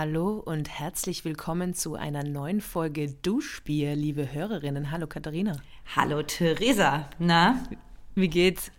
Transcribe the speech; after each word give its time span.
Hallo 0.00 0.42
und 0.42 0.70
herzlich 0.70 1.26
willkommen 1.26 1.74
zu 1.74 1.94
einer 1.94 2.24
neuen 2.24 2.62
Folge 2.62 3.12
Duschbier, 3.20 3.94
liebe 3.94 4.32
Hörerinnen. 4.32 4.90
Hallo 4.90 5.06
Katharina. 5.06 5.56
Hallo 5.94 6.22
Theresa. 6.22 7.10
Na? 7.18 7.62
Wie 8.14 8.28
geht's? 8.28 8.72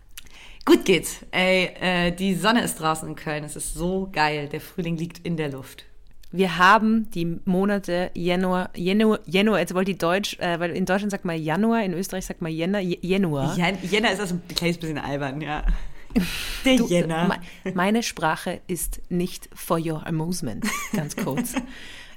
Gut 0.64 0.84
geht's. 0.84 1.24
Ey, 1.30 1.66
äh, 1.80 2.10
die 2.10 2.34
Sonne 2.34 2.64
ist 2.64 2.80
draußen 2.80 3.08
in 3.08 3.14
Köln. 3.14 3.44
Es 3.44 3.54
ist 3.54 3.72
so 3.74 4.08
geil. 4.10 4.48
Der 4.48 4.60
Frühling 4.60 4.96
liegt 4.96 5.24
in 5.24 5.36
der 5.36 5.52
Luft. 5.52 5.84
Wir 6.32 6.58
haben 6.58 7.08
die 7.12 7.38
Monate 7.44 8.10
Januar, 8.14 8.70
Januar, 8.74 9.20
Januar 9.24 9.60
jetzt 9.60 9.74
wollte 9.74 9.92
ich 9.92 9.98
Deutsch, 9.98 10.36
äh, 10.40 10.58
weil 10.58 10.72
in 10.72 10.86
Deutschland 10.86 11.12
sagt 11.12 11.24
man 11.24 11.40
Januar, 11.40 11.84
in 11.84 11.94
Österreich 11.94 12.26
sagt 12.26 12.42
man 12.42 12.50
Jänner, 12.50 12.80
Januar. 12.80 13.56
Jan 13.56 13.78
Jänner 13.80 14.10
ist 14.10 14.18
also 14.18 14.34
ein 14.34 14.42
kleines 14.56 14.78
bisschen 14.78 14.98
albern, 14.98 15.40
ja. 15.40 15.62
Der 16.64 16.76
Du, 16.76 16.86
Jänner. 16.88 17.28
me- 17.64 17.72
Meine 17.74 18.02
Sprache 18.02 18.60
ist 18.66 19.00
nicht 19.10 19.48
for 19.54 19.78
your 19.78 20.06
amusement, 20.06 20.64
ganz 20.92 21.16
kurz. 21.16 21.54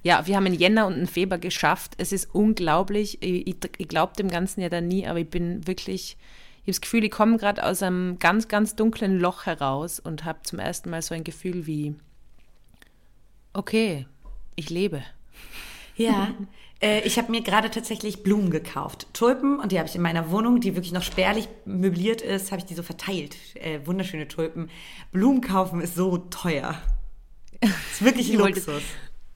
Ja, 0.04 0.28
wir 0.28 0.36
haben 0.36 0.46
einen 0.46 0.56
Jänner 0.56 0.86
und 0.86 0.94
einen 0.94 1.08
Februar 1.08 1.40
geschafft. 1.40 1.94
Es 1.98 2.12
ist 2.12 2.34
unglaublich. 2.34 3.24
Ich, 3.24 3.48
ich, 3.48 3.56
ich 3.78 3.88
glaube 3.88 4.14
dem 4.18 4.30
Ganzen 4.30 4.62
ja 4.62 4.70
dann 4.70 4.88
nie, 4.88 5.08
aber 5.08 5.20
ich 5.20 5.30
bin 5.30 5.66
wirklich, 5.66 6.18
ich 6.58 6.62
habe 6.62 6.72
das 6.72 6.82
Gefühl, 6.82 7.04
ich 7.06 7.12
komme 7.12 7.38
gerade 7.38 7.64
aus 7.66 7.82
einem 7.82 8.20
ganz, 8.20 8.48
ganz 8.48 8.76
dunklen 8.76 9.20
Loch 9.20 9.46
heraus 9.48 10.00
und 10.00 10.24
habe 10.24 10.40
zum 10.44 10.60
ersten 10.60 10.92
Mal 10.92 11.02
so 11.02 11.16
ein 11.16 11.24
Gefühl 11.24 11.66
wie, 11.66 11.96
okay, 13.54 14.06
ich 14.56 14.70
lebe. 14.70 15.02
Ja. 15.96 16.34
Äh, 16.82 17.02
ich 17.02 17.18
habe 17.18 17.32
mir 17.32 17.42
gerade 17.42 17.72
tatsächlich 17.72 18.22
Blumen 18.24 18.50
gekauft. 18.50 19.08
Tulpen 19.14 19.60
und 19.60 19.72
die 19.72 19.78
habe 19.80 19.88
ich 19.88 19.96
in 19.96 20.02
meiner 20.02 20.30
Wohnung, 20.32 20.60
die 20.60 20.76
wirklich 20.76 20.92
noch 20.94 21.04
spärlich 21.04 21.48
möbliert 21.66 22.22
ist, 22.22 22.52
habe 22.52 22.60
ich 22.60 22.66
die 22.66 22.74
so 22.76 22.84
verteilt. 22.84 23.38
Äh, 23.56 23.80
wunderschöne 23.86 24.28
Tulpen. 24.28 24.70
Blumen 25.12 25.42
kaufen 25.42 25.80
ist 25.82 25.96
so 25.96 26.18
teuer. 26.18 26.76
Ist 27.62 28.04
wirklich 28.04 28.30
Ich 28.34 28.40
wollte- 28.40 28.60
Luxus. 28.60 28.84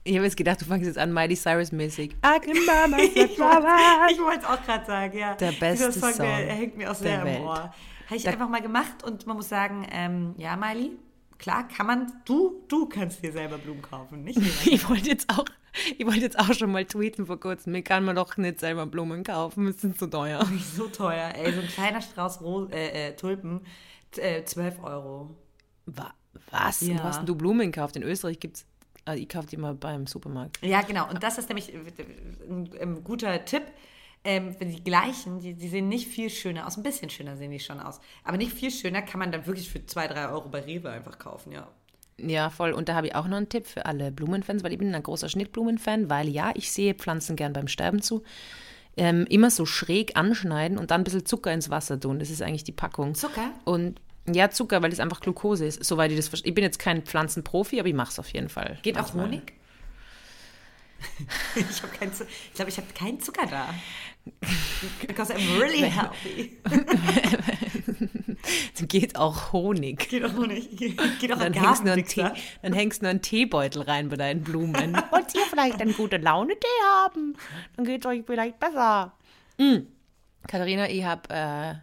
Ich 0.02 0.14
habe 0.16 0.24
jetzt 0.24 0.36
gedacht, 0.38 0.58
du 0.60 0.64
fängst 0.64 0.86
jetzt 0.86 0.96
an, 0.98 1.12
Miley 1.12 1.34
Cyrus-mäßig. 1.36 2.12
Ich 2.24 4.18
wollte 4.18 4.40
es 4.40 4.44
auch 4.46 4.62
gerade 4.64 4.86
sagen, 4.86 5.18
ja. 5.18 5.34
Der 5.34 5.52
beste 5.52 5.86
Dieser 5.88 5.92
Song, 5.92 6.12
Song 6.14 6.26
der, 6.26 6.36
hängt 6.54 6.76
mir 6.76 6.90
auch 6.90 6.94
sehr 6.94 7.18
der 7.18 7.20
im 7.20 7.26
Welt. 7.26 7.40
Ohr. 7.46 7.74
Habe 8.06 8.16
ich 8.16 8.22
Da- 8.22 8.30
einfach 8.30 8.48
mal 8.48 8.62
gemacht 8.62 9.02
und 9.04 9.26
man 9.26 9.36
muss 9.36 9.48
sagen, 9.48 9.86
ähm, 9.92 10.34
ja, 10.38 10.56
Miley, 10.56 10.92
klar 11.38 11.68
kann 11.68 11.86
man, 11.86 12.12
du, 12.24 12.62
du 12.68 12.86
kannst 12.86 13.22
dir 13.22 13.30
selber 13.32 13.58
Blumen 13.58 13.82
kaufen, 13.82 14.24
nicht. 14.24 14.38
Ich 14.66 14.88
wollte 14.88 15.08
jetzt 15.10 15.28
auch, 15.30 15.44
ich 15.98 16.04
wollte 16.06 16.20
jetzt 16.20 16.38
auch 16.38 16.52
schon 16.54 16.72
mal 16.72 16.84
tweeten 16.84 17.26
vor 17.26 17.38
kurzem. 17.40 17.72
Mir 17.72 17.82
kann 17.82 18.04
man 18.04 18.16
doch 18.16 18.36
nicht 18.36 18.60
selber 18.60 18.86
Blumen 18.86 19.22
kaufen, 19.24 19.66
es 19.68 19.80
sind 19.80 19.98
zu 19.98 20.06
teuer. 20.08 20.44
So 20.76 20.86
teuer, 20.88 21.32
ey, 21.36 21.52
so 21.52 21.60
ein 21.60 21.68
kleiner 21.68 22.00
Strauß 22.00 22.40
Ro 22.40 22.66
äh, 22.66 23.08
äh, 23.08 23.16
Tulpen, 23.16 23.60
äh, 24.16 24.42
12 24.44 24.82
Euro. 24.82 25.36
Wa- 25.86 26.14
Was? 26.50 26.80
Ja. 26.82 26.98
Wo 26.98 27.02
hast 27.04 27.18
denn 27.18 27.26
du 27.26 27.34
Blumen 27.34 27.70
gekauft? 27.72 27.96
In 27.96 28.02
Österreich 28.02 28.38
gibt's, 28.40 28.66
also 29.04 29.20
ich 29.22 29.28
kaufe 29.28 29.46
die 29.48 29.56
immer 29.56 29.74
beim 29.74 30.06
Supermarkt. 30.06 30.58
Ja, 30.62 30.82
genau. 30.82 31.08
Und 31.08 31.22
das 31.22 31.38
ist 31.38 31.48
nämlich 31.48 31.72
äh, 31.74 31.78
ein, 32.48 32.70
ein 32.80 33.04
guter 33.04 33.44
Tipp. 33.44 33.62
Ähm, 34.22 34.54
die 34.60 34.84
gleichen, 34.84 35.38
die, 35.40 35.54
die 35.54 35.68
sehen 35.68 35.88
nicht 35.88 36.06
viel 36.06 36.28
schöner 36.28 36.66
aus. 36.66 36.76
Ein 36.76 36.82
bisschen 36.82 37.08
schöner 37.08 37.36
sehen 37.38 37.50
die 37.52 37.58
schon 37.58 37.80
aus. 37.80 38.00
Aber 38.22 38.36
nicht 38.36 38.52
viel 38.52 38.70
schöner 38.70 39.00
kann 39.00 39.18
man 39.18 39.32
dann 39.32 39.46
wirklich 39.46 39.70
für 39.70 39.84
2, 39.86 40.08
3 40.08 40.28
Euro 40.28 40.48
bei 40.50 40.60
Rewe 40.60 40.90
einfach 40.90 41.18
kaufen, 41.18 41.52
ja. 41.52 41.66
Ja, 42.26 42.50
voll. 42.50 42.72
Und 42.72 42.88
da 42.88 42.94
habe 42.94 43.08
ich 43.08 43.14
auch 43.14 43.26
noch 43.26 43.36
einen 43.36 43.48
Tipp 43.48 43.66
für 43.66 43.86
alle 43.86 44.10
Blumenfans, 44.10 44.62
weil 44.62 44.72
ich 44.72 44.78
bin 44.78 44.94
ein 44.94 45.02
großer 45.02 45.28
Schnittblumenfan, 45.28 46.10
weil 46.10 46.28
ja, 46.28 46.52
ich 46.54 46.70
sehe 46.70 46.94
Pflanzen 46.94 47.36
gern 47.36 47.52
beim 47.52 47.68
Sterben 47.68 48.02
zu. 48.02 48.22
Ähm, 48.96 49.26
immer 49.28 49.50
so 49.50 49.66
schräg 49.66 50.16
anschneiden 50.16 50.76
und 50.76 50.90
dann 50.90 51.02
ein 51.02 51.04
bisschen 51.04 51.24
Zucker 51.24 51.52
ins 51.52 51.70
Wasser 51.70 51.98
tun. 51.98 52.18
Das 52.18 52.30
ist 52.30 52.42
eigentlich 52.42 52.64
die 52.64 52.72
Packung. 52.72 53.14
Zucker? 53.14 53.52
Und 53.64 54.00
ja, 54.32 54.50
Zucker, 54.50 54.82
weil 54.82 54.90
das 54.90 55.00
einfach 55.00 55.20
Glucose 55.20 55.64
ist, 55.64 55.84
soweit 55.84 56.10
ich 56.10 56.16
das 56.16 56.28
verstehe. 56.28 56.50
Ich 56.50 56.54
bin 56.54 56.64
jetzt 56.64 56.78
kein 56.78 57.02
Pflanzenprofi, 57.02 57.78
aber 57.78 57.88
ich 57.88 57.94
mache 57.94 58.10
es 58.10 58.18
auf 58.18 58.28
jeden 58.32 58.48
Fall. 58.48 58.78
Geht 58.82 58.98
auch. 58.98 59.14
Honig? 59.14 59.54
ich 61.56 61.82
habe 61.82 61.92
ich 62.04 62.54
glaube, 62.54 62.70
ich 62.70 62.76
habe 62.76 62.88
keinen 62.94 63.20
Zucker 63.20 63.46
da. 63.46 63.74
Because 65.06 65.32
I'm 65.32 65.58
really 65.58 65.90
healthy. 65.90 66.58
Geht 68.88 69.16
auch 69.16 69.52
Honig. 69.52 70.08
Geht 70.08 70.24
auch 70.24 70.34
Honig. 70.34 70.76
Geht 70.76 71.32
auch 71.32 71.38
Dann 71.38 71.52
hängst, 71.52 71.80
du 71.80 71.84
nur 71.84 71.92
einen 71.94 72.06
Tee, 72.06 72.26
dann 72.62 72.72
hängst 72.72 73.00
du 73.00 73.04
nur 73.04 73.10
einen 73.10 73.22
Teebeutel 73.22 73.82
rein 73.82 74.08
bei 74.08 74.16
deinen 74.16 74.42
Blumen. 74.42 74.94
Wollt 75.10 75.34
ihr 75.34 75.42
vielleicht 75.48 75.80
einen 75.80 75.94
gute 75.94 76.16
Laune-Tee 76.16 76.66
haben? 76.84 77.36
Dann 77.76 77.84
geht 77.84 78.04
es 78.04 78.06
euch 78.06 78.22
vielleicht 78.26 78.58
besser. 78.58 79.12
Mm. 79.58 79.86
Katharina, 80.46 80.88
ich 80.88 81.04
habe 81.04 81.28
äh, 81.28 81.74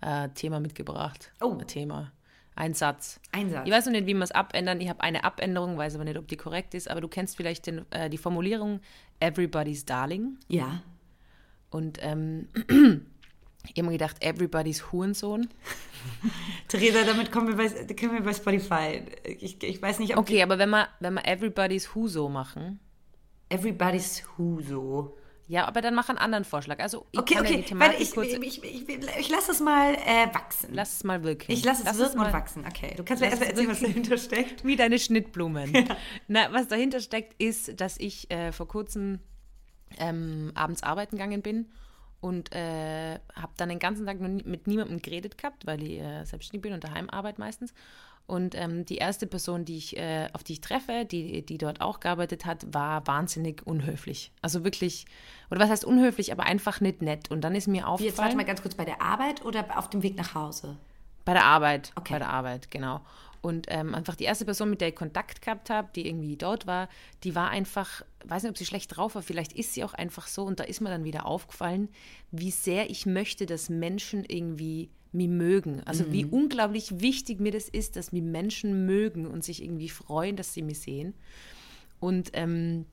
ein 0.00 0.34
Thema 0.34 0.60
mitgebracht. 0.60 1.32
Oh. 1.40 1.52
Ein 1.52 1.66
Thema. 1.66 2.12
Ein 2.56 2.74
Satz. 2.74 3.20
Ein 3.32 3.50
Satz. 3.50 3.66
Ich 3.66 3.72
weiß 3.72 3.86
noch 3.86 3.92
nicht, 3.92 4.06
wie 4.06 4.14
man 4.14 4.22
es 4.22 4.30
abändern. 4.30 4.80
Ich 4.80 4.88
habe 4.88 5.00
eine 5.00 5.24
Abänderung, 5.24 5.76
weiß 5.76 5.96
aber 5.96 6.04
nicht, 6.04 6.18
ob 6.18 6.28
die 6.28 6.36
korrekt 6.36 6.74
ist. 6.74 6.88
Aber 6.88 7.00
du 7.00 7.08
kennst 7.08 7.36
vielleicht 7.36 7.66
den, 7.66 7.90
äh, 7.90 8.08
die 8.08 8.18
Formulierung 8.18 8.80
Everybody's 9.18 9.84
Darling. 9.84 10.38
Ja. 10.48 10.82
Und 11.70 11.98
ähm, 12.00 12.48
ich 13.66 13.78
habe 13.78 13.86
mir 13.86 13.92
gedacht, 13.92 14.22
Everybody's 14.22 14.92
Hurensohn. 14.92 15.48
Theresa, 16.68 17.04
damit 17.04 17.32
kommen 17.32 17.48
wir 17.48 17.56
bei, 17.56 17.68
können 17.94 18.14
wir 18.14 18.22
bei 18.22 18.34
Spotify. 18.34 19.02
Ich, 19.24 19.62
ich 19.62 19.80
weiß 19.80 19.98
nicht, 19.98 20.12
ob 20.12 20.18
Okay, 20.18 20.42
aber 20.42 20.58
wenn 20.58 20.70
wir, 20.70 20.88
wenn 21.00 21.14
wir 21.14 21.26
Everybody's 21.26 21.94
Huso 21.94 22.28
machen, 22.28 22.80
Everybody's 23.48 24.22
Who 24.36 24.60
so. 24.60 25.16
Ja, 25.46 25.66
aber 25.66 25.82
dann 25.82 25.94
mach 25.94 26.08
einen 26.08 26.16
anderen 26.18 26.44
Vorschlag. 26.44 26.80
Also 26.80 27.06
ich 27.12 27.20
Okay, 27.20 27.34
kann 27.34 27.44
ja 27.44 27.50
okay. 27.50 27.60
die 27.60 27.68
Thematik 27.68 27.92
Warte, 27.98 28.02
ich, 28.02 28.12
kurz. 28.12 28.28
ich, 28.28 28.64
ich, 28.64 28.88
ich, 28.88 29.18
ich 29.18 29.28
lasse 29.28 29.52
es 29.52 29.60
mal 29.60 29.94
äh, 29.94 30.34
wachsen. 30.34 30.70
lass 30.72 30.94
es 30.94 31.04
mal 31.04 31.22
wirken. 31.22 31.52
ich 31.52 31.62
lasse 31.64 31.84
es 31.86 31.98
wirken 31.98 32.18
mal, 32.18 32.26
und 32.26 32.32
wachsen. 32.32 32.64
Okay. 32.66 32.94
Du 32.96 33.04
kannst 33.04 33.22
mir 33.22 33.28
Lass 33.28 33.40
erst 33.40 33.42
es 33.42 33.48
erzählen, 33.50 33.70
was 33.70 33.80
dahinter 33.80 34.16
steckt. 34.16 34.64
Wie 34.64 34.76
deine 34.76 34.98
Schnittblumen. 34.98 35.86
Na, 36.28 36.50
was 36.52 36.68
dahinter 36.68 37.00
steckt, 37.00 37.40
ist, 37.42 37.78
dass 37.78 37.98
ich 37.98 38.30
äh, 38.30 38.52
vor 38.52 38.68
kurzem 38.68 39.20
ähm, 39.98 40.50
abends 40.54 40.82
arbeiten 40.82 41.16
gegangen 41.16 41.42
bin 41.42 41.66
und 42.24 42.54
äh, 42.54 43.18
habe 43.34 43.52
dann 43.58 43.68
den 43.68 43.78
ganzen 43.78 44.06
Tag 44.06 44.18
nie, 44.18 44.42
mit 44.46 44.66
niemandem 44.66 45.02
geredet 45.02 45.36
gehabt, 45.36 45.66
weil 45.66 45.82
ich 45.82 46.00
äh, 46.00 46.24
selbstständig 46.24 46.62
bin 46.62 46.72
und 46.72 46.82
daheim 46.82 47.10
arbeite 47.10 47.38
meistens. 47.38 47.74
Und 48.26 48.54
ähm, 48.54 48.86
die 48.86 48.96
erste 48.96 49.26
Person, 49.26 49.66
die 49.66 49.76
ich, 49.76 49.98
äh, 49.98 50.30
auf 50.32 50.42
die 50.42 50.54
ich 50.54 50.62
treffe, 50.62 51.04
die, 51.04 51.44
die 51.44 51.58
dort 51.58 51.82
auch 51.82 52.00
gearbeitet 52.00 52.46
hat, 52.46 52.72
war 52.72 53.06
wahnsinnig 53.06 53.66
unhöflich. 53.66 54.32
Also 54.40 54.64
wirklich, 54.64 55.04
oder 55.50 55.60
was 55.60 55.68
heißt 55.68 55.84
unhöflich, 55.84 56.32
aber 56.32 56.44
einfach 56.44 56.80
nicht 56.80 57.02
nett. 57.02 57.30
Und 57.30 57.42
dann 57.42 57.54
ist 57.54 57.66
mir 57.66 57.72
Wie, 57.72 57.78
Jetzt 57.80 57.86
aufgefallen. 57.88 58.16
warte 58.24 58.36
mal 58.38 58.44
ganz 58.46 58.62
kurz 58.62 58.74
bei 58.74 58.86
der 58.86 59.02
Arbeit 59.02 59.44
oder 59.44 59.78
auf 59.78 59.90
dem 59.90 60.02
Weg 60.02 60.16
nach 60.16 60.34
Hause? 60.34 60.78
Bei 61.26 61.34
der 61.34 61.44
Arbeit. 61.44 61.92
Okay. 61.94 62.14
Bei 62.14 62.18
der 62.20 62.30
Arbeit, 62.30 62.70
genau. 62.70 63.02
Und 63.44 63.66
ähm, 63.68 63.94
einfach 63.94 64.14
die 64.14 64.24
erste 64.24 64.46
Person, 64.46 64.70
mit 64.70 64.80
der 64.80 64.88
ich 64.88 64.94
Kontakt 64.94 65.42
gehabt 65.42 65.68
habe, 65.68 65.90
die 65.94 66.08
irgendwie 66.08 66.36
dort 66.36 66.66
war, 66.66 66.88
die 67.24 67.34
war 67.34 67.50
einfach, 67.50 68.02
weiß 68.24 68.42
nicht, 68.42 68.50
ob 68.50 68.56
sie 68.56 68.64
schlecht 68.64 68.96
drauf 68.96 69.16
war, 69.16 69.22
vielleicht 69.22 69.52
ist 69.52 69.74
sie 69.74 69.84
auch 69.84 69.92
einfach 69.92 70.28
so. 70.28 70.44
Und 70.44 70.60
da 70.60 70.64
ist 70.64 70.80
mir 70.80 70.88
dann 70.88 71.04
wieder 71.04 71.26
aufgefallen, 71.26 71.90
wie 72.30 72.50
sehr 72.50 72.88
ich 72.88 73.04
möchte, 73.04 73.44
dass 73.44 73.68
Menschen 73.68 74.24
irgendwie 74.24 74.88
mich 75.12 75.28
mögen. 75.28 75.82
Also 75.84 76.10
wie 76.10 76.24
unglaublich 76.24 77.00
wichtig 77.02 77.38
mir 77.38 77.52
das 77.52 77.68
ist, 77.68 77.96
dass 77.96 78.12
mich 78.12 78.22
Menschen 78.22 78.86
mögen 78.86 79.26
und 79.26 79.44
sich 79.44 79.62
irgendwie 79.62 79.90
freuen, 79.90 80.36
dass 80.36 80.54
sie 80.54 80.62
mich 80.62 80.80
sehen. 80.80 81.12
Und 82.00 82.30
ähm, 82.32 82.86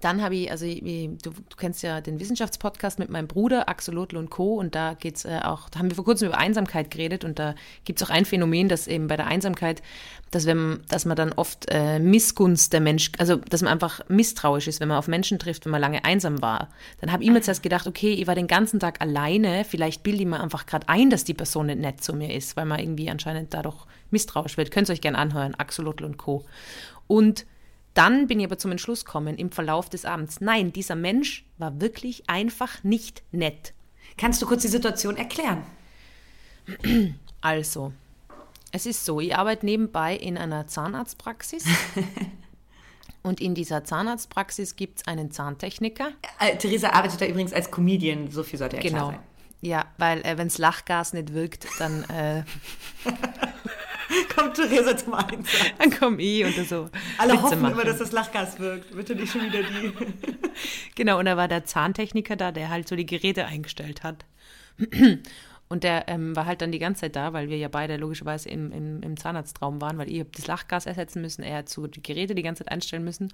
dann 0.00 0.22
habe 0.22 0.36
ich, 0.36 0.50
also 0.50 0.64
wie- 0.66 1.16
du, 1.22 1.30
du 1.30 1.56
kennst 1.56 1.82
ja 1.82 2.00
den 2.00 2.20
Wissenschaftspodcast 2.20 2.98
mit 2.98 3.10
meinem 3.10 3.26
Bruder, 3.28 3.68
Axolotl 3.68 4.16
und 4.16 4.30
Co. 4.30 4.54
Und 4.54 4.74
da 4.74 4.94
geht's 4.94 5.24
äh, 5.24 5.40
auch, 5.42 5.68
da 5.68 5.78
haben 5.78 5.90
wir 5.90 5.96
vor 5.96 6.04
kurzem 6.04 6.28
über 6.28 6.38
Einsamkeit 6.38 6.90
geredet 6.90 7.24
und 7.24 7.38
da 7.38 7.54
gibt 7.84 8.00
es 8.00 8.06
auch 8.08 8.12
ein 8.12 8.24
Phänomen, 8.24 8.68
dass 8.68 8.86
eben 8.86 9.06
bei 9.08 9.16
der 9.16 9.26
Einsamkeit, 9.26 9.82
dass 10.30 10.46
wenn 10.46 10.80
dass 10.88 11.04
man 11.04 11.16
dann 11.16 11.32
oft 11.32 11.66
äh, 11.70 11.98
Missgunst 11.98 12.72
der 12.72 12.80
Mensch, 12.80 13.12
also 13.18 13.36
dass 13.36 13.62
man 13.62 13.72
einfach 13.72 14.00
misstrauisch 14.08 14.68
ist, 14.68 14.80
wenn 14.80 14.88
man 14.88 14.98
auf 14.98 15.08
Menschen 15.08 15.38
trifft, 15.38 15.64
wenn 15.64 15.72
man 15.72 15.80
lange 15.80 16.04
einsam 16.04 16.42
war. 16.42 16.68
Dann 17.00 17.12
habe 17.12 17.22
ich 17.24 17.30
mir 17.30 17.40
zuerst 17.40 17.62
gedacht, 17.62 17.86
okay, 17.86 18.12
ich 18.12 18.26
war 18.26 18.34
den 18.34 18.46
ganzen 18.46 18.80
Tag 18.80 19.00
alleine, 19.00 19.64
vielleicht 19.64 20.02
bilde 20.02 20.22
ich 20.22 20.28
mir 20.28 20.40
einfach 20.40 20.66
gerade 20.66 20.88
ein, 20.88 21.10
dass 21.10 21.24
die 21.24 21.34
Person 21.34 21.66
nicht 21.66 21.80
nett 21.80 22.02
zu 22.02 22.12
mir 22.14 22.34
ist, 22.34 22.56
weil 22.56 22.66
man 22.66 22.78
irgendwie 22.78 23.10
anscheinend 23.10 23.54
dadurch 23.54 23.86
misstrauisch 24.10 24.56
wird. 24.56 24.70
Könnt 24.70 24.88
ihr 24.88 24.92
euch 24.92 25.00
gerne 25.00 25.18
anhören, 25.18 25.54
Axolotl 25.54 26.04
und 26.04 26.16
Co. 26.18 26.44
Und 27.06 27.46
dann 27.94 28.26
bin 28.26 28.38
ich 28.40 28.46
aber 28.46 28.58
zum 28.58 28.70
Entschluss 28.70 29.04
gekommen 29.04 29.36
im 29.36 29.50
Verlauf 29.50 29.88
des 29.88 30.04
Abends. 30.04 30.40
Nein, 30.40 30.72
dieser 30.72 30.94
Mensch 30.94 31.44
war 31.58 31.80
wirklich 31.80 32.28
einfach 32.28 32.84
nicht 32.84 33.22
nett. 33.32 33.72
Kannst 34.16 34.40
du 34.42 34.46
kurz 34.46 34.62
die 34.62 34.68
Situation 34.68 35.16
erklären? 35.16 35.62
Also, 37.40 37.92
es 38.72 38.86
ist 38.86 39.04
so, 39.04 39.20
ich 39.20 39.36
arbeite 39.36 39.64
nebenbei 39.64 40.14
in 40.16 40.36
einer 40.36 40.66
Zahnarztpraxis. 40.66 41.64
Und 43.22 43.40
in 43.40 43.54
dieser 43.54 43.84
Zahnarztpraxis 43.84 44.76
gibt 44.76 45.00
es 45.00 45.06
einen 45.06 45.30
Zahntechniker. 45.30 46.12
Äh, 46.40 46.56
Theresa 46.56 46.90
arbeitet 46.90 47.20
da 47.20 47.26
übrigens 47.26 47.52
als 47.52 47.70
Comedian, 47.70 48.30
so 48.30 48.42
viel 48.42 48.58
sollte 48.58 48.76
ja 48.76 48.82
Genau. 48.82 48.96
klar 48.98 49.10
sein. 49.12 49.20
Ja, 49.60 49.86
weil 49.98 50.20
äh, 50.24 50.38
wenn 50.38 50.48
das 50.48 50.58
Lachgas 50.58 51.12
nicht 51.14 51.34
wirkt, 51.34 51.66
dann, 51.80 52.04
äh, 52.04 52.44
Kommt 54.34 54.54
Theresa 54.54 54.96
zum 54.96 55.14
Einsatz. 55.14 55.72
dann 55.78 55.90
komme 55.90 56.22
ich 56.22 56.44
und 56.44 56.68
so. 56.68 56.88
Alle 57.18 57.34
Witze 57.34 57.42
hoffen 57.42 57.62
machen. 57.62 57.74
immer, 57.74 57.84
dass 57.84 57.98
das 57.98 58.12
Lachgas 58.12 58.58
wirkt. 58.58 58.94
Bitte 58.94 59.14
nicht 59.14 59.32
schon 59.32 59.42
wieder 59.42 59.62
die. 59.62 59.92
Genau, 60.94 61.18
und 61.18 61.26
da 61.26 61.36
war 61.36 61.46
der 61.46 61.64
Zahntechniker 61.64 62.34
da, 62.34 62.50
der 62.50 62.68
halt 62.68 62.88
so 62.88 62.96
die 62.96 63.06
Geräte 63.06 63.46
eingestellt 63.46 64.02
hat. 64.02 64.24
Und 65.68 65.84
der 65.84 66.08
ähm, 66.08 66.34
war 66.34 66.46
halt 66.46 66.62
dann 66.62 66.72
die 66.72 66.78
ganze 66.78 67.02
Zeit 67.02 67.14
da, 67.16 67.32
weil 67.32 67.48
wir 67.48 67.58
ja 67.58 67.68
beide 67.68 67.96
logischerweise 67.96 68.48
im, 68.48 68.72
im, 68.72 69.02
im 69.02 69.16
Zahnarztraum 69.16 69.80
waren, 69.80 69.98
weil 69.98 70.10
ich 70.10 70.24
das 70.32 70.46
Lachgas 70.46 70.86
ersetzen 70.86 71.20
müssen, 71.20 71.42
er 71.42 71.58
hat 71.58 71.68
so 71.68 71.86
die 71.86 72.02
Geräte 72.02 72.34
die 72.34 72.42
ganze 72.42 72.64
Zeit 72.64 72.72
einstellen 72.72 73.04
müssen. 73.04 73.32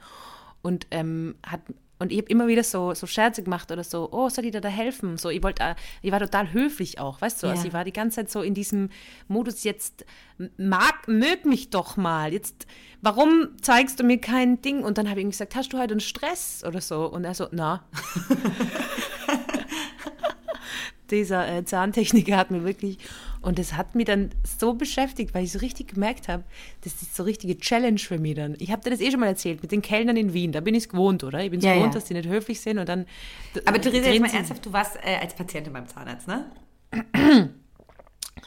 und 0.60 0.86
ähm, 0.90 1.36
hat 1.46 1.60
und 1.99 2.11
ich 2.11 2.19
habe 2.19 2.29
immer 2.29 2.49
wieder 2.49 2.64
so, 2.64 2.93
so 2.94 3.06
Scherze 3.06 3.43
gemacht 3.43 3.70
oder 3.70 3.85
so, 3.85 4.08
oh, 4.11 4.29
soll 4.29 4.46
ich 4.46 4.52
dir 4.52 4.61
da 4.61 4.69
helfen? 4.69 5.17
So, 5.17 5.31
ich 5.31 5.43
wollte, 5.43 5.76
ich 6.02 6.11
war 6.11 6.19
total 6.19 6.52
höflich 6.52 6.99
auch, 6.99 7.20
weißt 7.20 7.43
du? 7.43 7.46
Also 7.46 7.55
ja. 7.55 7.58
Also 7.58 7.69
ich 7.69 7.75
war 7.75 7.85
die 7.85 7.93
ganze 7.93 8.17
Zeit 8.17 8.31
so 8.31 8.43
in 8.43 8.55
diesem 8.55 8.91
Modus, 9.29 9.64
jetzt 9.64 10.05
mag, 10.56 11.06
mög 11.06 11.44
mich 11.46 11.70
doch 11.70 11.96
mal. 11.96 12.32
Jetzt, 12.32 12.67
warum 13.00 13.50
zeigst 13.61 14.00
du 14.00 14.05
mir 14.05 14.20
kein 14.20 14.61
Ding? 14.61 14.82
Und 14.82 14.99
dann 14.99 15.08
habe 15.08 15.20
ich 15.20 15.25
ihm 15.25 15.31
gesagt, 15.31 15.55
hast 15.55 15.73
du 15.73 15.79
heute 15.79 15.93
einen 15.93 16.00
Stress 16.00 16.64
oder 16.67 16.81
so? 16.81 17.06
Und 17.06 17.25
er 17.25 17.35
so, 17.35 17.46
na. 17.52 17.85
Dieser 21.10 21.48
äh, 21.48 21.64
Zahntechniker 21.64 22.36
hat 22.36 22.50
mir 22.50 22.64
wirklich 22.64 22.98
und 23.44 23.58
das 23.58 23.74
hat 23.74 23.94
mich 23.94 24.06
dann 24.06 24.30
so 24.42 24.72
beschäftigt, 24.72 25.34
weil 25.34 25.44
ich 25.44 25.52
so 25.52 25.58
richtig 25.58 25.88
gemerkt 25.88 26.28
habe, 26.28 26.44
das 26.80 26.94
ist 27.02 27.14
so 27.14 27.24
richtige 27.24 27.58
Challenge 27.58 27.98
für 27.98 28.18
mich 28.18 28.36
dann. 28.36 28.56
Ich 28.58 28.72
habe 28.72 28.82
dir 28.82 28.88
das 28.88 29.00
eh 29.00 29.10
schon 29.10 29.20
mal 29.20 29.26
erzählt 29.26 29.60
mit 29.60 29.70
den 29.70 29.82
Kellnern 29.82 30.16
in 30.16 30.32
Wien. 30.32 30.50
Da 30.50 30.60
bin 30.60 30.74
ich 30.74 30.84
es 30.84 30.88
gewohnt, 30.88 31.22
oder? 31.24 31.40
Ich 31.40 31.50
bin 31.50 31.58
es 31.58 31.66
ja, 31.66 31.74
gewohnt, 31.74 31.92
ja. 31.92 32.00
dass 32.00 32.08
die 32.08 32.14
nicht 32.14 32.26
höflich 32.26 32.60
sind 32.62 32.78
und 32.78 32.88
dann. 32.88 33.04
Aber 33.66 33.78
Theresa, 33.78 34.08
jetzt 34.08 34.20
mal 34.20 34.32
ernsthaft, 34.32 34.64
du 34.64 34.72
warst 34.72 34.96
äh, 34.96 35.16
als 35.20 35.34
Patientin 35.34 35.74
beim 35.74 35.86
Zahnarzt, 35.86 36.26
ne? 36.26 36.50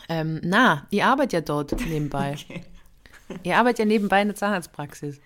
ähm, 0.10 0.42
na, 0.44 0.88
ich 0.90 1.04
arbeite 1.04 1.36
ja 1.36 1.42
dort 1.42 1.80
nebenbei. 1.88 2.36
okay. 2.50 2.64
Ich 3.44 3.54
arbeite 3.54 3.84
ja 3.84 3.86
nebenbei 3.86 4.24
in 4.24 4.30
der 4.30 4.36
Zahnarztpraxis. 4.36 5.20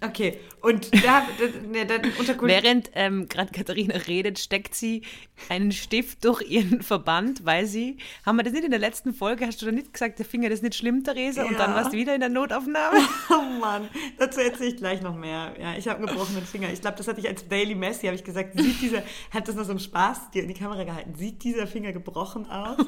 Okay, 0.00 0.38
und 0.62 0.94
da, 1.04 1.26
ne, 1.68 1.84
da, 1.84 1.98
da 1.98 2.42
Während 2.42 2.90
ähm, 2.94 3.28
gerade 3.28 3.50
Katharina 3.50 3.96
redet, 3.96 4.38
steckt 4.38 4.74
sie 4.74 5.02
einen 5.48 5.72
Stift 5.72 6.24
durch 6.24 6.42
ihren 6.42 6.82
Verband, 6.82 7.44
weil 7.44 7.66
sie, 7.66 7.98
haben 8.24 8.36
wir 8.36 8.44
das 8.44 8.52
nicht 8.52 8.64
in 8.64 8.70
der 8.70 8.78
letzten 8.78 9.12
Folge, 9.12 9.46
hast 9.46 9.60
du 9.60 9.66
da 9.66 9.72
nicht 9.72 9.92
gesagt, 9.92 10.18
der 10.18 10.26
Finger 10.26 10.48
das 10.48 10.58
ist 10.58 10.62
nicht 10.62 10.76
schlimm, 10.76 11.02
Theresa, 11.02 11.42
ja. 11.42 11.48
und 11.48 11.58
dann 11.58 11.74
warst 11.74 11.92
du 11.92 11.96
wieder 11.96 12.14
in 12.14 12.20
der 12.20 12.28
Notaufnahme? 12.28 12.98
Oh 13.30 13.60
Mann, 13.60 13.88
dazu 14.18 14.40
erzähle 14.40 14.70
ich 14.70 14.76
gleich 14.76 15.02
noch 15.02 15.14
mehr. 15.14 15.54
Ja, 15.60 15.74
ich 15.76 15.86
habe 15.88 15.98
einen 15.98 16.06
gebrochenen 16.06 16.44
Finger. 16.44 16.72
Ich 16.72 16.80
glaube, 16.80 16.96
das 16.96 17.06
hatte 17.06 17.20
ich 17.20 17.28
als 17.28 17.46
Daily 17.48 17.74
Messi, 17.74 18.06
habe 18.06 18.16
ich 18.16 18.24
gesagt, 18.24 18.58
sieht 18.58 18.80
dieser, 18.80 19.02
hat 19.30 19.46
das 19.46 19.54
noch 19.54 19.64
so 19.64 19.72
im 19.72 19.78
Spaß 19.78 20.30
dir 20.30 20.42
in 20.42 20.48
die 20.48 20.54
Kamera 20.54 20.84
gehalten, 20.84 21.14
sieht 21.14 21.42
dieser 21.44 21.66
Finger 21.66 21.92
gebrochen 21.92 22.48
aus? 22.48 22.76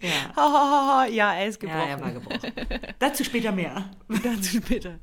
Ja, 0.00 1.06
ja 1.06 1.34
er 1.34 1.48
ist 1.48 1.58
gebrochen. 1.58 1.80
Ja, 1.80 1.86
er 1.86 2.00
war 2.00 2.12
gebrochen. 2.12 2.52
dazu 3.00 3.24
später 3.24 3.50
mehr. 3.50 3.90
dazu 4.08 4.58
später. 4.58 5.00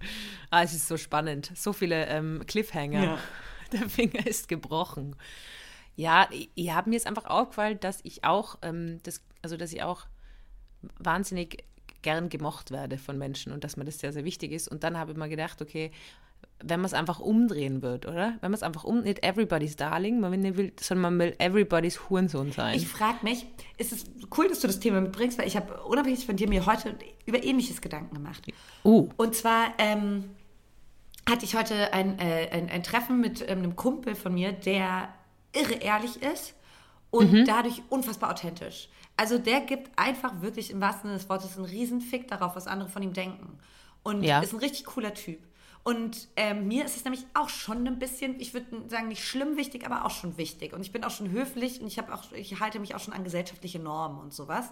Ah, 0.56 0.64
es 0.64 0.74
ist 0.74 0.88
so 0.88 0.96
spannend. 0.96 1.52
So 1.54 1.74
viele 1.74 2.06
ähm, 2.06 2.42
Cliffhanger. 2.48 3.04
Ja. 3.04 3.18
Der 3.74 3.90
Finger 3.90 4.26
ist 4.26 4.48
gebrochen. 4.48 5.18
Ja, 5.98 6.30
ich 6.32 6.72
habe 6.72 6.90
mir 6.90 6.96
jetzt 6.96 7.08
einfach 7.08 7.26
aufgefallen, 7.26 7.78
dass 7.82 8.00
ich 8.04 8.24
auch, 8.24 8.60
ähm, 8.62 9.02
das, 9.04 9.22
also 9.42 9.58
dass 9.58 9.74
ich 9.74 9.84
auch 9.84 10.06
wahnsinnig 10.98 11.66
gern 12.04 12.30
gemocht 12.30 12.72
werde 12.72 12.98
von 12.98 13.18
Menschen 13.18 13.52
und 13.52 13.66
dass 13.66 13.76
mir 13.76 13.84
das 13.84 14.00
sehr, 14.00 14.14
sehr 14.14 14.24
wichtig 14.24 14.54
ist. 14.54 14.70
Und 14.70 14.86
dann 14.86 14.98
habe 14.98 15.12
ich 15.12 15.18
mir 15.18 15.28
gedacht, 15.28 15.62
okay, 15.62 15.92
wenn 16.64 16.80
man 16.80 16.86
es 16.86 16.94
einfach 16.94 17.20
umdrehen 17.20 17.82
wird, 17.82 18.06
oder? 18.06 18.38
Wenn 18.40 18.52
man 18.52 18.54
es 18.54 18.64
einfach 18.64 18.86
um, 18.86 19.02
nicht 19.02 19.26
everybody's 19.26 19.76
darling, 19.76 20.22
man 20.22 20.42
will, 20.56 20.72
sondern 20.80 21.18
man 21.18 21.20
will 21.20 21.36
everybody's 21.38 22.10
Hurensohn 22.10 22.54
sein. 22.54 22.78
Ich 22.78 22.88
frage 22.88 23.18
mich, 23.24 23.46
ist 23.78 23.92
es 23.92 24.06
cool, 24.38 24.48
dass 24.48 24.62
du 24.62 24.68
das 24.68 24.80
Thema 24.80 25.02
mitbringst, 25.02 25.38
weil 25.38 25.48
ich 25.48 25.58
habe 25.58 25.84
unabhängig 25.84 26.26
von 26.26 26.38
dir 26.38 26.48
mir 26.48 26.66
heute 26.66 26.96
über 27.26 27.44
ähnliches 27.44 27.82
Gedanken 27.82 28.16
gemacht. 28.16 28.48
Uh. 28.86 29.10
Und 29.18 29.36
zwar 29.36 29.74
ähm, 29.80 30.30
hatte 31.30 31.46
ich 31.46 31.56
heute 31.56 31.94
ein, 31.94 32.20
äh, 32.20 32.50
ein, 32.52 32.70
ein, 32.70 32.84
Treffen 32.84 33.20
mit 33.20 33.42
ähm, 33.42 33.60
einem 33.60 33.76
Kumpel 33.76 34.16
von 34.16 34.34
mir, 34.34 34.52
der 34.52 35.10
irre 35.54 35.76
ehrlich 35.76 36.22
ist 36.22 36.54
und 37.10 37.32
mhm. 37.32 37.46
dadurch 37.46 37.82
unfassbar 37.90 38.32
authentisch. 38.32 38.90
Also 39.18 39.38
der 39.38 39.62
gibt 39.62 39.98
einfach 39.98 40.42
wirklich 40.42 40.72
im 40.72 40.82
wahrsten 40.82 41.10
Sinne 41.10 41.18
des 41.18 41.30
Wortes 41.30 41.58
einen 41.58 41.66
riesen 41.66 42.02
Fick 42.02 42.28
darauf, 42.28 42.56
was 42.56 42.68
andere 42.68 42.90
von 42.90 43.02
ihm 43.02 43.14
denken. 43.14 43.58
Und 44.04 44.24
ja. 44.24 44.40
ist 44.40 44.54
ein 44.54 44.60
richtig 44.60 44.86
cooler 44.86 45.14
Typ. 45.14 45.40
Und 45.84 46.28
ähm, 46.36 46.68
mir 46.68 46.84
ist 46.84 46.98
es 46.98 47.04
nämlich 47.04 47.26
auch 47.34 47.48
schon 47.48 47.88
ein 47.88 48.00
bisschen, 48.00 48.40
ich 48.40 48.54
würde 48.54 48.90
sagen, 48.90 49.08
nicht 49.08 49.24
schlimm 49.24 49.56
wichtig, 49.56 49.86
aber 49.86 50.06
auch 50.06 50.12
schon 50.12 50.36
wichtig. 50.38 50.74
Und 50.74 50.82
ich 50.82 50.92
bin 50.92 51.04
auch 51.04 51.12
schon 51.12 51.30
höflich 51.30 51.80
und 51.80 51.88
ich 51.88 52.00
auch, 52.02 52.32
ich 52.34 52.60
halte 52.60 52.80
mich 52.80 52.96
auch 52.96 53.00
schon 53.00 53.14
an 53.14 53.24
gesellschaftliche 53.24 53.80
Normen 53.80 54.20
und 54.20 54.34
sowas. 54.34 54.70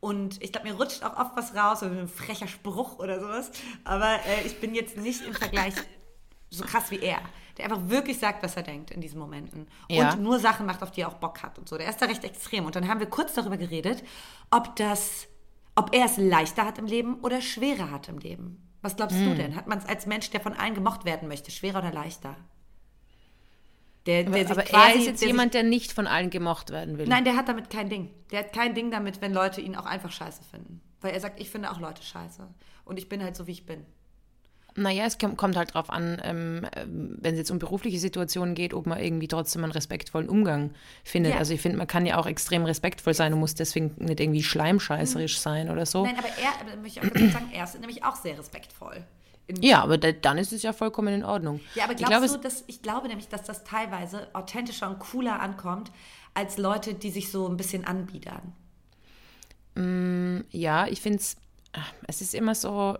Und 0.00 0.42
ich 0.42 0.52
glaube, 0.52 0.68
mir 0.68 0.74
rutscht 0.74 1.02
auch 1.02 1.16
oft 1.16 1.36
was 1.36 1.54
raus, 1.54 1.80
so 1.80 1.86
ein 1.86 2.08
frecher 2.08 2.48
Spruch 2.48 2.98
oder 2.98 3.20
sowas. 3.20 3.50
Aber 3.84 4.14
äh, 4.26 4.46
ich 4.46 4.60
bin 4.60 4.74
jetzt 4.74 4.96
nicht 4.96 5.26
im 5.26 5.34
Vergleich 5.34 5.74
so 6.50 6.64
krass 6.64 6.90
wie 6.90 7.00
er. 7.00 7.20
Der 7.56 7.64
einfach 7.64 7.88
wirklich 7.88 8.18
sagt, 8.18 8.42
was 8.42 8.56
er 8.56 8.62
denkt 8.62 8.90
in 8.90 9.00
diesen 9.00 9.18
Momenten. 9.18 9.66
Ja. 9.88 10.12
Und 10.12 10.22
nur 10.22 10.38
Sachen 10.38 10.66
macht, 10.66 10.82
auf 10.82 10.90
die 10.90 11.00
er 11.00 11.08
auch 11.08 11.14
Bock 11.14 11.42
hat 11.42 11.58
und 11.58 11.68
so. 11.68 11.78
Der 11.78 11.88
ist 11.88 12.00
da 12.00 12.06
recht 12.06 12.22
extrem. 12.24 12.66
Und 12.66 12.76
dann 12.76 12.88
haben 12.88 13.00
wir 13.00 13.08
kurz 13.08 13.34
darüber 13.34 13.56
geredet, 13.56 14.04
ob 14.50 14.76
das, 14.76 15.26
ob 15.74 15.94
er 15.94 16.04
es 16.04 16.18
leichter 16.18 16.64
hat 16.64 16.78
im 16.78 16.86
Leben 16.86 17.20
oder 17.20 17.40
schwerer 17.40 17.90
hat 17.90 18.08
im 18.08 18.18
Leben. 18.18 18.62
Was 18.82 18.96
glaubst 18.96 19.16
hm. 19.16 19.24
du 19.24 19.34
denn? 19.34 19.56
Hat 19.56 19.66
man 19.66 19.78
es 19.78 19.86
als 19.86 20.06
Mensch, 20.06 20.30
der 20.30 20.40
von 20.40 20.52
allen 20.52 20.74
gemocht 20.74 21.04
werden 21.04 21.28
möchte, 21.28 21.50
schwerer 21.50 21.78
oder 21.78 21.92
leichter? 21.92 22.36
Der, 24.06 24.22
der 24.24 24.42
aber, 24.42 24.52
aber 24.52 24.62
quasi, 24.62 24.92
er 24.92 24.94
ist 25.00 25.06
jetzt 25.06 25.24
jemand, 25.24 25.54
der 25.54 25.62
nicht 25.62 25.92
von 25.92 26.06
allen 26.06 26.30
gemocht 26.30 26.70
werden 26.70 26.96
will. 26.98 27.06
Nein, 27.06 27.24
der 27.24 27.36
hat 27.36 27.48
damit 27.48 27.70
kein 27.70 27.88
Ding. 27.88 28.10
Der 28.30 28.40
hat 28.40 28.52
kein 28.52 28.74
Ding 28.74 28.90
damit, 28.90 29.20
wenn 29.20 29.32
Leute 29.32 29.60
ihn 29.60 29.74
auch 29.74 29.86
einfach 29.86 30.12
scheiße 30.12 30.42
finden. 30.44 30.80
Weil 31.00 31.12
er 31.12 31.20
sagt, 31.20 31.40
ich 31.40 31.50
finde 31.50 31.70
auch 31.70 31.80
Leute 31.80 32.02
scheiße. 32.02 32.46
Und 32.84 32.98
ich 32.98 33.08
bin 33.08 33.22
halt 33.22 33.36
so, 33.36 33.46
wie 33.46 33.52
ich 33.52 33.66
bin. 33.66 33.84
Naja, 34.78 35.06
es 35.06 35.16
kommt 35.18 35.56
halt 35.56 35.74
drauf 35.74 35.88
an, 35.88 36.20
ähm, 36.22 36.66
wenn 36.84 37.32
es 37.32 37.38
jetzt 37.38 37.50
um 37.50 37.58
berufliche 37.58 37.98
Situationen 37.98 38.54
geht, 38.54 38.74
ob 38.74 38.86
man 38.86 39.00
irgendwie 39.00 39.26
trotzdem 39.26 39.64
einen 39.64 39.72
respektvollen 39.72 40.28
Umgang 40.28 40.72
findet. 41.02 41.32
Ja. 41.32 41.38
Also 41.38 41.54
ich 41.54 41.62
finde, 41.62 41.78
man 41.78 41.86
kann 41.86 42.04
ja 42.04 42.18
auch 42.18 42.26
extrem 42.26 42.64
respektvoll 42.64 43.14
sein 43.14 43.32
und 43.32 43.40
muss 43.40 43.54
deswegen 43.54 43.94
nicht 43.96 44.20
irgendwie 44.20 44.42
schleimscheißerisch 44.42 45.38
mhm. 45.38 45.40
sein 45.40 45.70
oder 45.70 45.86
so. 45.86 46.04
Nein, 46.04 46.18
aber 46.18 46.28
er, 46.28 46.60
aber 46.60 46.80
möchte 46.82 47.00
ich 47.00 47.10
auch 47.10 47.32
sagen, 47.32 47.50
er 47.52 47.64
ist 47.64 47.80
nämlich 47.80 48.04
auch 48.04 48.16
sehr 48.16 48.38
respektvoll. 48.38 49.02
Ja, 49.60 49.82
aber 49.82 49.98
da, 49.98 50.12
dann 50.12 50.38
ist 50.38 50.52
es 50.52 50.62
ja 50.62 50.72
vollkommen 50.72 51.14
in 51.14 51.24
Ordnung. 51.24 51.60
Ja, 51.74 51.84
aber 51.84 51.94
glaubst 51.94 52.12
ich 52.12 52.18
glaube, 52.18 52.26
du, 52.28 52.38
dass, 52.38 52.64
ich 52.66 52.82
glaube 52.82 53.08
nämlich, 53.08 53.28
dass 53.28 53.44
das 53.44 53.64
teilweise 53.64 54.28
authentischer 54.34 54.88
und 54.88 54.98
cooler 54.98 55.40
ankommt, 55.40 55.92
als 56.34 56.58
Leute, 56.58 56.94
die 56.94 57.10
sich 57.10 57.30
so 57.30 57.48
ein 57.48 57.56
bisschen 57.56 57.84
anbiedern. 57.84 58.52
Mm, 59.74 60.40
ja, 60.50 60.86
ich 60.86 61.00
finde 61.00 61.18
es, 61.18 61.36
es 62.06 62.20
ist 62.20 62.34
immer 62.34 62.54
so, 62.54 62.98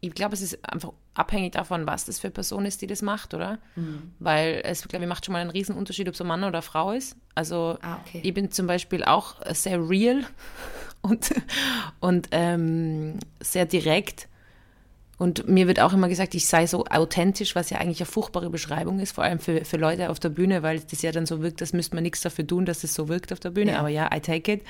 ich 0.00 0.14
glaube, 0.14 0.34
es 0.34 0.42
ist 0.42 0.58
einfach 0.70 0.92
abhängig 1.14 1.52
davon, 1.52 1.86
was 1.86 2.04
das 2.04 2.20
für 2.20 2.28
eine 2.28 2.34
Person 2.34 2.64
ist, 2.64 2.80
die 2.80 2.86
das 2.86 3.02
macht, 3.02 3.34
oder? 3.34 3.58
Mhm. 3.74 4.12
Weil 4.20 4.60
es, 4.64 4.86
glaube 4.86 5.04
ich, 5.04 5.08
macht 5.08 5.26
schon 5.26 5.32
mal 5.32 5.40
einen 5.40 5.50
riesen 5.50 5.74
Unterschied, 5.74 6.08
ob 6.08 6.14
es 6.14 6.20
ein 6.20 6.26
Mann 6.26 6.44
oder 6.44 6.62
Frau 6.62 6.92
ist. 6.92 7.16
Also 7.34 7.78
ah, 7.82 7.98
okay. 8.06 8.20
ich 8.22 8.32
bin 8.32 8.52
zum 8.52 8.66
Beispiel 8.68 9.02
auch 9.02 9.36
sehr 9.52 9.88
real 9.88 10.24
und, 11.02 11.34
und 12.00 12.28
ähm, 12.30 13.18
sehr 13.40 13.66
direkt. 13.66 14.28
Und 15.18 15.48
mir 15.48 15.66
wird 15.66 15.80
auch 15.80 15.92
immer 15.92 16.08
gesagt, 16.08 16.34
ich 16.36 16.46
sei 16.46 16.66
so 16.68 16.84
authentisch, 16.86 17.56
was 17.56 17.70
ja 17.70 17.78
eigentlich 17.78 18.00
eine 18.00 18.06
furchtbare 18.06 18.50
Beschreibung 18.50 19.00
ist, 19.00 19.12
vor 19.12 19.24
allem 19.24 19.40
für, 19.40 19.64
für 19.64 19.76
Leute 19.76 20.10
auf 20.10 20.20
der 20.20 20.28
Bühne, 20.28 20.62
weil 20.62 20.78
das 20.78 21.02
ja 21.02 21.10
dann 21.10 21.26
so 21.26 21.42
wirkt, 21.42 21.60
das 21.60 21.72
müsste 21.72 21.96
man 21.96 22.04
nichts 22.04 22.20
dafür 22.20 22.46
tun, 22.46 22.64
dass 22.64 22.84
es 22.84 22.94
so 22.94 23.08
wirkt 23.08 23.32
auf 23.32 23.40
der 23.40 23.50
Bühne. 23.50 23.72
Ja. 23.72 23.80
Aber 23.80 23.88
ja, 23.88 24.08
I 24.14 24.20
take 24.20 24.52
it. 24.52 24.62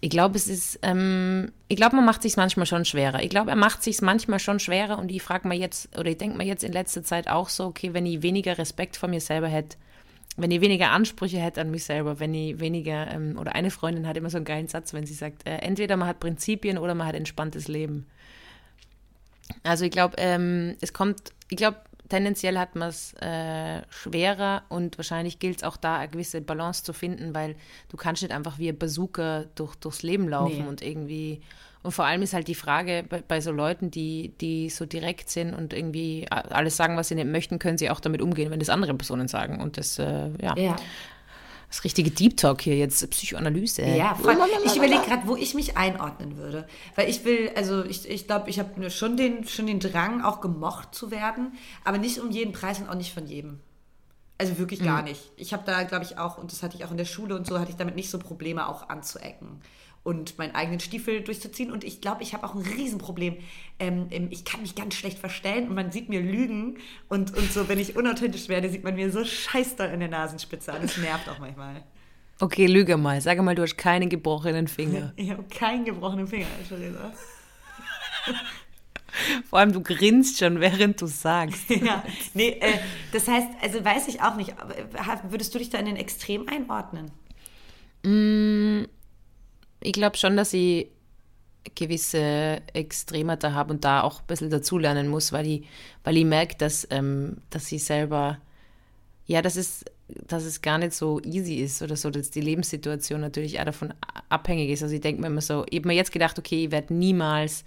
Ich 0.00 0.08
glaube, 0.08 0.38
es 0.38 0.48
ist, 0.48 0.78
ähm, 0.80 1.52
ich 1.68 1.76
glaube, 1.76 1.94
man 1.96 2.06
macht 2.06 2.22
sich 2.22 2.38
manchmal 2.38 2.64
schon 2.64 2.86
schwerer. 2.86 3.22
Ich 3.22 3.28
glaube, 3.28 3.50
er 3.50 3.56
macht 3.56 3.82
sich 3.82 4.00
manchmal 4.00 4.38
schon 4.38 4.58
schwerer 4.58 4.98
und 4.98 5.10
ich 5.10 5.22
frage 5.22 5.46
mir 5.46 5.56
jetzt, 5.56 5.94
oder 5.98 6.08
ich 6.08 6.16
denke 6.16 6.38
mir 6.38 6.46
jetzt 6.46 6.64
in 6.64 6.72
letzter 6.72 7.02
Zeit 7.02 7.28
auch 7.28 7.50
so, 7.50 7.66
okay, 7.66 7.92
wenn 7.92 8.06
ich 8.06 8.22
weniger 8.22 8.56
Respekt 8.56 8.96
vor 8.96 9.10
mir 9.10 9.20
selber 9.20 9.48
hätte, 9.48 9.76
wenn 10.38 10.50
ich 10.50 10.62
weniger 10.62 10.90
Ansprüche 10.90 11.38
hätte 11.38 11.60
an 11.60 11.70
mich 11.70 11.84
selber, 11.84 12.18
wenn 12.18 12.32
ich 12.32 12.60
weniger, 12.60 13.10
ähm, 13.10 13.36
oder 13.38 13.54
eine 13.54 13.70
Freundin 13.70 14.06
hat 14.06 14.16
immer 14.16 14.30
so 14.30 14.38
einen 14.38 14.46
geilen 14.46 14.68
Satz, 14.68 14.94
wenn 14.94 15.04
sie 15.04 15.12
sagt, 15.12 15.46
äh, 15.46 15.56
entweder 15.56 15.98
man 15.98 16.08
hat 16.08 16.18
Prinzipien 16.18 16.78
oder 16.78 16.94
man 16.94 17.06
hat 17.06 17.14
entspanntes 17.14 17.68
Leben. 17.68 18.06
Also 19.62 19.84
ich 19.84 19.90
glaube, 19.90 20.16
ähm, 20.18 20.76
es 20.80 20.92
kommt, 20.92 21.32
ich 21.48 21.56
glaube, 21.56 21.78
tendenziell 22.08 22.58
hat 22.58 22.74
man 22.74 22.88
es 22.88 23.14
äh, 23.14 23.82
schwerer 23.88 24.62
und 24.68 24.98
wahrscheinlich 24.98 25.38
gilt 25.38 25.58
es 25.58 25.62
auch 25.62 25.76
da, 25.76 25.98
eine 25.98 26.08
gewisse 26.08 26.40
Balance 26.40 26.82
zu 26.84 26.92
finden, 26.92 27.34
weil 27.34 27.56
du 27.88 27.96
kannst 27.96 28.22
nicht 28.22 28.32
einfach 28.32 28.58
wie 28.58 28.68
ein 28.68 28.78
Bazooka 28.78 29.44
durch, 29.54 29.76
durchs 29.76 30.02
Leben 30.02 30.28
laufen 30.28 30.62
nee. 30.62 30.68
und 30.68 30.82
irgendwie 30.82 31.40
und 31.82 31.92
vor 31.92 32.04
allem 32.04 32.20
ist 32.20 32.34
halt 32.34 32.46
die 32.46 32.54
Frage 32.54 33.04
bei, 33.08 33.22
bei, 33.26 33.40
so 33.40 33.52
Leuten, 33.52 33.90
die, 33.90 34.34
die 34.40 34.68
so 34.68 34.84
direkt 34.84 35.30
sind 35.30 35.54
und 35.54 35.72
irgendwie 35.72 36.26
alles 36.30 36.76
sagen, 36.76 36.96
was 36.98 37.08
sie 37.08 37.14
nicht 37.14 37.26
möchten, 37.26 37.58
können 37.58 37.78
sie 37.78 37.88
auch 37.88 38.00
damit 38.00 38.20
umgehen, 38.20 38.50
wenn 38.50 38.60
das 38.60 38.68
andere 38.68 38.92
Personen 38.92 39.28
sagen. 39.28 39.60
Und 39.60 39.78
das, 39.78 39.98
äh, 39.98 40.28
ja. 40.42 40.54
ja 40.58 40.76
das 41.70 41.84
richtige 41.84 42.10
Deep 42.10 42.36
Talk 42.36 42.62
hier 42.62 42.76
jetzt, 42.76 43.08
Psychoanalyse. 43.10 43.82
Ja, 43.82 44.16
voll. 44.16 44.36
Ich 44.64 44.76
überlege 44.76 45.02
gerade, 45.02 45.26
wo 45.26 45.36
ich 45.36 45.54
mich 45.54 45.76
einordnen 45.76 46.36
würde. 46.36 46.66
Weil 46.96 47.08
ich 47.08 47.24
will, 47.24 47.52
also 47.54 47.84
ich 47.84 48.02
glaube, 48.02 48.10
ich, 48.10 48.26
glaub, 48.26 48.48
ich 48.48 48.58
habe 48.58 48.90
schon 48.90 49.16
den, 49.16 49.46
schon 49.46 49.68
den 49.68 49.78
Drang, 49.78 50.22
auch 50.22 50.40
gemocht 50.40 50.94
zu 50.94 51.12
werden, 51.12 51.52
aber 51.84 51.98
nicht 51.98 52.18
um 52.18 52.30
jeden 52.30 52.52
Preis 52.52 52.80
und 52.80 52.88
auch 52.88 52.96
nicht 52.96 53.14
von 53.14 53.26
jedem. 53.26 53.60
Also 54.36 54.58
wirklich 54.58 54.82
gar 54.82 55.02
mhm. 55.02 55.08
nicht. 55.08 55.30
Ich 55.36 55.52
habe 55.52 55.62
da, 55.64 55.84
glaube 55.84 56.04
ich, 56.04 56.18
auch, 56.18 56.38
und 56.38 56.50
das 56.50 56.62
hatte 56.64 56.76
ich 56.76 56.84
auch 56.84 56.90
in 56.90 56.96
der 56.96 57.04
Schule 57.04 57.36
und 57.36 57.46
so, 57.46 57.58
hatte 57.60 57.70
ich 57.70 57.76
damit 57.76 57.94
nicht 57.94 58.10
so 58.10 58.18
Probleme, 58.18 58.68
auch 58.68 58.88
anzuecken 58.88 59.60
und 60.02 60.38
meinen 60.38 60.54
eigenen 60.54 60.80
Stiefel 60.80 61.20
durchzuziehen. 61.20 61.70
Und 61.70 61.84
ich 61.84 62.00
glaube, 62.00 62.22
ich 62.22 62.32
habe 62.32 62.44
auch 62.44 62.54
ein 62.54 62.62
Riesenproblem. 62.62 63.36
Ähm, 63.78 64.08
ich 64.30 64.44
kann 64.44 64.62
mich 64.62 64.74
ganz 64.74 64.94
schlecht 64.94 65.18
verstellen 65.18 65.68
und 65.68 65.74
man 65.74 65.92
sieht 65.92 66.08
mir 66.08 66.20
Lügen. 66.20 66.78
Und, 67.08 67.36
und 67.36 67.52
so, 67.52 67.68
wenn 67.68 67.78
ich 67.78 67.96
unauthentisch 67.96 68.48
werde, 68.48 68.70
sieht 68.70 68.84
man 68.84 68.94
mir 68.94 69.12
so 69.12 69.24
scheiß 69.24 69.76
doll 69.76 69.88
in 69.88 70.00
der 70.00 70.08
Nasenspitze 70.08 70.72
an. 70.72 70.82
Das 70.82 70.96
nervt 70.96 71.28
auch 71.28 71.38
manchmal. 71.38 71.82
Okay, 72.40 72.66
lüge 72.66 72.96
mal. 72.96 73.20
Sag 73.20 73.40
mal, 73.42 73.54
du 73.54 73.62
hast 73.62 73.76
keinen 73.76 74.08
gebrochenen 74.08 74.68
Finger. 74.68 75.12
Ich 75.16 75.30
habe 75.30 75.42
keinen 75.44 75.84
gebrochenen 75.84 76.26
Finger, 76.26 76.46
Theresa. 76.68 77.12
Vor 79.48 79.58
allem, 79.58 79.72
du 79.72 79.82
grinst 79.82 80.38
schon, 80.38 80.60
während 80.60 81.00
du 81.00 81.06
sagst. 81.06 81.68
ja, 81.68 82.02
nee, 82.32 82.56
äh, 82.60 82.78
das 83.12 83.28
heißt, 83.28 83.48
also 83.60 83.84
weiß 83.84 84.08
ich 84.08 84.22
auch 84.22 84.36
nicht, 84.36 84.54
würdest 85.28 85.54
du 85.54 85.58
dich 85.58 85.68
da 85.68 85.78
in 85.78 85.86
den 85.86 85.96
Extrem 85.96 86.48
einordnen? 86.48 87.10
Mm, 88.04 88.84
ich 89.80 89.92
glaube 89.92 90.16
schon, 90.16 90.36
dass 90.36 90.52
ich 90.52 90.88
gewisse 91.74 92.62
Extremata 92.72 93.52
habe 93.52 93.74
und 93.74 93.84
da 93.84 94.02
auch 94.02 94.20
ein 94.20 94.26
bisschen 94.26 94.50
dazulernen 94.50 95.08
muss, 95.08 95.32
weil 95.32 95.46
ich, 95.46 95.66
weil 96.04 96.16
ich 96.16 96.24
merke, 96.24 96.56
dass, 96.56 96.86
ähm, 96.90 97.38
dass 97.50 97.70
ich 97.70 97.84
selber, 97.84 98.38
ja, 99.26 99.42
dass 99.42 99.56
es, 99.56 99.84
dass 100.08 100.44
es 100.44 100.62
gar 100.62 100.78
nicht 100.78 100.94
so 100.94 101.20
easy 101.20 101.56
ist 101.56 101.82
oder 101.82 101.96
so, 101.96 102.10
dass 102.10 102.30
die 102.30 102.40
Lebenssituation 102.40 103.20
natürlich 103.20 103.60
auch 103.60 103.64
davon 103.64 103.94
abhängig 104.28 104.70
ist. 104.70 104.82
Also 104.82 104.94
ich 104.94 105.00
denke 105.00 105.20
mir 105.20 105.28
immer 105.28 105.40
so, 105.40 105.64
ich 105.68 105.78
habe 105.78 105.88
mir 105.88 105.94
jetzt 105.94 106.12
gedacht, 106.12 106.38
okay, 106.38 106.64
ich 106.64 106.70
werde 106.70 106.94
niemals 106.94 107.64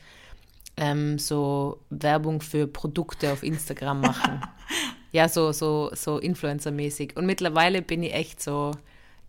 ähm, 0.75 1.20
so 1.20 1.79
Werbung 1.89 2.41
für 2.41 2.67
Produkte 2.67 3.32
auf 3.32 3.43
Instagram 3.43 4.01
machen. 4.01 4.41
ja, 5.12 5.29
so, 5.29 5.51
so, 5.51 5.91
so 5.93 6.17
Influencer-mäßig. 6.20 7.15
Und 7.15 7.25
mittlerweile 7.25 7.82
bin 7.82 8.03
ich 8.03 8.13
echt 8.13 8.41
so, 8.41 8.72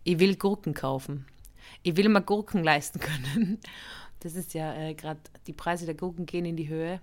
ich 0.03 0.19
will 0.19 0.35
Gurken 0.35 0.73
kaufen. 0.73 1.25
Ich 1.85 1.95
will 1.97 2.09
mir 2.09 2.21
Gurken 2.21 2.63
leisten 2.63 2.99
können. 2.99 3.59
Das 4.21 4.33
ist 4.33 4.55
ja 4.55 4.73
äh, 4.73 4.95
gerade, 4.95 5.19
die 5.45 5.53
Preise 5.53 5.85
der 5.85 5.93
Gurken 5.93 6.25
gehen 6.25 6.45
in 6.45 6.55
die 6.55 6.67
Höhe. 6.67 6.99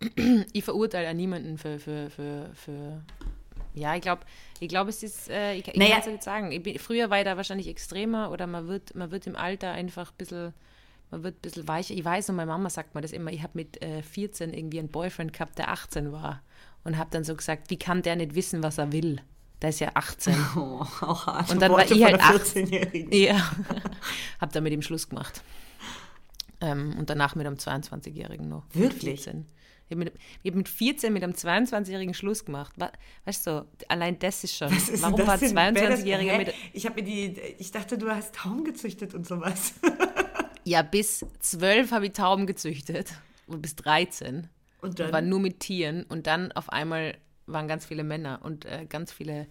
ich 0.52 0.62
verurteile 0.62 1.06
ja 1.06 1.14
niemanden 1.14 1.58
für, 1.58 1.80
für, 1.80 2.08
für, 2.08 2.50
für 2.54 3.02
ja, 3.74 3.96
ich 3.96 4.02
glaube, 4.02 4.22
ich 4.60 4.68
glaube, 4.68 4.90
es 4.90 5.02
ist, 5.02 5.28
äh, 5.28 5.54
ich, 5.54 5.66
ich 5.66 5.74
naja. 5.74 5.94
kann 5.94 6.00
es 6.02 6.06
nicht 6.06 6.22
sagen. 6.22 6.62
Bin, 6.62 6.78
früher 6.78 7.10
war 7.10 7.18
ich 7.18 7.24
da 7.24 7.36
wahrscheinlich 7.36 7.66
extremer 7.66 8.30
oder 8.30 8.46
man 8.46 8.68
wird, 8.68 8.94
man 8.94 9.10
wird 9.10 9.26
im 9.26 9.34
Alter 9.34 9.72
einfach 9.72 10.12
ein 10.12 10.16
bisschen, 10.18 10.54
man 11.10 11.24
wird 11.24 11.36
ein 11.36 11.40
bisschen 11.40 11.66
weicher. 11.66 11.94
Ich 11.94 12.04
weiß, 12.04 12.30
und 12.30 12.36
meine 12.36 12.52
Mama 12.52 12.70
sagt 12.70 12.94
mir 12.94 13.00
das 13.00 13.12
immer, 13.12 13.32
ich 13.32 13.42
habe 13.42 13.54
mit 13.54 13.82
äh, 13.82 14.02
14 14.02 14.52
irgendwie 14.54 14.78
einen 14.78 14.90
Boyfriend 14.90 15.32
gehabt, 15.32 15.58
der 15.58 15.70
18 15.70 16.12
war. 16.12 16.42
Und 16.84 16.96
habe 16.96 17.10
dann 17.10 17.24
so 17.24 17.34
gesagt, 17.34 17.70
wie 17.70 17.78
kann 17.78 18.02
der 18.02 18.14
nicht 18.14 18.36
wissen, 18.36 18.62
was 18.62 18.78
er 18.78 18.92
will? 18.92 19.20
Der 19.60 19.70
ist 19.70 19.80
ja 19.80 19.90
18. 19.94 20.34
Oh, 20.56 20.84
auch 21.00 21.26
hart. 21.26 21.50
Und 21.50 21.60
dann 21.60 21.72
Worte 21.72 21.90
war 21.90 21.96
ich 21.96 22.04
halt 22.04 22.20
18. 22.20 23.12
Ja, 23.12 23.50
habe 24.40 24.52
dann 24.52 24.62
mit 24.62 24.72
ihm 24.72 24.82
Schluss 24.82 25.08
gemacht. 25.08 25.42
Ähm, 26.60 26.96
und 26.98 27.10
danach 27.10 27.34
mit 27.34 27.46
einem 27.46 27.56
22-Jährigen 27.56 28.48
noch. 28.48 28.64
Wirklich? 28.72 29.26
Ich 29.26 29.96
habe 29.96 30.04
mit, 30.04 30.12
hab 30.46 30.54
mit 30.54 30.68
14 30.68 31.12
mit 31.12 31.22
einem 31.22 31.32
22-Jährigen 31.32 32.14
Schluss 32.14 32.44
gemacht. 32.44 32.74
Weißt 33.24 33.46
du, 33.46 33.66
allein 33.88 34.18
das 34.18 34.44
ist 34.44 34.56
schon. 34.56 34.72
Ist 34.72 35.00
Warum 35.02 35.26
war 35.26 35.36
22-Jähriger 35.36 36.36
mit. 36.36 36.54
Ich, 36.72 36.84
habe 36.86 37.02
die, 37.02 37.38
ich 37.58 37.70
dachte, 37.70 37.96
du 37.96 38.08
hast 38.10 38.34
Tauben 38.34 38.64
gezüchtet 38.64 39.14
und 39.14 39.26
sowas. 39.26 39.74
ja, 40.64 40.82
bis 40.82 41.24
12 41.40 41.90
habe 41.92 42.06
ich 42.06 42.12
Tauben 42.12 42.46
gezüchtet. 42.46 43.12
Und 43.46 43.62
bis 43.62 43.76
13. 43.76 44.48
Und 44.82 45.00
dann? 45.00 45.12
war 45.12 45.22
nur 45.22 45.40
mit 45.40 45.60
Tieren. 45.60 46.04
Und 46.04 46.26
dann 46.26 46.52
auf 46.52 46.70
einmal 46.70 47.16
waren 47.48 47.68
ganz 47.68 47.86
viele 47.86 48.04
Männer 48.04 48.40
und 48.42 48.64
äh, 48.64 48.86
ganz 48.88 49.12
viele 49.12 49.46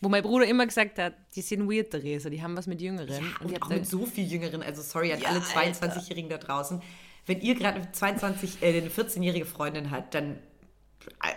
wo 0.00 0.08
mein 0.08 0.22
Bruder 0.22 0.46
immer 0.46 0.66
gesagt 0.66 0.98
hat, 0.98 1.14
die 1.34 1.40
sind 1.40 1.70
weird, 1.70 1.90
Theresa, 1.90 2.28
die 2.28 2.42
haben 2.42 2.56
was 2.56 2.66
mit 2.66 2.82
Jüngeren. 2.82 3.08
Ja, 3.08 3.30
und, 3.40 3.52
und 3.52 3.62
auch 3.62 3.68
mit 3.70 3.86
so 3.86 4.04
viel 4.04 4.26
Jüngeren, 4.26 4.62
also 4.62 4.82
sorry 4.82 5.12
an 5.12 5.20
ja, 5.20 5.28
alle 5.30 5.40
22-Jährigen 5.40 6.28
da 6.28 6.38
draußen. 6.38 6.82
Wenn 7.24 7.40
ihr 7.40 7.54
gerade 7.54 7.76
eine 7.76 7.92
22, 7.92 8.62
äh, 8.62 8.78
eine 8.78 8.88
14-jährige 8.88 9.46
Freundin 9.46 9.90
habt, 9.90 10.14
dann 10.14 10.38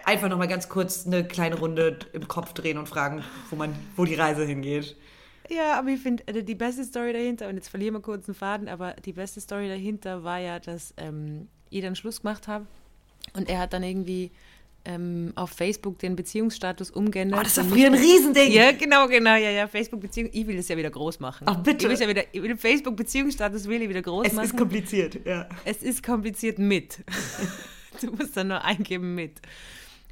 einfach 0.03 0.29
noch 0.29 0.37
mal 0.37 0.47
ganz 0.47 0.67
kurz 0.67 1.05
eine 1.05 1.25
kleine 1.25 1.57
Runde 1.57 1.99
im 2.13 2.27
Kopf 2.27 2.53
drehen 2.53 2.77
und 2.77 2.89
fragen, 2.89 3.23
wo 3.49 3.55
man, 3.55 3.73
wo 3.95 4.03
die 4.03 4.15
Reise 4.15 4.45
hingeht. 4.45 4.97
Ja, 5.49 5.79
aber 5.79 5.89
ich 5.89 6.01
finde, 6.01 6.27
äh, 6.27 6.43
die 6.43 6.55
beste 6.55 6.83
Story 6.83 7.13
dahinter, 7.13 7.47
und 7.47 7.55
jetzt 7.55 7.69
verlieren 7.69 7.95
wir 7.95 8.01
kurz 8.01 8.27
einen 8.27 8.35
Faden, 8.35 8.67
aber 8.67 8.93
die 8.93 9.13
beste 9.13 9.39
Story 9.39 9.69
dahinter 9.69 10.23
war 10.23 10.39
ja, 10.39 10.59
dass 10.59 10.93
ähm, 10.97 11.47
ihr 11.69 11.81
dann 11.81 11.95
Schluss 11.95 12.21
gemacht 12.21 12.47
habt 12.47 12.67
und 13.33 13.49
er 13.49 13.59
hat 13.59 13.73
dann 13.73 13.83
irgendwie 13.83 14.31
ähm, 14.89 15.33
auf 15.35 15.51
Facebook 15.51 15.99
den 15.99 16.15
Beziehungsstatus 16.15 16.89
umgeändert. 16.89 17.39
Oh, 17.39 17.43
das 17.43 17.57
war 17.57 17.65
früher 17.65 17.87
ein 17.87 17.93
Riesending. 17.93 18.51
Ja, 18.51 18.71
genau, 18.71 19.07
genau, 19.07 19.35
ja, 19.35 19.51
ja. 19.51 19.67
Facebook-Beziehung, 19.67 20.31
ich 20.33 20.47
will 20.47 20.57
das 20.57 20.67
ja 20.67 20.77
wieder 20.77 20.89
groß 20.89 21.19
machen. 21.19 21.45
Ach, 21.47 21.57
bitte. 21.57 21.85
Ich 21.85 21.91
will, 21.91 21.99
ja 21.99 22.07
wieder, 22.09 22.23
ich 22.31 22.41
will 22.41 22.57
Facebook-Beziehungsstatus 22.57 23.67
will 23.67 23.83
ich 23.83 23.89
wieder 23.89 24.01
groß 24.01 24.27
es 24.27 24.33
machen. 24.33 24.45
Es 24.45 24.51
ist 24.51 24.57
kompliziert, 24.57 25.19
ja. 25.25 25.47
Es 25.63 25.83
ist 25.83 26.01
kompliziert 26.01 26.57
mit. 26.57 27.03
du 28.01 28.11
musst 28.11 28.35
dann 28.35 28.47
nur 28.47 28.63
eingeben 28.63 29.13
mit. 29.13 29.39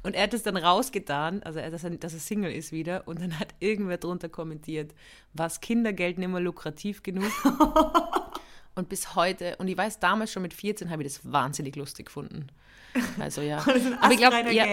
Und 0.04 0.14
er 0.14 0.22
hat 0.22 0.34
es 0.34 0.44
dann 0.44 0.56
rausgetan, 0.56 1.42
also 1.42 1.58
dass 1.58 1.82
er, 1.82 1.90
dass 1.90 2.14
er 2.14 2.20
Single 2.20 2.52
ist 2.52 2.70
wieder, 2.70 3.08
und 3.08 3.20
dann 3.20 3.40
hat 3.40 3.54
irgendwer 3.58 3.98
drunter 3.98 4.28
kommentiert, 4.28 4.94
was 5.34 5.60
Kindergeld 5.60 6.18
nicht 6.18 6.28
mehr 6.28 6.40
lukrativ 6.40 7.02
genug? 7.02 7.32
und 8.76 8.88
bis 8.88 9.16
heute, 9.16 9.56
und 9.56 9.66
ich 9.66 9.76
weiß, 9.76 9.98
damals 9.98 10.30
schon 10.30 10.42
mit 10.42 10.54
14 10.54 10.90
habe 10.90 11.02
ich 11.02 11.12
das 11.12 11.32
wahnsinnig 11.32 11.74
lustig 11.74 12.06
gefunden. 12.06 12.46
Also 13.18 13.42
ja. 13.42 13.58
Aber 14.00 14.12
ich 14.12 14.18
glaube, 14.18 14.52
ja, 14.52 14.64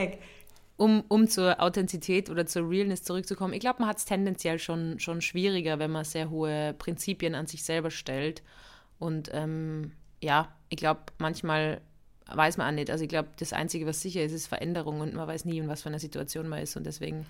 um, 0.77 1.03
um 1.07 1.27
zur 1.27 1.61
Authentizität 1.61 2.29
oder 2.29 2.45
zur 2.45 2.69
Realness 2.69 3.03
zurückzukommen, 3.03 3.53
ich 3.53 3.59
glaube, 3.59 3.79
man 3.79 3.89
hat 3.89 3.97
es 3.97 4.05
tendenziell 4.05 4.59
schon, 4.59 4.99
schon 4.99 5.21
schwieriger, 5.21 5.79
wenn 5.79 5.91
man 5.91 6.03
sehr 6.03 6.29
hohe 6.29 6.73
Prinzipien 6.77 7.35
an 7.35 7.47
sich 7.47 7.63
selber 7.63 7.91
stellt. 7.91 8.43
Und 8.99 9.29
ähm, 9.33 9.93
ja, 10.21 10.49
ich 10.69 10.77
glaube, 10.77 11.01
manchmal 11.17 11.81
weiß 12.33 12.57
man 12.57 12.67
auch 12.67 12.75
nicht. 12.75 12.89
Also 12.89 13.03
ich 13.03 13.09
glaube, 13.09 13.29
das 13.37 13.53
Einzige, 13.53 13.85
was 13.85 14.01
sicher 14.01 14.23
ist, 14.23 14.33
ist 14.33 14.47
Veränderung 14.47 14.99
und 14.99 15.13
man 15.13 15.27
weiß 15.27 15.45
nie, 15.45 15.59
in 15.59 15.67
was 15.67 15.83
für 15.83 15.89
einer 15.89 15.99
Situation 15.99 16.47
man 16.47 16.61
ist. 16.61 16.75
Und 16.75 16.85
deswegen. 16.85 17.25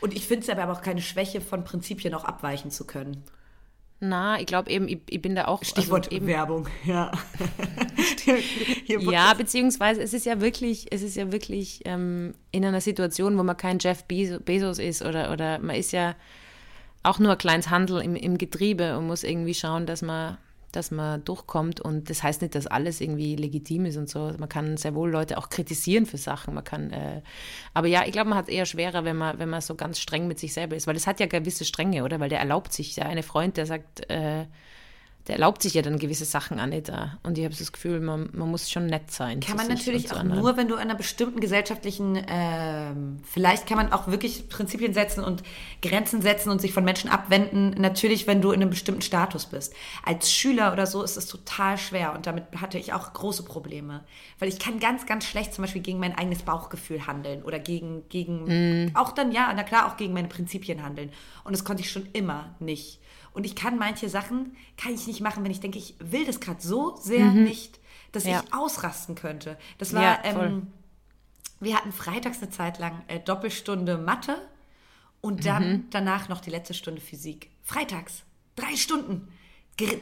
Und 0.00 0.14
ich 0.14 0.26
finde 0.26 0.42
es 0.42 0.48
aber 0.48 0.72
auch 0.72 0.82
keine 0.82 1.02
Schwäche, 1.02 1.40
von 1.40 1.64
Prinzipien 1.64 2.14
auch 2.14 2.24
abweichen 2.24 2.70
zu 2.70 2.86
können. 2.86 3.22
Na, 4.00 4.38
ich 4.38 4.46
glaube 4.46 4.70
eben, 4.70 4.86
ich, 4.86 5.00
ich, 5.10 5.20
bin 5.20 5.34
da 5.34 5.46
auch. 5.46 5.60
Also 5.60 5.70
Stichwort 5.70 6.06
also 6.06 6.16
eben, 6.16 6.26
Werbung, 6.28 6.68
ja. 6.84 7.10
ja, 8.86 9.34
beziehungsweise 9.34 10.00
es 10.02 10.14
ist 10.14 10.24
ja 10.24 10.40
wirklich, 10.40 10.86
es 10.92 11.02
ist 11.02 11.16
ja 11.16 11.32
wirklich 11.32 11.80
ähm, 11.84 12.34
in 12.52 12.64
einer 12.64 12.80
Situation, 12.80 13.36
wo 13.36 13.42
man 13.42 13.56
kein 13.56 13.78
Jeff 13.80 14.04
Bezos 14.04 14.78
ist 14.78 15.02
oder, 15.02 15.32
oder 15.32 15.58
man 15.58 15.74
ist 15.74 15.92
ja 15.92 16.14
auch 17.02 17.18
nur 17.18 17.32
ein 17.32 17.38
kleines 17.38 17.70
Handel 17.70 18.00
im, 18.00 18.14
im 18.14 18.38
Getriebe 18.38 18.96
und 18.96 19.08
muss 19.08 19.24
irgendwie 19.24 19.54
schauen, 19.54 19.86
dass 19.86 20.02
man 20.02 20.38
dass 20.72 20.90
man 20.90 21.24
durchkommt. 21.24 21.80
Und 21.80 22.10
das 22.10 22.22
heißt 22.22 22.42
nicht, 22.42 22.54
dass 22.54 22.66
alles 22.66 23.00
irgendwie 23.00 23.36
legitim 23.36 23.86
ist 23.86 23.96
und 23.96 24.08
so. 24.08 24.32
Man 24.38 24.48
kann 24.48 24.76
sehr 24.76 24.94
wohl 24.94 25.10
Leute 25.10 25.38
auch 25.38 25.48
kritisieren 25.48 26.06
für 26.06 26.18
Sachen. 26.18 26.54
Man 26.54 26.64
kann, 26.64 26.90
äh, 26.90 27.22
aber 27.74 27.88
ja, 27.88 28.04
ich 28.04 28.12
glaube, 28.12 28.30
man 28.30 28.38
hat 28.38 28.48
es 28.48 28.54
eher 28.54 28.66
schwerer, 28.66 29.04
wenn 29.04 29.16
man, 29.16 29.38
wenn 29.38 29.48
man 29.48 29.60
so 29.60 29.74
ganz 29.74 29.98
streng 29.98 30.28
mit 30.28 30.38
sich 30.38 30.52
selber 30.52 30.76
ist, 30.76 30.86
weil 30.86 30.94
das 30.94 31.06
hat 31.06 31.20
ja 31.20 31.26
gewisse 31.26 31.64
Strenge, 31.64 32.04
oder? 32.04 32.20
Weil 32.20 32.28
der 32.28 32.40
erlaubt 32.40 32.72
sich, 32.72 32.94
der 32.94 33.06
eine 33.06 33.22
Freund, 33.22 33.56
der 33.56 33.66
sagt, 33.66 34.08
äh, 34.10 34.46
der 35.28 35.34
erlaubt 35.34 35.62
sich 35.62 35.74
ja 35.74 35.82
dann 35.82 35.98
gewisse 35.98 36.24
Sachen 36.24 36.58
an 36.58 36.70
nicht 36.70 36.88
da. 36.88 37.18
Und 37.22 37.36
ich 37.36 37.44
habe 37.44 37.54
das 37.54 37.70
Gefühl, 37.70 38.00
man, 38.00 38.30
man 38.32 38.50
muss 38.50 38.70
schon 38.70 38.86
nett 38.86 39.10
sein. 39.10 39.40
Kann 39.40 39.58
man 39.58 39.68
natürlich 39.68 40.10
auch 40.10 40.22
nur, 40.22 40.56
wenn 40.56 40.68
du 40.68 40.74
einer 40.74 40.94
bestimmten 40.94 41.38
gesellschaftlichen, 41.40 42.24
ähm, 42.28 43.18
vielleicht 43.24 43.66
kann 43.66 43.76
man 43.76 43.92
auch 43.92 44.08
wirklich 44.08 44.48
Prinzipien 44.48 44.94
setzen 44.94 45.22
und 45.22 45.42
Grenzen 45.82 46.22
setzen 46.22 46.48
und 46.48 46.62
sich 46.62 46.72
von 46.72 46.82
Menschen 46.82 47.10
abwenden. 47.10 47.74
Natürlich, 47.78 48.26
wenn 48.26 48.40
du 48.40 48.52
in 48.52 48.62
einem 48.62 48.70
bestimmten 48.70 49.02
Status 49.02 49.44
bist. 49.44 49.74
Als 50.02 50.32
Schüler 50.32 50.72
oder 50.72 50.86
so 50.86 51.02
ist 51.02 51.18
es 51.18 51.26
total 51.26 51.76
schwer 51.76 52.14
und 52.14 52.26
damit 52.26 52.44
hatte 52.58 52.78
ich 52.78 52.94
auch 52.94 53.12
große 53.12 53.42
Probleme. 53.42 54.04
Weil 54.38 54.48
ich 54.48 54.58
kann 54.58 54.80
ganz, 54.80 55.04
ganz 55.04 55.26
schlecht 55.26 55.52
zum 55.52 55.62
Beispiel 55.62 55.82
gegen 55.82 55.98
mein 55.98 56.16
eigenes 56.16 56.42
Bauchgefühl 56.42 57.06
handeln 57.06 57.42
oder 57.42 57.58
gegen, 57.58 58.08
gegen 58.08 58.86
mm. 58.86 58.96
auch 58.96 59.12
dann, 59.12 59.30
ja, 59.30 59.52
na 59.54 59.62
klar, 59.62 59.88
auch 59.88 59.98
gegen 59.98 60.14
meine 60.14 60.28
Prinzipien 60.28 60.82
handeln. 60.82 61.10
Und 61.44 61.52
das 61.52 61.64
konnte 61.64 61.82
ich 61.82 61.90
schon 61.90 62.08
immer 62.14 62.54
nicht. 62.60 62.98
Und 63.38 63.44
ich 63.44 63.54
kann 63.54 63.78
manche 63.78 64.08
Sachen, 64.08 64.56
kann 64.76 64.92
ich 64.92 65.06
nicht 65.06 65.20
machen, 65.20 65.44
wenn 65.44 65.52
ich 65.52 65.60
denke, 65.60 65.78
ich 65.78 65.94
will 66.00 66.26
das 66.26 66.40
gerade 66.40 66.60
so 66.60 66.96
sehr 66.96 67.26
mhm. 67.26 67.44
nicht, 67.44 67.78
dass 68.10 68.24
ja. 68.24 68.42
ich 68.42 68.52
ausrasten 68.52 69.14
könnte. 69.14 69.56
Das 69.78 69.94
war, 69.94 70.02
ja, 70.02 70.18
ähm, 70.24 70.72
wir 71.60 71.76
hatten 71.76 71.92
freitags 71.92 72.42
eine 72.42 72.50
Zeit 72.50 72.80
lang 72.80 73.00
äh, 73.06 73.20
Doppelstunde 73.20 73.96
Mathe 73.96 74.36
und 75.20 75.46
dann 75.46 75.70
mhm. 75.70 75.84
danach 75.90 76.28
noch 76.28 76.40
die 76.40 76.50
letzte 76.50 76.74
Stunde 76.74 77.00
Physik. 77.00 77.48
Freitags, 77.62 78.24
drei 78.56 78.74
Stunden, 78.74 79.28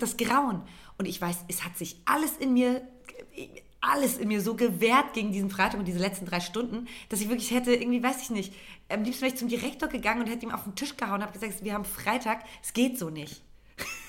das 0.00 0.16
Grauen. 0.16 0.62
Und 0.96 1.04
ich 1.04 1.20
weiß, 1.20 1.44
es 1.48 1.62
hat 1.62 1.76
sich 1.76 2.00
alles 2.06 2.38
in 2.38 2.54
mir, 2.54 2.88
alles 3.82 4.16
in 4.16 4.28
mir 4.28 4.40
so 4.40 4.54
gewehrt 4.54 5.12
gegen 5.12 5.30
diesen 5.30 5.50
Freitag 5.50 5.78
und 5.78 5.84
diese 5.84 5.98
letzten 5.98 6.24
drei 6.24 6.40
Stunden, 6.40 6.88
dass 7.10 7.20
ich 7.20 7.28
wirklich 7.28 7.50
hätte, 7.50 7.74
irgendwie, 7.74 8.02
weiß 8.02 8.22
ich 8.22 8.30
nicht, 8.30 8.54
am 8.88 9.02
liebsten 9.02 9.22
wäre 9.22 9.32
ich 9.32 9.38
zum 9.38 9.48
Direktor 9.48 9.88
gegangen 9.88 10.22
und 10.22 10.28
hätte 10.28 10.46
ihm 10.46 10.52
auf 10.52 10.64
den 10.64 10.74
Tisch 10.74 10.96
gehauen 10.96 11.16
und 11.16 11.22
habe 11.22 11.38
gesagt, 11.38 11.64
wir 11.64 11.74
haben 11.74 11.84
Freitag, 11.84 12.44
es 12.62 12.72
geht 12.72 12.98
so 12.98 13.10
nicht. 13.10 13.42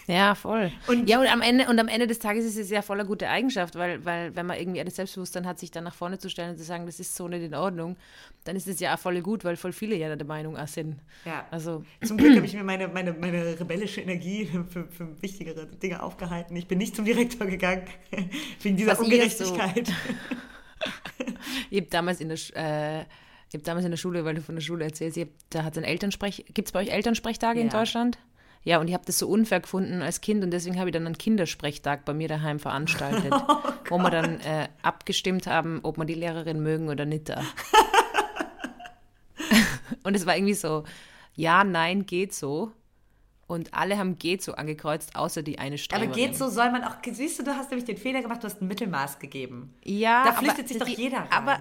Ja, 0.08 0.36
voll. 0.36 0.72
Und 0.88 1.10
ja, 1.10 1.20
und 1.20 1.28
am 1.28 1.42
Ende, 1.42 1.68
und 1.68 1.78
am 1.80 1.90
Ende 1.90 2.08
des 2.08 2.20
Tages 2.20 2.46
ist 2.46 2.58
es 2.58 2.70
ja 2.70 2.82
voller 2.82 3.04
gute 3.04 3.28
Eigenschaft, 3.28 3.76
weil, 3.76 4.06
weil 4.06 4.34
wenn 4.38 4.46
man 4.46 4.58
irgendwie 4.58 4.80
ein 4.80 4.90
Selbstbewusstsein 4.90 5.46
hat, 5.46 5.60
sich 5.60 5.70
dann 5.70 5.84
nach 5.84 5.96
vorne 5.96 6.18
zu 6.18 6.30
stellen 6.30 6.52
und 6.52 6.58
zu 6.58 6.64
sagen, 6.64 6.86
das 6.86 7.02
ist 7.02 7.14
so 7.14 7.28
nicht 7.28 7.44
in 7.44 7.54
Ordnung, 7.54 7.98
dann 8.46 8.56
ist 8.56 8.70
es 8.70 8.80
ja 8.80 8.96
auch 8.96 9.00
voll 9.00 9.22
gut, 9.22 9.44
weil 9.44 9.58
voll 9.58 9.74
viele 9.74 9.98
ja 9.98 10.16
der 10.16 10.26
Meinung 10.26 10.58
sind. 10.68 10.96
Ja. 11.26 11.46
Also. 11.52 11.84
Zum 12.06 12.16
Glück 12.16 12.38
habe 12.38 12.46
ich 12.46 12.54
mir 12.54 12.64
meine, 12.64 12.88
meine, 12.88 13.12
meine 13.12 13.60
rebellische 13.60 14.00
Energie 14.00 14.50
für, 14.70 14.88
für 14.88 15.22
wichtigere 15.22 15.68
Dinge 15.68 16.02
aufgehalten. 16.02 16.56
Ich 16.56 16.70
bin 16.70 16.78
nicht 16.78 16.96
zum 16.96 17.04
Direktor 17.04 17.46
gegangen, 17.46 17.84
wegen 18.62 18.78
dieser 18.78 18.94
Was 18.94 19.00
Ungerechtigkeit. 19.00 19.92
So, 21.18 21.26
ich 21.72 21.80
habe 21.80 21.90
damals 21.90 22.22
in 22.22 22.30
der 22.30 22.38
äh, 23.02 23.06
ich 23.50 23.54
habe 23.54 23.64
damals 23.64 23.86
in 23.86 23.92
der 23.92 23.98
Schule, 23.98 24.26
weil 24.26 24.36
du 24.36 24.42
von 24.42 24.56
der 24.56 24.62
Schule 24.62 24.86
erzählst, 24.86 25.18
hab, 25.18 25.30
da 25.50 25.64
hat 25.64 25.78
ein 25.78 25.84
Elternsprech, 25.84 26.46
gibt 26.54 26.68
es 26.68 26.72
bei 26.72 26.82
euch 26.82 26.90
Elternsprechtage 26.90 27.60
ja. 27.60 27.66
in 27.66 27.72
Deutschland? 27.72 28.18
Ja, 28.64 28.80
und 28.80 28.90
ich 28.90 28.94
habe 28.94 29.06
das 29.06 29.18
so 29.18 29.30
unfair 29.30 29.62
gefunden 29.62 30.02
als 30.02 30.20
Kind 30.20 30.44
und 30.44 30.52
deswegen 30.52 30.78
habe 30.78 30.90
ich 30.90 30.94
dann 30.94 31.06
einen 31.06 31.18
Kindersprechtag 31.18 32.04
bei 32.04 32.14
mir 32.14 32.28
daheim 32.28 32.60
veranstaltet, 32.60 33.32
oh 33.48 33.60
wo 33.90 33.98
wir 34.00 34.10
dann 34.10 34.42
äh, 34.42 34.68
abgestimmt 34.82 35.48
haben, 35.48 35.80
ob 35.84 35.98
wir 35.98 36.04
die 36.04 36.16
Lehrerin 36.16 36.62
mögen 36.62 36.90
oder 36.90 37.06
nicht. 37.06 37.30
und 40.04 40.16
es 40.16 40.26
war 40.26 40.36
irgendwie 40.36 40.54
so, 40.54 40.84
ja, 41.36 41.64
nein, 41.64 42.06
geht 42.06 42.34
so. 42.34 42.74
Und 43.48 43.74
alle 43.74 43.98
haben 43.98 44.20
geht 44.20 44.44
so 44.44 44.56
angekreuzt, 44.56 45.16
außer 45.16 45.42
die 45.42 45.58
eine 45.58 45.78
Streberin. 45.78 46.10
Aber 46.10 46.20
geht 46.20 46.36
so 46.36 46.50
soll 46.50 46.70
man 46.70 46.84
auch, 46.84 46.96
siehst 47.10 47.40
du, 47.40 47.44
du 47.44 47.52
hast 47.52 47.72
nämlich 47.72 47.86
den 47.86 47.96
Fehler 47.96 48.22
gemacht, 48.22 48.44
du 48.44 48.48
hast 48.48 48.62
ein 48.62 48.68
Mittelmaß 48.68 49.20
gegeben. 49.20 49.74
Ja, 49.86 50.26
Da 50.26 50.34
flüchtet 50.34 50.68
sich 50.68 50.78
doch 50.78 50.86
die, 50.86 50.96
jeder 50.96 51.20
rein. 51.20 51.32
Aber 51.32 51.60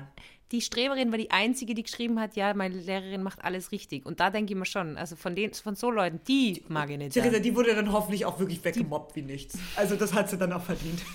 die 0.52 0.60
Streberin 0.60 1.10
war 1.10 1.18
die 1.18 1.30
einzige, 1.30 1.74
die 1.74 1.82
geschrieben 1.82 2.20
hat, 2.20 2.36
ja, 2.36 2.54
meine 2.54 2.76
Lehrerin 2.76 3.22
macht 3.22 3.44
alles 3.44 3.72
richtig. 3.72 4.06
Und 4.06 4.20
da 4.20 4.30
denke 4.30 4.52
ich 4.52 4.58
mir 4.58 4.64
schon, 4.64 4.96
also 4.96 5.16
von 5.16 5.34
den, 5.34 5.52
von 5.54 5.74
so 5.74 5.90
Leuten, 5.90 6.20
die 6.28 6.62
mag 6.68 6.88
ich 6.90 6.98
nicht. 6.98 7.12
Theresa, 7.14 7.40
die 7.40 7.54
wurde 7.54 7.74
dann 7.74 7.92
hoffentlich 7.92 8.24
auch 8.24 8.38
wirklich 8.38 8.64
weggemobbt 8.64 9.16
wie 9.16 9.22
nichts. 9.22 9.58
Also 9.74 9.96
das 9.96 10.14
hat 10.14 10.30
sie 10.30 10.38
dann 10.38 10.52
auch 10.52 10.62
verdient. 10.62 11.02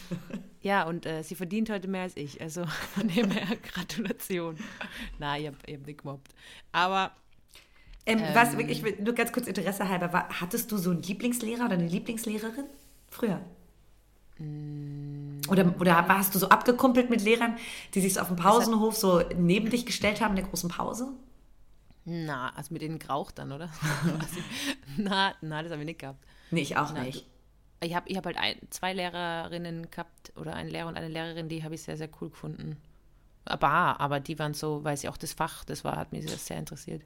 Ja, 0.63 0.83
und 0.87 1.07
äh, 1.07 1.23
sie 1.23 1.33
verdient 1.33 1.71
heute 1.71 1.87
mehr 1.87 2.03
als 2.03 2.15
ich. 2.15 2.39
Also 2.39 2.65
von 2.93 3.07
dem 3.07 3.31
her 3.31 3.47
Gratulation. 3.73 4.57
Na, 5.17 5.35
ich 5.39 5.47
habe 5.47 5.57
hab 5.67 5.87
nicht 5.87 6.03
gemobbt. 6.03 6.35
Aber 6.71 7.13
Ähm, 8.05 8.21
was, 8.35 8.53
ich 8.53 8.83
will 8.83 8.95
nur 9.01 9.15
ganz 9.15 9.31
kurz 9.31 9.47
Interesse 9.47 9.89
halber, 9.89 10.13
war, 10.13 10.29
hattest 10.39 10.71
du 10.71 10.77
so 10.77 10.91
einen 10.91 11.01
Lieblingslehrer 11.01 11.65
oder 11.65 11.73
eine 11.73 11.87
Lieblingslehrerin 11.87 12.65
früher? 13.09 13.41
Oder, 15.49 15.73
oder 15.79 16.07
hast 16.07 16.33
du 16.33 16.39
so 16.39 16.49
abgekumpelt 16.49 17.09
mit 17.09 17.21
Lehrern, 17.21 17.57
die 17.93 18.01
sich 18.01 18.19
auf 18.19 18.27
dem 18.27 18.37
Pausenhof 18.37 18.95
so 18.95 19.21
neben 19.37 19.69
dich 19.69 19.85
gestellt 19.85 20.21
haben 20.21 20.31
in 20.31 20.37
der 20.37 20.45
großen 20.45 20.69
Pause? 20.69 21.07
na, 22.05 22.51
also 22.55 22.73
mit 22.73 22.81
denen 22.81 22.99
geraucht 22.99 23.37
dann, 23.37 23.51
oder? 23.51 23.69
Na, 24.97 25.33
na, 25.41 25.61
das 25.61 25.71
habe 25.71 25.81
ich 25.81 25.85
nicht 25.85 25.99
gehabt. 25.99 26.25
Nee, 26.49 26.61
ich 26.61 26.77
auch 26.77 26.91
Na, 26.93 27.03
nicht. 27.03 27.25
Ich 27.83 27.95
habe 27.95 28.09
ich 28.09 28.17
hab 28.17 28.25
halt 28.25 28.37
ein, 28.37 28.55
zwei 28.69 28.93
Lehrerinnen 28.93 29.89
gehabt 29.89 30.33
oder 30.35 30.53
einen 30.53 30.69
Lehrer 30.69 30.87
und 30.87 30.97
eine 30.97 31.07
Lehrerin, 31.07 31.47
die 31.47 31.63
habe 31.63 31.75
ich 31.75 31.83
sehr, 31.83 31.97
sehr 31.97 32.09
cool 32.19 32.29
gefunden. 32.29 32.77
Aber, 33.45 33.99
aber 33.99 34.19
die 34.19 34.37
waren 34.37 34.53
so, 34.53 34.83
weil 34.83 34.97
sie 34.97 35.09
auch 35.09 35.17
das 35.17 35.33
Fach, 35.33 35.63
das 35.63 35.83
war, 35.83 35.95
hat 35.95 36.11
mich 36.11 36.27
sehr, 36.27 36.37
sehr 36.37 36.57
interessiert. 36.57 37.03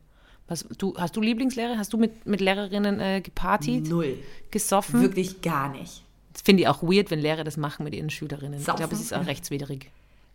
Was, 0.47 0.65
du, 0.77 0.93
hast 0.97 1.15
du 1.15 1.21
Lieblingslehrer? 1.21 1.77
Hast 1.77 1.93
du 1.93 1.97
mit, 1.97 2.25
mit 2.25 2.39
Lehrerinnen 2.39 2.99
äh, 2.99 3.21
gepartied, 3.21 3.87
Null. 3.87 4.19
gesoffen? 4.51 5.01
Wirklich 5.01 5.41
gar 5.41 5.69
nicht. 5.69 6.03
Das 6.35 6.41
finde 6.41 6.63
ich 6.63 6.67
auch 6.67 6.83
weird, 6.83 7.11
wenn 7.11 7.19
Lehrer 7.19 7.45
das 7.45 7.55
machen 7.55 7.85
mit 7.85 7.95
ihren 7.95 8.09
Schülerinnen. 8.09 8.59
Ich 8.59 8.65
Saufen? 8.65 8.79
glaube, 8.79 8.93
es 8.93 8.99
ist 8.99 9.13
auch 9.13 9.25
rechtswidrig. 9.25 9.89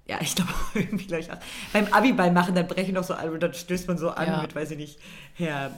Ja, 0.07 0.19
ich 0.23 0.35
glaube 0.35 0.51
irgendwie 0.75 1.07
gleich 1.07 1.31
auch. 1.31 1.37
Beim 1.75 1.87
Abiball 1.93 2.33
machen, 2.33 2.55
dann 2.55 2.67
brechen 2.67 2.95
doch 2.95 3.05
so 3.05 3.13
alle 3.15 3.31
und 3.33 3.41
dann 3.43 3.53
stößt 3.53 3.87
man 3.87 3.99
so 3.99 4.09
an 4.11 4.27
Ja. 4.27 4.41
mit, 4.43 4.55
weiß 4.55 4.71
ich 4.71 4.79
nicht, 4.79 4.99
Herr, 5.35 5.71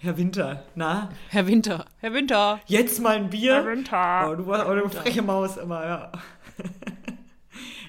Herr 0.00 0.16
Winter, 0.16 0.64
na? 0.74 1.08
Herr 1.28 1.46
Winter, 1.46 1.86
Herr 2.00 2.12
Winter. 2.12 2.60
Jetzt 2.66 3.00
mal 3.00 3.16
ein 3.16 3.30
Bier. 3.30 3.54
Herr 3.54 3.66
Winter. 3.66 4.28
Oh, 4.28 4.34
du 4.34 4.46
warst 4.48 4.64
auch 4.66 4.70
eine 4.70 4.90
freche 4.90 5.22
Maus 5.22 5.56
immer, 5.56 5.86
ja. 5.86 6.12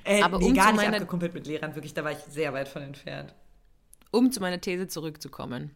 äh, 0.06 0.22
Aber 0.22 0.38
nee, 0.38 0.46
um 0.46 0.54
gar 0.54 0.72
nicht 0.72 0.86
abgekumpelt 0.88 1.34
mit 1.34 1.48
Lehrern, 1.48 1.74
wirklich, 1.76 1.94
da 1.96 2.04
war 2.04 2.12
ich 2.12 2.20
sehr 2.30 2.54
weit 2.54 2.68
von 2.68 2.84
entfernt. 2.84 3.34
um 4.12 4.32
zu 4.32 4.40
meiner 4.40 4.62
These 4.62 4.88
zurückzukommen. 4.88 5.72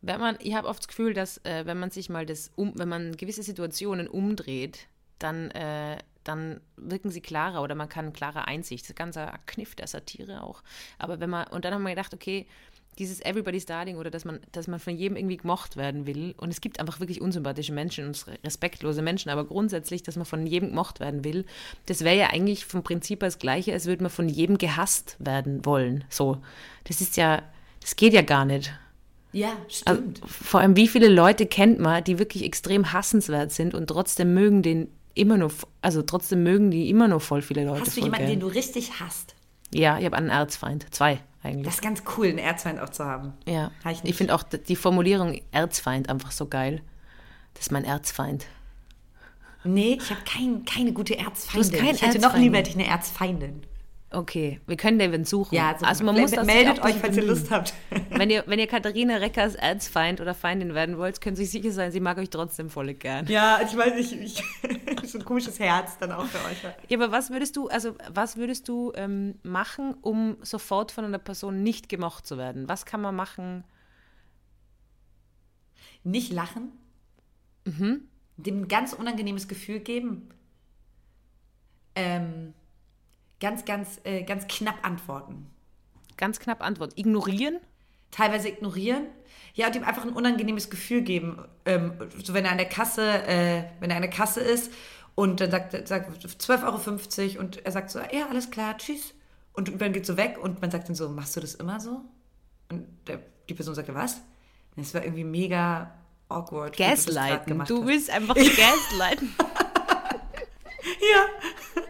Wenn 0.00 0.20
man, 0.20 0.36
ich 0.40 0.54
habe 0.54 0.68
oft 0.68 0.80
das 0.80 0.88
Gefühl, 0.88 1.14
dass 1.14 1.38
äh, 1.44 1.66
wenn 1.66 1.78
man 1.78 1.90
sich 1.90 2.08
mal 2.08 2.26
das 2.26 2.50
um, 2.56 2.72
wenn 2.76 2.88
man 2.88 3.16
gewisse 3.16 3.42
Situationen 3.42 4.08
umdreht, 4.08 4.86
dann, 5.18 5.50
äh, 5.50 5.98
dann 6.24 6.60
wirken 6.76 7.10
sie 7.10 7.20
klarer 7.20 7.62
oder 7.62 7.74
man 7.74 7.88
kann 7.88 8.12
klarer 8.12 8.46
Einsicht. 8.46 8.84
Das 8.84 8.90
ist 8.90 8.94
ein 8.94 9.04
ganzer 9.04 9.38
Kniff 9.46 9.74
der 9.74 9.88
Satire 9.88 10.42
auch. 10.42 10.62
Aber 10.98 11.18
wenn 11.20 11.30
man, 11.30 11.48
und 11.48 11.64
dann 11.64 11.74
haben 11.74 11.82
wir 11.82 11.90
gedacht, 11.90 12.14
okay, 12.14 12.46
dieses 12.98 13.20
Everybody's 13.20 13.64
Darling 13.64 13.96
oder 13.96 14.10
dass 14.10 14.24
man, 14.24 14.40
dass 14.52 14.66
man 14.66 14.80
von 14.80 14.96
jedem 14.96 15.16
irgendwie 15.16 15.36
gemocht 15.36 15.76
werden 15.76 16.06
will. 16.06 16.34
Und 16.36 16.50
es 16.50 16.60
gibt 16.60 16.80
einfach 16.80 17.00
wirklich 17.00 17.20
unsympathische 17.20 17.72
Menschen 17.72 18.06
und 18.06 18.26
respektlose 18.44 19.02
Menschen, 19.02 19.30
aber 19.30 19.44
grundsätzlich, 19.44 20.02
dass 20.02 20.16
man 20.16 20.24
von 20.24 20.46
jedem 20.46 20.70
gemocht 20.70 20.98
werden 21.00 21.24
will, 21.24 21.44
das 21.86 22.02
wäre 22.02 22.16
ja 22.16 22.30
eigentlich 22.30 22.66
vom 22.66 22.82
Prinzip 22.82 23.20
das 23.20 23.38
Gleiche, 23.38 23.72
als 23.72 23.86
würde 23.86 24.02
man 24.02 24.10
von 24.10 24.28
jedem 24.28 24.58
gehasst 24.58 25.16
werden 25.20 25.64
wollen. 25.64 26.04
So. 26.08 26.38
Das 26.84 27.00
ist 27.00 27.16
ja, 27.16 27.42
das 27.80 27.96
geht 27.96 28.12
ja 28.12 28.22
gar 28.22 28.44
nicht. 28.44 28.72
Ja, 29.32 29.50
Also, 29.84 30.02
stimmt. 30.02 30.20
vor 30.26 30.60
allem, 30.60 30.76
wie 30.76 30.88
viele 30.88 31.08
Leute 31.08 31.46
kennt 31.46 31.78
man, 31.80 32.02
die 32.02 32.18
wirklich 32.18 32.44
extrem 32.44 32.92
hassenswert 32.92 33.52
sind 33.52 33.74
und 33.74 33.86
trotzdem 33.88 34.32
mögen 34.34 34.62
den 34.62 34.88
immer 35.14 35.36
noch, 35.36 35.52
also 35.82 36.02
trotzdem 36.02 36.42
mögen 36.42 36.70
die 36.70 36.88
immer 36.88 37.08
noch 37.08 37.20
voll 37.20 37.42
viele 37.42 37.64
Leute. 37.64 37.82
Hast 37.82 37.96
du 37.96 38.00
jemanden, 38.00 38.26
gern. 38.26 38.38
den 38.38 38.40
du 38.40 38.46
richtig 38.46 39.00
hasst? 39.00 39.34
Ja, 39.72 39.98
ich 39.98 40.04
habe 40.06 40.16
einen 40.16 40.30
Erzfeind. 40.30 40.86
Zwei 40.94 41.20
eigentlich. 41.42 41.66
Das 41.66 41.74
ist 41.74 41.82
ganz 41.82 42.02
cool, 42.16 42.28
einen 42.28 42.38
Erzfeind 42.38 42.80
auch 42.80 42.88
zu 42.88 43.04
haben. 43.04 43.34
ja. 43.46 43.70
Hab 43.84 43.92
ich 43.92 44.04
Ich, 44.04 44.14
finde 44.16 44.34
auch 44.34 44.42
die 44.42 44.76
Formulierung 44.76 45.40
Erzfeind 45.50 46.08
einfach 46.08 46.30
so 46.32 46.46
geil. 46.46 46.80
Das 47.54 47.66
ist 47.66 47.72
mein 47.72 47.84
Erzfeind. 47.84 48.46
Nee, 49.64 49.98
ich 50.00 50.10
habe 50.10 50.20
kein, 50.24 50.64
keine 50.64 50.92
gute 50.92 51.18
Erzfeindin. 51.18 51.72
keinen 51.72 51.94
ich 51.96 52.02
hätte 52.02 52.20
noch 52.20 52.36
lieber 52.36 52.58
hätte 52.58 52.70
ich 52.70 52.76
eine 52.76 52.86
Erzfeindin. 52.86 53.62
Okay, 54.10 54.58
wir 54.66 54.78
können 54.78 54.98
David 54.98 55.28
suchen. 55.28 55.54
Ja, 55.54 55.76
so 55.78 55.84
also 55.84 56.02
man 56.02 56.18
muss 56.18 56.30
das 56.30 56.46
meldet 56.46 56.82
euch, 56.82 56.94
falls 56.94 57.14
ihr. 57.16 57.24
Lust 57.26 57.50
habt. 57.50 57.74
Wenn 58.10 58.30
ihr, 58.30 58.42
wenn 58.46 58.58
ihr 58.58 58.66
Katharina 58.66 59.16
Reckers 59.16 59.54
Erzfeind 59.54 60.20
oder 60.20 60.34
Feindin 60.34 60.74
werden 60.74 60.96
wollt, 60.96 61.20
könnt 61.20 61.38
ihr 61.38 61.44
sich 61.44 61.50
sicher 61.50 61.72
sein, 61.72 61.92
sie 61.92 62.00
mag 62.00 62.16
euch 62.18 62.30
trotzdem 62.30 62.70
voll 62.70 62.94
gern. 62.94 63.26
ja, 63.26 63.60
ich 63.62 63.76
weiß 63.76 63.94
nicht, 63.94 64.12
ich, 64.12 64.42
so 65.10 65.18
ein 65.18 65.24
komisches 65.24 65.58
Herz 65.58 65.98
dann 65.98 66.12
auch 66.12 66.24
für 66.24 66.38
euch. 66.48 66.56
Ja, 66.88 66.98
aber 66.98 67.12
was 67.12 67.30
würdest 67.30 67.56
du, 67.56 67.68
also 67.68 67.94
was 68.12 68.36
würdest 68.36 68.66
du 68.68 68.92
ähm, 68.96 69.34
machen, 69.42 69.94
um 70.00 70.36
sofort 70.40 70.90
von 70.90 71.04
einer 71.04 71.18
Person 71.18 71.62
nicht 71.62 71.88
gemocht 71.88 72.26
zu 72.26 72.38
werden? 72.38 72.68
Was 72.68 72.86
kann 72.86 73.02
man 73.02 73.14
machen? 73.14 73.64
Nicht 76.02 76.32
lachen. 76.32 76.72
Mhm. 77.64 78.08
Dem 78.36 78.62
ein 78.62 78.68
ganz 78.68 78.94
unangenehmes 78.94 79.48
Gefühl 79.48 79.80
geben. 79.80 80.30
Ähm, 81.94 82.54
ganz, 83.40 83.64
ganz, 83.64 84.00
äh, 84.04 84.22
ganz 84.24 84.46
knapp 84.48 84.84
antworten. 84.86 85.46
Ganz 86.16 86.40
knapp 86.40 86.62
Antwort. 86.62 86.98
Ignorieren? 86.98 87.58
Teilweise 88.10 88.48
ignorieren. 88.48 89.06
Ja, 89.54 89.68
und 89.68 89.76
ihm 89.76 89.84
einfach 89.84 90.02
ein 90.04 90.12
unangenehmes 90.12 90.70
Gefühl 90.70 91.02
geben. 91.02 91.44
Ähm, 91.64 91.92
so 92.22 92.34
wenn 92.34 92.44
er 92.44 92.52
an 92.52 92.58
der 92.58 92.68
Kasse, 92.68 93.22
äh, 93.26 93.64
wenn 93.80 93.90
er 93.90 93.96
an 93.96 94.02
der 94.02 94.10
Kasse 94.10 94.40
ist 94.40 94.72
und 95.14 95.40
dann 95.40 95.50
sagt, 95.50 95.88
sagt 95.88 96.10
12,50 96.24 97.34
Euro 97.34 97.40
und 97.40 97.64
er 97.64 97.72
sagt 97.72 97.90
so, 97.90 97.98
ja, 97.98 98.26
alles 98.30 98.50
klar, 98.50 98.76
tschüss. 98.78 99.14
Und 99.52 99.80
dann 99.80 99.92
geht 99.92 100.06
so 100.06 100.16
weg 100.16 100.38
und 100.40 100.60
man 100.60 100.70
sagt 100.70 100.88
dann 100.88 100.94
so, 100.94 101.08
machst 101.08 101.36
du 101.36 101.40
das 101.40 101.54
immer 101.54 101.80
so? 101.80 102.00
Und 102.70 102.86
der, 103.06 103.20
die 103.48 103.54
Person 103.54 103.74
sagt, 103.74 103.92
was? 103.94 104.20
Das 104.76 104.94
war 104.94 105.02
irgendwie 105.02 105.24
mega 105.24 105.92
awkward. 106.28 106.78
du 106.78 106.82
Gaslighten. 106.84 107.46
gemacht 107.46 107.70
Du 107.70 107.80
hast. 107.80 107.86
willst 107.86 108.10
einfach 108.10 108.34
gaslighten. 108.56 109.34
Ja. 111.00 111.82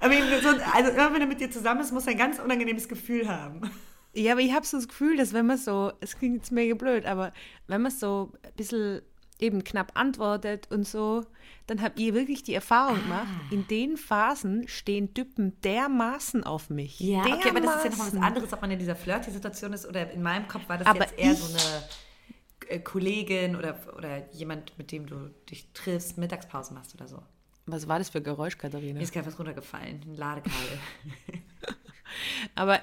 Aber 0.00 0.12
eben 0.12 0.26
so, 0.42 0.48
also 0.48 0.90
immer 0.90 1.12
wenn 1.12 1.20
er 1.22 1.26
mit 1.26 1.40
dir 1.40 1.50
zusammen 1.50 1.80
ist, 1.80 1.92
muss 1.92 2.06
er 2.06 2.12
ein 2.12 2.18
ganz 2.18 2.38
unangenehmes 2.38 2.88
Gefühl 2.88 3.28
haben. 3.28 3.70
Ja, 4.14 4.32
aber 4.32 4.40
ich 4.40 4.52
habe 4.52 4.66
so 4.66 4.76
das 4.76 4.88
Gefühl, 4.88 5.16
dass 5.16 5.32
wenn 5.32 5.46
man 5.46 5.58
so, 5.58 5.92
es 6.00 6.18
klingt 6.18 6.36
jetzt 6.36 6.52
mega 6.52 6.74
blöd, 6.74 7.06
aber 7.06 7.32
wenn 7.66 7.82
man 7.82 7.92
so 7.92 8.32
ein 8.42 8.52
bisschen 8.56 9.02
eben 9.38 9.62
knapp 9.62 9.92
antwortet 9.94 10.68
und 10.70 10.86
so, 10.86 11.24
dann 11.66 11.82
habe 11.82 12.00
ich 12.00 12.14
wirklich 12.14 12.42
die 12.42 12.54
Erfahrung 12.54 13.00
gemacht, 13.02 13.28
in 13.50 13.68
den 13.68 13.96
Phasen 13.96 14.66
stehen 14.66 15.14
Typen 15.14 15.60
dermaßen 15.60 16.42
auf 16.42 16.70
mich. 16.70 16.98
Ja, 16.98 17.20
okay, 17.20 17.50
aber 17.50 17.60
das 17.60 17.76
ist 17.76 17.84
ja 17.84 17.90
nochmal 17.90 18.06
was 18.06 18.10
Dermaßen. 18.10 18.22
anderes, 18.22 18.52
ob 18.52 18.60
man 18.62 18.70
in 18.70 18.78
dieser 18.78 18.96
Flirty-Situation 18.96 19.72
ist 19.72 19.86
oder 19.86 20.10
in 20.10 20.22
meinem 20.22 20.48
Kopf 20.48 20.68
war 20.68 20.78
das 20.78 20.86
Aber 20.86 21.00
jetzt 21.00 21.18
eher 21.18 21.34
so 21.34 21.52
eine 21.52 21.84
äh, 22.68 22.80
Kollegin 22.80 23.54
oder, 23.54 23.78
oder 23.96 24.32
jemand, 24.32 24.76
mit 24.78 24.90
dem 24.90 25.06
du 25.06 25.30
dich 25.48 25.70
triffst, 25.74 26.18
Mittagspause 26.18 26.74
machst 26.74 26.94
oder 26.94 27.06
so. 27.06 27.22
Was 27.68 27.86
war 27.86 27.98
das 27.98 28.08
für 28.08 28.22
Geräusch, 28.22 28.56
Katharina? 28.56 28.94
Mir 28.94 29.02
ist 29.02 29.12
gerade 29.12 29.26
was 29.26 29.38
runtergefallen, 29.38 30.00
ein 30.06 30.14
Ladekabel. 30.14 30.78
Aber, 32.54 32.80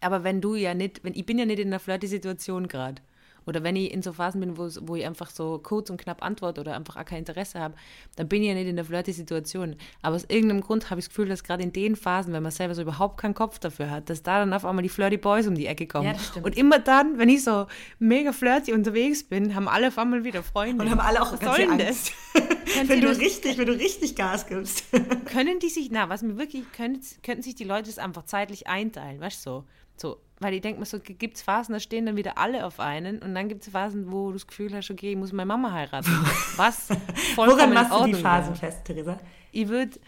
aber 0.00 0.22
wenn 0.24 0.40
du 0.40 0.54
ja 0.54 0.74
nicht, 0.74 1.02
wenn 1.02 1.14
ich 1.14 1.26
bin 1.26 1.38
ja 1.38 1.44
nicht 1.44 1.58
in 1.58 1.68
einer 1.68 1.80
Flirty-Situation 1.80 2.68
gerade. 2.68 3.02
Oder 3.50 3.64
wenn 3.64 3.74
ich 3.74 3.92
in 3.92 4.00
so 4.00 4.12
Phasen 4.12 4.40
bin, 4.40 4.56
wo, 4.56 4.94
ich 4.94 5.04
einfach 5.04 5.28
so 5.28 5.58
kurz 5.60 5.90
und 5.90 6.00
knapp 6.00 6.22
antworte 6.22 6.60
oder 6.60 6.76
einfach 6.76 6.96
auch 6.96 7.04
kein 7.04 7.18
Interesse 7.18 7.58
habe, 7.58 7.74
dann 8.14 8.28
bin 8.28 8.42
ich 8.42 8.48
ja 8.48 8.54
nicht 8.54 8.68
in 8.68 8.76
der 8.76 8.84
Flirty-Situation. 8.84 9.74
Aber 10.02 10.14
aus 10.14 10.24
irgendeinem 10.28 10.60
Grund 10.60 10.88
habe 10.88 11.00
ich 11.00 11.06
das 11.06 11.08
Gefühl, 11.08 11.28
dass 11.28 11.42
gerade 11.42 11.64
in 11.64 11.72
den 11.72 11.96
Phasen, 11.96 12.32
wenn 12.32 12.44
man 12.44 12.52
selber 12.52 12.76
so 12.76 12.82
überhaupt 12.82 13.20
keinen 13.20 13.34
Kopf 13.34 13.58
dafür 13.58 13.90
hat, 13.90 14.08
dass 14.08 14.22
da 14.22 14.38
dann 14.38 14.52
auf 14.52 14.64
einmal 14.64 14.84
die 14.84 14.88
Flirty 14.88 15.16
Boys 15.16 15.48
um 15.48 15.56
die 15.56 15.66
Ecke 15.66 15.88
kommen. 15.88 16.06
Ja, 16.06 16.42
und 16.42 16.56
immer 16.56 16.78
dann, 16.78 17.18
wenn 17.18 17.28
ich 17.28 17.42
so 17.42 17.66
mega 17.98 18.30
flirty 18.32 18.72
unterwegs 18.72 19.24
bin, 19.24 19.56
haben 19.56 19.66
alle 19.66 19.88
auf 19.88 19.98
einmal 19.98 20.22
wieder 20.22 20.44
Freunde. 20.44 20.84
Und 20.84 20.90
haben 20.92 21.00
alle 21.00 21.20
auch 21.20 21.36
ganz 21.36 21.58
Angst. 21.58 22.12
Wenn 22.86 23.00
du 23.00 23.08
das? 23.08 23.18
richtig, 23.18 23.58
wenn 23.58 23.66
du 23.66 23.72
richtig 23.72 24.14
Gas 24.14 24.46
gibst. 24.46 24.84
können 25.24 25.58
die 25.58 25.68
sich, 25.68 25.90
na, 25.90 26.08
was 26.08 26.22
mir 26.22 26.38
wirklich, 26.38 26.70
können, 26.70 27.00
könnten 27.24 27.42
sich 27.42 27.56
die 27.56 27.64
Leute 27.64 27.86
das 27.86 27.98
einfach 27.98 28.24
zeitlich 28.26 28.68
einteilen, 28.68 29.20
weißt 29.20 29.44
du, 29.44 29.50
so, 29.50 29.64
so, 30.00 30.20
weil 30.38 30.54
ich 30.54 30.62
denke 30.62 30.80
mir 30.80 30.86
so, 30.86 30.98
gibt 31.00 31.36
es 31.36 31.42
Phasen, 31.42 31.72
da 31.74 31.80
stehen 31.80 32.06
dann 32.06 32.16
wieder 32.16 32.38
alle 32.38 32.64
auf 32.66 32.80
einen 32.80 33.18
und 33.20 33.34
dann 33.34 33.48
gibt 33.48 33.62
es 33.62 33.70
Phasen, 33.72 34.10
wo 34.10 34.28
du 34.28 34.34
das 34.34 34.46
Gefühl 34.46 34.74
hast, 34.74 34.90
okay, 34.90 35.10
ich 35.12 35.16
muss 35.16 35.32
meine 35.32 35.46
Mama 35.46 35.72
heiraten. 35.72 36.10
Was 36.56 36.88
Woran 37.36 37.72
machst 37.74 37.92
du 37.92 38.04
die 38.06 38.14
Phasen 38.14 38.54
fest, 38.56 38.84
Theresa? 38.84 39.18
Ich 39.52 39.68
würde, 39.68 39.98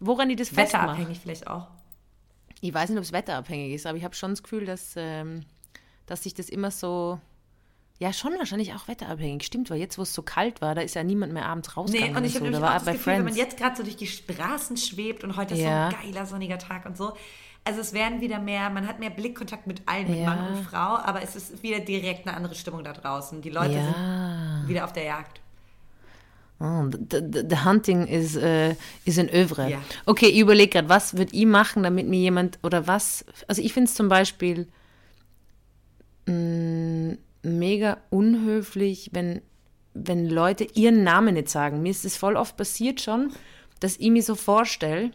woran 0.00 0.30
ich 0.30 0.36
das 0.36 0.48
festmache, 0.48 0.84
Wetterabhängig 0.92 1.20
vielleicht 1.20 1.46
auch. 1.46 1.66
ich 2.60 2.72
weiß 2.72 2.88
nicht, 2.90 2.98
ob 2.98 3.04
es 3.04 3.12
wetterabhängig 3.12 3.74
ist, 3.74 3.86
aber 3.86 3.98
ich 3.98 4.04
habe 4.04 4.14
schon 4.14 4.30
das 4.30 4.42
Gefühl, 4.42 4.64
dass, 4.64 4.94
ähm, 4.96 5.42
dass 6.06 6.22
sich 6.22 6.32
das 6.34 6.48
immer 6.48 6.70
so, 6.70 7.20
Ja, 7.98 8.12
schon 8.12 8.32
wahrscheinlich 8.38 8.72
auch 8.74 8.88
wetterabhängig. 8.88 9.44
Stimmt, 9.44 9.68
weil 9.70 9.78
jetzt, 9.78 9.98
wo 9.98 10.02
es 10.02 10.12
so 10.14 10.22
kalt 10.22 10.60
war, 10.62 10.74
da 10.74 10.80
ist 10.80 10.94
ja 10.94 11.04
niemand 11.04 11.32
mehr 11.32 11.46
abends 11.46 11.76
rausgegangen. 11.76 12.12
Nee, 12.12 12.18
und 12.18 12.24
ich 12.24 12.32
so. 12.34 12.40
habe 12.40 12.60
war 12.60 12.70
auch 12.76 12.82
das 12.82 12.94
Gefühl, 12.94 13.12
wenn 13.14 13.24
man 13.24 13.32
Friends. 13.34 13.38
jetzt 13.38 13.56
gerade 13.58 13.76
so 13.76 13.82
durch 13.82 13.96
die 13.96 14.06
Straßen 14.06 14.76
schwebt 14.76 15.22
und 15.24 15.36
heute 15.36 15.54
ist 15.54 15.60
Ja. 15.60 15.90
so 15.90 15.96
ein 15.96 16.02
geiler 16.12 16.26
sonniger 16.26 16.58
Tag 16.58 16.86
und 16.86 16.96
so. 16.96 17.12
Also 17.66 17.80
es 17.80 17.92
werden 17.94 18.20
wieder 18.20 18.38
mehr, 18.40 18.68
man 18.68 18.86
hat 18.86 18.98
mehr 19.00 19.08
Blickkontakt 19.10 19.66
mit 19.66 19.82
allen, 19.86 20.08
mit 20.10 20.18
Ja. 20.20 20.26
Mann 20.26 20.54
und 20.54 20.64
Frau, 20.64 20.96
aber 20.98 21.22
es 21.22 21.34
ist 21.34 21.62
wieder 21.62 21.80
direkt 21.80 22.26
eine 22.26 22.36
andere 22.36 22.54
Stimmung 22.54 22.84
da 22.84 22.92
draußen. 22.92 23.40
Die 23.40 23.48
Leute 23.50 23.74
Ja. 23.76 23.84
sind 24.60 24.68
wieder 24.68 24.84
auf 24.84 24.92
der 24.92 25.04
Jagd. 25.04 25.40
Oh, 26.60 26.84
the, 26.90 27.20
the, 27.32 27.42
the 27.48 27.64
hunting 27.64 28.06
is, 28.06 28.36
äh, 28.36 28.74
is 29.04 29.18
an 29.18 29.28
Övre. 29.28 29.70
Ja. 29.70 29.78
Okay, 30.06 30.26
ich 30.26 30.38
überlege 30.38 30.70
gerade, 30.70 30.88
was 30.88 31.16
würde 31.16 31.34
ich 31.34 31.46
machen, 31.46 31.82
damit 31.82 32.06
mir 32.06 32.20
jemand, 32.20 32.58
oder 32.62 32.86
was, 32.86 33.24
also 33.48 33.60
ich 33.60 33.72
finde 33.72 33.88
es 33.88 33.94
zum 33.94 34.08
Beispiel 34.08 34.68
mh, 36.26 37.16
mega 37.42 37.98
unhöflich, 38.10 39.10
wenn, 39.12 39.42
wenn 39.94 40.28
Leute 40.28 40.64
ihren 40.74 41.02
Namen 41.02 41.34
nicht 41.34 41.48
sagen. 41.48 41.82
Mir 41.82 41.90
ist 41.90 42.04
es 42.04 42.16
voll 42.16 42.36
oft 42.36 42.56
passiert 42.56 43.00
schon, 43.00 43.32
dass 43.80 43.96
ich 43.96 44.10
mir 44.10 44.22
so 44.22 44.34
vorstelle 44.34 45.10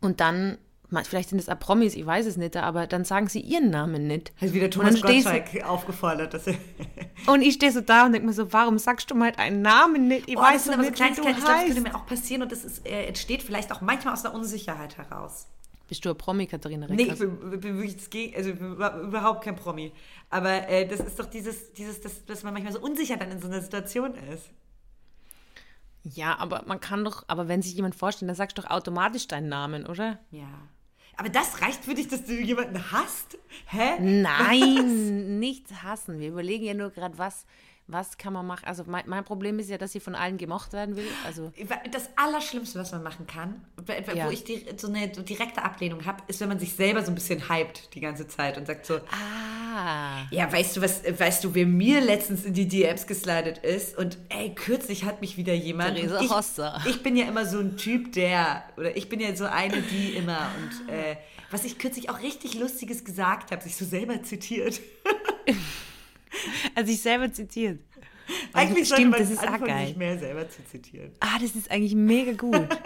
und 0.00 0.20
dann, 0.20 0.58
vielleicht 1.04 1.28
sind 1.30 1.38
es 1.38 1.48
auch 1.48 1.58
Promis, 1.58 1.94
ich 1.94 2.06
weiß 2.06 2.26
es 2.26 2.36
nicht, 2.36 2.56
aber 2.56 2.86
dann 2.86 3.04
sagen 3.04 3.28
sie 3.28 3.40
ihren 3.40 3.70
Namen 3.70 4.06
nicht. 4.06 4.32
Hat 4.40 4.52
wieder 4.52 4.70
Thomas 4.70 5.00
Gottschalk 5.00 5.64
aufgefordert, 5.64 6.34
dass. 6.34 6.46
Und 7.26 7.42
ich 7.42 7.54
stehe 7.54 7.72
so 7.72 7.80
da 7.80 8.06
und 8.06 8.12
denke 8.12 8.26
mir 8.28 8.32
so, 8.34 8.52
warum 8.52 8.78
sagst 8.78 9.10
du 9.10 9.14
mal 9.14 9.32
deinen 9.32 9.62
Namen 9.62 10.06
nicht? 10.06 10.28
Ich 10.28 10.36
Oh, 10.36 10.40
das 10.40 10.50
weiß 10.54 10.64
sind 10.64 10.72
doch 10.74 10.78
aber 10.78 10.84
so 10.84 10.90
nicht, 10.90 11.14
glaube, 11.16 11.34
das 11.40 11.64
könnte 11.64 11.80
mir 11.80 11.94
auch 11.96 12.06
passieren 12.06 12.42
und 12.42 12.52
das 12.52 12.64
ist, 12.64 12.86
äh, 12.86 13.06
entsteht 13.06 13.42
vielleicht 13.42 13.72
auch 13.72 13.80
manchmal 13.80 14.14
aus 14.14 14.24
einer 14.24 14.34
Unsicherheit 14.34 14.96
heraus. 14.96 15.48
Bist 15.88 16.04
du 16.04 16.10
ein 16.10 16.16
Promi, 16.18 16.46
Katharina 16.46 16.86
Nee, 16.88 17.04
Reckers? 17.04 17.20
ich 17.20 17.28
bin, 17.28 17.60
bin 17.60 17.76
wirklich 17.78 17.96
das 17.96 18.36
also 18.36 18.54
bin 18.54 18.72
über- 18.72 19.00
überhaupt 19.00 19.44
kein 19.44 19.56
Promi. 19.56 19.92
Aber 20.30 20.68
äh, 20.68 20.86
das 20.86 21.00
ist 21.00 21.18
doch 21.18 21.26
dieses, 21.26 21.72
dieses 21.74 22.00
dass, 22.00 22.24
dass 22.26 22.42
man 22.42 22.52
manchmal 22.54 22.72
so 22.72 22.80
unsicher 22.80 23.16
dann 23.16 23.30
in 23.30 23.40
so 23.40 23.46
einer 23.48 23.60
Situation 23.60 24.14
ist. 24.32 24.50
Ja, 26.04 26.38
aber 26.38 26.62
man 26.66 26.80
kann 26.80 27.04
doch, 27.04 27.24
aber 27.28 27.48
wenn 27.48 27.62
sich 27.62 27.74
jemand 27.74 27.94
vorstellt, 27.96 28.28
dann 28.28 28.36
sagst 28.36 28.56
du 28.58 28.62
doch 28.62 28.70
automatisch 28.70 29.26
deinen 29.26 29.48
Namen, 29.48 29.86
oder? 29.86 30.18
Ja. 30.30 30.48
Aber 31.16 31.28
das 31.30 31.62
reicht 31.62 31.84
für 31.84 31.94
dich, 31.94 32.08
dass 32.08 32.24
du 32.24 32.34
jemanden 32.34 32.92
hast? 32.92 33.38
Hä? 33.66 33.98
Nein, 34.00 35.38
nicht 35.38 35.82
hassen. 35.82 36.20
Wir 36.20 36.28
überlegen 36.28 36.64
ja 36.64 36.74
nur 36.74 36.90
gerade, 36.90 37.16
was, 37.16 37.46
was 37.88 38.18
kann 38.18 38.32
man 38.32 38.46
machen. 38.46 38.64
Also 38.66 38.82
mein, 38.86 39.04
mein 39.06 39.24
Problem 39.24 39.58
ist 39.58 39.70
ja, 39.70 39.78
dass 39.78 39.94
ich 39.94 40.02
von 40.02 40.14
allen 40.14 40.38
gemocht 40.38 40.72
werden 40.72 40.96
will. 40.96 41.06
Also 41.24 41.52
Das 41.92 42.08
Allerschlimmste, 42.16 42.78
was 42.80 42.90
man 42.92 43.02
machen 43.02 43.26
kann, 43.26 43.64
wo 43.76 43.92
Ja. 44.12 44.28
ich 44.30 44.42
die, 44.44 44.66
so 44.76 44.88
eine 44.88 45.08
direkte 45.08 45.62
Ablehnung 45.62 46.04
habe, 46.04 46.22
ist, 46.26 46.40
wenn 46.40 46.48
man 46.48 46.58
sich 46.58 46.72
selber 46.74 47.02
so 47.02 47.12
ein 47.12 47.14
bisschen 47.14 47.48
hypt 47.48 47.94
die 47.94 48.00
ganze 48.00 48.26
Zeit 48.26 48.58
und 48.58 48.66
sagt 48.66 48.86
so, 48.86 48.96
ah, 48.96 50.26
ja, 50.30 50.50
weißt 50.52 50.76
du 50.76 50.82
was, 50.82 51.02
weißt 51.04 51.44
du, 51.44 51.54
wer 51.54 51.66
mir 51.66 52.00
letztens 52.00 52.44
in 52.44 52.54
die 52.54 52.66
DMs 52.66 53.06
geslidet 53.06 53.58
ist 53.58 53.96
und 53.96 54.18
ey, 54.30 54.54
kürzlich 54.54 55.04
hat 55.04 55.20
mich 55.20 55.36
wieder 55.36 55.54
jemand. 55.54 55.96
Theresa 55.96 56.74
und 56.74 56.86
ich, 56.86 56.96
ich 56.96 57.02
bin 57.02 57.16
ja 57.16 57.26
immer 57.26 57.46
so 57.46 57.58
ein 57.60 57.76
Typ, 57.76 58.12
der, 58.12 58.64
oder 58.76 58.96
ich 58.96 59.08
bin 59.08 59.20
ja 59.20 59.34
so 59.36 59.44
eine, 59.44 59.80
die 59.82 60.14
immer 60.14 60.50
und 60.60 60.88
äh, 60.92 61.16
was 61.52 61.64
ich 61.64 61.78
kürzlich 61.78 62.10
auch 62.10 62.20
richtig 62.22 62.54
Lustiges 62.58 63.04
gesagt 63.04 63.52
habe, 63.52 63.62
sich 63.62 63.76
so 63.76 63.84
selber 63.84 64.20
zitiert. 64.24 64.80
also 66.74 66.92
ich 66.92 67.00
selber 67.02 67.32
zitiert. 67.32 67.80
Eigentlich 68.52 68.88
stimmt, 68.88 69.16
sollte 69.16 69.34
das 69.34 69.42
man 69.44 69.54
ist 69.54 69.62
auch 69.62 69.66
geil. 69.66 69.86
sich 69.88 69.96
mehr 69.96 70.18
selber 70.18 70.48
zu 70.48 70.64
zitieren. 70.64 71.12
Ah, 71.20 71.38
das 71.40 71.54
ist 71.54 71.70
eigentlich 71.70 71.94
mega 71.94 72.32
gut. 72.32 72.68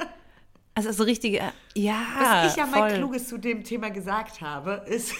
Also 0.72 0.92
so 0.92 1.02
richtige, 1.02 1.42
ja, 1.74 2.06
Was 2.44 2.52
ich 2.52 2.56
ja 2.56 2.64
mal 2.64 2.88
voll. 2.88 2.98
Kluges 2.98 3.26
zu 3.26 3.38
dem 3.38 3.64
Thema 3.64 3.90
gesagt 3.90 4.40
habe, 4.40 4.84
ist, 4.86 5.12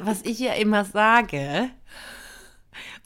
was 0.00 0.22
ich 0.22 0.38
ja 0.38 0.54
immer 0.54 0.86
sage, 0.86 1.70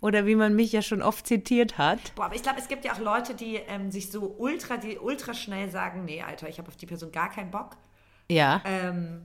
oder 0.01 0.25
wie 0.25 0.37
man 0.37 0.55
mich 0.55 0.71
ja 0.73 0.83
schon 0.83 1.03
oft 1.03 1.27
zitiert 1.27 1.77
hat, 1.77 2.15
boah, 2.15 2.27
aber 2.27 2.37
ich 2.37 2.43
glaube, 2.43 2.61
es 2.61 2.69
gibt 2.69 2.85
ja 2.85 2.93
auch 2.95 3.01
Leute, 3.01 3.35
die 3.35 3.57
ähm, 3.57 3.91
sich 3.91 4.11
so 4.11 4.35
ultra, 4.39 4.77
die 4.77 4.99
ultra 4.99 5.35
schnell 5.35 5.69
sagen, 5.69 6.05
nee, 6.05 6.23
Alter, 6.23 6.49
ich 6.49 6.59
habe 6.59 6.69
auf 6.69 6.77
die 6.77 6.87
Person 6.87 7.11
gar 7.11 7.29
keinen 7.31 7.51
Bock. 7.51 7.77
ja, 8.31 8.63
Ähm, 8.65 9.23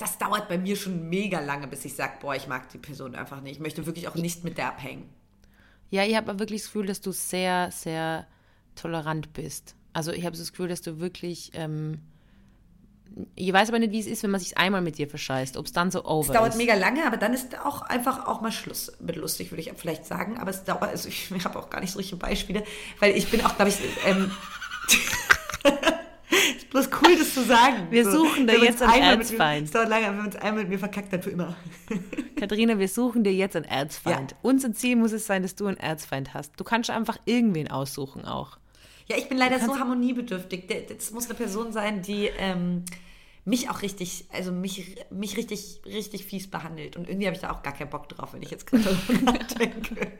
das 0.00 0.16
dauert 0.16 0.48
bei 0.48 0.56
mir 0.56 0.76
schon 0.76 1.08
mega 1.10 1.40
lange, 1.40 1.66
bis 1.66 1.84
ich 1.84 1.94
sage, 1.94 2.14
boah, 2.20 2.34
ich 2.34 2.48
mag 2.48 2.70
die 2.70 2.78
Person 2.78 3.14
einfach 3.14 3.42
nicht. 3.42 3.56
Ich 3.56 3.60
möchte 3.60 3.84
wirklich 3.84 4.08
auch 4.08 4.14
nicht 4.14 4.44
mit 4.44 4.56
der 4.56 4.68
abhängen. 4.68 5.08
Ja, 5.90 6.04
ich 6.04 6.16
habe 6.16 6.38
wirklich 6.38 6.62
das 6.62 6.72
Gefühl, 6.72 6.86
dass 6.86 7.00
du 7.02 7.12
sehr, 7.12 7.70
sehr 7.70 8.26
tolerant 8.76 9.32
bist. 9.34 9.74
Also 9.92 10.12
ich 10.12 10.24
habe 10.24 10.36
so 10.36 10.42
das 10.42 10.52
Gefühl, 10.52 10.68
dass 10.68 10.80
du 10.80 11.00
wirklich. 11.00 11.50
Ähm, 11.52 12.00
ich 13.34 13.52
weiß 13.52 13.68
aber 13.68 13.80
nicht, 13.80 13.90
wie 13.90 13.98
es 13.98 14.06
ist, 14.06 14.22
wenn 14.22 14.30
man 14.30 14.40
sich 14.40 14.56
einmal 14.56 14.80
mit 14.80 14.96
dir 14.96 15.08
verscheißt, 15.08 15.56
ob 15.56 15.66
es 15.66 15.72
dann 15.72 15.90
so 15.90 16.04
over 16.04 16.28
Es 16.28 16.32
dauert 16.32 16.52
ist. 16.52 16.56
mega 16.56 16.74
lange, 16.74 17.04
aber 17.04 17.16
dann 17.16 17.34
ist 17.34 17.58
auch 17.58 17.82
einfach 17.82 18.26
auch 18.26 18.40
mal 18.40 18.52
Schluss 18.52 18.92
mit 19.00 19.16
lustig, 19.16 19.50
würde 19.50 19.60
ich 19.62 19.72
vielleicht 19.76 20.06
sagen. 20.06 20.38
Aber 20.38 20.50
es 20.50 20.64
dauert, 20.64 20.84
also 20.84 21.08
ich 21.08 21.30
habe 21.44 21.58
auch 21.58 21.68
gar 21.68 21.80
nicht 21.80 21.90
so 21.92 21.98
richtige 21.98 22.18
Beispiele, 22.18 22.62
weil 23.00 23.16
ich 23.16 23.28
bin 23.28 23.44
auch, 23.44 23.56
glaube 23.56 23.70
ich, 23.70 23.78
ähm, 24.06 24.30
ist 26.80 26.90
bloß 26.90 27.02
cool, 27.02 27.18
das 27.18 27.34
zu 27.34 27.42
sagen. 27.44 27.88
Wir 27.90 28.10
suchen 28.10 28.46
da 28.46 28.52
Wenn 28.52 28.60
man 28.60 28.68
jetzt 28.68 28.82
einen 28.82 29.20
Erzfeind. 29.20 29.66
Es 29.66 29.70
dauert 29.72 29.88
lange, 29.88 30.06
aber 30.06 30.16
wenn 30.16 30.24
man 30.24 30.30
es 30.30 30.36
einmal 30.36 30.62
mit 30.62 30.68
mir 30.70 30.78
verkackt, 30.78 31.12
dann 31.12 31.22
für 31.22 31.30
immer. 31.30 31.56
Katharina, 32.36 32.78
wir 32.78 32.88
suchen 32.88 33.24
dir 33.24 33.32
jetzt 33.32 33.56
einen 33.56 33.64
Erzfeind. 33.64 34.32
Ja. 34.32 34.36
Unser 34.42 34.72
Ziel 34.72 34.96
muss 34.96 35.12
es 35.12 35.26
sein, 35.26 35.42
dass 35.42 35.54
du 35.54 35.66
einen 35.66 35.76
Erzfeind 35.76 36.34
hast. 36.34 36.52
Du 36.58 36.64
kannst 36.64 36.90
einfach 36.90 37.18
irgendwen 37.24 37.70
aussuchen 37.70 38.24
auch. 38.24 38.58
Ja, 39.08 39.16
ich 39.16 39.28
bin 39.28 39.38
leider 39.38 39.58
so 39.58 39.78
harmoniebedürftig. 39.78 40.64
Das 40.88 41.10
muss 41.10 41.26
eine 41.26 41.34
Person 41.34 41.72
sein, 41.72 42.00
die 42.02 42.30
ähm, 42.38 42.84
mich 43.44 43.68
auch 43.68 43.82
richtig, 43.82 44.26
also 44.32 44.52
mich, 44.52 44.96
mich 45.10 45.36
richtig, 45.36 45.80
richtig 45.84 46.24
fies 46.24 46.48
behandelt. 46.48 46.96
Und 46.96 47.08
irgendwie 47.08 47.26
habe 47.26 47.34
ich 47.34 47.42
da 47.42 47.50
auch 47.50 47.62
gar 47.62 47.74
keinen 47.74 47.90
Bock 47.90 48.08
drauf, 48.08 48.32
wenn 48.34 48.42
ich 48.42 48.50
jetzt 48.50 48.66
gerade 48.66 48.84
darüber 48.84 49.32
nachdenke. 49.32 50.12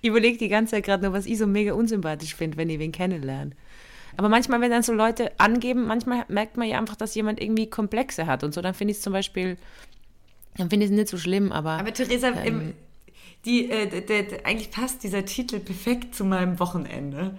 Ich 0.00 0.08
überlege 0.08 0.38
die 0.38 0.48
ganze 0.48 0.72
Zeit 0.72 0.84
gerade 0.84 1.02
nur, 1.02 1.12
was 1.12 1.26
ich 1.26 1.38
so 1.38 1.46
mega 1.46 1.72
unsympathisch 1.72 2.34
finde, 2.34 2.56
wenn 2.58 2.70
ich 2.70 2.78
wen 2.78 2.92
kennenlerne. 2.92 3.52
Aber 4.16 4.28
manchmal, 4.28 4.60
wenn 4.60 4.70
dann 4.70 4.82
so 4.82 4.92
Leute 4.92 5.30
angeben, 5.38 5.86
manchmal 5.86 6.24
merkt 6.28 6.56
man 6.56 6.68
ja 6.68 6.78
einfach, 6.78 6.96
dass 6.96 7.14
jemand 7.14 7.40
irgendwie 7.40 7.68
Komplexe 7.68 8.26
hat 8.26 8.44
und 8.44 8.54
so. 8.54 8.60
Dann 8.62 8.74
finde 8.74 8.92
ich 8.92 8.98
es 8.98 9.02
zum 9.02 9.12
Beispiel, 9.12 9.56
dann 10.56 10.70
finde 10.70 10.86
ich 10.86 10.92
es 10.92 10.96
nicht 10.96 11.08
so 11.08 11.18
schlimm, 11.18 11.52
aber, 11.52 11.72
Aber 11.72 11.92
Theresa, 11.92 12.28
Ähm. 12.28 12.44
im, 12.46 12.72
die, 13.44 13.70
äh, 13.70 13.86
d- 13.86 14.00
d- 14.00 14.22
d- 14.22 14.44
eigentlich 14.44 14.70
passt 14.70 15.02
dieser 15.04 15.24
Titel 15.24 15.60
perfekt 15.60 16.14
zu 16.14 16.24
meinem 16.24 16.58
Wochenende. 16.58 17.36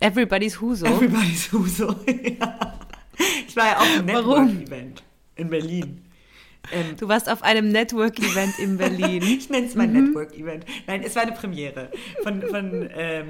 everybody's 0.00 0.60
Huso. 0.60 0.86
Everybody's 0.86 1.52
Huso. 1.52 1.94
ja. 2.40 2.78
Ich 3.46 3.54
war 3.56 3.66
ja 3.66 3.76
auf 3.78 3.86
einem? 3.98 4.06
Network-Event 4.06 5.02
in 5.36 5.50
Berlin. 5.50 6.04
Ähm, 6.72 6.96
Du 6.98 7.08
warst 7.08 7.28
auf 7.28 7.42
einem 7.42 7.68
Network-Event 7.68 8.58
in 8.60 8.78
Berlin. 8.78 9.22
ich 9.38 9.50
nenne 9.50 9.66
es 9.66 9.74
mal 9.74 9.86
Mhm. 9.88 10.04
Network-Event. 10.04 10.64
Nein, 10.86 11.02
es 11.04 11.16
war 11.16 11.22
eine 11.24 11.32
Premiere 11.32 11.90
von, 12.22 12.40
von 12.42 12.88
ähm, 12.94 13.26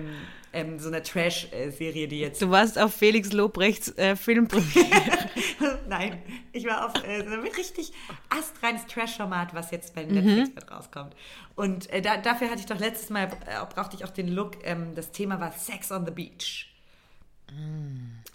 ähm, 0.53 0.79
so 0.79 0.89
einer 0.89 1.03
Trash-Serie, 1.03 2.09
die 2.09 2.21
jetzt 2.21 2.41
Du 2.43 2.51
warst 2.51 2.79
auf 2.79 2.93
Felix 2.95 3.33
Lobrechts 3.33 3.97
äh, 3.99 4.17
Filmpremiere. 4.17 5.19
Nein, 5.89 6.23
ich 6.53 6.65
war 6.67 6.87
auf 6.87 7.05
äh, 7.05 7.23
so 7.25 7.31
einem 7.33 7.43
richtig 7.45 7.93
astreines 8.31 8.87
Trash-Format, 8.87 9.55
was 9.55 9.71
jetzt 9.71 9.95
bei 9.95 10.05
Mhm. 10.05 10.15
Netflix 10.15 10.55
mit 10.55 10.71
rauskommt. 10.71 11.15
Und 11.55 11.89
äh, 11.91 12.01
da, 12.03 12.17
dafür 12.17 12.49
hatte 12.51 12.61
ich 12.61 12.67
doch 12.67 12.79
letztes 12.79 13.11
Mal, 13.11 13.25
äh, 13.25 13.65
brauchte 13.75 13.97
ich 13.97 14.05
auch 14.05 14.11
den 14.11 14.29
Look, 14.29 14.57
ähm, 14.65 14.95
das 14.95 15.13
Thema 15.13 15.41
war 15.41 15.53
Sex 15.53 15.91
on 15.93 16.05
the 16.07 16.11
Beach. 16.13 16.67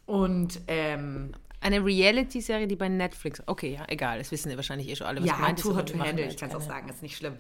Und 0.06 0.60
ähm, 0.68 1.32
Eine 1.62 1.84
Reality-Serie, 1.84 2.68
die 2.68 2.76
bei 2.76 2.90
Netflix. 2.90 3.42
Okay, 3.48 3.74
ja, 3.74 3.86
egal. 3.88 4.20
Das 4.20 4.32
wissen 4.32 4.50
ja 4.52 4.56
wahrscheinlich 4.58 4.88
eh 4.90 4.96
schon 4.96 5.08
alle, 5.08 5.22
was 5.22 5.28
ja, 5.28 5.36
gemeint 5.36 5.58
ist. 5.60 5.64
Too 5.64 5.70
aber 5.72 5.80
Hot 5.80 5.90
to 5.92 6.00
Handle, 6.00 6.26
ich 6.28 6.38
kann 6.38 6.50
es 6.50 6.56
auch 6.56 6.62
sagen, 6.62 6.90
ist 6.90 7.02
nicht 7.02 7.18
schlimm. 7.18 7.38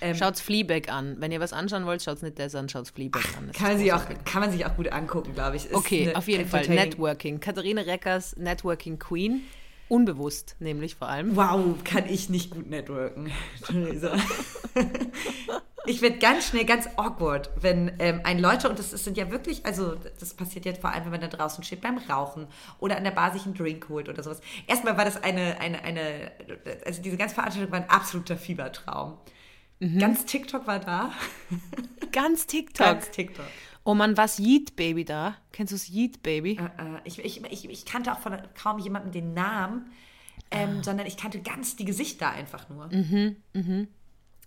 Ähm, 0.00 0.16
Schaut's 0.16 0.40
Fleabag 0.40 0.88
an. 0.88 1.16
Wenn 1.18 1.32
ihr 1.32 1.40
was 1.40 1.52
anschauen 1.52 1.86
wollt, 1.86 2.02
schaut's 2.02 2.22
nicht 2.22 2.38
das 2.38 2.54
an, 2.54 2.68
schaut's 2.68 2.90
Fleabag 2.90 3.24
an. 3.36 3.48
Das 3.48 3.56
kann, 3.56 3.78
sich 3.78 3.92
auch, 3.92 4.02
kann 4.24 4.42
man 4.42 4.52
sich 4.52 4.64
auch 4.64 4.76
gut 4.76 4.92
angucken, 4.92 5.34
glaube 5.34 5.56
ich. 5.56 5.66
Ist 5.66 5.74
Okay, 5.74 6.08
eine 6.08 6.16
auf 6.16 6.28
jeden 6.28 6.48
Fall. 6.48 6.68
Networking. 6.68 7.40
Katharina 7.40 7.82
Reckers, 7.82 8.36
Networking 8.36 8.98
Queen. 8.98 9.42
Unbewusst, 9.88 10.56
nämlich 10.60 10.96
vor 10.96 11.08
allem. 11.08 11.34
Wow, 11.34 11.82
kann 11.82 12.04
ich 12.08 12.28
nicht 12.28 12.50
gut 12.50 12.68
networken, 12.68 13.32
ich 15.86 16.02
werde 16.02 16.18
ganz 16.18 16.48
schnell 16.48 16.66
ganz 16.66 16.86
awkward, 16.96 17.48
wenn 17.58 17.92
ähm, 17.98 18.20
ein 18.24 18.38
Leute, 18.38 18.68
und 18.68 18.78
das, 18.78 18.90
das 18.90 19.04
sind 19.04 19.16
ja 19.16 19.30
wirklich, 19.30 19.64
also 19.64 19.94
das 20.20 20.34
passiert 20.34 20.66
jetzt 20.66 20.82
vor 20.82 20.92
allem, 20.92 21.04
wenn 21.04 21.12
man 21.12 21.22
da 21.22 21.28
draußen 21.28 21.64
steht 21.64 21.80
beim 21.80 21.96
Rauchen 21.96 22.48
oder 22.78 22.98
an 22.98 23.04
der 23.04 23.12
Bar 23.12 23.32
sich 23.32 23.46
einen 23.46 23.54
Drink 23.54 23.88
holt 23.88 24.10
oder 24.10 24.22
sowas. 24.22 24.42
Erstmal 24.66 24.98
war 24.98 25.06
das 25.06 25.22
eine, 25.22 25.58
eine, 25.58 25.82
eine, 25.82 26.32
also 26.84 27.00
diese 27.00 27.16
ganze 27.16 27.34
Veranstaltung 27.34 27.72
war 27.72 27.80
ein 27.80 27.88
absoluter 27.88 28.36
Fiebertraum. 28.36 29.16
Ganz 29.80 30.24
TikTok 30.24 30.66
war 30.66 30.80
da. 30.80 31.12
Ganz 32.12 32.46
TikTok. 32.46 32.86
Ganz 32.86 33.10
TikTok. 33.10 33.46
Oh 33.84 33.94
Mann, 33.94 34.16
was 34.16 34.38
Yeet 34.38 34.76
Baby 34.76 35.04
da? 35.04 35.36
Kennst 35.52 35.72
du 35.72 35.76
das 35.76 35.88
Yeet 35.88 36.22
Baby? 36.22 36.58
Äh, 36.58 36.64
äh, 36.64 37.00
ich, 37.04 37.24
ich, 37.24 37.44
ich, 37.44 37.70
ich 37.70 37.84
kannte 37.86 38.12
auch 38.12 38.18
von 38.18 38.36
kaum 38.60 38.78
jemandem 38.78 39.12
den 39.12 39.34
Namen, 39.34 39.90
ähm, 40.50 40.82
sondern 40.82 41.06
ich 41.06 41.16
kannte 41.16 41.40
ganz 41.40 41.76
die 41.76 41.84
Gesichter 41.84 42.30
einfach 42.30 42.68
nur. 42.68 42.88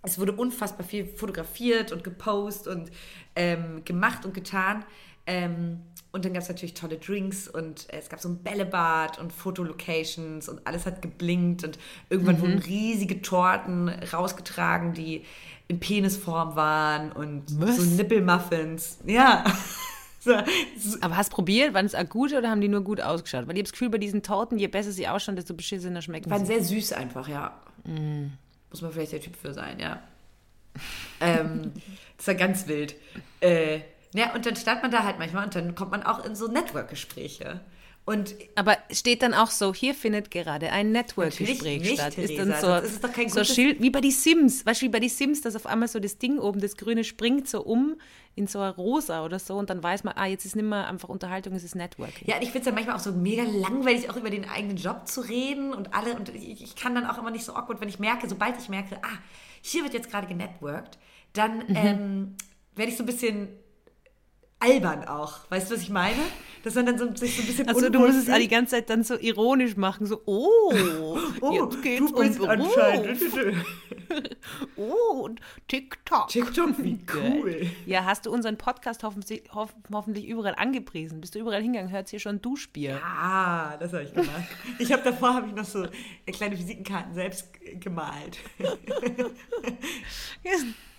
Es 0.04 0.20
wurde 0.20 0.34
unfassbar 0.34 0.86
viel 0.86 1.06
fotografiert 1.06 1.91
und 1.91 2.04
gepostet 2.04 2.76
und 2.76 2.91
ähm, 3.36 3.86
gemacht 3.86 4.26
und 4.26 4.34
getan. 4.34 4.84
Ähm, 5.27 5.81
und 6.13 6.25
dann 6.25 6.34
gab 6.34 6.41
es 6.43 6.49
natürlich 6.49 6.73
tolle 6.73 6.97
Drinks 6.97 7.47
und 7.47 7.88
es 7.89 8.10
gab 8.10 8.19
so 8.19 8.27
ein 8.27 8.38
Bällebad 8.43 9.17
und 9.19 9.31
Fotolocations 9.31 10.49
und 10.49 10.65
alles 10.67 10.86
hat 10.86 11.01
geblinkt 11.01 11.63
und 11.63 11.79
irgendwann 12.10 12.36
Mhm. 12.38 12.41
wurden 12.41 12.60
riesige 12.60 13.21
Torten 13.21 13.88
rausgetragen, 13.89 14.93
die 14.93 15.23
in 15.69 15.79
Penisform 15.79 16.55
waren 16.57 17.12
und 17.13 17.43
Was? 17.62 17.77
so 17.77 17.84
Nippelmuffins. 17.95 18.97
Ja. 19.05 19.45
so, 20.19 20.34
Aber 20.99 21.15
hast 21.15 21.31
du 21.31 21.36
probiert? 21.36 21.73
Waren 21.73 21.86
es 21.86 21.95
auch 21.95 22.07
gute 22.10 22.38
oder 22.38 22.49
haben 22.49 22.60
die 22.60 22.67
nur 22.67 22.81
gut 22.81 22.99
ausgeschaut? 22.99 23.47
Weil 23.47 23.53
ich 23.55 23.60
habe 23.60 23.63
das 23.63 23.71
Gefühl, 23.71 23.89
bei 23.89 23.97
diesen 23.97 24.21
Torten, 24.21 24.57
je 24.60 24.67
besser 24.67 24.91
sie 24.91 25.07
ausschauen, 25.07 25.38
desto 25.38 25.53
beschissener 25.53 26.01
schmecken 26.01 26.29
waren 26.29 26.45
sie. 26.45 26.53
sehr 26.53 26.63
süß 26.63 26.91
einfach, 26.93 27.27
ja. 27.29 27.57
Mm. 27.86 28.31
Muss 28.69 28.81
man 28.81 28.91
vielleicht 28.91 29.13
der 29.13 29.21
Typ 29.21 29.36
für 29.38 29.53
sein, 29.53 29.79
ja. 29.79 30.01
ähm, 31.21 31.71
das 32.17 32.27
war 32.27 32.36
ganz 32.36 32.67
wild. 32.67 32.95
Äh, 33.39 33.79
ja, 34.13 34.34
und 34.34 34.45
dann 34.45 34.56
stand 34.56 34.82
man 34.82 34.91
da 34.91 35.04
halt 35.04 35.19
manchmal 35.19 35.45
und 35.45 35.56
dann 35.56 35.76
kommt 35.76 35.91
man 35.91 36.04
auch 36.04 36.26
in 36.26 36.36
so 36.36 36.47
Network-Gespräche. 36.47 37.62
Und 38.04 38.34
Aber 38.56 38.78
steht 38.91 39.21
dann 39.21 39.36
auch 39.36 39.52
so, 39.52 39.76
hier 39.76 39.93
findet 39.93 40.32
gerade 40.32 40.71
ein 40.71 40.91
Network-Gespräch 40.91 41.88
statt. 41.93 42.17
Ist 42.17 42.30
Theresa, 42.30 42.45
dann 42.45 42.60
so, 42.60 42.67
sonst 42.67 42.93
ist 42.95 43.04
doch 43.04 43.13
kein 43.13 43.30
so 43.30 43.43
Schild, 43.43 43.80
wie 43.80 43.91
bei 43.91 44.02
die 44.02 44.10
Sims, 44.12 44.65
weißt 44.65 44.82
du, 44.82 44.86
wie 44.88 44.89
bei 44.89 45.00
die 45.00 45.08
Sims, 45.08 45.41
dass 45.41 45.56
auf 45.56 45.67
einmal 45.67 45.88
so 45.88 46.00
das 46.00 46.17
Ding 46.17 46.39
oben, 46.39 46.60
das 46.60 46.78
Grüne 46.78 47.04
springt 47.04 47.47
so 47.47 47.62
um 47.62 47.95
in 48.34 48.47
so 48.47 48.60
ein 48.60 48.71
Rosa 48.71 49.24
oder 49.24 49.38
so 49.38 49.56
und 49.56 49.69
dann 49.69 49.84
weiß 49.84 50.04
man, 50.04 50.15
ah, 50.17 50.26
jetzt 50.26 50.45
ist 50.45 50.56
nicht 50.56 50.65
mehr 50.65 50.88
einfach 50.88 51.10
Unterhaltung, 51.10 51.54
es 51.54 51.63
ist 51.63 51.76
Networking. 51.76 52.28
Ja, 52.28 52.38
und 52.38 52.41
ich 52.41 52.50
finde 52.50 52.62
es 52.62 52.65
ja 52.65 52.71
manchmal 52.71 52.95
auch 52.95 53.02
so 53.02 53.12
mega 53.12 53.43
langweilig, 53.43 54.10
auch 54.10 54.15
über 54.15 54.32
den 54.32 54.50
eigenen 54.50 54.78
Job 54.78 55.08
zu 55.08 55.21
reden 55.21 55.71
und 55.71 55.93
alle. 55.93 56.15
Und 56.15 56.30
ich, 56.30 56.63
ich 56.63 56.76
kann 56.76 56.95
dann 56.95 57.06
auch 57.06 57.19
immer 57.19 57.30
nicht 57.30 57.45
so 57.45 57.54
awkward, 57.54 57.82
wenn 57.82 57.89
ich 57.89 58.00
merke, 58.00 58.28
sobald 58.28 58.60
ich 58.60 58.67
merke, 58.67 58.97
ah, 59.04 59.17
hier 59.62 59.84
wird 59.84 59.93
jetzt 59.93 60.10
gerade 60.10 60.26
genetworked, 60.26 60.97
dann 61.34 61.60
Mhm. 61.60 61.76
ähm, 61.76 62.36
werde 62.76 62.91
ich 62.91 62.97
so 62.97 63.04
ein 63.04 63.06
bisschen 63.06 63.50
albern 64.62 65.04
auch. 65.06 65.39
Weißt 65.50 65.69
du, 65.69 65.76
was 65.76 65.82
ich 65.82 65.89
meine? 65.89 66.19
Dass 66.63 66.76
man 66.76 66.86
dann 66.86 66.97
so, 66.97 67.13
sich 67.15 67.36
so 67.36 67.41
ein 67.41 67.47
bisschen 67.47 67.67
Also 67.67 67.89
du 67.89 68.00
musst 68.00 68.28
es 68.28 68.36
die 68.39 68.47
ganze 68.47 68.76
Zeit 68.76 68.89
dann 68.89 69.04
so 69.04 69.17
ironisch 69.17 69.76
machen, 69.78 70.06
so, 70.06 70.21
oh, 70.26 70.71
Oh, 71.41 71.52
jetzt 71.54 71.82
geht's 71.82 72.12
du 72.12 72.15
bist 72.15 72.39
um 72.39 72.50
anscheinend. 72.50 73.21
Oh, 74.76 75.21
und 75.24 75.39
TikTok. 75.67 76.28
TikTok, 76.28 76.84
wie 76.84 77.00
cool. 77.13 77.71
Ja, 77.86 78.04
hast 78.04 78.26
du 78.26 78.32
unseren 78.32 78.58
Podcast 78.58 79.04
hoffentlich, 79.04 79.43
hoff, 79.54 79.74
hoffentlich 79.91 80.28
überall 80.28 80.56
angepriesen? 80.56 81.21
Bist 81.21 81.36
du 81.36 81.39
überall 81.39 81.62
hingegangen? 81.62 81.91
Hört 81.91 82.10
hier 82.10 82.19
schon 82.19 82.41
Duschbier? 82.41 83.00
Ah, 83.04 83.78
das 83.78 83.93
habe 83.93 84.04
ich 84.04 84.13
gemacht. 84.13 84.43
Ich 84.80 84.91
habe 84.91 85.04
davor 85.04 85.36
habe 85.36 85.47
ich 85.47 85.54
noch 85.54 85.63
so 85.63 85.86
kleine 86.28 86.58
Visitenkarten 86.58 87.13
selbst 87.13 87.47
gemalt. 87.80 88.38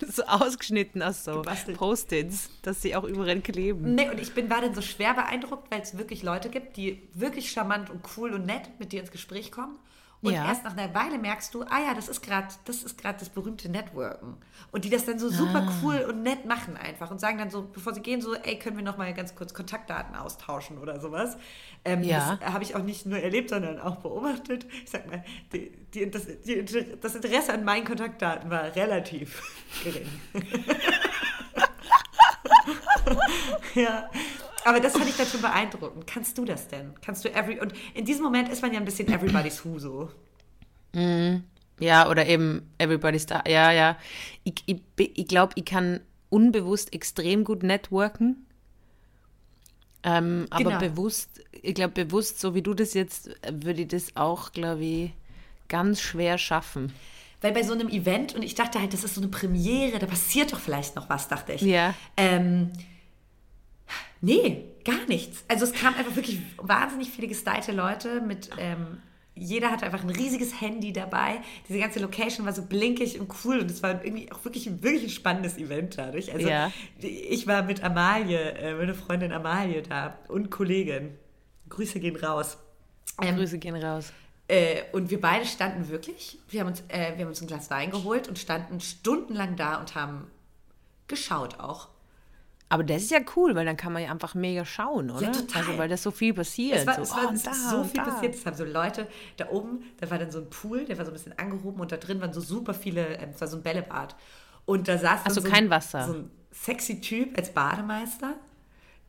so 0.08 0.22
ausgeschnitten 0.24 1.02
aus 1.02 1.24
so. 1.24 1.42
Post-its, 1.76 2.50
dass 2.62 2.82
sie 2.82 2.96
auch 2.96 3.04
überall 3.04 3.40
kleben. 3.52 3.94
Nee, 3.94 4.08
und 4.10 4.18
ich 4.20 4.32
bin, 4.34 4.50
war 4.50 4.60
dann 4.60 4.74
so 4.74 4.82
schwer 4.82 5.14
beeindruckt, 5.14 5.70
weil 5.70 5.80
es 5.82 5.96
wirklich 5.98 6.22
Leute 6.22 6.48
gibt, 6.48 6.76
die 6.76 7.02
wirklich 7.14 7.50
charmant 7.52 7.90
und 7.90 8.02
cool 8.16 8.32
und 8.32 8.46
nett 8.46 8.70
mit 8.78 8.92
dir 8.92 9.00
ins 9.00 9.10
Gespräch 9.10 9.52
kommen. 9.52 9.76
Und 10.24 10.32
Ja. 10.34 10.46
erst 10.46 10.62
nach 10.62 10.76
einer 10.76 10.94
Weile 10.94 11.18
merkst 11.18 11.52
du, 11.52 11.62
ah 11.64 11.80
ja, 11.84 11.94
das 11.94 12.08
ist 12.08 12.22
gerade 12.22 12.46
das 12.64 12.84
ist 12.84 13.04
das 13.04 13.28
berühmte 13.30 13.68
Networken. 13.68 14.36
Und 14.70 14.84
die 14.84 14.88
das 14.88 15.04
dann 15.04 15.18
so 15.18 15.28
super 15.28 15.66
Ah. 15.66 15.72
cool 15.82 15.96
und 16.08 16.22
nett 16.22 16.44
machen 16.46 16.76
einfach 16.76 17.10
und 17.10 17.20
sagen 17.20 17.38
dann 17.38 17.50
so, 17.50 17.62
bevor 17.72 17.92
sie 17.92 18.02
gehen, 18.02 18.20
so, 18.20 18.32
ey, 18.36 18.56
können 18.56 18.76
wir 18.76 18.84
noch 18.84 18.96
mal 18.98 19.12
ganz 19.14 19.34
kurz 19.34 19.52
Kontaktdaten 19.52 20.14
austauschen 20.14 20.78
oder 20.78 21.00
sowas. 21.00 21.36
Ähm, 21.84 22.04
Ja. 22.04 22.38
Das 22.40 22.52
habe 22.52 22.62
ich 22.62 22.76
auch 22.76 22.84
nicht 22.84 23.04
nur 23.04 23.18
erlebt, 23.18 23.50
sondern 23.50 23.80
auch 23.80 23.96
beobachtet. 23.96 24.64
Ich 24.84 24.90
sag 24.90 25.08
mal, 25.10 25.24
die, 25.52 25.72
die, 25.92 26.08
das, 26.08 26.22
die, 26.46 26.64
das 27.00 27.14
Interesse 27.16 27.52
an 27.52 27.64
meinen 27.64 27.84
Kontaktdaten 27.84 28.48
war 28.48 28.76
relativ 28.76 29.42
gering. 29.82 30.06
ja. 33.74 34.08
Aber 34.64 34.80
das 34.80 34.92
fand 34.92 35.08
ich 35.08 35.16
dann 35.16 35.26
schon 35.26 35.40
beeindruckend. 35.40 36.06
Kannst 36.06 36.38
du 36.38 36.44
das 36.44 36.68
denn? 36.68 36.94
Kannst 37.04 37.24
du 37.24 37.34
every. 37.34 37.58
Und 37.60 37.72
in 37.94 38.04
diesem 38.04 38.22
Moment 38.22 38.48
ist 38.48 38.62
man 38.62 38.72
ja 38.72 38.78
ein 38.78 38.84
bisschen 38.84 39.08
everybody's 39.08 39.64
who 39.64 39.78
so. 39.78 40.10
Ja, 41.80 42.08
oder 42.08 42.26
eben 42.26 42.70
Everybody's 42.78 43.26
da. 43.26 43.42
Ja, 43.46 43.72
ja. 43.72 43.96
Ich, 44.44 44.54
ich, 44.66 44.80
ich 44.96 45.26
glaube, 45.26 45.52
ich 45.56 45.64
kann 45.64 46.00
unbewusst 46.28 46.92
extrem 46.92 47.44
gut 47.44 47.62
networken. 47.62 48.46
Ähm, 50.04 50.46
aber 50.50 50.64
Genau. 50.64 50.78
bewusst, 50.78 51.40
ich 51.50 51.74
glaube, 51.74 52.04
bewusst, 52.04 52.40
so 52.40 52.54
wie 52.54 52.62
du 52.62 52.74
das 52.74 52.94
jetzt, 52.94 53.30
würde 53.50 53.82
ich 53.82 53.88
das 53.88 54.16
auch, 54.16 54.52
glaube 54.52 54.84
ich, 54.84 55.10
ganz 55.68 56.00
schwer 56.00 56.38
schaffen. 56.38 56.92
Weil 57.40 57.52
bei 57.52 57.62
so 57.62 57.72
einem 57.72 57.88
Event, 57.88 58.34
und 58.34 58.42
ich 58.42 58.54
dachte 58.54 58.80
halt, 58.80 58.92
das 58.92 59.02
ist 59.04 59.14
so 59.14 59.20
eine 59.20 59.30
Premiere, 59.30 59.98
da 59.98 60.06
passiert 60.06 60.52
doch 60.52 60.60
vielleicht 60.60 60.94
noch 60.94 61.08
was, 61.08 61.28
dachte 61.28 61.52
ich. 61.52 61.62
Ja. 61.62 61.94
Ähm, 62.16 62.70
nee, 64.20 64.64
gar 64.84 65.04
nichts. 65.08 65.44
Also 65.48 65.64
es 65.64 65.72
kamen 65.72 65.96
einfach 65.96 66.16
wirklich 66.16 66.40
wahnsinnig 66.58 67.10
viele 67.10 67.28
gestylte 67.28 67.72
Leute 67.72 68.20
mit, 68.20 68.50
ähm, 68.58 68.98
jeder 69.34 69.70
hatte 69.70 69.86
einfach 69.86 70.02
ein 70.02 70.10
riesiges 70.10 70.60
Handy 70.60 70.92
dabei. 70.92 71.40
Diese 71.68 71.78
ganze 71.78 72.00
Location 72.00 72.44
war 72.44 72.52
so 72.52 72.62
blinkig 72.62 73.18
und 73.18 73.32
cool 73.44 73.60
und 73.60 73.70
es 73.70 73.82
war 73.82 74.04
irgendwie 74.04 74.30
auch 74.30 74.44
wirklich, 74.44 74.66
ein- 74.66 74.82
wirklich 74.82 75.04
ein 75.04 75.08
spannendes 75.10 75.56
Event 75.56 75.96
dadurch. 75.96 76.32
Also 76.32 76.46
Ja. 76.48 76.70
ich 76.98 77.46
war 77.46 77.62
mit 77.62 77.82
Amalie, 77.82 78.38
äh, 78.52 78.74
meine 78.74 78.94
Freundin 78.94 79.32
Amalie 79.32 79.82
da 79.82 80.18
und 80.28 80.50
Kollegin. 80.50 81.16
Grüße 81.70 81.98
gehen 82.00 82.16
raus. 82.16 82.58
Ähm, 83.22 83.36
Grüße 83.36 83.58
gehen 83.58 83.76
raus. 83.76 84.12
äh, 84.48 84.82
und 84.92 85.08
wir 85.10 85.18
beide 85.20 85.46
standen 85.46 85.88
wirklich, 85.88 86.38
wir 86.50 86.60
haben, 86.60 86.68
uns, 86.68 86.82
äh, 86.88 87.12
wir 87.16 87.24
haben 87.24 87.28
uns 87.30 87.40
ein 87.40 87.46
Glas 87.46 87.70
Wein 87.70 87.90
geholt 87.90 88.28
und 88.28 88.38
standen 88.38 88.80
stundenlang 88.80 89.56
da 89.56 89.76
und 89.80 89.94
haben 89.94 90.26
geschaut 91.08 91.58
auch. 91.58 91.88
Aber 92.72 92.84
das 92.84 93.02
ist 93.02 93.10
ja 93.10 93.20
cool, 93.36 93.54
weil 93.54 93.66
dann 93.66 93.76
kann 93.76 93.92
man 93.92 94.02
ja 94.02 94.10
einfach 94.10 94.34
mega 94.34 94.64
schauen, 94.64 95.10
oder? 95.10 95.30
total. 95.30 95.62
Also, 95.62 95.78
weil 95.78 95.88
das 95.88 96.02
so 96.02 96.10
viel 96.10 96.32
passiert. 96.32 96.78
Es 96.78 96.86
war, 96.86 96.94
so, 96.96 97.02
es 97.02 97.10
war 97.10 97.28
oh, 97.28 97.32
es 97.34 97.42
da 97.42 97.52
so 97.52 97.84
viel 97.84 97.92
da. 98.00 98.04
passiert. 98.04 98.34
Es 98.34 98.46
haben 98.46 98.56
so 98.56 98.64
Leute 98.64 99.06
da 99.36 99.48
oben, 99.50 99.82
da 100.00 100.10
war 100.10 100.18
dann 100.18 100.30
so 100.30 100.38
ein 100.38 100.48
Pool, 100.48 100.84
der 100.86 100.96
war 100.98 101.04
so 101.04 101.10
ein 101.10 101.14
bisschen 101.14 101.38
angehoben 101.38 101.80
und 101.80 101.92
da 101.92 101.96
drin 101.98 102.20
waren 102.20 102.32
so 102.32 102.40
super 102.40 102.72
viele, 102.74 103.16
ähm, 103.18 103.30
es 103.34 103.40
war 103.40 103.48
so 103.48 103.58
ein 103.58 103.62
Bällebad. 103.62 104.16
Und 104.64 104.88
da 104.88 104.96
saß 104.96 105.20
Also 105.26 105.40
so, 105.42 105.48
kein 105.48 105.64
ein- 105.64 105.70
Wasser. 105.70 106.06
so 106.06 106.12
ein 106.14 106.30
sexy 106.50 107.00
Typ 107.00 107.36
als 107.36 107.50
Bademeister, 107.52 108.34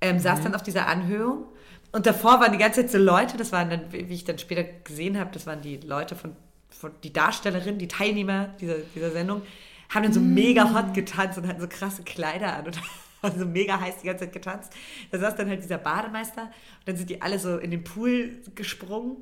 ähm, 0.02 0.20
saß 0.20 0.40
Mhm. 0.40 0.44
dann 0.44 0.56
auf 0.56 0.64
dieser 0.64 0.88
Anhöhung. 0.88 1.46
Und 1.94 2.06
davor 2.06 2.40
waren 2.42 2.52
die 2.52 2.58
ganze 2.58 2.82
Zeit 2.82 2.92
so 2.92 2.98
Leute, 2.98 3.38
das 3.38 3.52
waren 3.52 3.70
dann, 3.70 3.92
wie 3.94 4.14
ich 4.14 4.26
dann 4.26 4.40
später 4.40 4.64
gesehen 4.64 5.18
habe, 5.20 5.30
das 5.32 5.46
waren 5.48 5.62
die 5.62 5.78
Leute 5.78 6.16
von, 6.16 6.36
von 6.70 6.92
die 7.04 7.14
Darstellerin, 7.14 7.78
die 7.78 7.88
Teilnehmer 7.88 8.48
dieser, 8.60 8.76
dieser 8.96 9.12
Sendung, 9.12 9.42
haben 9.90 10.04
dann 10.04 10.12
so 10.14 10.20
Mm. 10.20 10.34
mega 10.34 10.74
hot 10.74 10.94
getanzt 10.96 11.38
und 11.38 11.48
hatten 11.48 11.62
so 11.62 11.68
krasse 11.70 12.02
Kleider 12.04 12.56
an 12.58 12.66
und 12.66 12.80
so 13.38 13.46
mega 13.46 13.80
heiß 13.80 13.96
die 14.02 14.08
ganze 14.08 14.26
Zeit 14.26 14.34
getanzt. 14.34 14.74
Da 15.12 15.20
saß 15.20 15.36
dann 15.36 15.50
halt 15.50 15.64
dieser 15.64 15.78
Bademeister 15.78 16.44
und 16.44 16.88
dann 16.88 16.98
sind 16.98 17.10
die 17.10 17.22
alle 17.22 17.40
so 17.40 17.58
in 17.58 17.72
den 17.72 17.84
Pool 17.84 18.42
gesprungen 18.56 19.18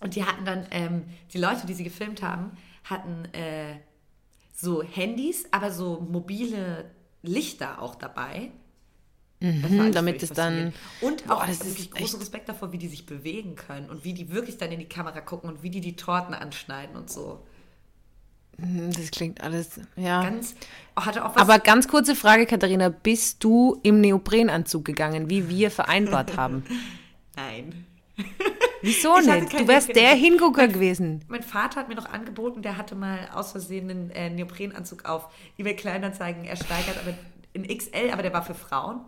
und 0.00 0.14
die 0.16 0.24
hatten 0.24 0.44
dann, 0.44 0.66
ähm, 0.70 1.04
die 1.32 1.38
Leute, 1.38 1.66
die 1.66 1.74
sie 1.74 1.84
gefilmt 1.84 2.22
haben, 2.22 2.52
hatten 2.84 3.26
äh, 3.34 3.76
so 4.54 4.82
Handys, 4.82 5.46
aber 5.50 5.70
so 5.70 6.00
mobile 6.00 6.90
Lichter 7.22 7.82
auch 7.82 7.94
dabei. 7.94 8.50
Alles 9.42 9.94
damit 9.94 10.22
es 10.22 10.30
dann-. 10.30 10.74
Und 11.00 11.26
Boah, 11.26 11.38
auch 11.38 11.46
das 11.46 11.60
ist 11.60 11.66
wirklich 11.66 11.90
großen 11.90 12.04
echt- 12.04 12.20
Respekt 12.20 12.48
davor, 12.50 12.72
wie 12.72 12.78
die 12.78 12.88
sich 12.88 13.06
bewegen 13.06 13.56
können 13.56 13.88
und 13.88 14.04
wie 14.04 14.12
die 14.12 14.30
wirklich 14.30 14.58
dann 14.58 14.70
in 14.70 14.78
die 14.80 14.88
Kamera 14.88 15.20
gucken 15.22 15.48
und 15.48 15.62
wie 15.62 15.70
die 15.70 15.80
die 15.80 15.96
Torten 15.96 16.34
anschneiden 16.34 16.94
und 16.94 17.08
so. 17.10 17.46
Hm, 18.60 18.92
Das 18.92 19.10
klingt 19.10 19.40
alles, 19.42 19.80
ja. 19.96 20.22
Ganz, 20.22 20.54
oh, 20.96 21.04
hatte 21.04 21.24
auch 21.24 21.34
was. 21.34 21.42
Aber 21.42 21.58
ganz 21.58 21.88
kurze 21.88 22.14
Frage, 22.14 22.46
Katharina. 22.46 22.88
Bist 22.88 23.42
du 23.44 23.78
im 23.82 24.00
Neoprenanzug 24.00 24.84
gegangen, 24.84 25.30
wie 25.30 25.48
wir 25.48 25.70
vereinbart 25.70 26.36
haben? 26.36 26.64
nein. 27.36 27.86
Wieso 28.82 29.18
Ich 29.18 29.26
nicht? 29.26 29.52
Du 29.58 29.66
wärst 29.66 29.94
der. 29.96 30.10
Hingucker 30.14 30.68
gewesen. 30.68 31.24
Mein 31.28 31.42
Vater 31.42 31.80
hat 31.80 31.88
mir 31.88 31.94
noch 31.94 32.04
angeboten, 32.10 32.60
der 32.60 32.76
hatte 32.76 32.94
mal 32.94 33.28
aus 33.32 33.52
Versehen 33.52 33.88
einen 33.90 34.10
äh, 34.10 34.28
Neoprenanzug 34.28 35.06
auf 35.06 35.28
eBay 35.58 35.74
Kleinanzeigen 35.74 36.44
ersteigert, 36.44 36.96
aber 37.02 37.14
in 37.54 37.66
XL, 37.66 38.10
aber 38.12 38.22
der 38.22 38.32
war 38.34 38.42
für 38.44 38.54
Frauen. 38.54 39.00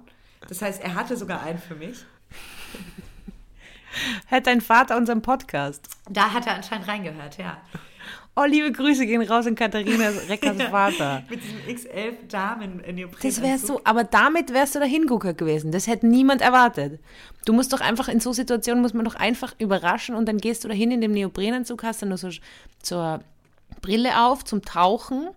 Das 0.48 0.62
heißt, 0.62 0.82
er 0.82 0.94
hatte 0.94 1.16
sogar 1.16 1.42
einen 1.42 1.58
für 1.58 1.74
mich. 1.74 2.04
Hört 4.28 4.46
dein 4.46 4.60
Vater 4.62 4.96
unseren 4.96 5.20
Podcast? 5.20 5.86
Da 6.08 6.32
hat 6.32 6.46
er 6.46 6.54
anscheinend 6.54 6.88
reingehört, 6.88 7.36
ja. 7.38 7.58
Oh, 8.34 8.44
liebe 8.44 8.72
Grüße 8.72 9.04
gehen 9.04 9.20
raus 9.22 9.46
an 9.46 9.54
Katharinas 9.54 10.14
Reckers 10.28 10.62
Vater. 10.62 11.22
Mit 11.28 11.40
diesem 11.44 11.74
XL 11.74 12.16
Damen 12.28 12.76
Neoprenanzug. 12.78 13.20
Das 13.20 13.42
wärst 13.42 13.68
du, 13.68 13.78
aber 13.84 14.04
damit 14.04 14.54
wärst 14.54 14.74
du 14.74 14.78
der 14.78 14.88
Hingucker 14.88 15.34
gewesen. 15.34 15.70
Das 15.70 15.86
hätte 15.86 16.06
niemand 16.06 16.40
erwartet. 16.40 16.98
Du 17.44 17.52
musst 17.52 17.74
doch 17.74 17.80
einfach 17.82 18.08
in 18.08 18.20
so 18.20 18.32
Situationen 18.32 18.80
muss 18.80 18.94
man 18.94 19.04
doch 19.04 19.16
einfach 19.16 19.54
überraschen 19.58 20.14
und 20.14 20.26
dann 20.26 20.38
gehst 20.38 20.64
du 20.64 20.68
da 20.68 20.74
hin 20.74 20.90
in 20.90 21.02
dem 21.02 21.12
Neoprenanzug, 21.12 21.82
hast 21.82 22.00
dann 22.00 22.08
nur 22.08 22.16
so 22.18 22.30
zur 22.80 23.20
Brille 23.82 24.18
auf 24.24 24.44
zum 24.44 24.62
Tauchen 24.62 25.28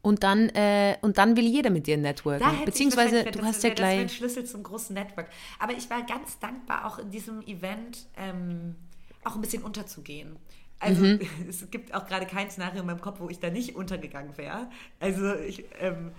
und 0.00 0.22
dann 0.22 0.48
äh, 0.50 0.96
und 1.02 1.18
dann 1.18 1.36
will 1.36 1.44
jeder 1.44 1.68
mit 1.68 1.86
dir 1.86 1.98
networken. 1.98 2.40
Da 2.40 2.64
Beziehungsweise 2.64 3.24
du 3.24 3.42
hast 3.42 3.62
ja 3.62 3.64
wäre- 3.64 3.74
Das 3.74 3.74
gleich 3.74 4.16
Schlüssel 4.16 4.44
zum 4.46 4.62
großen 4.62 4.94
Network. 4.94 5.28
Aber 5.58 5.74
ich 5.74 5.90
war 5.90 6.02
ganz 6.06 6.38
dankbar, 6.38 6.86
auch 6.86 6.98
in 7.00 7.10
diesem 7.10 7.42
Event 7.42 8.06
ähm, 8.16 8.76
auch 9.24 9.34
ein 9.34 9.42
bisschen 9.42 9.62
unterzugehen. 9.62 10.36
Also 10.80 11.04
es 11.48 11.70
gibt 11.70 11.94
auch 11.94 12.06
gerade 12.06 12.26
kein 12.26 12.50
Szenario 12.50 12.80
in 12.80 12.86
meinem 12.86 13.00
Kopf, 13.00 13.20
wo 13.20 13.28
ich 13.28 13.38
da 13.38 13.50
nicht 13.50 13.76
untergegangen 13.76 14.36
wäre. 14.36 14.68
Also 14.98 15.34
ich, 15.34 15.64
ähm, 15.78 16.12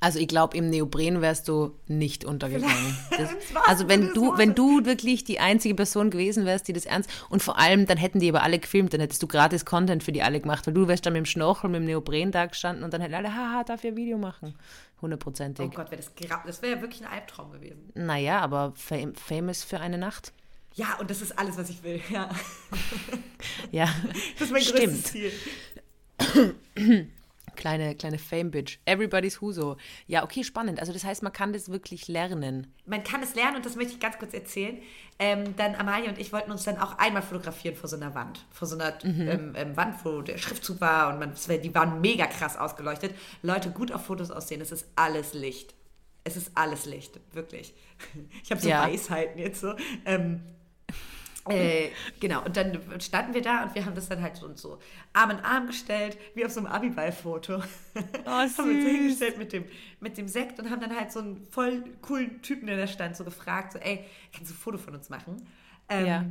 Also 0.00 0.18
ich 0.18 0.28
glaube, 0.28 0.56
im 0.56 0.68
Neopren 0.68 1.20
wärst 1.22 1.48
du 1.48 1.76
nicht 1.86 2.24
untergegangen. 2.24 2.96
Das, 3.16 3.30
also 3.66 3.88
wenn 3.88 4.14
du, 4.14 4.36
wenn 4.38 4.54
du 4.54 4.84
wirklich 4.86 5.24
die 5.24 5.40
einzige 5.40 5.74
Person 5.74 6.10
gewesen 6.10 6.46
wärst, 6.46 6.68
die 6.68 6.72
das 6.72 6.86
ernst 6.86 7.10
und 7.28 7.42
vor 7.42 7.58
allem, 7.58 7.86
dann 7.86 7.98
hätten 7.98 8.18
die 8.18 8.30
aber 8.30 8.42
alle 8.42 8.58
gefilmt, 8.58 8.94
dann 8.94 9.00
hättest 9.00 9.22
du 9.22 9.26
gratis 9.26 9.64
Content 9.64 10.02
für 10.02 10.12
die 10.12 10.22
alle 10.22 10.40
gemacht, 10.40 10.66
weil 10.66 10.74
du 10.74 10.88
wärst 10.88 11.04
dann 11.04 11.12
mit 11.12 11.20
dem 11.20 11.26
Schnorchel, 11.26 11.68
mit 11.68 11.80
dem 11.80 11.86
Neopren 11.86 12.32
da 12.32 12.46
gestanden 12.46 12.82
und 12.82 12.94
dann 12.94 13.02
hätten 13.02 13.14
alle, 13.14 13.34
haha, 13.34 13.62
darf 13.64 13.84
ich 13.84 13.90
ein 13.90 13.96
Video 13.96 14.16
machen. 14.16 14.54
Hundertprozentig. 15.02 15.66
Oh 15.66 15.70
Gott, 15.74 15.90
wäre 15.90 16.02
das 16.02 16.12
Das 16.46 16.62
wäre 16.62 16.76
ja 16.76 16.80
wirklich 16.80 17.02
ein 17.02 17.12
Albtraum 17.12 17.52
gewesen. 17.52 17.90
Naja, 17.94 18.40
aber 18.40 18.72
fam 18.76 19.14
famous 19.14 19.64
für 19.64 19.80
eine 19.80 19.98
Nacht. 19.98 20.32
Ja, 20.74 20.96
und 21.00 21.10
das 21.10 21.20
ist 21.20 21.38
alles, 21.38 21.56
was 21.58 21.68
ich 21.70 21.82
will. 21.82 22.00
Ja. 22.10 22.28
Ja, 23.72 23.88
Das 24.34 24.42
ist 24.48 24.52
mein 24.52 24.62
Stimmt. 24.62 24.78
größtes 24.80 25.04
Ziel. 25.04 25.32
kleine, 27.56 27.94
kleine 27.94 28.18
Fame-Bitch. 28.18 28.78
Everybody's 28.84 29.40
Huso. 29.40 29.76
Ja, 30.06 30.24
okay, 30.24 30.44
spannend. 30.44 30.80
Also 30.80 30.92
das 30.92 31.04
heißt, 31.04 31.22
man 31.22 31.32
kann 31.32 31.52
das 31.52 31.70
wirklich 31.70 32.08
lernen. 32.08 32.72
Man 32.86 33.02
kann 33.04 33.22
es 33.22 33.34
lernen 33.34 33.56
und 33.56 33.66
das 33.66 33.76
möchte 33.76 33.92
ich 33.94 34.00
ganz 34.00 34.18
kurz 34.18 34.34
erzählen. 34.34 34.78
Ähm, 35.18 35.54
dann 35.56 35.74
Amalia 35.74 36.10
und 36.10 36.18
ich 36.18 36.32
wollten 36.32 36.50
uns 36.50 36.64
dann 36.64 36.78
auch 36.78 36.98
einmal 36.98 37.22
fotografieren 37.22 37.76
vor 37.76 37.88
so 37.88 37.96
einer 37.96 38.14
Wand. 38.14 38.44
Vor 38.50 38.66
so 38.68 38.76
einer 38.76 39.02
ähm, 39.04 39.52
ähm, 39.56 39.76
Wand, 39.76 40.04
wo 40.04 40.22
der 40.22 40.38
Schriftzug 40.38 40.80
war 40.80 41.12
und 41.12 41.18
man, 41.18 41.34
die 41.62 41.74
waren 41.74 42.00
mega 42.00 42.26
krass 42.26 42.56
ausgeleuchtet. 42.56 43.14
Leute, 43.42 43.70
gut 43.70 43.92
auf 43.92 44.04
Fotos 44.06 44.30
aussehen, 44.30 44.60
es 44.60 44.72
ist 44.72 44.86
alles 44.96 45.34
Licht. 45.34 45.74
Es 46.24 46.36
ist 46.36 46.50
alles 46.54 46.84
Licht, 46.86 47.18
wirklich. 47.32 47.74
Ich 48.42 48.50
habe 48.50 48.60
so 48.60 48.68
Ja. 48.68 48.84
Weisheiten 48.86 49.38
jetzt 49.38 49.60
so. 49.60 49.74
Ähm, 50.04 50.40
äh, 51.48 51.90
genau, 52.20 52.44
und 52.44 52.56
dann 52.56 52.78
standen 53.00 53.32
wir 53.34 53.42
da 53.42 53.62
und 53.64 53.74
wir 53.74 53.84
haben 53.86 53.94
das 53.94 54.08
dann 54.08 54.20
halt 54.22 54.36
so 54.36 54.46
und 54.46 54.58
so 54.58 54.78
Arm 55.12 55.30
in 55.30 55.38
Arm 55.40 55.66
gestellt, 55.68 56.18
wie 56.34 56.44
auf 56.44 56.52
so 56.52 56.60
einem 56.60 56.66
Abiball-Foto. 56.68 57.56
Oh, 57.56 57.60
haben 58.26 58.46
uns 58.46 58.56
hingestellt 58.58 59.38
mit 59.38 59.52
dem, 59.52 59.64
mit 60.00 60.18
dem 60.18 60.28
Sekt 60.28 60.58
und 60.60 60.70
haben 60.70 60.80
dann 60.80 60.94
halt 60.94 61.10
so 61.12 61.20
einen 61.20 61.42
voll 61.50 61.82
coolen 62.02 62.42
Typen, 62.42 62.66
der 62.66 62.76
da 62.76 62.86
stand, 62.86 63.16
so 63.16 63.24
gefragt, 63.24 63.72
so, 63.72 63.78
ey, 63.78 64.04
kannst 64.34 64.50
du 64.50 64.54
ein 64.54 64.58
Foto 64.58 64.78
von 64.78 64.94
uns 64.94 65.08
machen? 65.08 65.46
Ähm, 65.88 66.06
Ja. 66.06 66.24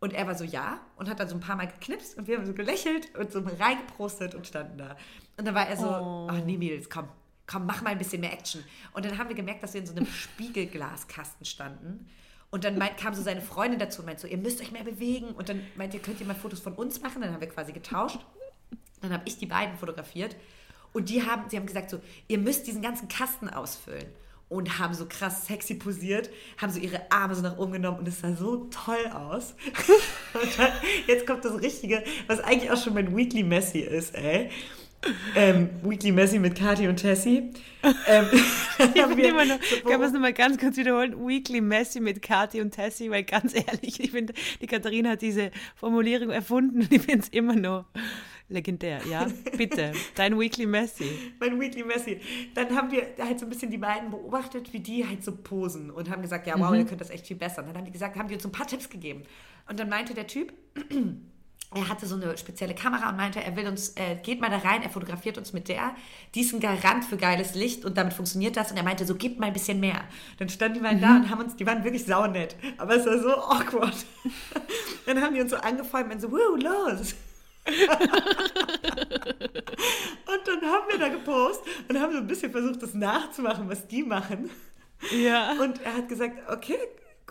Und 0.00 0.12
er 0.12 0.26
war 0.26 0.34
so, 0.34 0.44
ja, 0.44 0.80
und 0.96 1.08
hat 1.08 1.18
dann 1.18 1.28
so 1.30 1.34
ein 1.34 1.40
paar 1.40 1.56
Mal 1.56 1.66
geknipst 1.66 2.18
und 2.18 2.26
wir 2.28 2.36
haben 2.36 2.44
so 2.44 2.52
gelächelt 2.52 3.14
und 3.16 3.32
so 3.32 3.40
reingeprostet 3.58 4.34
und 4.34 4.46
standen 4.46 4.76
da. 4.76 4.96
Und 5.38 5.46
dann 5.46 5.54
war 5.54 5.66
er 5.66 5.78
so, 5.78 5.86
Oh. 5.88 6.28
ach 6.30 6.44
nee, 6.44 6.58
Mädels, 6.58 6.90
komm, 6.90 7.08
komm, 7.46 7.64
mach 7.64 7.80
mal 7.80 7.90
ein 7.90 7.98
bisschen 7.98 8.20
mehr 8.20 8.32
Action. 8.34 8.62
Und 8.92 9.06
dann 9.06 9.16
haben 9.16 9.28
wir 9.30 9.36
gemerkt, 9.36 9.62
dass 9.62 9.72
wir 9.72 9.80
in 9.80 9.86
so 9.86 9.94
einem 9.96 10.04
Spiegelglaskasten 10.06 11.46
standen. 11.46 12.06
Und 12.54 12.62
dann 12.62 12.78
meint, 12.78 12.96
kam 12.98 13.12
so 13.14 13.20
seine 13.20 13.40
Freundin 13.40 13.80
dazu 13.80 14.00
und 14.00 14.06
meinte 14.06 14.22
so, 14.22 14.28
ihr 14.28 14.38
müsst 14.38 14.60
euch 14.60 14.70
mehr 14.70 14.84
bewegen. 14.84 15.30
Und 15.30 15.48
dann 15.48 15.60
meint 15.74 15.92
ihr, 15.92 15.98
könnt 15.98 16.20
ihr 16.20 16.26
mal 16.26 16.36
Fotos 16.36 16.60
von 16.60 16.74
uns 16.74 17.02
machen? 17.02 17.20
Dann 17.20 17.32
haben 17.32 17.40
wir 17.40 17.48
quasi 17.48 17.72
getauscht. 17.72 18.20
Dann 19.02 19.12
habe 19.12 19.24
ich 19.24 19.38
die 19.38 19.46
beiden 19.46 19.76
fotografiert. 19.76 20.36
Und 20.92 21.08
die 21.08 21.26
haben, 21.26 21.50
sie 21.50 21.56
haben 21.56 21.66
gesagt 21.66 21.90
so, 21.90 22.00
ihr 22.28 22.38
müsst 22.38 22.68
diesen 22.68 22.80
ganzen 22.80 23.08
Kasten 23.08 23.48
ausfüllen. 23.48 24.06
Und 24.48 24.78
haben 24.78 24.94
so 24.94 25.06
krass 25.06 25.46
sexy 25.46 25.74
posiert, 25.74 26.30
haben 26.56 26.70
so 26.70 26.78
ihre 26.78 27.10
Arme 27.10 27.34
so 27.34 27.42
nach 27.42 27.58
oben 27.58 27.72
genommen 27.72 27.98
und 27.98 28.06
es 28.06 28.20
sah 28.20 28.36
so 28.36 28.68
toll 28.70 29.04
aus. 29.12 29.56
und 30.40 30.56
dann, 30.56 30.70
jetzt 31.08 31.26
kommt 31.26 31.44
das 31.44 31.60
Richtige, 31.60 32.04
was 32.28 32.38
eigentlich 32.38 32.70
auch 32.70 32.80
schon 32.80 32.94
mein 32.94 33.16
Weekly 33.16 33.42
Messy 33.42 33.80
ist, 33.80 34.14
ey. 34.14 34.48
Ähm, 35.36 35.70
Weekly 35.82 36.12
Messy 36.12 36.38
mit 36.38 36.54
Kathi 36.54 36.88
und 36.88 36.96
Tessie. 36.96 37.50
Ähm, 38.06 38.26
Ich 38.78 38.94
wir 39.16 39.28
immer 39.28 39.44
noch, 39.44 39.58
kann 39.84 40.00
man 40.00 40.02
es 40.02 40.12
nochmal 40.12 40.32
ganz 40.32 40.58
kurz 40.58 40.76
wiederholen? 40.76 41.14
Weekly 41.26 41.60
Messi 41.60 42.00
mit 42.00 42.22
Kathi 42.22 42.60
und 42.60 42.72
Tessie, 42.72 43.10
weil 43.10 43.22
ganz 43.22 43.54
ehrlich, 43.54 44.00
ich 44.00 44.10
finde, 44.10 44.34
die 44.60 44.66
Katharina 44.66 45.10
hat 45.10 45.22
diese 45.22 45.50
Formulierung 45.76 46.30
erfunden 46.30 46.80
und 46.80 46.92
ich 46.92 47.02
finde 47.02 47.20
es 47.20 47.28
immer 47.28 47.54
noch 47.54 47.84
legendär. 48.48 49.00
Ja, 49.08 49.26
bitte, 49.56 49.92
dein 50.16 50.38
Weekly 50.38 50.66
Messi. 50.66 51.06
mein 51.38 51.60
Weekly 51.60 51.84
Messi. 51.84 52.20
Dann 52.54 52.74
haben 52.74 52.90
wir 52.90 53.06
halt 53.18 53.38
so 53.38 53.46
ein 53.46 53.48
bisschen 53.48 53.70
die 53.70 53.78
beiden 53.78 54.10
beobachtet, 54.10 54.72
wie 54.72 54.80
die 54.80 55.06
halt 55.06 55.22
so 55.24 55.32
posen 55.32 55.90
und 55.90 56.10
haben 56.10 56.22
gesagt, 56.22 56.46
ja, 56.46 56.58
wow, 56.58 56.74
ihr 56.74 56.84
könnt 56.84 57.00
das 57.00 57.10
echt 57.10 57.26
viel 57.26 57.36
besser. 57.36 57.62
Und 57.62 57.68
dann 57.68 57.76
haben 57.76 57.84
die 57.84 57.92
gesagt, 57.92 58.16
haben 58.16 58.28
die 58.28 58.34
uns 58.34 58.44
ein 58.44 58.52
paar 58.52 58.66
Tipps 58.66 58.90
gegeben. 58.90 59.22
Und 59.68 59.78
dann 59.78 59.88
meinte 59.88 60.14
der 60.14 60.26
Typ, 60.26 60.52
er 61.74 61.88
hatte 61.88 62.06
so 62.06 62.14
eine 62.14 62.36
spezielle 62.38 62.74
Kamera 62.74 63.10
und 63.10 63.16
meinte, 63.16 63.42
er 63.42 63.56
will 63.56 63.66
uns, 63.66 63.90
äh, 63.96 64.16
geht 64.22 64.40
mal 64.40 64.50
da 64.50 64.58
rein, 64.58 64.82
er 64.82 64.90
fotografiert 64.90 65.38
uns 65.38 65.52
mit 65.52 65.68
der. 65.68 65.94
Die 66.34 66.42
ist 66.42 66.52
ein 66.52 66.60
Garant 66.60 67.04
für 67.04 67.16
geiles 67.16 67.54
Licht 67.54 67.84
und 67.84 67.96
damit 67.96 68.12
funktioniert 68.12 68.56
das. 68.56 68.70
Und 68.70 68.76
er 68.76 68.84
meinte, 68.84 69.04
so 69.04 69.14
gebt 69.16 69.40
mal 69.40 69.46
ein 69.46 69.52
bisschen 69.52 69.80
mehr. 69.80 70.04
Dann 70.38 70.48
standen 70.48 70.74
die 70.74 70.80
beiden 70.80 71.00
da 71.00 71.16
und 71.16 71.30
haben 71.30 71.40
uns, 71.40 71.56
die 71.56 71.66
waren 71.66 71.82
wirklich 71.82 72.04
saunett. 72.04 72.54
Aber 72.78 72.94
es 72.94 73.06
war 73.06 73.18
so 73.18 73.34
awkward. 73.34 73.96
Dann 75.06 75.20
haben 75.20 75.34
die 75.34 75.40
uns 75.40 75.50
so 75.50 75.56
angefeuert 75.56 76.12
und 76.12 76.20
so, 76.20 76.30
wuh, 76.30 76.56
los. 76.56 77.14
Und 80.26 80.48
dann 80.48 80.70
haben 80.70 80.88
wir 80.88 80.98
da 80.98 81.08
gepostet 81.08 81.66
und 81.88 81.98
haben 81.98 82.12
so 82.12 82.18
ein 82.18 82.26
bisschen 82.26 82.50
versucht, 82.50 82.82
das 82.82 82.94
nachzumachen, 82.94 83.68
was 83.68 83.86
die 83.86 84.02
machen. 84.02 84.50
Ja. 85.10 85.52
Und 85.60 85.80
er 85.82 85.94
hat 85.94 86.08
gesagt, 86.08 86.50
okay, 86.50 86.78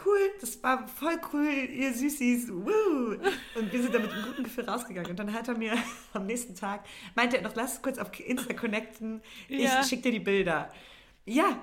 cool, 0.06 0.20
das 0.42 0.62
war 0.64 0.88
voll 0.88 1.20
cool, 1.34 1.48
ihr 1.48 1.94
Süßis, 1.94 2.50
woo. 2.52 3.16
Und 3.56 3.72
wir 3.72 3.82
sind 3.82 3.94
da 3.94 4.00
mit 4.00 4.12
einem 4.12 4.26
guten 4.26 4.44
Gefühl 4.44 4.66
rausgegangen. 4.70 5.12
Und 5.12 5.20
dann 5.20 5.34
hat 5.34 5.48
er 5.48 5.58
mir 5.58 5.74
am 6.14 6.26
nächsten 6.26 6.56
Tag, 6.56 6.86
meinte 7.16 7.38
er 7.38 7.44
noch, 7.44 7.56
lass 7.56 7.82
kurz 7.82 7.98
auf 7.98 8.08
Insta 8.20 8.54
connecten, 8.54 9.22
Ja. 9.48 9.82
ich 9.82 9.88
schick 9.88 10.04
dir 10.04 10.12
die 10.12 10.20
Bilder. 10.20 10.72
Ja, 11.26 11.62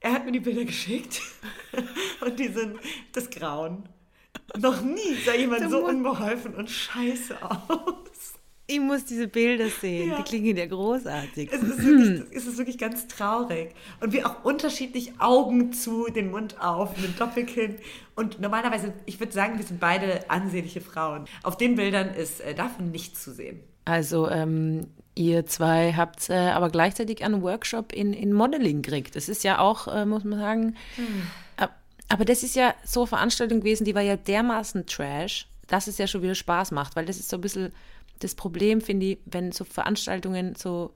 er 0.00 0.12
hat 0.12 0.24
mir 0.24 0.32
die 0.32 0.40
Bilder 0.40 0.64
geschickt 0.64 1.20
und 2.20 2.38
die 2.38 2.48
sind 2.48 2.78
das 3.12 3.30
Grauen. 3.30 3.88
Noch 4.58 4.80
nie 4.82 5.14
sah 5.24 5.34
jemand 5.34 5.70
so 5.70 5.84
unbeholfen 5.86 6.54
und 6.54 6.70
scheiße 6.70 7.36
aus. 7.42 8.11
Ich 8.66 8.80
muss 8.80 9.04
diese 9.04 9.28
Bilder 9.28 9.68
sehen, 9.80 10.10
Ja. 10.10 10.16
die 10.18 10.22
klingen 10.22 10.56
ja 10.56 10.66
großartig. 10.66 11.50
Es 11.52 11.62
ist, 11.62 11.84
wirklich, 11.84 12.22
es 12.36 12.46
ist 12.46 12.58
wirklich 12.58 12.78
ganz 12.78 13.06
traurig. 13.08 13.74
Und 14.00 14.12
wir 14.12 14.26
auch 14.26 14.44
unterschiedlich 14.44 15.12
Augen 15.18 15.72
zu, 15.72 16.06
den 16.06 16.30
Mund 16.30 16.60
auf, 16.60 16.96
mit 16.96 17.20
Doppelkinn. 17.20 17.76
Und 18.14 18.40
normalerweise, 18.40 18.92
ich 19.06 19.18
würde 19.20 19.32
sagen, 19.32 19.58
wir 19.58 19.64
sind 19.64 19.80
beide 19.80 20.30
ansehnliche 20.30 20.80
Frauen. 20.80 21.24
Auf 21.42 21.56
den 21.56 21.74
Bildern 21.76 22.14
ist 22.14 22.40
äh, 22.40 22.54
davon 22.54 22.90
nichts 22.90 23.22
zu 23.22 23.32
sehen. 23.32 23.60
Also, 23.84 24.28
ähm, 24.30 24.86
ihr 25.16 25.44
zwei 25.46 25.92
habt 25.94 26.30
äh, 26.30 26.34
aber 26.34 26.70
gleichzeitig 26.70 27.24
einen 27.24 27.42
Workshop 27.42 27.92
in, 27.92 28.12
in 28.12 28.32
Modeling 28.32 28.80
gekriegt. 28.82 29.16
Das 29.16 29.28
ist 29.28 29.42
ja 29.42 29.58
auch, 29.58 29.88
äh, 29.88 30.06
muss 30.06 30.22
man 30.22 30.38
sagen. 30.38 30.76
Ab- 31.56 31.74
Aber 32.08 32.24
das 32.24 32.44
ist 32.44 32.54
ja 32.54 32.74
so 32.84 33.00
eine 33.00 33.06
Veranstaltung 33.08 33.58
gewesen, 33.58 33.84
die 33.84 33.94
war 33.96 34.02
ja 34.02 34.14
dermaßen 34.16 34.86
Trash, 34.86 35.48
dass 35.66 35.88
es 35.88 35.98
ja 35.98 36.06
schon 36.06 36.22
wieder 36.22 36.36
Spaß 36.36 36.70
macht, 36.70 36.94
weil 36.94 37.06
das 37.06 37.18
ist 37.18 37.28
so 37.28 37.36
ein 37.38 37.40
bisschen 37.40 37.72
das 38.20 38.34
Problem, 38.34 38.80
finde 38.80 39.06
ich, 39.06 39.18
wenn 39.26 39.52
so 39.52 39.64
Veranstaltungen 39.64 40.54
so 40.56 40.92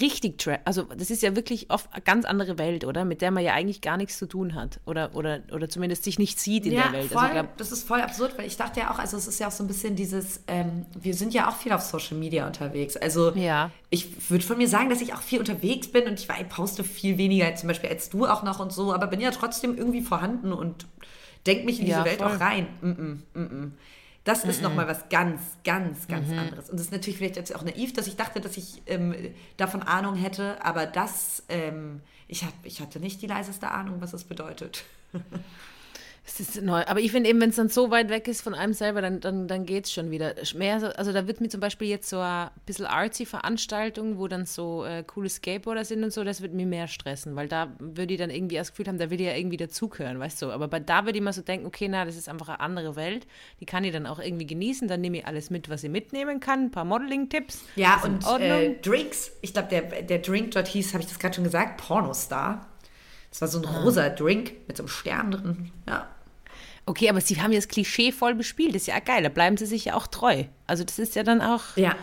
richtig 0.00 0.38
trash, 0.38 0.58
also 0.64 0.82
das 0.82 1.08
ist 1.10 1.22
ja 1.22 1.36
wirklich 1.36 1.70
oft 1.70 1.88
eine 1.92 2.02
ganz 2.02 2.24
andere 2.24 2.58
Welt, 2.58 2.84
oder? 2.84 3.04
Mit 3.04 3.20
der 3.22 3.30
man 3.30 3.44
ja 3.44 3.52
eigentlich 3.52 3.80
gar 3.80 3.96
nichts 3.96 4.18
zu 4.18 4.26
tun 4.26 4.56
hat 4.56 4.80
oder, 4.86 5.14
oder, 5.14 5.42
oder 5.52 5.68
zumindest 5.68 6.02
sich 6.02 6.18
nicht 6.18 6.40
sieht 6.40 6.66
in 6.66 6.72
ja, 6.72 6.84
der 6.84 6.92
Welt. 6.94 7.12
voll, 7.12 7.18
Also 7.22 7.26
ich 7.26 7.32
glaub, 7.42 7.56
das 7.58 7.70
ist 7.70 7.86
voll 7.86 8.00
absurd, 8.00 8.36
weil 8.36 8.46
ich 8.48 8.56
dachte 8.56 8.80
ja 8.80 8.90
auch, 8.92 8.98
also 8.98 9.16
es 9.16 9.28
ist 9.28 9.38
ja 9.38 9.46
auch 9.46 9.52
so 9.52 9.62
ein 9.62 9.68
bisschen 9.68 9.94
dieses, 9.94 10.40
ähm, 10.48 10.84
wir 11.00 11.14
sind 11.14 11.32
ja 11.32 11.48
auch 11.48 11.54
viel 11.56 11.70
auf 11.72 11.82
Social 11.82 12.18
Media 12.18 12.44
unterwegs. 12.44 12.96
Also 12.96 13.36
Ja. 13.36 13.70
ich 13.90 14.28
würde 14.30 14.44
von 14.44 14.58
mir 14.58 14.66
sagen, 14.68 14.90
dass 14.90 15.00
ich 15.00 15.14
auch 15.14 15.22
viel 15.22 15.38
unterwegs 15.38 15.86
bin 15.86 16.08
und 16.08 16.18
ich, 16.18 16.28
war- 16.28 16.40
ich 16.40 16.48
poste 16.48 16.82
viel 16.82 17.16
weniger 17.16 17.54
zum 17.54 17.68
Beispiel 17.68 17.90
als 17.90 18.10
du 18.10 18.26
auch 18.26 18.42
noch 18.42 18.58
und 18.58 18.72
so, 18.72 18.92
aber 18.92 19.06
bin 19.06 19.20
ja 19.20 19.30
trotzdem 19.30 19.78
irgendwie 19.78 20.02
vorhanden 20.02 20.52
und 20.52 20.86
denke 21.46 21.66
mich 21.66 21.78
in 21.78 21.86
diese 21.86 21.98
Ja, 21.98 22.04
Welt 22.04 22.18
voll. 22.20 22.34
auch 22.34 22.40
rein. 22.40 22.66
Mm 22.80 22.86
-mm, 22.90 23.16
mm 23.34 23.46
-mm. 23.46 23.70
Das 24.24 24.44
ist 24.44 24.62
nochmal 24.62 24.88
was 24.88 25.10
ganz, 25.10 25.40
ganz, 25.64 26.08
ganz 26.08 26.30
anderes. 26.30 26.70
Und 26.70 26.78
das 26.78 26.86
ist 26.86 26.92
natürlich 26.92 27.18
vielleicht 27.18 27.36
jetzt 27.36 27.54
auch 27.54 27.62
naiv, 27.62 27.92
dass 27.92 28.06
ich 28.06 28.16
dachte, 28.16 28.40
dass 28.40 28.56
ich 28.56 28.82
ähm, 28.86 29.14
davon 29.58 29.82
Ahnung 29.82 30.16
hätte, 30.16 30.64
aber 30.64 30.86
das, 30.86 31.42
ähm, 31.50 32.00
ich, 32.26 32.42
hab, 32.42 32.54
ich 32.62 32.80
hatte 32.80 33.00
nicht 33.00 33.20
die 33.20 33.26
leiseste 33.26 33.70
Ahnung, 33.70 34.00
was 34.00 34.12
das 34.12 34.24
bedeutet. 34.24 34.84
Es 36.26 36.40
ist 36.40 36.62
neu. 36.62 36.82
Aber 36.86 37.00
ich 37.00 37.12
finde 37.12 37.28
eben, 37.28 37.40
wenn 37.40 37.50
es 37.50 37.56
dann 37.56 37.68
so 37.68 37.90
weit 37.90 38.08
weg 38.08 38.26
ist 38.28 38.40
von 38.40 38.54
einem 38.54 38.72
selber, 38.72 39.02
dann, 39.02 39.20
dann, 39.20 39.46
dann 39.46 39.66
geht 39.66 39.84
es 39.84 39.92
schon 39.92 40.10
wieder. 40.10 40.34
Mehr 40.54 40.80
so, 40.80 40.86
also 40.86 41.12
da 41.12 41.26
wird 41.26 41.42
mir 41.42 41.48
zum 41.48 41.60
Beispiel 41.60 41.88
jetzt 41.88 42.08
so 42.08 42.18
eine 42.18 42.50
bisschen 42.64 42.86
artsy 42.86 43.26
Veranstaltung, 43.26 44.18
wo 44.18 44.26
dann 44.26 44.46
so 44.46 44.86
äh, 44.86 45.04
coole 45.04 45.28
Skateboarder 45.28 45.84
sind 45.84 46.02
und 46.02 46.12
so, 46.12 46.24
das 46.24 46.40
wird 46.40 46.54
mir 46.54 46.64
mehr 46.64 46.88
stressen, 46.88 47.36
weil 47.36 47.46
da 47.46 47.72
würde 47.78 48.14
ich 48.14 48.18
dann 48.18 48.30
irgendwie 48.30 48.56
das 48.56 48.70
Gefühl 48.70 48.86
haben, 48.86 48.98
da 48.98 49.10
will 49.10 49.20
ich 49.20 49.26
ja 49.26 49.34
irgendwie 49.34 49.58
dazugehören, 49.58 50.18
weißt 50.18 50.40
du. 50.40 50.50
Aber 50.50 50.66
bei 50.66 50.80
da 50.80 51.04
würde 51.04 51.18
ich 51.18 51.24
mal 51.24 51.34
so 51.34 51.42
denken, 51.42 51.66
okay, 51.66 51.88
na, 51.88 52.06
das 52.06 52.16
ist 52.16 52.28
einfach 52.30 52.48
eine 52.48 52.60
andere 52.60 52.96
Welt. 52.96 53.26
Die 53.60 53.66
kann 53.66 53.84
ich 53.84 53.92
dann 53.92 54.06
auch 54.06 54.18
irgendwie 54.18 54.46
genießen. 54.46 54.88
Dann 54.88 55.02
nehme 55.02 55.18
ich 55.18 55.26
alles 55.26 55.50
mit, 55.50 55.68
was 55.68 55.84
ich 55.84 55.90
mitnehmen 55.90 56.40
kann. 56.40 56.64
Ein 56.64 56.70
paar 56.70 56.86
Modeling-Tipps. 56.86 57.60
Ja, 57.76 58.02
und 58.02 58.24
äh, 58.40 58.76
Drinks. 58.80 59.32
Ich 59.42 59.52
glaube, 59.52 59.68
der, 59.68 59.82
der 60.02 60.18
Drink 60.20 60.52
dort 60.52 60.68
hieß, 60.68 60.94
habe 60.94 61.02
ich 61.02 61.08
das 61.08 61.18
gerade 61.18 61.34
schon 61.34 61.44
gesagt, 61.44 61.86
Pornostar. 61.86 62.66
Das 63.30 63.40
war 63.40 63.48
so 63.48 63.58
ein 63.58 63.64
rosa 63.64 64.08
Drink 64.08 64.52
mit 64.68 64.76
so 64.76 64.84
einem 64.84 64.88
Stern 64.88 65.30
drin. 65.32 65.70
Ja. 65.88 66.08
Okay, 66.86 67.08
aber 67.08 67.20
sie 67.20 67.40
haben 67.40 67.52
ja 67.52 67.58
das 67.58 67.68
Klischee 67.68 68.12
voll 68.12 68.34
bespielt. 68.34 68.74
Das 68.74 68.82
ist 68.82 68.88
ja 68.88 68.98
geil. 68.98 69.22
Da 69.22 69.28
bleiben 69.30 69.56
sie 69.56 69.66
sich 69.66 69.86
ja 69.86 69.94
auch 69.94 70.06
treu. 70.06 70.44
Also 70.66 70.84
das 70.84 70.98
ist 70.98 71.14
ja 71.14 71.22
dann 71.22 71.40
auch. 71.40 71.62
Ja. 71.76 71.96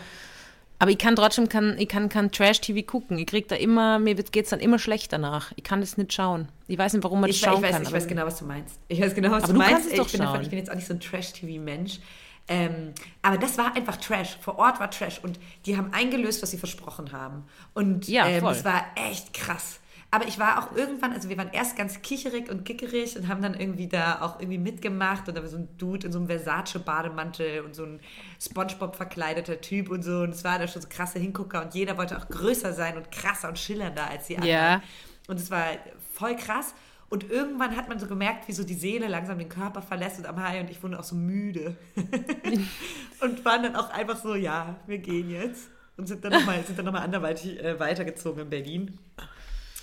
Aber 0.80 0.90
ich 0.90 0.98
kann 0.98 1.16
trotzdem 1.16 1.48
kann, 1.48 1.76
ich 1.78 1.88
kann, 1.88 2.10
kann 2.10 2.32
Trash-TV 2.32 2.82
gucken. 2.88 3.20
Ich 3.20 3.28
krieg 3.28 3.48
da 3.48 3.56
immer, 3.56 4.00
mir 4.00 4.16
geht 4.16 4.46
es 4.46 4.50
dann 4.50 4.60
immer 4.60 4.80
schlecht 4.80 5.14
danach. 5.14 5.52
Ich 5.56 5.64
kann 5.64 5.80
das 5.82 5.96
nicht 5.98 6.12
schauen. 6.12 6.48
Ich 6.68 6.80
weiß 6.80 6.94
nicht, 6.94 7.04
warum 7.04 7.22
man 7.22 7.30
das 7.30 7.36
Ich, 7.38 7.44
schauen 7.44 7.58
ich, 7.58 7.62
weiß, 7.62 7.72
kann. 7.74 7.84
ich 7.84 7.92
weiß 7.92 8.08
genau, 8.08 8.26
was 8.26 8.40
du 8.40 8.46
meinst. 8.46 8.80
Ich 8.88 9.00
weiß 9.00 9.14
genau, 9.14 9.30
was 9.30 9.44
Aber 9.44 9.54
du 9.54 9.60
meinst. 9.60 9.74
kannst 9.74 9.92
es 9.92 9.98
doch 9.98 10.06
ich, 10.08 10.12
bin 10.14 10.22
davon, 10.22 10.36
schauen. 10.38 10.44
ich 10.44 10.50
bin 10.50 10.58
jetzt 10.58 10.72
auch 10.72 10.76
nicht 10.76 10.88
so 10.88 10.94
ein 10.96 11.00
Trash-TV-Mensch. 11.00 12.00
Ähm, 12.48 12.94
aber 13.22 13.38
das 13.38 13.60
war 13.60 13.76
einfach 13.76 13.98
Trash. 13.98 14.38
Vor 14.42 14.58
Ort 14.58 14.80
war 14.80 14.90
Trash. 14.90 15.20
Und 15.24 15.40
die 15.68 15.78
haben 15.78 15.94
eingelöst, 15.94 16.42
was 16.42 16.50
sie 16.50 16.58
versprochen 16.58 17.12
haben. 17.12 17.44
Und 17.76 18.08
Ja, 18.08 18.26
ähm, 18.28 18.44
es 18.48 18.66
war 18.66 18.84
echt 18.96 19.34
krass. 19.36 19.80
Aber 20.14 20.28
ich 20.28 20.38
war 20.38 20.60
auch 20.60 20.76
irgendwann, 20.76 21.14
also 21.14 21.30
wir 21.30 21.38
waren 21.38 21.52
erst 21.54 21.78
ganz 21.78 22.02
kicherig 22.02 22.52
und 22.52 22.66
gickerig 22.66 23.18
und 23.18 23.30
haben 23.30 23.42
dann 23.42 23.54
irgendwie 23.54 23.88
da 23.88 24.22
auch 24.22 24.42
irgendwie 24.42 24.58
mitgemacht 24.58 25.30
und 25.30 25.38
da 25.38 25.42
war 25.42 25.48
so 25.48 25.56
ein 25.56 25.70
Dude 25.78 26.08
in 26.08 26.12
so 26.12 26.20
einem 26.20 26.28
Versace-Bademantel 26.28 27.62
und 27.62 27.74
so 27.74 27.86
ein 27.86 28.02
Spongebob-verkleideter 28.42 29.62
Typ 29.62 29.90
und 29.90 30.04
so 30.04 30.20
und 30.20 30.32
es 30.32 30.44
war 30.44 30.60
da 30.60 30.68
schon 30.68 30.82
so 30.82 30.90
krasse 30.90 31.18
Hingucker 31.18 31.64
und 31.64 31.74
jeder 31.74 31.98
wollte 31.98 32.18
auch 32.18 32.28
größer 32.28 32.74
sein 32.74 32.98
und 32.98 33.10
krasser 33.10 33.48
und 33.48 33.58
schillernder 33.58 34.10
als 34.10 34.28
die 34.28 34.36
anderen. 34.36 34.54
Ja. 34.54 34.84
Und 35.30 35.40
es 35.40 35.50
war 35.50 35.66
voll 36.14 36.36
krass. 36.36 36.74
Und 37.08 37.30
irgendwann 37.30 37.76
hat 37.76 37.90
man 37.90 38.00
so 38.00 38.08
gemerkt, 38.08 38.48
wie 38.48 38.54
so 38.54 38.64
die 38.64 38.74
Seele 38.74 39.08
langsam 39.08 39.38
den 39.38 39.50
Körper 39.50 39.82
verlässt 39.82 40.20
und 40.20 40.26
am 40.26 40.42
Hai 40.42 40.62
und 40.62 40.70
ich 40.70 40.82
wurde 40.82 40.98
auch 40.98 41.04
so 41.04 41.16
müde. 41.16 41.76
und 43.22 43.44
waren 43.46 43.64
dann 43.64 43.76
auch 43.76 43.90
einfach 43.90 44.18
so, 44.18 44.36
ja, 44.36 44.78
wir 44.88 44.98
gehen 44.98 45.30
jetzt. 45.30 45.70
Und 45.98 46.08
sind 46.08 46.24
dann 46.24 46.32
nochmal 46.32 46.64
noch 46.84 46.92
mal 46.92 47.00
anderweitig 47.02 47.62
äh, 47.62 47.78
weitergezogen 47.80 48.44
in 48.44 48.50
Berlin. 48.50 48.98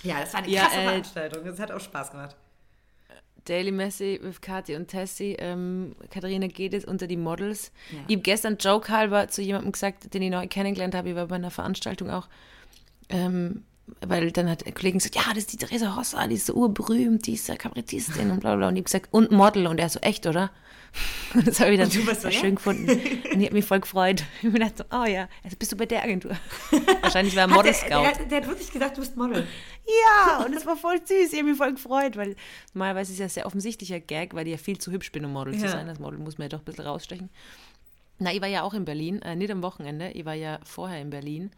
Ja, 0.03 0.19
das 0.21 0.33
war 0.33 0.41
eine 0.41 0.49
Ja, 0.51 0.61
krasse 0.63 0.77
äh, 0.77 0.83
Veranstaltung. 0.83 1.45
Das 1.45 1.59
hat 1.59 1.71
auch 1.71 1.79
Spaß 1.79 2.11
gemacht. 2.11 2.35
Daily 3.45 3.71
Messi 3.71 4.19
with 4.21 4.41
Kathi 4.41 4.75
und 4.75 4.87
Tessie. 4.87 5.35
Ähm, 5.39 5.95
Katharina 6.11 6.47
geht 6.47 6.73
es 6.73 6.85
unter 6.85 7.07
die 7.07 7.17
Models. 7.17 7.71
Ja. 7.91 7.99
Ich 8.07 8.15
habe 8.15 8.21
gestern 8.21 8.57
Joke 8.57 8.89
halber 8.91 9.27
zu 9.27 9.41
jemandem 9.41 9.71
gesagt, 9.71 10.13
den 10.13 10.21
ich 10.21 10.29
neu 10.29 10.47
kennengelernt 10.47 10.93
habe. 10.93 11.09
Ich 11.09 11.15
war 11.15 11.27
bei 11.27 11.35
einer 11.35 11.51
Veranstaltung 11.51 12.09
auch. 12.09 12.27
Ähm, 13.09 13.63
weil 14.05 14.31
dann 14.31 14.49
hat 14.49 14.65
ein 14.65 14.73
Kollege 14.73 14.97
gesagt, 14.97 15.15
ja, 15.15 15.23
das 15.29 15.39
ist 15.39 15.53
die 15.53 15.57
Theresa 15.57 15.93
Rossa, 15.93 16.27
die 16.27 16.35
ist 16.35 16.45
so 16.45 16.53
urberühmt, 16.53 17.25
die 17.27 17.33
ist 17.33 17.47
ja 17.47 17.55
Kabarettistin 17.55 18.31
und 18.31 18.39
bla 18.39 18.55
bla. 18.55 18.67
Und 18.67 18.75
ich 18.75 18.79
habe 18.81 18.83
gesagt, 18.83 19.07
und 19.11 19.31
Model. 19.31 19.67
Und 19.67 19.79
er 19.79 19.89
so, 19.89 19.99
echt, 19.99 20.25
oder? 20.25 20.51
Und 21.35 21.47
das 21.47 21.59
habe 21.59 21.69
ich 21.71 21.79
dann 21.79 21.87
warst 22.07 22.21
so, 22.23 22.29
sehr 22.29 22.31
ja? 22.31 22.39
schön 22.39 22.55
gefunden. 22.55 22.89
Und 22.89 23.39
ich 23.39 23.45
habe 23.45 23.53
mich 23.53 23.63
voll 23.65 23.79
gefreut. 23.79 24.23
Ich 24.41 24.45
habe 24.45 24.47
mir 24.53 24.59
gedacht, 24.65 24.77
so, 24.79 24.83
oh 24.91 25.05
ja, 25.05 25.29
also 25.43 25.55
bist 25.55 25.71
du 25.71 25.75
bei 25.77 25.85
der 25.85 26.03
Agentur. 26.03 26.31
Wahrscheinlich 27.01 27.35
war 27.35 27.43
er 27.43 27.47
Model 27.47 27.63
der, 27.65 27.73
Scout. 27.75 27.89
der, 27.89 28.07
hat- 28.07 28.31
der 28.31 28.37
hat 28.41 28.47
wirklich 28.47 28.71
gesagt, 28.71 28.97
du 28.97 29.01
bist 29.01 29.15
Model. 29.15 29.45
Ja, 29.85 30.43
und 30.43 30.55
es 30.55 30.65
war 30.65 30.75
voll 30.75 30.97
süß. 31.05 31.31
Ich 31.31 31.37
habe 31.37 31.47
mich 31.49 31.57
voll 31.57 31.73
gefreut, 31.73 32.17
weil 32.17 32.35
normalerweise 32.73 33.11
ist 33.11 33.17
es 33.17 33.19
ja 33.19 33.29
sehr 33.29 33.45
offensichtlicher 33.45 33.99
Gag, 33.99 34.33
weil 34.33 34.47
ich 34.47 34.51
ja 34.53 34.57
viel 34.57 34.79
zu 34.79 34.91
hübsch 34.91 35.11
bin, 35.11 35.23
um 35.25 35.31
Model 35.33 35.55
zu 35.59 35.65
Ja. 35.65 35.71
sein. 35.71 35.87
Als 35.87 35.99
Model 35.99 36.17
muss 36.17 36.39
man 36.39 36.45
ja 36.45 36.49
doch 36.49 36.59
ein 36.59 36.65
bisschen 36.65 36.85
rausstechen. 36.87 37.29
Na, 38.17 38.33
ich 38.33 38.41
war 38.41 38.47
ja 38.49 38.63
auch 38.63 38.73
in 38.73 38.83
Berlin, 38.85 39.21
äh, 39.21 39.35
nicht 39.35 39.51
am 39.51 39.61
Wochenende. 39.61 40.09
Ich 40.09 40.25
war 40.25 40.33
ja 40.33 40.59
vorher 40.63 40.99
in 41.01 41.11
Berlin, 41.11 41.51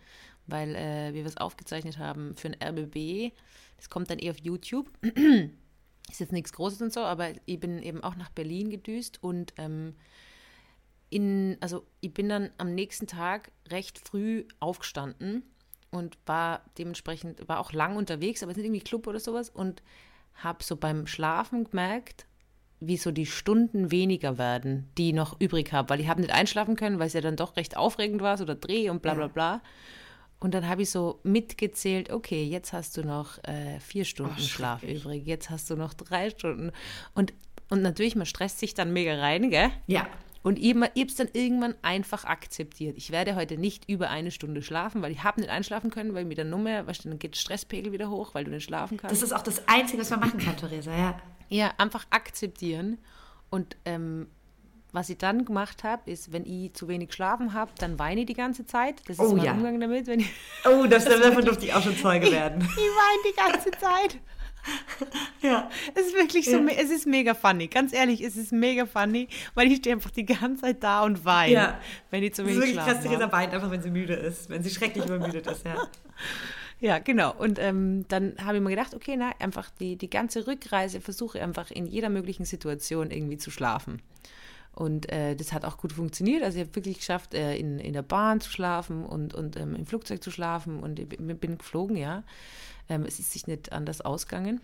weil 0.48 0.76
äh, 0.76 1.14
wir 1.14 1.26
was 1.26 1.38
aufgezeichnet 1.38 1.98
haben 1.98 2.36
für 2.36 2.50
ein 2.50 2.58
RBB. 2.62 3.34
Das 3.78 3.90
kommt 3.90 4.10
dann 4.10 4.20
eh 4.20 4.30
auf 4.30 4.40
YouTube. 4.40 4.90
ist 6.10 6.20
jetzt 6.20 6.34
nichts 6.34 6.54
Großes 6.54 6.82
und 6.82 6.94
so, 6.94 7.02
aber 7.02 7.30
ich 7.46 7.60
bin 7.60 7.82
eben 7.82 8.04
auch 8.04 8.16
nach 8.16 8.30
Berlin 8.30 8.70
gedüst 8.70 9.24
und 9.24 9.54
ähm, 9.58 9.96
in, 11.10 11.58
also 11.60 11.86
ich 12.00 12.14
bin 12.14 12.30
dann 12.30 12.50
am 12.58 12.74
nächsten 12.74 13.08
Tag 13.08 13.52
recht 13.70 14.00
früh 14.00 14.46
aufgestanden 14.60 15.44
und 15.90 16.18
war 16.26 16.64
dementsprechend, 16.78 17.48
war 17.48 17.60
auch 17.60 17.74
lang 17.74 17.98
unterwegs, 17.98 18.44
aber 18.44 18.52
es 18.52 18.58
ist 18.58 18.64
nicht 18.64 18.70
irgendwie 18.70 18.84
Club 18.84 19.08
oder 19.08 19.20
sowas 19.20 19.50
und 19.50 19.84
habe 20.36 20.64
so 20.64 20.78
beim 20.78 21.08
Schlafen 21.08 21.66
gemerkt, 21.66 22.26
wie 22.80 22.98
so 22.98 23.12
die 23.12 23.26
Stunden 23.26 23.92
weniger 23.92 24.38
werden, 24.38 24.90
die 24.98 25.10
ich 25.10 25.14
noch 25.14 25.40
übrig 25.40 25.72
habe, 25.72 25.90
weil 25.90 26.00
ich 26.00 26.08
habe 26.08 26.22
nicht 26.22 26.34
einschlafen 26.34 26.76
können, 26.76 26.98
weil 26.98 27.08
es 27.08 27.14
ja 27.14 27.22
dann 27.22 27.36
doch 27.36 27.56
recht 27.58 27.78
aufregend 27.78 28.22
war, 28.22 28.38
so 28.38 28.46
der 28.46 28.56
Dreh 28.56 28.90
und 28.90 29.02
bla 29.02 29.14
bla 29.14 29.28
bla. 29.28 29.62
Und 30.42 30.56
dann 30.56 30.68
habe 30.68 30.82
ich 30.82 30.90
so 30.90 31.20
mitgezählt, 31.22 32.12
okay, 32.12 32.44
jetzt 32.44 32.74
hast 32.74 32.98
du 32.98 33.04
noch 33.04 33.38
äh, 33.44 33.80
vier 33.80 34.06
Stunden 34.06 34.34
Oh, 34.38 34.42
Schlaf 34.42 34.82
übrig, 34.82 35.26
jetzt 35.28 35.52
hast 35.52 35.70
du 35.70 35.76
noch 35.76 35.94
drei 35.94 36.32
Stunden. 36.32 36.72
Und, 37.14 37.32
und 37.70 37.84
natürlich, 37.84 38.16
man 38.16 38.26
stresst 38.26 38.58
sich 38.58 38.74
dann 38.74 38.92
mega 38.92 39.14
rein, 39.20 39.52
gell? 39.52 39.70
Ja. 39.86 40.08
Und 40.42 40.58
ich 40.58 40.74
habe 40.74 40.90
es 40.96 41.14
dann 41.14 41.30
irgendwann 41.34 41.76
einfach 41.84 42.26
akzeptiert. 42.26 42.98
Ich 42.98 43.12
werde 43.12 43.36
heute 43.36 43.60
nicht 43.60 43.88
über 43.88 44.10
eine 44.10 44.32
Stunde 44.32 44.64
schlafen, 44.64 45.04
weil 45.04 45.12
ich 45.12 45.24
habe 45.24 45.40
nicht 45.40 45.52
einschlafen 45.52 45.92
können, 45.92 46.16
weil 46.16 46.26
mit 46.26 46.40
der 46.40 46.46
Nummer, 46.46 46.88
weißt 46.88 47.06
du, 47.06 47.10
dann 47.10 47.20
geht 47.20 47.36
der 47.36 47.40
Stresspegel 47.40 47.92
wieder 47.92 48.10
hoch, 48.10 48.34
weil 48.34 48.44
du 48.44 48.50
nicht 48.50 48.64
schlafen 48.64 48.98
kannst. 48.98 49.16
Das 49.16 49.22
ist 49.22 49.34
auch 49.34 49.44
das 49.44 49.68
Einzige, 49.68 50.02
was 50.02 50.10
man 50.10 50.22
machen 50.22 50.40
kann, 50.40 50.58
Theresa, 50.58 50.92
ja. 50.98 51.22
Ja, 51.50 51.72
einfach 51.78 52.08
akzeptieren. 52.10 52.98
Und 53.52 53.78
ähm, 53.86 54.28
was 54.92 55.10
ich 55.10 55.18
dann 55.18 55.46
gemacht 55.46 55.84
habe, 55.84 56.10
ist, 56.12 56.32
wenn 56.34 56.46
ich 56.46 56.74
zu 56.74 56.88
wenig 56.88 57.10
geschlafen 57.10 57.54
habe, 57.54 57.72
dann 57.80 57.98
weine 58.00 58.22
ich 58.22 58.28
die 58.28 58.34
ganze 58.34 58.66
Zeit. 58.66 58.96
Das 59.08 59.18
ist 59.18 59.20
Oh 59.20 59.34
mein 59.36 59.46
ja. 59.46 59.52
Umgang 59.54 59.80
damit. 59.80 60.08
Wenn 60.08 60.20
ich, 60.22 60.30
Oh, 60.66 60.86
das, 60.88 61.06
davon 61.06 61.46
durfte 61.46 61.66
ich 61.66 61.74
auch 61.74 61.82
schon 61.82 61.96
Zeuge 61.98 62.32
werden. 62.32 62.62
ich 62.62 62.68
weine 62.78 63.24
die 63.30 63.36
ganze 63.36 63.72
Zeit. 63.72 64.18
Ja. 65.42 65.70
Es 65.96 66.06
ist 66.06 66.16
wirklich 66.16 66.46
so, 66.46 66.58
Ja. 66.58 66.68
es 66.78 66.92
ist 66.92 67.08
mega 67.08 67.34
funny. 67.34 67.66
Ganz 67.68 67.94
ehrlich, 67.94 68.22
es 68.22 68.38
ist 68.38 68.52
mega 68.52 68.86
funny, 68.86 69.28
weil 69.56 69.72
ich 69.72 69.78
stehe 69.78 69.96
einfach 69.96 70.12
die 70.12 70.24
ganze 70.26 70.62
Zeit 70.62 70.84
da 70.84 71.02
und 71.04 71.26
weine, 71.26 71.52
Ja. 71.54 71.80
wenn 72.12 72.22
ich 72.22 72.36
zu 72.36 72.44
Das 72.44 72.52
ist 72.52 72.58
wenig 72.58 72.76
wirklich 72.76 72.78
krass, 72.78 72.92
schlafen 72.92 73.04
Theresa 73.04 73.24
habe. 73.24 73.32
weint 73.34 73.54
einfach, 73.56 73.72
wenn 73.72 73.82
sie 73.82 73.90
müde 73.90 74.14
ist. 74.14 74.52
Wenn 74.52 74.62
sie 74.62 74.70
schrecklich 74.70 75.04
übermüdet 75.06 75.48
ist, 75.48 75.66
ja. 75.66 75.88
Ja, 76.80 77.00
genau. 77.00 77.34
Und 77.36 77.58
ähm, 77.60 78.06
dann 78.08 78.36
habe 78.44 78.58
ich 78.58 78.64
mir 78.64 78.70
gedacht, 78.72 78.94
okay, 78.94 79.16
na, 79.18 79.32
einfach 79.40 79.70
die, 79.80 79.96
die 79.98 80.10
ganze 80.12 80.46
Rückreise 80.46 81.02
versuche 81.02 81.42
einfach 81.42 81.72
in 81.72 81.86
jeder 81.88 82.10
möglichen 82.10 82.46
Situation 82.46 83.10
irgendwie 83.12 83.38
zu 83.38 83.50
schlafen. 83.52 84.02
Und 84.74 85.12
äh, 85.12 85.36
das 85.36 85.52
hat 85.52 85.66
auch 85.66 85.78
gut 85.78 85.92
funktioniert. 85.94 86.44
Also 86.44 86.58
ich 86.60 86.66
habe 86.66 86.76
wirklich 86.76 86.98
geschafft, 87.00 87.34
äh, 87.34 87.56
in, 87.58 87.78
in 87.80 87.94
der 87.94 88.04
Bahn 88.04 88.40
zu 88.40 88.50
schlafen 88.50 89.06
und, 89.06 89.34
und 89.34 89.58
ähm, 89.58 89.76
im 89.76 89.86
Flugzeug 89.86 90.24
zu 90.24 90.32
schlafen 90.32 90.80
und 90.82 90.98
ich 91.00 91.10
bin, 91.10 91.58
geflogen, 91.58 91.98
ja. 91.98 92.24
Ähm, 92.90 93.04
es 93.06 93.20
ist 93.20 93.32
sich 93.32 93.48
nicht 93.48 93.72
anders 93.74 94.02
ausgegangen. 94.02 94.62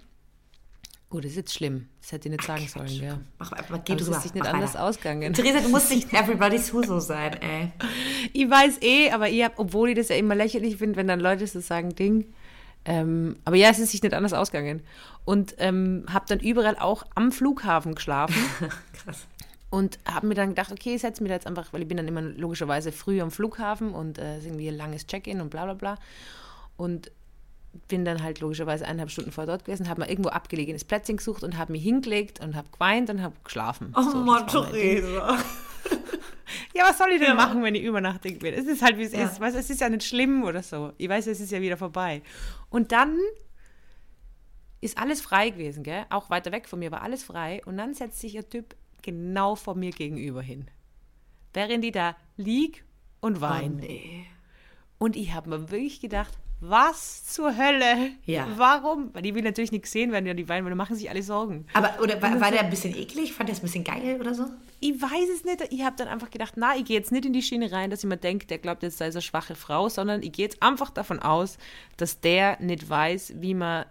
Oh, 1.10 1.20
das 1.20 1.32
ist 1.32 1.38
jetzt 1.38 1.54
schlimm. 1.54 1.88
Das 2.02 2.12
hätte 2.12 2.28
ich 2.28 2.32
nicht 2.34 2.44
sagen 2.44 2.68
sollen, 2.68 2.88
ja. 3.02 3.20
Mach 3.40 3.52
mal, 3.52 3.82
geh 3.86 3.94
Aber 3.94 4.02
es 4.02 4.06
drüber. 4.06 4.18
ist 4.18 4.24
sich 4.24 4.34
nicht 4.34 4.44
Mach 4.44 4.54
anders 4.54 4.74
weiter. 4.74 4.84
ausgegangen. 4.86 5.34
Theresa, 5.34 5.60
du 5.62 5.70
musst 5.70 5.90
nicht 5.90 6.12
everybody's 6.14 6.72
Huso 6.74 7.00
sein, 7.00 7.34
ey. 7.42 7.72
Ich 8.34 8.50
weiß 8.50 8.82
eh, 8.82 9.12
aber 9.12 9.30
ich 9.30 9.44
hab, 9.44 9.58
obwohl 9.60 9.90
ich 9.90 9.96
das 9.96 10.10
ja 10.10 10.16
immer 10.18 10.36
lächerlich 10.36 10.78
finde, 10.78 10.98
wenn 10.98 11.08
dann 11.08 11.20
Leute 11.22 11.48
so 11.48 11.60
sagen, 11.62 11.96
Ding. 11.96 12.34
Ähm, 12.84 13.38
aber 13.46 13.56
ja, 13.58 13.70
es 13.70 13.80
ist 13.80 13.92
sich 13.92 14.04
nicht 14.04 14.14
anders 14.14 14.34
ausgegangen. 14.34 14.82
Und 15.26 15.56
ähm, 15.60 16.06
habe 16.10 16.26
dann 16.28 16.40
überall 16.40 16.78
auch 16.78 17.06
am 17.16 17.32
Flughafen 17.32 17.96
geschlafen 17.96 18.36
Krass. 18.94 19.28
Und 19.70 20.00
habe 20.06 20.28
mir 20.28 20.36
dann 20.36 20.50
gedacht, 20.50 20.72
okay, 20.72 20.96
ich 20.96 21.02
setze 21.02 21.22
mich 21.22 21.30
da 21.30 21.36
jetzt 21.36 21.48
einfach, 21.48 21.74
weil 21.74 21.82
ich 21.82 21.88
bin 21.88 21.98
dann 21.98 22.08
immer 22.08 22.22
logischerweise 22.22 22.92
früh 22.92 23.20
am 23.22 23.32
Flughafen 23.32 23.92
und 23.94 24.18
äh, 24.18 24.38
irgendwie 24.40 24.70
ein 24.70 24.78
langes 24.78 25.06
Check-in 25.08 25.42
und 25.42 25.50
bla 25.50 25.66
bla 25.66 25.74
bla. 25.74 25.98
Und 26.78 27.12
bin 27.90 28.06
dann 28.06 28.24
halt 28.24 28.40
logischerweise 28.40 28.86
eineinhalb 28.86 29.12
Stunden 29.12 29.32
vor 29.32 29.46
dort 29.46 29.66
gewesen, 29.66 29.88
habe 29.90 30.02
mir 30.02 30.10
irgendwo 30.10 30.30
abgelegenes 30.30 30.84
Plätzchen 30.84 31.18
gesucht 31.18 31.44
und 31.44 31.58
habe 31.58 31.72
mich 31.74 31.84
hingelegt 31.84 32.40
und 32.40 32.56
habe 32.56 32.68
geweint 32.72 33.10
und 33.10 33.22
habe 33.22 33.36
geschlafen. 33.44 33.94
Oh 33.96 34.02
So, 34.02 34.18
Mann. 34.24 34.48
Theresa. 34.48 35.38
Ja, 36.74 36.86
was 36.88 36.98
soll 36.98 37.10
ich 37.12 37.20
denn 37.20 37.30
Ja. 37.30 37.34
machen, 37.36 37.62
wenn 37.62 37.76
ich 37.76 37.84
übernachtig 37.84 38.40
bin? 38.40 38.54
Es 38.54 38.66
ist 38.68 38.82
halt, 38.82 38.98
wie 38.98 39.04
es 39.04 39.12
Ja. 39.12 39.26
ist. 39.26 39.40
Weißt, 39.40 39.56
es 39.58 39.70
ist 39.70 39.82
ja 39.82 39.90
nicht 39.90 40.04
schlimm 40.04 40.44
oder 40.44 40.64
so. 40.64 40.94
Ich 40.98 41.10
weiß, 41.10 41.28
es 41.28 41.40
ist 41.42 41.52
ja 41.52 41.60
wieder 41.60 41.76
vorbei. 41.76 42.22
Und 42.70 42.92
dann 42.94 43.18
ist 44.80 44.98
alles 44.98 45.22
frei 45.22 45.50
gewesen, 45.50 45.84
gell? 45.84 46.06
Auch 46.10 46.30
weiter 46.30 46.52
weg 46.52 46.68
von 46.70 46.80
mir 46.80 46.92
war 46.92 47.02
alles 47.02 47.24
frei. 47.24 47.62
Und 47.66 47.78
dann 47.78 47.94
setzt 47.96 48.20
sich 48.20 48.38
ein 48.38 48.48
Typ 48.50 48.76
genau 49.08 49.56
vor 49.56 49.76
mir 49.76 49.92
gegenüber 49.92 50.42
hin. 50.42 50.68
Während 51.54 51.84
ich 51.86 51.94
da 51.94 52.16
lieg 52.36 52.84
und 53.22 53.38
Oh, 53.38 53.42
weint. 53.42 53.78
nee. 53.80 54.26
Und 55.00 55.16
ich 55.16 55.34
habe 55.34 55.50
mir 55.50 55.72
wirklich 55.72 56.00
gedacht, 56.02 56.34
was 56.60 57.26
zur 57.28 57.56
Hölle? 57.56 58.12
Ja. 58.26 58.48
Warum? 58.58 59.14
Weil 59.14 59.22
die 59.22 59.36
will 59.36 59.44
natürlich 59.44 59.72
nichts 59.72 59.92
sehen, 59.92 60.12
wenn 60.12 60.26
die 60.26 60.34
die 60.36 60.50
weinen, 60.50 60.66
weil 60.66 60.72
dann 60.72 60.78
machen 60.78 60.96
sich 60.96 61.08
alle 61.10 61.22
Sorgen. 61.22 61.68
Aber, 61.74 62.02
oder 62.02 62.20
war, 62.20 62.42
war 62.42 62.50
der 62.52 62.62
ein 62.62 62.70
bisschen 62.72 62.96
eklig? 62.96 63.32
Fand 63.34 63.48
der 63.48 63.54
es 63.54 63.60
ein 63.60 63.66
bisschen 63.68 63.84
geil 63.84 64.18
oder 64.20 64.34
so? 64.34 64.46
Ich 64.80 65.00
weiß 65.00 65.30
es 65.36 65.44
nicht. 65.46 65.72
Ich 65.72 65.84
habe 65.84 65.96
dann 65.98 66.08
einfach 66.08 66.32
gedacht, 66.32 66.54
na, 66.58 66.76
ich 66.76 66.86
gehe 66.86 66.98
jetzt 66.98 67.12
nicht 67.12 67.26
in 67.26 67.34
die 67.34 67.44
Schiene 67.44 67.72
rein, 67.72 67.92
dass 67.92 68.04
ich 68.04 68.10
mir 68.10 68.18
denke, 68.18 68.48
der 68.48 68.58
glaubt 68.58 68.82
jetzt, 68.82 69.00
da 69.00 69.06
ist 69.06 69.16
eine 69.16 69.22
schwache 69.22 69.54
Frau, 69.56 69.88
sondern 69.88 70.24
ich 70.24 70.32
gehe 70.32 70.46
jetzt 70.46 70.62
einfach 70.64 70.90
davon 70.90 71.20
aus, 71.20 71.58
dass 71.96 72.22
der 72.22 72.60
nicht 72.60 72.90
weiß, 72.90 73.34
wie 73.38 73.54
man 73.54 73.86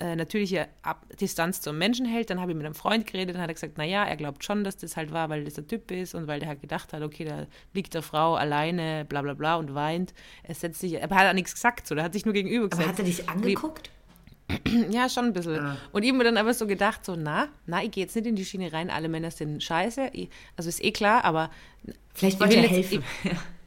äh, 0.00 0.14
natürliche 0.16 0.68
Ab 0.82 1.04
Distanz 1.20 1.60
zum 1.60 1.78
Menschen 1.78 2.06
hält. 2.06 2.30
Dann 2.30 2.40
habe 2.40 2.52
ich 2.52 2.56
mit 2.56 2.64
einem 2.64 2.74
Freund 2.74 3.06
geredet, 3.06 3.34
dann 3.34 3.42
hat 3.42 3.50
er 3.50 3.54
gesagt, 3.54 3.78
naja, 3.78 4.04
er 4.04 4.16
glaubt 4.16 4.44
schon, 4.44 4.64
dass 4.64 4.76
das 4.76 4.96
halt 4.96 5.12
war, 5.12 5.28
weil 5.28 5.44
das 5.44 5.54
der 5.54 5.66
Typ 5.66 5.90
ist 5.90 6.14
und 6.14 6.26
weil 6.26 6.40
der 6.40 6.48
halt 6.48 6.60
gedacht 6.60 6.92
hat, 6.92 7.02
okay, 7.02 7.24
da 7.24 7.46
liegt 7.74 7.94
der 7.94 8.02
Frau 8.02 8.34
alleine, 8.34 9.04
bla 9.04 9.22
bla 9.22 9.34
bla 9.34 9.56
und 9.56 9.74
weint. 9.74 10.14
Er 10.42 10.54
setzt 10.54 10.80
sich, 10.80 11.02
aber 11.02 11.16
er 11.16 11.22
hat 11.22 11.30
auch 11.30 11.34
nichts 11.34 11.54
gesagt, 11.54 11.86
so, 11.86 11.94
der 11.94 12.04
hat 12.04 12.12
sich 12.12 12.24
nur 12.24 12.34
gegenüber 12.34 12.66
Aber 12.66 12.76
gesetzt. 12.76 12.88
hat 12.88 12.98
er 12.98 13.04
dich 13.04 13.28
angeguckt? 13.28 13.90
Ja, 14.90 15.10
schon 15.10 15.26
ein 15.26 15.32
bisschen. 15.34 15.58
Ah. 15.58 15.76
Und 15.92 16.04
ich 16.04 16.08
habe 16.08 16.16
mir 16.16 16.24
dann 16.24 16.38
aber 16.38 16.54
so 16.54 16.66
gedacht, 16.66 17.04
so, 17.04 17.16
na, 17.16 17.48
na, 17.66 17.82
ich 17.84 17.90
gehe 17.90 18.04
jetzt 18.04 18.16
nicht 18.16 18.26
in 18.26 18.34
die 18.34 18.46
Schiene 18.46 18.72
rein, 18.72 18.88
alle 18.88 19.10
Männer 19.10 19.30
sind 19.30 19.62
scheiße. 19.62 20.08
Ich, 20.14 20.30
also 20.56 20.70
ist 20.70 20.82
eh 20.82 20.90
klar, 20.90 21.22
aber 21.26 21.50
Vielleicht 22.14 22.36
Ich 22.36 22.40
wollte 22.40 22.56
er 22.56 22.62
helfen. 22.62 23.04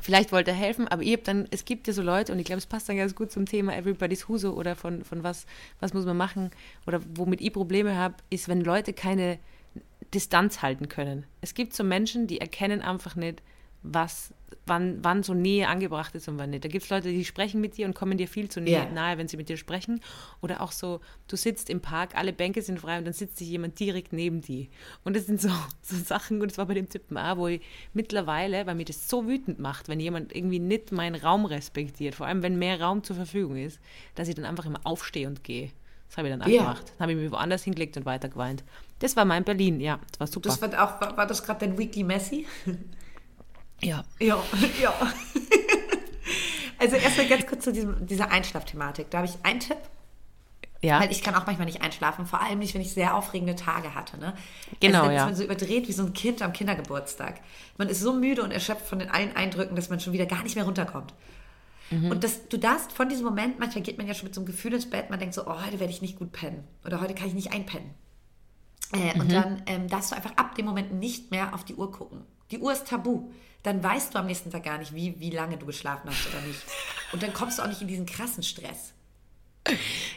vielleicht 0.00 0.32
wollte 0.32 0.50
er 0.50 0.56
helfen, 0.56 0.88
aber 0.88 1.02
ich 1.02 1.12
habe 1.12 1.22
dann, 1.22 1.46
es 1.50 1.64
gibt 1.64 1.86
ja 1.86 1.92
so 1.92 2.02
Leute, 2.02 2.32
und 2.32 2.38
ich 2.38 2.44
glaube, 2.44 2.58
es 2.58 2.66
passt 2.66 2.88
dann 2.88 2.96
ganz 2.96 3.14
gut 3.14 3.30
zum 3.30 3.46
Thema 3.46 3.76
Everybody's 3.76 4.28
Huso 4.28 4.52
oder 4.52 4.76
von, 4.76 5.04
von 5.04 5.22
was, 5.22 5.46
was 5.80 5.92
muss 5.92 6.06
man 6.06 6.16
machen 6.16 6.50
oder 6.86 7.00
womit 7.14 7.40
ich 7.40 7.52
Probleme 7.52 7.96
habe, 7.96 8.14
ist, 8.30 8.48
wenn 8.48 8.60
Leute 8.60 8.92
keine 8.92 9.38
Distanz 10.14 10.62
halten 10.62 10.88
können. 10.88 11.24
Es 11.40 11.54
gibt 11.54 11.74
so 11.74 11.84
Menschen, 11.84 12.26
die 12.26 12.40
erkennen 12.40 12.82
einfach 12.82 13.16
nicht, 13.16 13.42
was 13.82 14.32
wann, 14.66 14.98
wann 15.02 15.22
so 15.22 15.34
Nähe 15.34 15.68
angebracht 15.68 16.14
ist 16.14 16.28
und 16.28 16.38
wann 16.38 16.50
nicht. 16.50 16.64
Da 16.64 16.68
gibt 16.68 16.84
es 16.84 16.90
Leute, 16.90 17.08
die 17.10 17.24
sprechen 17.24 17.60
mit 17.60 17.76
dir 17.76 17.86
und 17.86 17.94
kommen 17.94 18.18
dir 18.18 18.28
viel 18.28 18.48
zu 18.48 18.60
Ja. 18.60 18.86
nahe, 18.86 19.18
wenn 19.18 19.28
sie 19.28 19.36
mit 19.36 19.48
dir 19.48 19.56
sprechen. 19.56 20.00
Oder 20.40 20.60
auch 20.60 20.72
so, 20.72 21.00
du 21.28 21.36
sitzt 21.36 21.70
im 21.70 21.80
Park, 21.80 22.14
alle 22.14 22.32
Bänke 22.32 22.62
sind 22.62 22.80
frei 22.80 22.98
und 22.98 23.04
dann 23.04 23.14
sitzt 23.14 23.38
sich 23.38 23.48
jemand 23.48 23.78
direkt 23.80 24.12
neben 24.12 24.40
dir. 24.40 24.66
Und 25.04 25.16
das 25.16 25.26
sind 25.26 25.40
so, 25.40 25.48
so 25.82 25.96
Sachen, 25.96 26.40
und 26.40 26.50
das 26.50 26.58
war 26.58 26.66
bei 26.66 26.74
dem 26.74 26.88
Typen 26.88 27.16
auch, 27.18 27.36
wo 27.36 27.48
ich 27.48 27.60
mittlerweile, 27.92 28.66
weil 28.66 28.74
mir 28.74 28.84
das 28.84 29.08
so 29.08 29.26
wütend 29.26 29.58
macht, 29.58 29.88
wenn 29.88 30.00
jemand 30.00 30.34
irgendwie 30.34 30.58
nicht 30.58 30.92
meinen 30.92 31.14
Raum 31.14 31.44
respektiert, 31.44 32.14
vor 32.14 32.26
allem 32.26 32.42
wenn 32.42 32.58
mehr 32.58 32.80
Raum 32.80 33.02
zur 33.04 33.16
Verfügung 33.16 33.56
ist, 33.56 33.80
dass 34.14 34.28
ich 34.28 34.34
dann 34.34 34.44
einfach 34.44 34.66
immer 34.66 34.80
aufstehe 34.84 35.28
und 35.28 35.44
gehe. 35.44 35.70
Das 36.08 36.18
habe 36.18 36.28
ich 36.28 36.34
dann 36.34 36.42
auch 36.42 36.48
Ja. 36.48 36.60
gemacht. 36.64 36.92
Dann 36.98 37.04
habe 37.04 37.12
ich 37.12 37.18
mich 37.18 37.30
woanders 37.30 37.64
hingelegt 37.64 37.96
und 37.96 38.04
weiter 38.04 38.28
geweint. 38.28 38.64
Das 38.98 39.16
war 39.16 39.24
mein 39.24 39.44
Berlin, 39.44 39.80
ja, 39.80 39.98
das 40.10 40.20
war 40.20 40.26
super. 40.26 40.48
Das 40.50 40.60
war 40.60 40.68
auch, 40.84 41.00
war, 41.00 41.16
war 41.16 41.26
das 41.26 41.42
gerade 41.42 41.66
dein 41.66 41.78
Weekly 41.78 42.04
Messi? 42.04 42.46
ja. 43.82 44.04
Ja, 44.20 44.42
ja. 44.82 44.94
Also 46.78 46.96
erstmal 46.96 47.28
ganz 47.28 47.46
kurz 47.46 47.64
zu 47.64 47.72
diesem, 47.72 48.06
dieser 48.06 48.30
Einschlafthematik. 48.30 49.10
Da 49.10 49.18
habe 49.18 49.28
ich 49.28 49.34
einen 49.44 49.60
Tipp, 49.60 49.76
Ja. 50.80 51.00
weil 51.00 51.12
ich 51.12 51.22
kann 51.22 51.34
auch 51.36 51.46
manchmal 51.46 51.66
nicht 51.66 51.80
einschlafen, 51.82 52.26
vor 52.26 52.40
allem 52.40 52.58
nicht, 52.58 52.74
wenn 52.74 52.80
ich 52.80 52.92
sehr 52.92 53.16
aufregende 53.16 53.54
Tage 53.54 53.94
hatte. 53.94 54.18
Ne? 54.18 54.34
Genau, 54.80 54.98
also 54.98 55.06
dann 55.06 55.14
ja. 55.14 55.20
ist 55.22 55.26
man 55.26 55.34
so 55.36 55.44
überdreht 55.44 55.86
wie 55.88 55.92
so 55.92 56.02
ein 56.04 56.12
Kind 56.12 56.42
am 56.42 56.52
Kindergeburtstag. 56.52 57.40
Man 57.78 57.88
ist 57.88 58.00
so 58.00 58.12
müde 58.12 58.42
und 58.42 58.50
erschöpft 58.50 58.86
von 58.86 58.98
den 58.98 59.10
allen 59.10 59.36
Eindrücken, 59.36 59.76
dass 59.76 59.90
man 59.90 60.00
schon 60.00 60.12
wieder 60.12 60.26
gar 60.26 60.42
nicht 60.42 60.56
mehr 60.56 60.64
runterkommt. 60.64 61.14
Mhm. 61.90 62.10
Und 62.10 62.24
das, 62.24 62.48
du 62.48 62.56
darfst 62.58 62.90
von 62.92 63.08
diesem 63.08 63.24
Moment, 63.26 63.60
manchmal 63.60 63.82
geht 63.84 63.98
man 63.98 64.08
ja 64.08 64.14
schon 64.14 64.24
mit 64.26 64.34
so 64.34 64.40
einem 64.40 64.46
Gefühl 64.46 64.72
ins 64.74 64.90
Bett, 64.90 65.08
man 65.08 65.20
denkt 65.20 65.34
so, 65.34 65.46
oh, 65.46 65.64
heute 65.64 65.78
werde 65.78 65.92
ich 65.92 66.02
nicht 66.02 66.18
gut 66.18 66.32
pennen 66.32 66.64
oder 66.84 67.00
heute 67.00 67.14
kann 67.14 67.28
ich 67.28 67.34
nicht 67.34 67.52
einpennen. 67.52 67.90
Äh, 68.92 69.14
Mhm. 69.14 69.20
Und 69.20 69.32
dann 69.32 69.62
ähm, 69.66 69.88
darfst 69.88 70.10
du 70.10 70.16
einfach 70.16 70.32
ab 70.36 70.54
dem 70.56 70.66
Moment 70.66 70.92
nicht 70.92 71.30
mehr 71.30 71.54
auf 71.54 71.64
die 71.64 71.74
Uhr 71.76 71.90
gucken. 71.92 72.24
Die 72.52 72.58
Uhr 72.58 72.72
ist 72.72 72.86
tabu. 72.86 73.30
Dann 73.62 73.82
weißt 73.82 74.14
du 74.14 74.18
am 74.18 74.26
nächsten 74.26 74.50
Tag 74.50 74.64
gar 74.64 74.78
nicht, 74.78 74.94
wie, 74.94 75.18
wie 75.18 75.30
lange 75.30 75.56
du 75.56 75.66
geschlafen 75.66 76.10
hast 76.10 76.28
oder 76.28 76.40
nicht. 76.46 76.60
Und 77.12 77.22
dann 77.22 77.32
kommst 77.32 77.58
du 77.58 77.62
auch 77.62 77.68
nicht 77.68 77.80
in 77.80 77.88
diesen 77.88 78.06
krassen 78.06 78.42
Stress. 78.42 78.92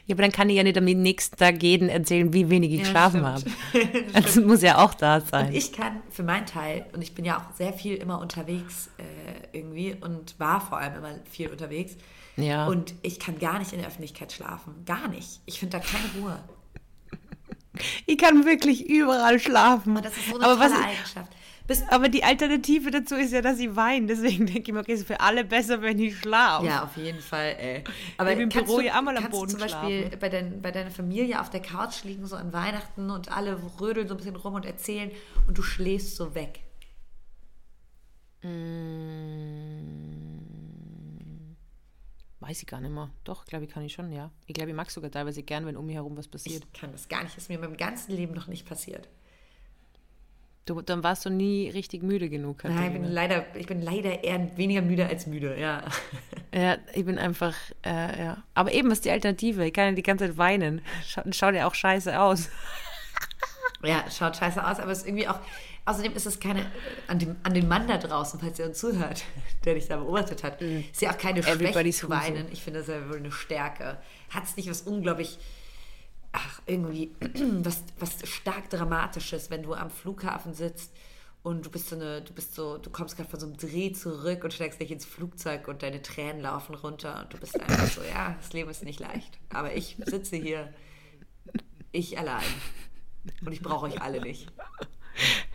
Ja, 0.08 0.16
aber 0.16 0.24
dann 0.24 0.32
kann 0.32 0.50
ich 0.50 0.58
ja 0.58 0.64
nicht 0.64 0.78
am 0.78 0.86
nächsten 0.86 1.38
Tag 1.38 1.62
jeden 1.62 1.88
erzählen, 1.88 2.34
wie 2.34 2.50
wenig 2.50 2.72
ich 2.72 2.80
Ja, 2.80 2.84
geschlafen 2.84 3.26
habe. 3.26 3.44
Das 4.14 4.36
muss 4.38 4.64
ja 4.64 4.80
auch 4.80 4.96
da 4.96 5.22
sein. 5.22 5.54
Ich 5.54 5.72
kann 5.72 6.02
für 6.10 6.24
meinen 6.24 6.48
Teil, 6.48 6.88
und 6.94 7.02
ich 7.04 7.14
bin 7.14 7.26
ja 7.26 7.38
auch 7.38 7.56
sehr 7.56 7.72
viel 7.72 7.96
immer 7.96 8.20
unterwegs 8.20 8.90
äh, 8.98 9.58
irgendwie 9.58 9.96
und 10.02 10.40
war 10.40 10.60
vor 10.60 10.80
allem 10.80 10.96
immer 10.96 11.20
viel 11.30 11.50
unterwegs. 11.50 11.96
Ja. 12.38 12.66
Und 12.66 12.96
ich 13.04 13.20
kann 13.20 13.38
gar 13.38 13.60
nicht 13.60 13.72
in 13.72 13.80
der 13.80 13.88
Öffentlichkeit 13.88 14.34
schlafen. 14.34 14.84
Gar 14.86 15.08
nicht. 15.08 15.42
Ich 15.46 15.60
finde 15.60 15.78
da 15.78 15.84
keine 15.84 16.06
Ruhe. 16.20 16.40
Ich 18.06 18.18
kann 18.18 18.46
wirklich 18.46 18.90
überall 18.90 19.40
schlafen. 19.40 19.96
Und 19.96 20.06
das 20.06 20.18
ist 20.18 20.30
so 20.30 20.36
eine 20.36 20.46
aber, 20.46 20.60
was, 20.60 20.72
tolle 20.72 20.86
Eigenschaft. 20.86 21.32
Bis, 21.68 21.84
aber 21.90 22.10
die 22.10 22.24
Alternative 22.24 22.92
dazu 22.92 23.16
ist 23.16 23.34
ja, 23.34 23.42
dass 23.42 23.58
ich 23.60 23.76
weine. 23.76 24.06
Deswegen 24.06 24.46
denke 24.46 24.62
ich 24.62 24.72
mir, 24.72 24.80
okay, 24.82 24.94
es 24.94 25.00
ist 25.02 25.08
für 25.08 25.20
alle 25.20 25.44
besser, 25.44 25.82
wenn 25.82 25.98
ich 25.98 26.18
schlafe. 26.18 26.66
Ja, 26.68 26.84
auf 26.84 26.96
jeden 26.96 27.20
Fall, 27.20 27.56
ey. 27.60 27.84
Aber 28.18 28.32
Ich 28.32 28.38
bin 28.38 28.52
im 28.52 28.66
Büro 28.66 28.80
ja 28.82 28.98
auch 28.98 29.02
mal 29.02 29.18
am 29.18 29.24
kannst 29.24 29.40
Boden 29.40 29.52
du 29.54 29.58
zum 29.58 29.68
Beispiel 29.68 30.18
bei, 30.18 30.30
dein, 30.30 30.62
bei 30.62 30.72
deiner 30.72 30.92
Familie 30.92 31.42
auf 31.42 31.50
der 31.50 31.62
Couch 31.62 32.04
liegen, 32.04 32.26
so 32.28 32.36
an 32.36 32.54
Weihnachten 32.54 33.10
und 33.10 33.36
alle 33.36 33.60
rödeln 33.80 34.08
so 34.08 34.14
ein 34.14 34.18
bisschen 34.18 34.36
rum 34.36 34.54
und 34.54 34.66
erzählen 34.66 35.10
und 35.48 35.58
du 35.58 35.64
schläfst 35.64 36.16
so 36.16 36.36
weg. 36.36 36.60
Weiß 42.40 42.62
ich 42.62 42.68
gar 42.68 42.80
nicht 42.80 42.92
mehr. 42.94 43.10
Doch, 43.24 43.46
glaube 43.46 43.66
ich, 43.66 43.72
kann 43.72 43.82
ich 43.82 43.94
schon, 43.94 44.12
ja. 44.12 44.30
Ich 44.46 44.54
glaube, 44.54 44.70
ich 44.70 44.76
mag 44.76 44.92
sogar 44.92 45.10
teilweise 45.10 45.42
gern, 45.42 45.66
wenn 45.66 45.76
um 45.76 45.88
mich 45.88 45.96
herum 45.96 46.16
was 46.16 46.28
passiert. 46.28 46.64
Ich 46.72 46.80
kann 46.80 46.92
das 46.92 47.08
gar 47.08 47.24
nicht. 47.24 47.36
Das 47.36 47.44
ist 47.44 47.50
mir 47.50 47.58
meinem 47.58 47.76
ganzen 47.76 48.12
Leben 48.16 48.36
noch 48.36 48.46
nicht 48.46 48.68
passiert. 48.68 49.10
Du, 50.66 50.82
dann 50.82 51.04
warst 51.04 51.24
du 51.26 51.30
nie 51.30 51.70
richtig 51.70 52.02
müde 52.02 52.28
genug. 52.28 52.64
Nein, 52.64 52.74
ich 52.74 52.78
bin 52.80 53.04
Katharina. 53.04 53.10
leider, 53.10 53.46
ich 53.56 53.68
bin 53.68 53.82
leider 53.84 54.24
eher 54.24 54.58
weniger 54.58 54.82
müde 54.82 55.06
als 55.06 55.28
müde, 55.28 55.60
ja. 55.60 55.84
Ja, 56.54 56.78
ich 56.94 57.04
bin 57.04 57.18
einfach, 57.20 57.54
äh, 57.86 58.18
ja. 58.18 58.38
Aber 58.54 58.72
eben, 58.72 58.90
was 58.90 59.00
ist 59.00 59.06
die 59.06 59.12
Alternative? 59.12 59.66
Ich 59.66 59.74
kann 59.74 59.88
ja 59.88 59.92
die 59.92 60.02
ganze 60.04 60.28
Zeit 60.28 60.38
weinen. 60.38 60.82
Schau, 61.06 61.22
schaut 61.32 61.54
ja 61.54 61.68
auch 61.68 61.76
scheiße 61.76 62.18
aus. 62.20 62.50
Ja, 63.84 64.04
schaut 64.10 64.36
scheiße 64.38 64.66
aus, 64.66 64.80
aber 64.80 64.92
es 64.92 65.00
ist 65.00 65.08
irgendwie 65.08 65.28
auch. 65.28 65.40
Außerdem 65.86 66.16
ist 66.16 66.26
es 66.26 66.40
keine, 66.40 66.66
an 67.08 67.20
dem, 67.20 67.36
an 67.44 67.54
den 67.54 67.68
Mann 67.68 67.88
da 67.88 67.98
draußen, 67.98 68.40
falls 68.40 68.58
er 68.58 68.68
uns 68.70 68.80
zuhört, 68.80 69.24
der 69.66 69.76
dich 69.76 69.88
da 69.88 69.98
beobachtet 69.98 70.44
hat, 70.44 70.60
ist 70.60 71.02
ja 71.02 71.12
auch 71.12 71.18
keine 71.18 71.44
Schwäche 71.44 71.92
zu 71.92 72.10
weinen. 72.10 72.48
Ich 72.52 72.64
finde 72.64 72.80
das 72.80 72.88
ja 72.88 73.08
wohl 73.08 73.18
eine 73.18 73.32
Stärke. 73.32 73.98
Hat 74.32 74.46
es 74.46 74.56
nicht 74.58 74.68
was 74.70 74.82
unglaublich, 74.82 75.38
ach, 76.36 76.62
irgendwie, 76.66 77.12
was, 77.64 77.84
was 78.00 78.28
stark 78.28 78.70
Dramatisches, 78.70 79.50
wenn 79.50 79.64
du 79.64 79.74
am 79.74 79.90
Flughafen 79.90 80.54
sitzt 80.54 80.92
und 81.44 81.66
du 81.66 81.70
bist 81.70 81.90
so 81.90 81.96
eine, 81.96 82.22
du 82.22 82.34
bist 82.34 82.56
so, 82.56 82.78
du 82.78 82.90
kommst 82.90 83.16
gerade 83.16 83.30
von 83.30 83.40
so 83.40 83.46
einem 83.46 83.58
Dreh 83.58 83.92
zurück 83.94 84.44
und 84.44 84.54
steigst 84.54 84.80
gleich 84.80 84.92
ins 84.92 85.06
Flugzeug 85.06 85.68
und 85.68 85.82
deine 85.82 86.02
Tränen 86.02 86.42
laufen 86.42 86.76
runter 86.76 87.22
und 87.22 87.34
du 87.34 87.38
bist 87.38 87.60
einfach 87.60 87.88
so, 87.88 88.02
ja, 88.02 88.36
das 88.42 88.52
Leben 88.54 88.70
ist 88.70 88.84
nicht 88.84 89.00
leicht. 89.00 89.40
Aber 89.50 89.74
ich 89.74 89.96
sitze 90.06 90.36
hier, 90.36 90.74
ich 91.92 92.20
allein. 92.20 92.44
Und 93.46 93.52
ich 93.54 93.62
brauche 93.62 93.86
euch 93.86 94.02
alle 94.02 94.22
nicht. 94.22 94.52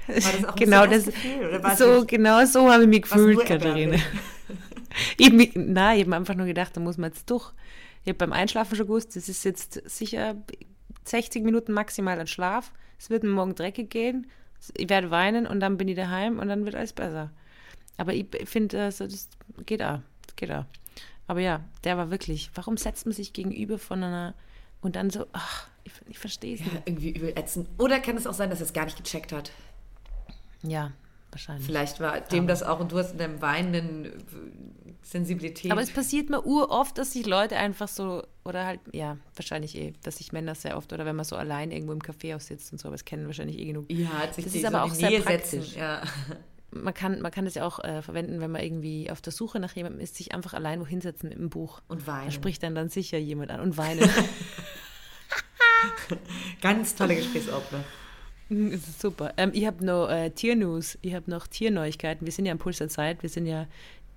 War 0.06 0.32
das 0.32 0.44
auch 0.44 0.56
genau 0.56 0.86
das, 0.86 1.04
Gefühl, 1.04 1.60
so 1.76 2.04
genau 2.06 2.44
so 2.46 2.72
habe 2.72 2.84
ich 2.84 2.88
mich 2.88 3.02
gefühlt, 3.02 3.44
Katharina. 3.44 3.98
ich 5.18 5.54
nein, 5.54 5.98
ich 5.98 6.04
habe 6.06 6.16
einfach 6.16 6.34
nur 6.34 6.46
gedacht, 6.46 6.76
da 6.76 6.80
muss 6.80 6.96
man 6.96 7.10
jetzt 7.10 7.30
durch. 7.30 7.52
Ich 8.02 8.08
habe 8.08 8.18
beim 8.18 8.32
Einschlafen 8.32 8.76
schon 8.76 8.86
gewusst, 8.86 9.14
das 9.14 9.28
ist 9.28 9.44
jetzt 9.44 9.82
sicher 9.88 10.34
60 11.04 11.42
Minuten 11.44 11.72
maximal 11.72 12.18
an 12.20 12.26
Schlaf. 12.26 12.72
Es 12.98 13.10
wird 13.10 13.22
mir 13.22 13.30
morgen 13.30 13.54
dreckig 13.54 13.90
gehen. 13.90 14.26
Ich 14.76 14.88
werde 14.90 15.10
weinen 15.10 15.46
und 15.46 15.60
dann 15.60 15.76
bin 15.78 15.88
ich 15.88 15.96
daheim 15.96 16.38
und 16.38 16.48
dann 16.48 16.64
wird 16.64 16.74
alles 16.74 16.92
besser. 16.92 17.30
Aber 17.96 18.12
ich 18.14 18.26
finde, 18.44 18.82
also, 18.82 19.04
das 19.06 19.28
geht 19.66 19.82
auch. 19.82 20.00
Das 20.26 20.36
geht 20.36 20.50
auch. 20.52 20.64
Aber 21.26 21.40
ja, 21.40 21.64
der 21.84 21.96
war 21.96 22.10
wirklich. 22.10 22.50
Warum 22.54 22.76
setzt 22.76 23.06
man 23.06 23.12
sich 23.14 23.32
gegenüber 23.32 23.78
von 23.78 24.02
einer 24.02 24.34
und 24.82 24.96
dann 24.96 25.10
so, 25.10 25.26
ach, 25.32 25.68
ich, 25.84 25.92
ich 26.08 26.18
verstehe 26.18 26.54
es 26.54 26.60
Ja, 26.60 26.66
nicht. 26.66 26.82
irgendwie 26.88 27.10
übel 27.10 27.30
ätzend. 27.36 27.68
Oder 27.78 28.00
kann 28.00 28.16
es 28.16 28.26
auch 28.26 28.34
sein, 28.34 28.50
dass 28.50 28.60
er 28.60 28.66
es 28.66 28.72
gar 28.72 28.84
nicht 28.84 28.96
gecheckt 28.96 29.32
hat? 29.32 29.52
Ja, 30.62 30.92
wahrscheinlich. 31.30 31.66
Vielleicht 31.66 32.00
war 32.00 32.20
dem 32.20 32.46
das 32.46 32.62
auch 32.62 32.80
und 32.80 32.92
du 32.92 32.98
hast 32.98 33.12
in 33.12 33.18
deinem 33.18 33.40
weinenden 33.42 34.12
Sensibilität. 35.02 35.70
Aber 35.72 35.82
es 35.82 35.90
passiert 35.90 36.30
mir 36.30 36.42
uroft, 36.44 36.98
dass 36.98 37.12
sich 37.12 37.26
Leute 37.26 37.56
einfach 37.56 37.88
so, 37.88 38.22
oder 38.44 38.66
halt, 38.66 38.80
ja, 38.92 39.16
wahrscheinlich 39.34 39.74
eh, 39.76 39.92
dass 40.02 40.18
sich 40.18 40.32
Männer 40.32 40.54
sehr 40.54 40.76
oft, 40.76 40.92
oder 40.92 41.04
wenn 41.06 41.16
man 41.16 41.24
so 41.24 41.36
allein 41.36 41.70
irgendwo 41.72 41.92
im 41.92 42.00
Café 42.00 42.36
aussitzt 42.36 42.70
und 42.72 42.78
so, 42.78 42.88
aber 42.88 42.94
das 42.96 43.04
kennen 43.04 43.26
wahrscheinlich 43.26 43.58
eh 43.58 43.64
genug. 43.66 43.90
ja, 43.90 44.08
hat 44.10 44.34
sich 44.34 44.44
das 44.44 44.52
die 44.52 44.60
ist 44.60 44.70
so 44.70 44.76
aber 44.76 44.84
auch 44.84 44.94
sehr 44.94 45.10
Nähe 45.10 45.20
praktisch. 45.20 45.50
setzen. 45.70 45.78
Ja. 45.78 46.02
Man 46.72 46.94
kann, 46.94 47.20
man 47.20 47.32
kann 47.32 47.44
das 47.44 47.54
ja 47.56 47.66
auch 47.66 47.80
äh, 47.82 48.00
verwenden, 48.00 48.40
wenn 48.40 48.52
man 48.52 48.62
irgendwie 48.62 49.10
auf 49.10 49.20
der 49.20 49.32
Suche 49.32 49.58
nach 49.58 49.74
jemandem 49.74 50.00
ist, 50.00 50.14
sich 50.14 50.32
einfach 50.32 50.54
allein 50.54 50.80
wo 50.80 50.86
hinsetzen 50.86 51.28
mit 51.28 51.36
einem 51.36 51.50
Buch. 51.50 51.80
Und 51.88 52.06
Da 52.06 52.18
weinen. 52.18 52.30
spricht 52.30 52.62
dann 52.62 52.76
dann 52.76 52.88
sicher 52.88 53.18
jemand 53.18 53.50
an 53.50 53.58
und 53.60 53.76
weinen. 53.76 54.08
Ganz 56.60 56.94
tolle 56.94 57.16
Gesprächsopener. 57.16 57.82
Das 58.50 58.88
ist 58.88 59.00
super. 59.00 59.32
Ähm, 59.36 59.50
ich 59.54 59.64
habe 59.66 59.84
noch 59.84 60.08
äh, 60.08 60.30
Tiernews, 60.30 60.98
ich 61.02 61.14
habe 61.14 61.30
noch 61.30 61.46
Tierneuigkeiten. 61.46 62.26
Wir 62.26 62.32
sind 62.32 62.46
ja 62.46 62.52
am 62.52 62.58
Puls 62.58 62.78
der 62.78 62.88
Zeit, 62.88 63.22
wir 63.22 63.30
sind 63.30 63.46
ja 63.46 63.66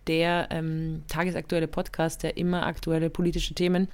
der 0.08 0.48
ähm, 0.52 1.04
tagesaktuelle 1.08 1.68
Podcast, 1.68 2.24
der 2.24 2.36
immer 2.36 2.66
aktuelle 2.66 3.10
politische 3.10 3.54
Themen 3.54 3.88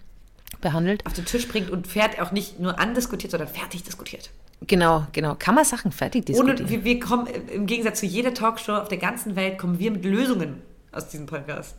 behandelt. 0.62 1.06
Auf 1.06 1.14
den 1.14 1.26
Tisch 1.26 1.48
bringt 1.48 1.70
und 1.70 1.88
fährt 1.88 2.20
auch 2.20 2.32
nicht 2.32 2.60
nur 2.60 2.80
andiskutiert, 2.80 3.32
sondern 3.32 3.50
fertig 3.50 3.84
diskutiert. 3.84 4.32
Genau, 4.66 5.06
genau. 5.12 5.36
Kann 5.38 5.56
man 5.56 5.66
Sachen 5.66 5.92
fertig 5.92 6.26
diskutieren? 6.26 6.58
Ohne, 6.58 6.70
wir, 6.70 6.84
wir 6.84 7.00
kommen, 7.00 7.28
im 7.28 7.66
Gegensatz 7.66 8.00
zu 8.00 8.06
jeder 8.06 8.34
Talkshow 8.34 8.74
auf 8.74 8.88
der 8.88 8.98
ganzen 8.98 9.36
Welt, 9.36 9.58
kommen 9.58 9.78
wir 9.78 9.92
mit 9.92 10.04
Lösungen 10.04 10.62
aus 10.92 11.10
diesem 11.10 11.26
Podcast. 11.28 11.76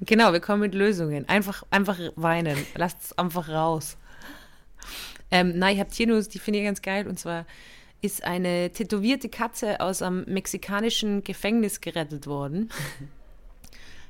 Genau, 0.00 0.32
wir 0.32 0.40
kommen 0.40 0.60
mit 0.60 0.74
Lösungen. 0.74 1.28
Einfach, 1.28 1.64
einfach 1.70 1.98
weinen. 2.16 2.56
Lasst 2.74 3.02
es 3.02 3.18
einfach 3.18 3.48
raus. 3.48 3.96
Ähm, 5.30 5.58
nein, 5.58 5.74
ich 5.74 5.80
habe 5.80 5.90
Tiernews, 5.90 6.28
die 6.28 6.38
finde 6.38 6.60
ich 6.60 6.64
ganz 6.64 6.82
geil. 6.82 7.06
Und 7.06 7.18
zwar 7.18 7.46
ist 8.00 8.24
eine 8.24 8.70
tätowierte 8.70 9.28
Katze 9.28 9.80
aus 9.80 10.02
einem 10.02 10.24
mexikanischen 10.26 11.24
Gefängnis 11.24 11.80
gerettet 11.80 12.26
worden. 12.26 12.70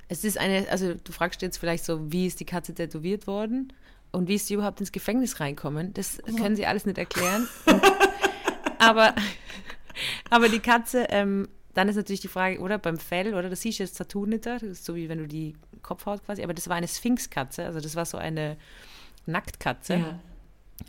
Es 0.08 0.22
ist 0.22 0.38
eine, 0.38 0.68
also 0.70 0.94
du 0.94 1.10
fragst 1.10 1.42
jetzt 1.42 1.58
vielleicht 1.58 1.84
so, 1.84 2.12
wie 2.12 2.26
ist 2.26 2.38
die 2.38 2.44
Katze 2.44 2.72
tätowiert 2.72 3.26
worden 3.26 3.72
und 4.12 4.28
wie 4.28 4.36
ist 4.36 4.46
sie 4.46 4.54
überhaupt 4.54 4.78
ins 4.78 4.92
Gefängnis 4.92 5.40
reinkommen? 5.40 5.92
Das 5.94 6.18
können 6.38 6.54
sie 6.54 6.64
alles 6.64 6.86
nicht 6.86 6.96
erklären. 6.96 7.48
Aber, 8.78 9.14
aber 10.28 10.50
die 10.50 10.60
Katze, 10.60 11.06
ähm, 11.08 11.48
dann 11.72 11.88
ist 11.88 11.96
natürlich 11.96 12.20
die 12.20 12.28
Frage, 12.28 12.60
oder 12.60 12.76
beim 12.78 12.98
Fell, 12.98 13.34
oder 13.34 13.48
das 13.48 13.62
siehst 13.62 13.78
du 13.78 13.84
jetzt 13.84 13.96
Tattoo 13.96 14.26
nicht 14.26 14.44
da, 14.44 14.58
das 14.58 14.64
ist 14.64 14.84
so 14.84 14.94
wie 14.94 15.08
wenn 15.08 15.18
du 15.18 15.26
die 15.26 15.56
Kopfhaut 15.82 16.24
quasi, 16.26 16.42
aber 16.42 16.52
das 16.52 16.68
war 16.68 16.76
eine 16.76 16.86
Sphinxkatze, 16.86 17.64
also 17.64 17.80
das 17.80 17.96
war 17.96 18.04
so 18.04 18.18
eine 18.18 18.58
Nacktkatze. 19.24 19.94
Ja. 19.94 20.18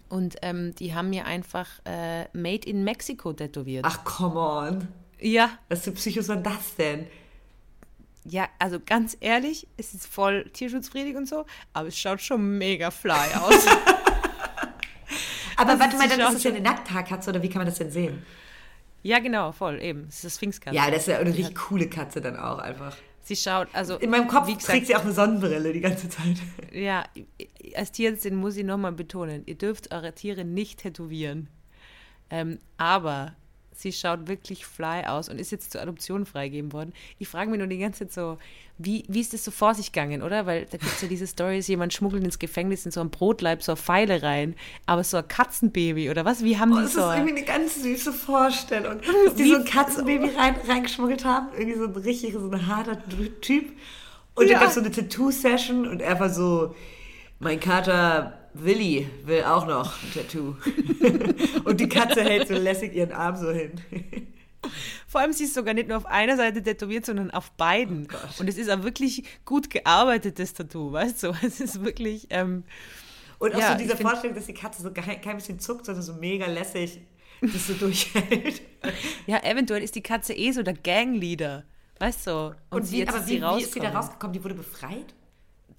Und 0.09 0.35
ähm, 0.41 0.73
die 0.75 0.93
haben 0.93 1.09
mir 1.09 1.25
einfach 1.25 1.67
äh, 1.85 2.25
Made 2.33 2.67
in 2.67 2.83
Mexico 2.83 3.33
tätowiert. 3.33 3.85
Ach, 3.87 4.03
come 4.03 4.39
on. 4.39 4.87
Ja, 5.19 5.49
Was 5.69 5.83
für 5.83 5.91
Psychos 5.91 6.27
waren 6.29 6.43
das 6.43 6.75
denn? 6.75 7.07
ja, 8.29 8.47
also 8.59 8.77
ganz 8.85 9.15
ehrlich, 9.21 9.67
es 9.77 9.93
ist 9.93 10.05
voll 10.05 10.49
tierschutzfriedig 10.51 11.15
und 11.15 11.29
so, 11.29 11.45
aber 11.71 11.87
es 11.87 11.97
schaut 11.97 12.19
schon 12.21 12.57
mega 12.57 12.91
fly 12.91 13.13
aus. 13.39 13.65
Aber 15.55 15.69
Also 15.71 15.79
warte 15.81 15.97
mal, 15.97 16.09
dann 16.09 16.19
ist 16.19 16.33
das 16.35 16.43
ja 16.43 16.51
eine 16.51 16.59
Nackthaarkatze 16.61 17.29
oder 17.29 17.41
wie 17.41 17.47
kann 17.49 17.59
man 17.59 17.67
das 17.67 17.77
denn 17.77 17.89
sehen? 17.89 18.25
ja, 19.01 19.19
genau, 19.19 19.53
voll, 19.53 19.81
eben. 19.81 20.07
Es 20.09 20.17
ist 20.17 20.23
eine 20.25 20.31
Sphinxkatze. 20.31 20.75
Ja, 20.75 20.91
das 20.91 21.01
ist 21.01 21.07
ja 21.07 21.19
eine 21.19 21.29
richtig 21.33 21.55
coole 21.55 21.87
Katze 21.87 22.19
dann 22.19 22.35
auch 22.35 22.57
einfach. 22.59 22.97
Sie 23.27 23.35
schaut, 23.35 23.67
also. 23.73 23.97
In 23.97 24.09
meinem 24.09 24.29
Kopf 24.29 24.47
wie 24.47 24.53
gesagt, 24.53 24.71
trägt 24.71 24.87
sie 24.87 24.95
auch 24.95 25.01
eine 25.01 25.11
Sonnenbrille 25.11 25.73
die 25.73 25.81
ganze 25.81 26.07
Zeit. 26.07 26.37
Ja, 26.71 27.03
als 27.75 27.91
Tierärztin 27.91 28.35
muss 28.35 28.55
ich 28.55 28.63
nochmal 28.63 28.93
betonen, 28.93 29.43
ihr 29.45 29.55
dürft 29.55 29.93
eure 29.93 30.13
Tiere 30.13 30.45
nicht 30.45 30.79
tätowieren. 30.79 31.49
Ähm, 32.29 32.59
aber 32.77 33.35
sie 33.81 33.91
schaut 33.91 34.27
wirklich 34.27 34.65
fly 34.65 35.05
aus 35.05 35.29
und 35.29 35.39
ist 35.39 35.51
jetzt 35.51 35.71
zur 35.71 35.81
Adoption 35.81 36.25
freigegeben 36.25 36.73
worden. 36.73 36.93
Ich 37.19 37.27
frage 37.27 37.49
mich 37.49 37.59
nur 37.59 37.67
die 37.67 37.77
ganze 37.77 37.99
Zeit 38.07 38.13
so, 38.13 38.37
wie, 38.79 39.03
wie 39.07 39.21
ist 39.21 39.33
das 39.33 39.43
so 39.43 39.51
vor 39.51 39.73
sich 39.73 39.91
gegangen, 39.91 40.21
oder? 40.21 40.45
Weil 40.45 40.65
da 40.65 40.77
gibt 40.77 40.91
es 40.91 41.01
ja 41.01 41.07
diese 41.07 41.25
Stories, 41.27 41.67
jemand 41.67 41.93
schmuggelt 41.93 42.23
ins 42.23 42.37
Gefängnis 42.39 42.85
in 42.85 42.91
so 42.91 43.01
ein 43.01 43.09
Brotleib 43.09 43.63
so 43.63 43.75
Pfeile 43.75 44.21
rein, 44.21 44.55
aber 44.85 45.03
so 45.03 45.17
ein 45.17 45.27
Katzenbaby 45.27 46.09
oder 46.09 46.25
was? 46.25 46.43
Wie 46.43 46.57
haben 46.59 46.71
Oh, 46.73 46.77
die 46.77 46.81
das 46.83 46.93
so? 46.93 46.99
ist 47.01 47.15
irgendwie 47.17 47.35
eine 47.37 47.43
ganz 47.45 47.81
süße 47.81 48.13
Vorstellung. 48.13 48.99
Dass 49.25 49.35
die 49.35 49.43
Wie- 49.45 49.49
so 49.51 49.55
ein 49.57 49.65
Katzenbaby 49.65 50.29
rein, 50.35 50.55
reingeschmuggelt 50.67 51.25
haben. 51.25 51.47
Irgendwie 51.57 51.77
so 51.79 51.85
ein 51.85 51.95
richtig, 51.95 52.33
so 52.33 52.49
ein 52.51 52.67
harter 52.67 52.97
Typ. 53.41 53.71
Und 54.35 54.45
Ja. 54.45 54.51
dann 54.53 54.59
gab 54.59 54.69
es 54.69 54.75
so 54.75 54.81
eine 54.81 54.91
Tattoo-Session 54.91 55.87
und 55.87 56.01
er 56.01 56.19
war 56.19 56.29
so, 56.29 56.75
mein 57.39 57.59
Kater 57.59 58.37
Willi 58.53 59.09
will 59.23 59.43
auch 59.43 59.67
noch 59.67 60.01
ein 60.03 60.13
Tattoo. 60.13 60.55
und 61.63 61.79
die 61.79 61.89
Katze 61.89 62.23
hält 62.23 62.47
so 62.47 62.55
lässig 62.55 62.93
ihren 62.93 63.11
Arm 63.11 63.35
so 63.35 63.51
hin. 63.51 63.71
Vor 65.07 65.21
allem, 65.21 65.33
sie 65.33 65.45
ist 65.45 65.53
sogar 65.53 65.73
nicht 65.73 65.87
nur 65.87 65.97
auf 65.97 66.05
einer 66.05 66.35
Seite 66.35 66.61
tätowiert, 66.61 67.05
sondern 67.05 67.31
auf 67.31 67.51
beiden. 67.51 68.07
Oh 68.11 68.41
und 68.41 68.49
es 68.49 68.57
ist 68.57 68.69
ein 68.69 68.83
wirklich 68.83 69.23
gut 69.45 69.69
gearbeitetes 69.69 70.53
Tattoo, 70.53 70.91
weißt 70.91 71.23
du? 71.23 71.33
Es 71.41 71.59
ist 71.59 71.83
wirklich, 71.83 72.27
ähm, 72.29 72.63
Und 73.39 73.55
auch 73.55 73.59
Ja, 73.59 73.71
so 73.73 73.77
diese 73.77 73.95
Vorstellung, 73.95 74.35
dass 74.35 74.45
die 74.45 74.53
Katze 74.53 74.81
so 74.81 74.91
kein, 74.91 75.21
kein 75.21 75.37
bisschen 75.37 75.59
zuckt, 75.59 75.85
sondern 75.85 76.03
so 76.03 76.13
mega 76.13 76.47
lässig 76.47 76.99
das 77.41 77.67
so 77.67 77.73
durchhält. 77.73 78.61
ja, 79.27 79.43
eventuell 79.43 79.83
ist 79.83 79.95
die 79.95 80.01
Katze 80.01 80.33
eh 80.33 80.51
so 80.51 80.63
der 80.63 80.73
Gangleader, 80.73 81.63
weißt 81.99 82.27
du? 82.27 82.31
Und, 82.31 82.55
Und 82.71 82.83
sie 82.83 82.95
wie, 82.95 82.99
jetzt 82.99 83.09
aber 83.09 83.19
ist 83.19 83.27
wie, 83.27 83.35
sie 83.35 83.41
wie 83.41 83.61
ist 83.61 83.73
sie 83.73 83.79
da 83.79 83.89
rausgekommen? 83.89 84.33
Die 84.33 84.43
wurde 84.43 84.55
befreit? 84.55 85.13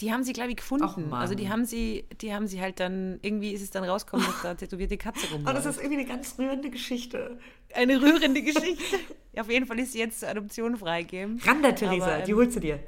Die 0.01 0.13
haben 0.13 0.23
sie, 0.23 0.33
glaube 0.33 0.51
ich, 0.51 0.57
gefunden. 0.57 1.13
Also 1.13 1.35
die 1.35 1.49
haben 1.49 1.65
sie, 1.65 2.05
die 2.21 2.33
haben 2.33 2.47
sie 2.47 2.61
halt 2.61 2.79
dann, 2.79 3.19
irgendwie 3.23 3.51
ist 3.53 3.63
es 3.63 3.71
dann 3.71 3.83
rausgekommen, 3.83 4.25
dass 4.27 4.43
da 4.43 4.55
tätowierte 4.55 4.97
Katze 4.97 5.27
Oh, 5.31 5.35
rumläuft. 5.37 5.57
das 5.67 5.67
ist 5.67 5.79
irgendwie 5.83 5.99
eine 6.01 6.07
ganz 6.09 6.39
rührende 6.39 6.71
Geschichte. 6.71 7.39
eine 7.75 8.01
rührende 8.01 8.43
Geschichte. 8.45 8.97
auf 9.37 9.51
jeden 9.51 9.67
Fall 9.67 9.79
ist 9.81 9.93
sie 9.93 9.99
jetzt 9.99 10.21
zur 10.21 10.29
Adoption 10.29 10.77
freigegeben. 10.77 11.41
Randa, 11.45 11.73
Theresa, 11.73 12.05
Aber, 12.07 12.19
ähm, 12.21 12.25
die 12.27 12.35
holst 12.35 12.57
du 12.57 12.61
dir. 12.61 12.79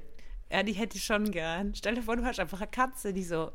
Ja, 0.52 0.62
die 0.62 0.72
hätte 0.72 0.96
ich 0.98 1.04
schon 1.04 1.30
gern. 1.30 1.74
Stell 1.74 1.94
dir 1.96 2.02
vor, 2.02 2.16
du 2.16 2.24
hast 2.24 2.38
einfach 2.40 2.60
eine 2.60 2.70
Katze, 2.70 3.12
die 3.12 3.22
so, 3.24 3.50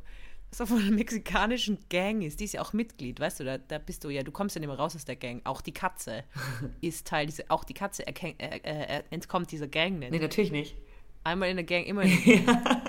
so 0.51 0.65
von 0.65 0.79
einer 0.81 0.91
mexikanischen 0.91 1.77
Gang 1.89 2.23
ist. 2.23 2.39
Die 2.41 2.45
ist 2.45 2.53
ja 2.53 2.61
auch 2.61 2.73
Mitglied, 2.73 3.19
weißt 3.21 3.39
du, 3.39 3.43
da, 3.45 3.57
da 3.57 3.77
bist 3.77 4.03
du 4.03 4.09
ja, 4.09 4.23
du 4.23 4.31
kommst 4.31 4.55
ja 4.55 4.59
nicht 4.59 4.67
mehr 4.69 4.77
raus 4.77 4.95
aus 4.97 5.05
der 5.05 5.15
Gang. 5.15 5.41
Auch 5.45 5.61
die 5.61 5.73
Katze 5.73 6.23
ist 6.81 7.07
Teil 7.07 7.25
dieser, 7.25 7.45
auch 7.49 7.63
die 7.63 7.73
Katze 7.73 8.05
äh, 8.05 8.33
äh, 8.37 9.03
entkommt 9.11 9.51
dieser 9.51 9.67
Gang 9.69 9.99
nicht. 9.99 10.11
Nee, 10.11 10.19
natürlich 10.19 10.51
nicht. 10.51 10.75
Einmal 11.23 11.49
in 11.49 11.55
der 11.55 11.65
Gang, 11.65 11.85
immer 11.85 12.03
in 12.03 12.09
der 12.25 12.35
Gang. 12.43 12.47
Ja, 12.47 12.81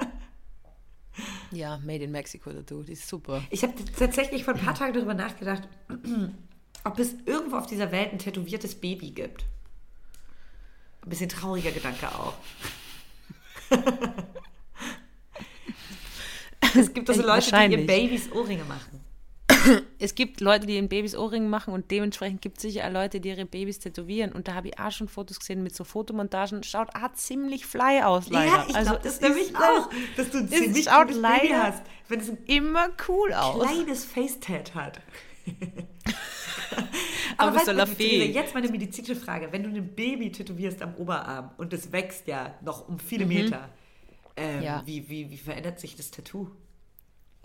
Made 1.51 2.05
in 2.05 2.12
Mexico 2.12 2.53
Tattoo, 2.53 2.83
die 2.83 2.93
ist 2.93 3.09
super. 3.09 3.43
Ich 3.51 3.62
habe 3.62 3.73
tatsächlich 3.99 4.45
vor 4.45 4.55
ein 4.55 4.61
paar 4.61 4.75
Tagen 4.75 4.93
darüber 4.95 5.14
nachgedacht, 5.14 5.62
ob 6.85 6.99
es 6.99 7.14
irgendwo 7.25 7.57
auf 7.57 7.67
dieser 7.67 7.93
Welt 7.93 8.12
ein 8.12 8.19
tätowiertes 8.19 8.75
Baby 8.75 9.11
gibt. 9.11 9.45
Ein 11.03 11.11
bisschen 11.11 11.29
trauriger 11.29 11.71
Gedanke 11.71 12.09
auch. 12.09 12.35
es 16.77 16.93
gibt 16.93 17.09
also 17.09 17.23
Leute, 17.23 17.51
die 17.51 17.75
ihr 17.75 17.87
Babys 17.87 18.31
Ohrringe 18.33 18.64
machen. 18.64 19.06
Es 19.99 20.15
gibt 20.15 20.41
Leute, 20.41 20.67
die 20.67 20.77
in 20.77 20.89
Babys 20.89 21.17
Ohrringe 21.17 21.49
machen 21.49 21.73
und 21.73 21.91
dementsprechend 21.91 22.43
gibt 22.43 22.59
es 22.59 22.63
sicher 22.63 22.87
auch 22.87 22.93
Leute, 22.93 23.21
die 23.21 23.31
ihre 23.31 23.47
Babys 23.47 23.79
tätowieren. 23.79 24.33
Und 24.33 24.49
da 24.49 24.55
habe 24.55 24.69
ich 24.69 24.79
auch 24.79 24.91
schon 24.93 25.09
Fotos 25.09 25.41
gesehen 25.41 25.63
mit 25.63 25.75
so 25.75 25.85
Fotomontagen. 25.85 26.63
Schaut 26.63 26.89
auch 26.95 27.13
ziemlich 27.15 27.67
fly 27.67 28.03
aus, 28.03 28.29
leider. 28.29 28.51
Ja, 28.53 28.67
ich 28.69 28.77
also, 28.77 28.91
glaube 28.91 29.05
das 29.05 29.21
nämlich 29.21 29.49
ist 29.49 29.57
auch, 29.57 29.91
dass 30.17 30.31
du 30.31 30.39
ein 30.39 30.49
ziemlich 30.49 30.85
schaut 30.85 31.11
leider 31.15 31.63
hast. 31.65 31.83
Wenn 32.09 32.21
es 32.21 32.29
ein 32.31 32.39
immer 32.47 32.89
cool 33.09 33.33
aus. 33.33 33.61
kleines 33.67 34.05
Facetat 34.05 34.75
hat. 34.75 35.01
Aber 37.37 37.55
weißt 37.55 37.67
so 37.67 37.73
jetzt 37.73 38.55
meine 38.55 38.69
medizinische 38.69 39.17
Frage. 39.17 39.49
Wenn 39.53 39.63
du 39.63 39.71
ein 39.71 39.95
Baby 39.95 40.33
tätowierst 40.33 40.83
am 40.83 40.95
Oberarm 40.97 41.51
und 41.57 41.73
es 41.73 41.93
wächst 41.93 42.27
ja 42.27 42.55
noch 42.63 42.89
um 42.89 42.99
viele 42.99 43.25
Mhm. 43.27 43.33
Meter, 43.33 43.69
ähm, 44.37 44.63
Ja. 44.63 44.83
wie, 44.85 45.09
wie, 45.09 45.31
wie 45.31 45.37
verändert 45.37 45.81
sich 45.81 45.97
das 45.97 46.11
Tattoo? 46.11 46.49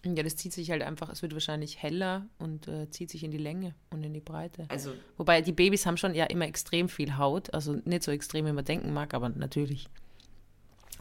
Ja, 0.04 0.24
das 0.24 0.36
zieht 0.36 0.52
sich 0.52 0.72
halt 0.72 0.82
einfach, 0.82 1.10
es 1.10 1.22
wird 1.22 1.34
wahrscheinlich 1.34 1.82
heller 1.82 2.26
und 2.40 2.68
äh, 2.68 2.90
zieht 2.90 3.12
sich 3.12 3.24
in 3.24 3.30
die 3.32 3.38
Länge 3.38 3.76
und 3.92 4.04
in 4.04 4.14
die 4.14 4.20
Breite. 4.20 4.66
Also, 4.70 4.94
Wobei 5.18 5.42
die 5.42 5.52
Babys 5.52 5.86
haben 5.86 5.98
schon 5.98 6.16
ja 6.16 6.26
immer 6.26 6.46
extrem 6.46 6.90
viel 6.90 7.18
Haut, 7.18 7.54
also 7.54 7.74
nicht 7.86 8.04
so 8.04 8.12
extrem, 8.12 8.48
wie 8.48 8.52
man 8.52 8.66
denken 8.66 8.94
mag, 8.94 9.14
aber 9.14 9.30
natürlich. 9.30 9.88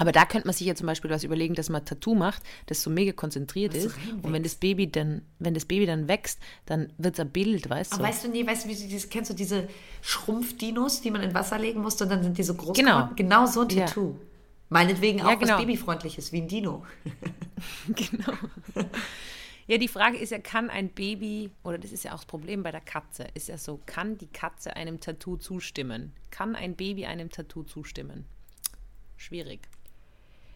Aber 0.01 0.13
da 0.13 0.25
könnte 0.25 0.47
man 0.47 0.55
sich 0.55 0.67
ja 0.67 0.75
zum 0.75 0.87
Beispiel 0.87 1.11
was 1.11 1.25
überlegen, 1.25 1.55
dass 1.55 1.69
man 1.69 1.85
Tattoo 1.85 2.15
macht, 2.15 2.43
das 2.67 2.83
so 2.83 2.89
mega 2.89 3.13
konzentriert 3.13 3.75
ist. 3.75 3.95
reinwächst. 3.97 4.25
Und 4.25 4.33
wenn 4.33 4.43
das 4.43 4.55
Baby 4.55 4.91
dann, 4.91 5.23
wenn 5.39 5.53
das 5.53 5.67
Baby 5.67 5.85
dann 5.85 6.09
wächst, 6.09 6.39
dann 6.65 6.91
wird 6.97 7.15
es 7.15 7.21
ein 7.21 7.29
Bild, 7.29 7.69
weißt 7.69 7.93
aber 7.93 8.05
du? 8.05 8.09
weißt 8.09 8.25
du, 8.25 8.29
nee, 8.29 8.47
weißt 8.47 8.65
du, 8.65 8.71
wie 8.71 8.75
du 8.77 8.89
dieses, 8.89 9.11
kennst 9.11 9.31
du 9.31 9.35
diese 9.35 9.69
Schrumpfdinos, 10.01 11.03
die 11.03 11.11
man 11.11 11.23
in 11.23 11.35
Wasser 11.35 11.59
legen 11.59 11.83
musste 11.83 12.05
und 12.05 12.11
dann 12.11 12.23
sind 12.23 12.39
die 12.39 12.43
so 12.43 12.55
groß 12.55 12.79
Genau. 12.79 13.11
Genau 13.15 13.45
so 13.45 13.61
ein 13.61 13.69
Ja. 13.71 13.87
Meinetwegen 14.71 15.21
auch 15.23 15.31
Ja, 15.31 15.35
genau. 15.35 15.55
was 15.55 15.61
Babyfreundliches, 15.61 16.33
wie 16.33 16.41
ein 16.41 16.49
Dino. 16.49 16.87
genau. 17.89 18.33
Ja, 19.67 19.79
die 19.79 19.89
Frage 19.89 20.17
ist 20.17 20.31
ja, 20.31 20.39
kann 20.39 20.71
ein 20.71 20.89
Baby, 20.89 21.51
oder 21.63 21.79
das 21.79 21.93
ist 21.93 22.05
ja 22.05 22.13
auch 22.13 22.19
das 22.19 22.27
Problem 22.27 22.63
bei 22.63 22.71
der 22.71 22.81
Katze, 22.81 23.27
ist 23.35 23.49
ja 23.49 23.59
so, 23.59 23.81
kann 23.87 24.17
die 24.17 24.29
Katze 24.29 24.75
einem 24.75 25.01
Tattoo 25.01 25.37
zustimmen? 25.37 26.13
Kann 26.31 26.57
ein 26.57 26.75
Baby 26.75 27.07
einem 27.07 27.31
Tattoo 27.31 27.65
zustimmen? 27.65 28.27
Schwierig. 29.17 29.69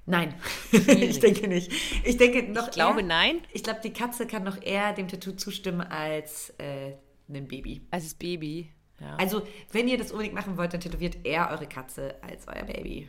Nein, 0.07 0.35
ich 0.73 1.19
denke 1.19 1.49
nicht. 1.49 1.73
Ich 2.05 2.17
denke 2.17 2.43
noch 2.53 2.69
Ich 2.69 2.75
glaube, 2.75 3.01
eher, 3.01 3.07
nein. 3.07 3.41
Ich 3.53 3.63
glaube, 3.63 3.81
die 3.83 3.93
Katze 3.93 4.27
kann 4.27 4.45
noch 4.45 4.61
eher 4.63 4.93
dem 4.93 5.09
Tattoo 5.09 5.33
zustimmen 5.33 5.81
als 5.81 6.51
äh, 6.59 6.93
ein 7.29 7.49
Baby. 7.49 7.83
Als 7.91 8.05
das 8.05 8.15
Baby. 8.15 8.71
Ja. 9.01 9.17
Also, 9.17 9.47
wenn 9.73 9.89
ihr 9.89 9.97
das 9.99 10.13
unbedingt 10.13 10.35
machen 10.35 10.57
wollt, 10.57 10.73
dann 10.73 10.81
tätowiert 10.81 11.25
eher 11.25 11.51
eure 11.51 11.67
Katze 11.67 12.17
als 12.23 12.47
euer 12.49 12.65
Baby. 12.65 13.09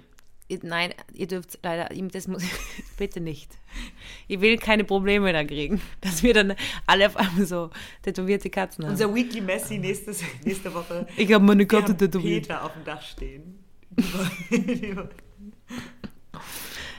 Nein, 0.61 0.93
ihr 1.13 1.25
dürft 1.25 1.57
leider, 1.63 1.91
ihm 1.91 2.09
das 2.09 2.27
muss, 2.27 2.43
bitte 2.97 3.19
nicht. 3.19 3.51
Ihr 4.27 4.41
will 4.41 4.57
keine 4.57 4.83
Probleme 4.83 5.33
da 5.33 5.43
kriegen, 5.43 5.81
dass 6.01 6.21
wir 6.21 6.33
dann 6.33 6.53
alle 6.85 7.07
auf 7.07 7.17
einmal 7.17 7.45
so 7.45 7.71
tätowierte 8.03 8.49
Katzen 8.49 8.85
haben. 8.85 8.91
Unser 8.91 9.13
Weekly 9.13 9.41
Messi 9.41 9.79
nächstes, 9.79 10.21
nächste 10.43 10.73
Woche. 10.73 11.07
ich 11.17 11.31
habe 11.33 11.43
meine 11.43 11.65
Katze 11.65 11.97
tätowiert. 11.97 12.43
Peter 12.43 12.63
auf 12.63 12.73
dem 12.73 12.83
Dach 12.83 13.01
stehen. 13.01 13.59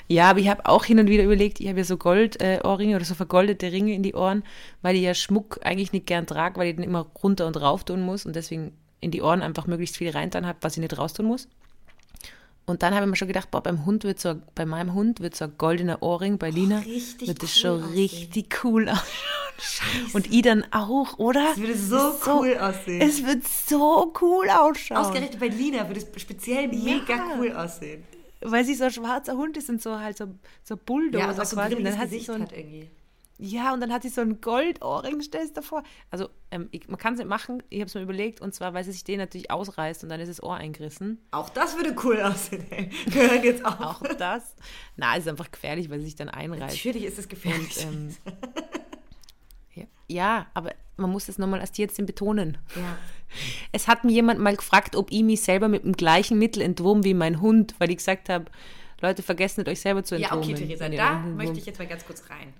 Ja, 0.09 0.31
aber 0.31 0.39
ich 0.39 0.49
habe 0.49 0.67
auch 0.67 0.85
hin 0.85 0.99
und 0.99 1.09
wieder 1.09 1.25
überlegt, 1.25 1.61
ich 1.61 1.69
habe 1.69 1.79
ja 1.79 1.85
so 1.85 1.97
Goldohrringe 1.97 2.93
äh, 2.93 2.97
oder 2.97 3.05
so 3.05 3.15
vergoldete 3.15 3.73
Ringe 3.73 3.95
in 3.95 4.03
die 4.03 4.15
Ohren, 4.15 4.45
weil 4.83 4.97
ich 4.97 5.03
ja 5.03 5.15
Schmuck 5.15 5.61
eigentlich 5.63 5.93
nicht 5.93 6.07
gern 6.07 6.27
trage, 6.27 6.59
weil 6.59 6.69
ich 6.69 6.77
den 6.77 6.85
immer 6.85 7.07
runter 7.23 7.47
und 7.47 7.61
rauf 7.61 7.85
tun 7.85 8.03
muss 8.03 8.25
und 8.25 8.37
deswegen 8.37 8.73
in 9.01 9.11
die 9.11 9.23
Ohren 9.23 9.43
einfach 9.43 9.67
möglichst 9.67 9.97
viel 9.97 10.11
reintun 10.11 10.47
habe, 10.47 10.59
was 10.63 10.77
ich 10.77 10.81
nicht 10.81 10.97
raustun 10.97 11.27
muss. 11.27 11.49
Und 12.69 12.83
dann 12.83 12.95
habe 12.95 13.05
ich 13.07 13.11
mir 13.11 13.17
schon 13.17 13.29
gedacht, 13.29 13.51
boah, 13.53 13.63
beim 13.63 13.87
Hund 13.87 14.03
wird 14.03 14.19
so, 14.19 14.35
bei 14.57 14.67
meinem 14.67 14.93
Hund 14.93 15.21
wird 15.21 15.37
so 15.37 15.45
ein 15.45 15.53
goldener 15.57 16.03
Ohrring 16.03 16.37
bei 16.37 16.51
Lina, 16.51 16.81
richtig 16.81 17.29
wird 17.29 17.43
das 17.43 17.55
cool 17.55 17.61
schon 17.61 17.83
aussehen. 17.85 17.95
richtig 17.95 18.65
cool 18.65 18.89
ausschauen. 19.59 20.11
Und 20.13 20.33
ich 20.33 20.43
dann 20.43 20.65
auch, 20.73 21.19
oder? 21.19 21.53
Es 21.53 21.59
würde 21.59 21.79
so 21.79 22.19
cool 22.27 22.59
aussehen. 22.59 23.01
Es 23.01 23.25
wird 23.25 23.47
so 23.47 24.13
cool 24.21 24.51
ausschauen. 24.51 24.99
Ausgerechnet 24.99 25.39
bei 25.39 25.47
Lina 25.49 25.87
würde 25.89 26.01
es 26.01 26.21
speziell 26.21 26.67
mega 26.69 27.37
cool 27.39 27.53
aussehen. 27.53 28.03
weil 28.41 28.65
sie 28.65 28.75
so 28.75 28.85
ein 28.85 28.91
schwarzer 28.91 29.37
Hund 29.37 29.57
ist 29.57 29.71
und 29.71 29.81
so 29.81 29.99
halt 30.01 30.19
so, 30.19 30.27
so 30.65 30.77
Bulldozer 30.77 31.25
Ja, 31.25 31.45
so 31.45 31.57
quasi. 31.57 31.77
Und 31.77 31.85
dann 31.85 31.97
hat 31.99 32.11
sie 32.11 32.19
so 32.21 32.33
ein, 32.33 32.43
hat 32.43 32.53
irgendwie. 32.53 32.91
Ja, 33.39 33.75
und 33.75 33.81
dann 33.81 33.93
hat 33.93 34.03
sie 34.03 34.09
so 34.09 34.23
ein 34.23 34.41
Goldohrring, 34.41 35.21
stellst 35.21 35.57
du 35.57 35.61
dir 35.61 35.67
vor. 35.67 35.83
Also, 36.11 36.29
ähm, 36.51 36.69
ich, 36.71 36.89
man 36.89 36.99
kann 36.99 37.15
es 37.15 37.19
nicht 37.19 37.29
machen, 37.29 37.63
ich 37.69 37.81
habe 37.81 37.89
es 37.89 37.95
mir 37.95 38.01
überlegt, 38.01 38.41
und 38.41 38.55
zwar, 38.55 38.73
weil 38.73 38.83
sie 38.85 38.93
sich 38.93 39.05
den 39.05 39.19
natürlich 39.19 39.51
ausreißt 39.51 40.03
und 40.05 40.09
dann 40.09 40.21
ist 40.21 40.29
das 40.29 40.43
Ohr 40.43 40.57
eingerissen. 40.57 41.21
Auch 41.33 41.51
das 41.51 41.77
würde 41.77 41.95
cool 42.05 42.21
aussehen. 42.21 42.65
Ey. 42.71 42.91
Wir 43.07 43.31
hören 43.31 43.45
jetzt 43.45 43.65
auf. 43.65 43.81
Auch 43.81 44.03
das. 44.19 44.55
Na, 44.97 45.17
ist 45.17 45.29
einfach 45.29 45.51
gefährlich, 45.51 45.91
weil 45.91 45.99
sie 45.99 46.07
sich 46.07 46.17
dann 46.17 46.31
einreißt. 46.31 46.77
Natürlich 46.77 47.05
ist 47.05 47.19
es 47.19 47.29
gefährlich. 47.29 47.77
Ähm, 47.87 48.15
ja, 49.75 49.85
ja, 50.09 50.47
aber 50.55 50.73
man 50.97 51.11
muss 51.11 51.27
das 51.27 51.37
nochmal 51.37 51.61
als 51.61 51.73
Tierärztin 51.73 52.07
betonen. 52.07 52.57
ja. 52.75 52.97
Es 53.73 53.89
hat 53.89 54.05
mir 54.05 54.13
jemand 54.13 54.41
mal 54.41 54.57
gefragt, 54.57 54.97
ob 54.97 55.11
ich 55.11 55.23
mich 55.23 55.43
selber 55.43 55.69
mit 55.69 55.85
dem 55.85 55.93
gleichen 55.93 56.39
Mittel 56.39 56.63
entwurm 56.63 57.05
wie 57.05 57.13
mein 57.13 57.41
Hund, 57.41 57.75
weil 57.79 57.91
ich 57.91 57.99
gesagt 57.99 58.29
habe, 58.29 58.47
Leute, 59.01 59.23
vergesst 59.23 59.59
nicht, 59.59 59.69
euch 59.69 59.81
selber 59.81 60.05
zu 60.05 60.17
ja, 60.17 60.29
entwurmen. 60.29 60.55
okay, 60.55 60.67
Theresa, 60.67 60.89
da 60.89 61.19
möchte 61.19 61.59
ich 61.59 61.67
jetzt 61.67 61.79
mal 61.79 61.87
ganz 61.87 62.07
kurz 62.07 62.31
rein. 62.31 62.55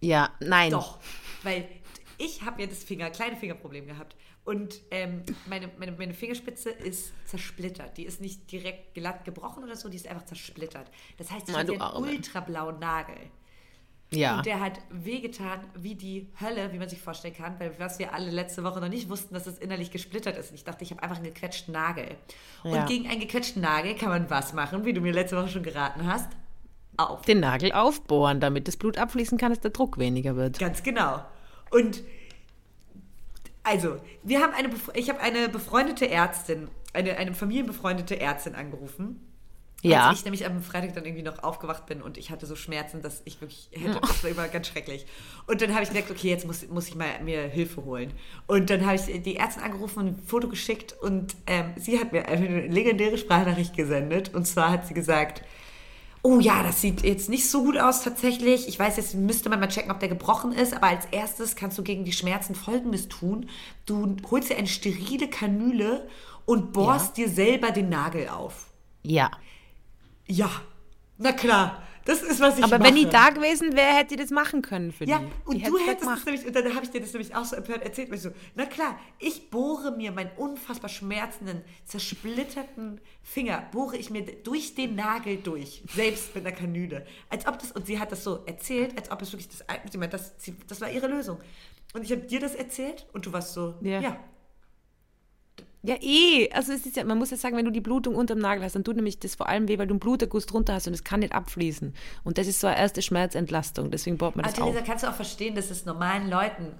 Ja, 0.00 0.30
nein. 0.40 0.70
Doch, 0.70 0.98
weil 1.42 1.68
ich 2.18 2.42
habe 2.42 2.62
ja 2.62 2.68
das 2.68 2.84
Finger, 2.84 3.10
kleine 3.10 3.36
Fingerproblem 3.36 3.86
gehabt. 3.86 4.16
Und 4.44 4.80
ähm, 4.92 5.24
meine, 5.46 5.68
meine, 5.76 5.92
meine 5.92 6.14
Fingerspitze 6.14 6.70
ist 6.70 7.12
zersplittert. 7.26 7.96
Die 7.96 8.04
ist 8.04 8.20
nicht 8.20 8.50
direkt 8.50 8.94
glatt 8.94 9.24
gebrochen 9.24 9.64
oder 9.64 9.74
so, 9.74 9.88
die 9.88 9.96
ist 9.96 10.06
einfach 10.06 10.24
zersplittert. 10.24 10.88
Das 11.18 11.32
heißt, 11.32 11.48
ich 11.48 11.56
habe 11.56 11.72
einen 11.72 12.04
ultrablauen 12.04 12.78
Nagel. 12.78 13.16
Ja. 14.12 14.36
Und 14.36 14.46
der 14.46 14.60
hat 14.60 14.78
wehgetan 14.90 15.60
wie 15.74 15.96
die 15.96 16.28
Hölle, 16.40 16.72
wie 16.72 16.78
man 16.78 16.88
sich 16.88 17.00
vorstellen 17.00 17.34
kann, 17.34 17.58
weil 17.58 17.76
was 17.78 17.98
wir 17.98 18.14
alle 18.14 18.30
letzte 18.30 18.62
Woche 18.62 18.80
noch 18.80 18.88
nicht 18.88 19.08
wussten, 19.08 19.34
dass 19.34 19.48
es 19.48 19.58
innerlich 19.58 19.90
gesplittert 19.90 20.36
ist. 20.38 20.50
Und 20.50 20.54
ich 20.54 20.64
dachte, 20.64 20.84
ich 20.84 20.92
habe 20.92 21.02
einfach 21.02 21.16
einen 21.16 21.24
gequetschten 21.24 21.72
Nagel. 21.72 22.16
Ja. 22.62 22.82
Und 22.82 22.86
gegen 22.86 23.08
einen 23.08 23.20
gequetschten 23.20 23.62
Nagel 23.62 23.96
kann 23.96 24.10
man 24.10 24.30
was 24.30 24.52
machen, 24.52 24.84
wie 24.84 24.92
du 24.92 25.00
mir 25.00 25.12
letzte 25.12 25.36
Woche 25.36 25.48
schon 25.48 25.64
geraten 25.64 26.06
hast? 26.06 26.28
Auf. 26.96 27.22
Den 27.22 27.40
Nagel 27.40 27.72
aufbohren, 27.72 28.40
damit 28.40 28.68
das 28.68 28.76
Blut 28.76 28.98
abfließen 28.98 29.38
kann, 29.38 29.50
dass 29.50 29.60
der 29.60 29.70
Druck 29.70 29.98
weniger 29.98 30.36
wird. 30.36 30.58
Ganz 30.58 30.82
genau. 30.82 31.24
Und 31.70 32.02
also, 33.62 33.96
wir 34.22 34.40
haben 34.40 34.52
eine, 34.54 34.70
ich 34.94 35.08
habe 35.08 35.20
eine 35.20 35.48
befreundete 35.48 36.08
Ärztin, 36.08 36.68
eine, 36.92 37.16
eine 37.16 37.34
familienbefreundete 37.34 38.20
Ärztin 38.20 38.54
angerufen. 38.54 39.20
Ja. 39.82 40.08
Als 40.08 40.20
ich 40.20 40.24
nämlich 40.24 40.46
am 40.46 40.62
Freitag 40.62 40.94
dann 40.94 41.04
irgendwie 41.04 41.22
noch 41.22 41.42
aufgewacht 41.42 41.86
bin 41.86 42.00
und 42.00 42.16
ich 42.16 42.30
hatte 42.30 42.46
so 42.46 42.56
Schmerzen, 42.56 43.02
dass 43.02 43.22
ich 43.24 43.40
wirklich 43.40 43.68
hätte, 43.72 44.00
das 44.00 44.24
war 44.24 44.30
immer 44.30 44.48
ganz 44.48 44.68
schrecklich. 44.68 45.04
Und 45.46 45.60
dann 45.60 45.74
habe 45.74 45.82
ich 45.82 45.90
gedacht, 45.90 46.10
okay, 46.10 46.28
jetzt 46.28 46.46
muss, 46.46 46.66
muss 46.68 46.88
ich 46.88 46.94
mal 46.94 47.08
mir 47.22 47.42
Hilfe 47.42 47.84
holen. 47.84 48.12
Und 48.46 48.70
dann 48.70 48.86
habe 48.86 48.96
ich 48.96 49.22
die 49.22 49.36
Ärztin 49.36 49.62
angerufen 49.62 49.98
und 49.98 50.06
ein 50.06 50.22
Foto 50.26 50.48
geschickt 50.48 50.94
und 51.02 51.36
ähm, 51.46 51.72
sie 51.76 51.98
hat 52.00 52.12
mir 52.12 52.26
eine 52.26 52.66
legendäre 52.68 53.18
Sprachnachricht 53.18 53.76
gesendet. 53.76 54.34
Und 54.34 54.46
zwar 54.46 54.70
hat 54.70 54.86
sie 54.86 54.94
gesagt, 54.94 55.42
oh 56.26 56.40
ja, 56.40 56.64
das 56.64 56.80
sieht 56.80 57.04
jetzt 57.04 57.28
nicht 57.28 57.48
so 57.48 57.62
gut 57.62 57.78
aus 57.78 58.02
tatsächlich. 58.02 58.66
Ich 58.66 58.76
weiß, 58.80 58.96
jetzt 58.96 59.14
müsste 59.14 59.48
man 59.48 59.60
mal 59.60 59.68
checken, 59.68 59.92
ob 59.92 60.00
der 60.00 60.08
gebrochen 60.08 60.50
ist, 60.50 60.74
aber 60.74 60.88
als 60.88 61.06
erstes 61.12 61.54
kannst 61.54 61.78
du 61.78 61.84
gegen 61.84 62.04
die 62.04 62.10
Schmerzen 62.10 62.56
Folgendes 62.56 63.06
tun. 63.06 63.48
Du 63.84 64.16
holst 64.28 64.50
dir 64.50 64.56
eine 64.56 64.66
sterile 64.66 65.28
Kanüle 65.28 66.08
und 66.44 66.72
bohrst 66.72 67.16
dir 67.16 67.28
selber 67.28 67.70
den 67.70 67.90
Nagel 67.90 68.28
auf. 68.28 68.66
Ja. 69.04 69.30
Ja, 70.26 70.50
na 71.16 71.30
klar, 71.30 71.80
das 72.06 72.22
ist, 72.22 72.40
was 72.40 72.56
ich 72.56 72.64
Aber 72.64 72.78
mache. 72.78 72.88
wenn 72.88 72.96
die 72.96 73.06
da 73.06 73.28
gewesen 73.30 73.76
wäre, 73.76 73.94
hätte 73.96 74.16
die 74.16 74.22
das 74.22 74.30
machen 74.30 74.62
können 74.62 74.92
für 74.92 75.04
Ja, 75.04 75.18
die. 75.18 75.26
und 75.50 75.56
die 75.58 75.62
du 75.64 75.76
hättest 75.78 76.00
gemacht. 76.00 76.18
es 76.20 76.24
nämlich, 76.24 76.46
und 76.46 76.56
dann 76.56 76.74
habe 76.74 76.84
ich 76.84 76.90
dir 76.90 77.00
das 77.00 77.12
nämlich 77.12 77.34
auch 77.34 77.44
so 77.44 77.56
empört 77.56 77.82
erzählt, 77.82 78.10
ich 78.12 78.22
so, 78.22 78.30
na 78.54 78.64
klar, 78.64 78.98
ich 79.18 79.50
bohre 79.50 79.90
mir 79.94 80.12
meinen 80.12 80.30
unfassbar 80.36 80.88
schmerzenden, 80.88 81.62
zersplitterten 81.84 83.00
Finger, 83.22 83.66
bohre 83.72 83.96
ich 83.96 84.10
mir 84.10 84.22
durch 84.42 84.74
den 84.74 84.94
Nagel 84.94 85.36
durch, 85.38 85.82
selbst 85.94 86.34
mit 86.34 86.46
einer 86.46 86.54
Kanüle. 86.56 87.04
Als 87.28 87.46
ob 87.46 87.58
das, 87.58 87.72
und 87.72 87.86
sie 87.86 87.98
hat 87.98 88.12
das 88.12 88.24
so 88.24 88.42
erzählt, 88.46 88.96
als 88.96 89.10
ob 89.10 89.20
es 89.22 89.32
wirklich 89.32 89.48
das, 89.48 89.64
sie 89.90 89.98
meint, 89.98 90.12
das, 90.12 90.34
das 90.68 90.80
war 90.80 90.90
ihre 90.90 91.08
Lösung. 91.08 91.38
Und 91.94 92.02
ich 92.04 92.12
habe 92.12 92.22
dir 92.22 92.40
das 92.40 92.54
erzählt 92.54 93.06
und 93.12 93.26
du 93.26 93.32
warst 93.32 93.52
so, 93.54 93.74
Ja. 93.80 94.00
ja, 94.00 94.16
Ja, 95.86 95.96
eh. 96.00 96.50
Also 96.52 96.72
es 96.72 96.84
ist 96.84 96.96
ja, 96.96 97.04
man 97.04 97.18
muss 97.18 97.30
ja 97.30 97.36
sagen, 97.36 97.56
wenn 97.56 97.64
du 97.64 97.70
die 97.70 97.80
Blutung 97.80 98.14
unterm 98.14 98.38
Nagel 98.38 98.64
hast, 98.64 98.74
dann 98.74 98.84
tut 98.84 98.96
nämlich 98.96 99.18
das 99.18 99.34
vor 99.34 99.48
allem 99.48 99.68
weh, 99.68 99.78
weil 99.78 99.86
du 99.86 99.94
einen 99.94 100.00
Bluterguss 100.00 100.46
drunter 100.46 100.74
hast 100.74 100.86
und 100.88 100.94
es 100.94 101.04
kann 101.04 101.20
nicht 101.20 101.32
abfließen. 101.32 101.94
Und 102.24 102.38
das 102.38 102.46
ist 102.46 102.60
so 102.60 102.66
eine 102.66 102.76
erste 102.78 103.02
Schmerzentlastung. 103.02 103.90
Deswegen 103.90 104.18
baut 104.18 104.36
man 104.36 104.44
Aber 104.44 104.52
das 104.52 104.60
auf. 104.60 104.70
Theresa, 104.72 104.86
kannst 104.86 105.04
du 105.04 105.08
auch 105.08 105.14
verstehen, 105.14 105.54
dass 105.54 105.70
es 105.70 105.84
normalen 105.84 106.28
Leuten 106.28 106.72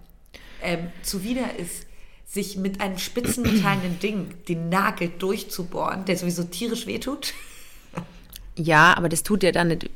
ähm, 0.63 0.89
zuwider 1.03 1.57
ist, 1.59 1.87
sich 2.27 2.57
mit 2.57 2.81
einem 2.81 2.99
spitzenmetallenen 2.99 3.99
Ding 4.03 4.35
den 4.49 4.69
Nagel 4.69 5.11
durchzubohren, 5.19 6.05
der 6.05 6.17
sowieso 6.17 6.45
tierisch 6.45 6.87
wehtut? 6.87 7.33
Ja, 8.59 8.97
aber 8.97 9.11
das 9.11 9.23
tut 9.23 9.43
ja 9.43 9.53
dann 9.53 9.69
nicht. 9.69 9.91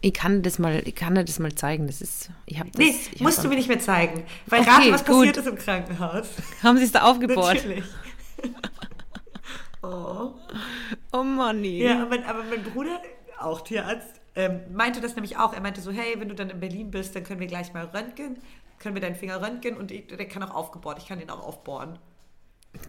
Ich, 0.00 0.14
kann 0.14 0.42
das 0.42 0.60
mal, 0.60 0.80
ich 0.84 0.94
kann 0.94 1.16
dir 1.16 1.24
das 1.24 1.40
mal 1.40 1.52
zeigen. 1.56 1.88
Das 1.88 2.00
ist, 2.00 2.30
ich 2.46 2.60
habe 2.60 2.70
das. 2.70 2.78
Nee, 2.78 2.94
musst 3.18 3.42
du 3.42 3.48
mir 3.48 3.56
nicht 3.56 3.66
mehr 3.66 3.80
zeigen. 3.80 4.22
Weil 4.46 4.60
Okay, 4.60 4.70
rate, 4.70 4.92
was 4.92 5.04
gut. 5.04 5.16
passiert 5.16 5.36
ist 5.38 5.46
im 5.48 5.56
Krankenhaus. 5.56 6.28
Haben 6.62 6.78
sie 6.78 6.84
es 6.84 6.92
da 6.92 7.02
aufgebohrt? 7.02 7.56
Natürlich. 7.56 7.84
oh. 9.82 10.32
Oh 11.12 11.22
Manni. 11.22 11.82
Ja, 11.82 12.02
aber 12.02 12.10
mein, 12.10 12.24
aber 12.24 12.42
mein 12.44 12.62
Bruder, 12.62 13.00
auch 13.38 13.60
Tierarzt, 13.62 14.20
ähm, 14.34 14.60
meinte 14.72 15.00
das 15.00 15.14
nämlich 15.16 15.36
auch. 15.36 15.52
Er 15.52 15.60
meinte 15.60 15.80
so, 15.80 15.90
hey, 15.90 16.14
wenn 16.18 16.28
du 16.28 16.34
dann 16.34 16.50
in 16.50 16.60
Berlin 16.60 16.90
bist, 16.90 17.16
dann 17.16 17.24
können 17.24 17.40
wir 17.40 17.46
gleich 17.46 17.72
mal 17.72 17.86
röntgen. 17.86 18.38
Können 18.78 18.94
wir 18.94 19.00
deinen 19.00 19.16
Finger 19.16 19.40
röntgen 19.40 19.76
und 19.76 19.90
ich, 19.90 20.06
der 20.06 20.28
kann 20.28 20.42
auch 20.42 20.54
aufgebohrt. 20.54 20.98
Ich 20.98 21.06
kann 21.06 21.18
den 21.18 21.30
auch 21.30 21.42
aufbohren. 21.42 21.98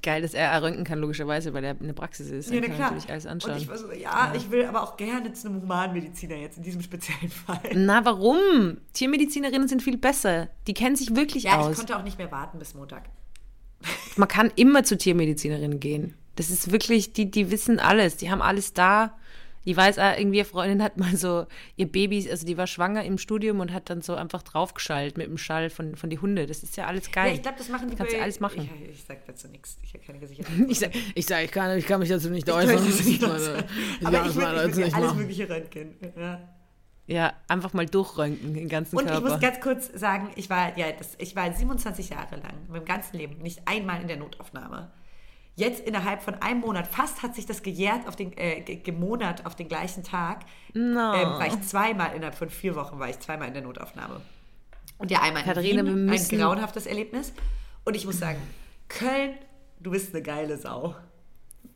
Geil, 0.02 0.22
dass 0.22 0.34
er 0.34 0.62
röntgen 0.62 0.84
kann, 0.84 1.00
logischerweise, 1.00 1.54
weil 1.54 1.64
er 1.64 1.80
in 1.80 1.88
der 1.88 1.93
Praxis 1.93 2.30
ist. 2.30 2.52
Ja, 2.52 2.60
kann 2.60 2.72
klar. 2.72 2.91
natürlich 2.91 3.10
alles 3.10 3.26
anschauen. 3.26 3.54
Und 3.54 3.62
ich 3.62 3.70
war 3.70 3.78
so, 3.78 3.91
ja, 3.91 4.34
ich 4.36 4.52
will 4.52 4.66
aber 4.66 4.84
auch 4.84 4.98
gerne 4.98 5.32
zu 5.34 5.48
einem 5.48 5.62
Humanmediziner 5.62 6.36
jetzt 6.36 6.58
in 6.58 6.64
diesem 6.64 6.82
speziellen 6.82 7.30
Fall. 7.30 7.62
Na, 7.74 8.04
warum? 8.04 8.78
Tiermedizinerinnen 8.93 9.68
sind 9.68 9.82
viel 9.82 9.98
besser. 9.98 10.50
Die 10.68 10.74
kennen 10.74 10.95
sich 10.95 11.16
wirklich 11.16 11.43
Ja, 11.43 11.62
ich 11.62 11.68
aus. 11.68 11.78
konnte 11.78 11.95
auch 11.98 12.04
nicht 12.04 12.18
mehr 12.18 12.32
warten 12.32 12.60
bis 12.60 12.74
Montag. 12.74 13.04
Man 14.15 14.28
kann 14.28 14.51
immer 14.55 14.84
zu 14.84 14.97
Tiermedizinerinnen 14.97 15.80
gehen. 15.80 16.13
Das 16.36 16.49
ist 16.49 16.71
wirklich, 16.71 17.13
die, 17.13 17.30
die 17.32 17.51
wissen 17.51 17.80
alles, 17.80 18.17
die 18.17 18.30
haben 18.30 18.41
alles 18.41 18.73
da. 18.73 19.17
Ich 19.63 19.75
weiß, 19.75 19.97
irgendwie 19.97 20.39
eine 20.39 20.45
Freundin 20.45 20.82
hat 20.82 20.97
mal 20.97 21.17
so 21.17 21.45
ihr 21.75 21.91
Baby, 21.91 22.25
also 22.32 22.45
die 22.45 22.57
war 22.57 22.67
schwanger 22.67 23.03
im 23.03 23.17
Studium 23.17 23.59
und 23.59 23.73
hat 23.73 23.89
dann 23.89 24.01
so 24.01 24.15
einfach 24.15 24.41
draufgeschallt 24.41 25.17
mit 25.17 25.28
dem 25.28 25.38
Schall 25.38 25.69
von, 25.69 25.97
von 25.97 26.09
die 26.09 26.19
Hunde. 26.19 26.45
Das 26.45 26.63
ist 26.63 26.78
ja 26.78 26.86
alles 26.86 27.11
geil. 27.11 27.28
Ja, 27.30 27.34
ich 27.34 27.41
glaube, 27.41 27.57
das 27.57 27.67
machen 27.67 27.89
die 27.89 27.97
Kannst 27.97 28.13
du 28.13 28.21
alles 28.21 28.39
machen. 28.39 28.69
Ich, 28.82 28.91
ich 28.91 29.03
sag 29.03 29.25
dazu 29.25 29.49
nichts. 29.49 29.78
Ich 29.84 29.93
habe 29.93 30.03
keine 30.05 30.19
Gesichter. 30.19 30.45
Ich 30.69 30.80
sag, 30.80 30.91
ich, 31.15 31.25
sag, 31.25 31.43
ich, 31.43 31.51
kann, 31.51 31.78
ich 31.78 31.86
kann 31.86 31.99
mich 31.99 32.07
dazu 32.07 32.30
nicht 32.30 32.47
Ich 32.47 32.53
äußern. 32.53 32.88
Ich 32.88 33.09
ich 33.09 33.23
Aber 33.25 34.17
kann 34.17 34.28
ich 34.30 34.36
das 34.36 34.36
will, 34.36 34.43
mal 34.43 34.55
ich 34.55 34.61
jetzt 34.67 34.78
will 34.78 34.86
nicht 34.86 34.95
alles 34.95 35.07
machen. 35.07 35.17
mögliche 35.19 35.49
röntgen. 35.49 35.95
Ja. 36.17 36.57
Ja, 37.08 37.34
einfach 37.47 37.74
mal 37.74 37.86
durchröntgen, 37.86 38.53
den 38.53 38.68
ganzen 38.68 38.97
Und 38.97 39.05
ich 39.05 39.12
Körper. 39.12 39.30
muss 39.30 39.39
ganz 39.39 39.60
kurz 39.62 39.88
sagen, 39.93 40.30
ich 40.36 40.49
war, 40.49 40.78
ja, 40.78 40.91
das, 40.91 41.16
ich 41.20 41.36
war 41.38 41.51
27 41.51 42.10
Jahre 42.10 42.36
lang, 42.36 42.53
meinem 42.68 42.84
ganzen 42.86 43.16
Leben, 43.18 43.38
nicht 43.41 43.62
einmal 43.66 44.01
in 44.01 44.08
der 44.10 44.18
Notaufnahme. 44.18 44.91
Jetzt 45.55 45.80
innerhalb 45.88 46.22
von 46.22 46.36
einem 46.36 46.60
Monat, 46.60 46.86
fast 46.88 47.24
hat 47.24 47.34
sich 47.34 47.45
das 47.45 47.64
gejährt 47.64 48.08
auf 48.08 48.16
den, 48.18 48.38
äh, 48.38 48.60
ge- 48.62 48.76
gemonat 48.76 49.45
auf 49.45 49.55
den 49.55 49.68
gleichen 49.70 50.03
Tag, 50.03 50.41
No. 50.74 51.14
ähm, 51.14 51.30
war 51.39 51.47
ich 51.47 51.62
zweimal, 51.62 52.14
innerhalb 52.14 52.36
von 52.36 52.49
vier 52.49 52.76
Wochen 52.76 52.99
war 52.99 53.10
ich 53.10 53.18
zweimal 53.20 53.47
in 53.47 53.53
der 53.53 53.64
Notaufnahme. 53.64 54.22
Und 54.99 55.10
ja, 55.10 55.22
einmal 55.22 55.43
Katharina, 55.43 55.80
in 55.82 55.88
Wien, 55.88 56.10
ein 56.10 56.28
grauenhaftes 56.39 56.86
Erlebnis. 56.88 57.32
Und 57.86 57.95
ich 57.95 58.05
muss 58.05 58.20
sagen, 58.20 58.39
Köln, 58.89 59.32
du 59.80 59.91
bist 59.91 60.14
eine 60.14 60.22
geile 60.22 60.58
Sau. 60.58 60.93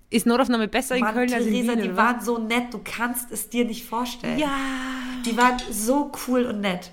ist 0.10 0.26
Notaufnahme 0.26 0.68
besser 0.68 0.96
in 0.96 1.02
Mann, 1.02 1.14
Köln 1.14 1.34
als 1.34 1.46
in 1.46 1.54
Theresa, 1.54 1.72
Wien? 1.74 1.82
die 1.84 1.88
oder? 1.90 1.98
waren 1.98 2.22
so 2.22 2.38
nett, 2.38 2.74
du 2.74 2.82
kannst 2.84 3.32
es 3.32 3.50
dir 3.50 3.64
nicht 3.66 3.86
vorstellen. 3.86 4.38
ja, 4.38 4.50
Die 5.26 5.38
waren 5.38 5.58
so 5.72 6.12
cool 6.28 6.46
und 6.46 6.62
nett. 6.62 6.92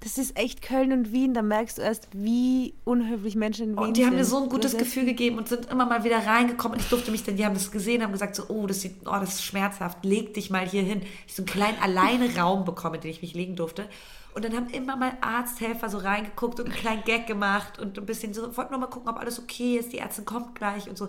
das 0.00 0.18
ist 0.18 0.36
echt 0.38 0.62
Köln 0.62 0.92
und 0.92 1.12
Wien. 1.12 1.34
Da 1.34 1.42
merkst 1.42 1.78
du 1.78 1.82
erst, 1.82 2.08
wie 2.12 2.74
unhöflich 2.84 3.34
Menschen 3.36 3.70
in 3.70 3.70
Wien 3.72 3.78
Und 3.78 3.88
Oh, 3.90 3.92
die 3.92 4.04
haben 4.06 4.14
mir 4.14 4.24
sind. 4.24 4.36
so 4.38 4.42
ein 4.44 4.48
gutes 4.48 4.74
Oder 4.74 4.84
Gefühl 4.84 5.04
gegeben 5.04 5.38
und 5.38 5.48
sind 5.48 5.66
immer 5.70 5.86
mal 5.86 6.04
wieder 6.04 6.18
reingekommen. 6.26 6.76
Und 6.76 6.82
ich 6.84 6.88
durfte 6.88 7.10
mich 7.10 7.24
dann, 7.24 7.36
die 7.36 7.44
haben 7.44 7.54
das 7.54 7.70
gesehen, 7.70 8.02
haben 8.02 8.12
gesagt 8.12 8.36
so, 8.36 8.44
oh, 8.48 8.66
das 8.66 8.80
sieht, 8.82 8.96
oh, 9.06 9.10
das 9.20 9.34
ist 9.34 9.44
schmerzhaft, 9.44 10.04
leg 10.04 10.34
dich 10.34 10.50
mal 10.50 10.66
hier 10.66 10.82
hin. 10.82 11.02
Ich 11.26 11.34
so 11.34 11.42
einen 11.42 11.46
kleinen 11.48 11.78
alleine 11.80 12.34
Raum 12.36 12.64
bekommen, 12.64 12.96
in 12.96 13.00
den 13.02 13.10
ich 13.10 13.22
mich 13.22 13.34
legen 13.34 13.56
durfte. 13.56 13.88
Und 14.34 14.44
dann 14.44 14.54
haben 14.54 14.68
immer 14.68 14.96
mal 14.96 15.12
Arzthelfer 15.22 15.88
so 15.88 15.96
reingeguckt 15.98 16.60
und 16.60 16.66
einen 16.66 16.74
kleinen 16.76 17.04
Gag 17.04 17.26
gemacht 17.26 17.78
und 17.78 17.98
ein 17.98 18.04
bisschen 18.04 18.34
so, 18.34 18.54
wollten 18.56 18.72
nur 18.72 18.80
mal 18.80 18.86
gucken, 18.88 19.08
ob 19.08 19.16
alles 19.16 19.38
okay 19.38 19.78
ist, 19.78 19.92
die 19.94 19.98
Ärztin 19.98 20.26
kommt 20.26 20.54
gleich 20.54 20.88
und 20.90 20.98
so. 20.98 21.08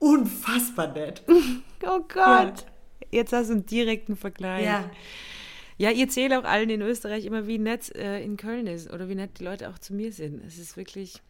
Unfassbar 0.00 0.88
nett. 0.88 1.22
Oh 1.86 2.00
Gott. 2.12 2.64
Jetzt 3.10 3.32
hast 3.34 3.48
du 3.48 3.52
einen 3.54 3.66
direkten 3.66 4.16
Vergleich. 4.16 4.64
Ja. 4.64 4.84
Ja, 5.76 5.90
ihr 5.90 6.08
zählt 6.08 6.32
auch 6.32 6.44
allen 6.44 6.70
in 6.70 6.80
Österreich 6.82 7.24
immer, 7.24 7.46
wie 7.46 7.58
nett 7.58 7.94
äh, 7.96 8.22
in 8.22 8.36
Köln 8.36 8.66
ist 8.66 8.92
oder 8.92 9.08
wie 9.08 9.14
nett 9.14 9.38
die 9.40 9.44
Leute 9.44 9.68
auch 9.70 9.78
zu 9.78 9.92
mir 9.94 10.12
sind. 10.12 10.44
Es 10.46 10.58
ist 10.58 10.76
wirklich. 10.76 11.20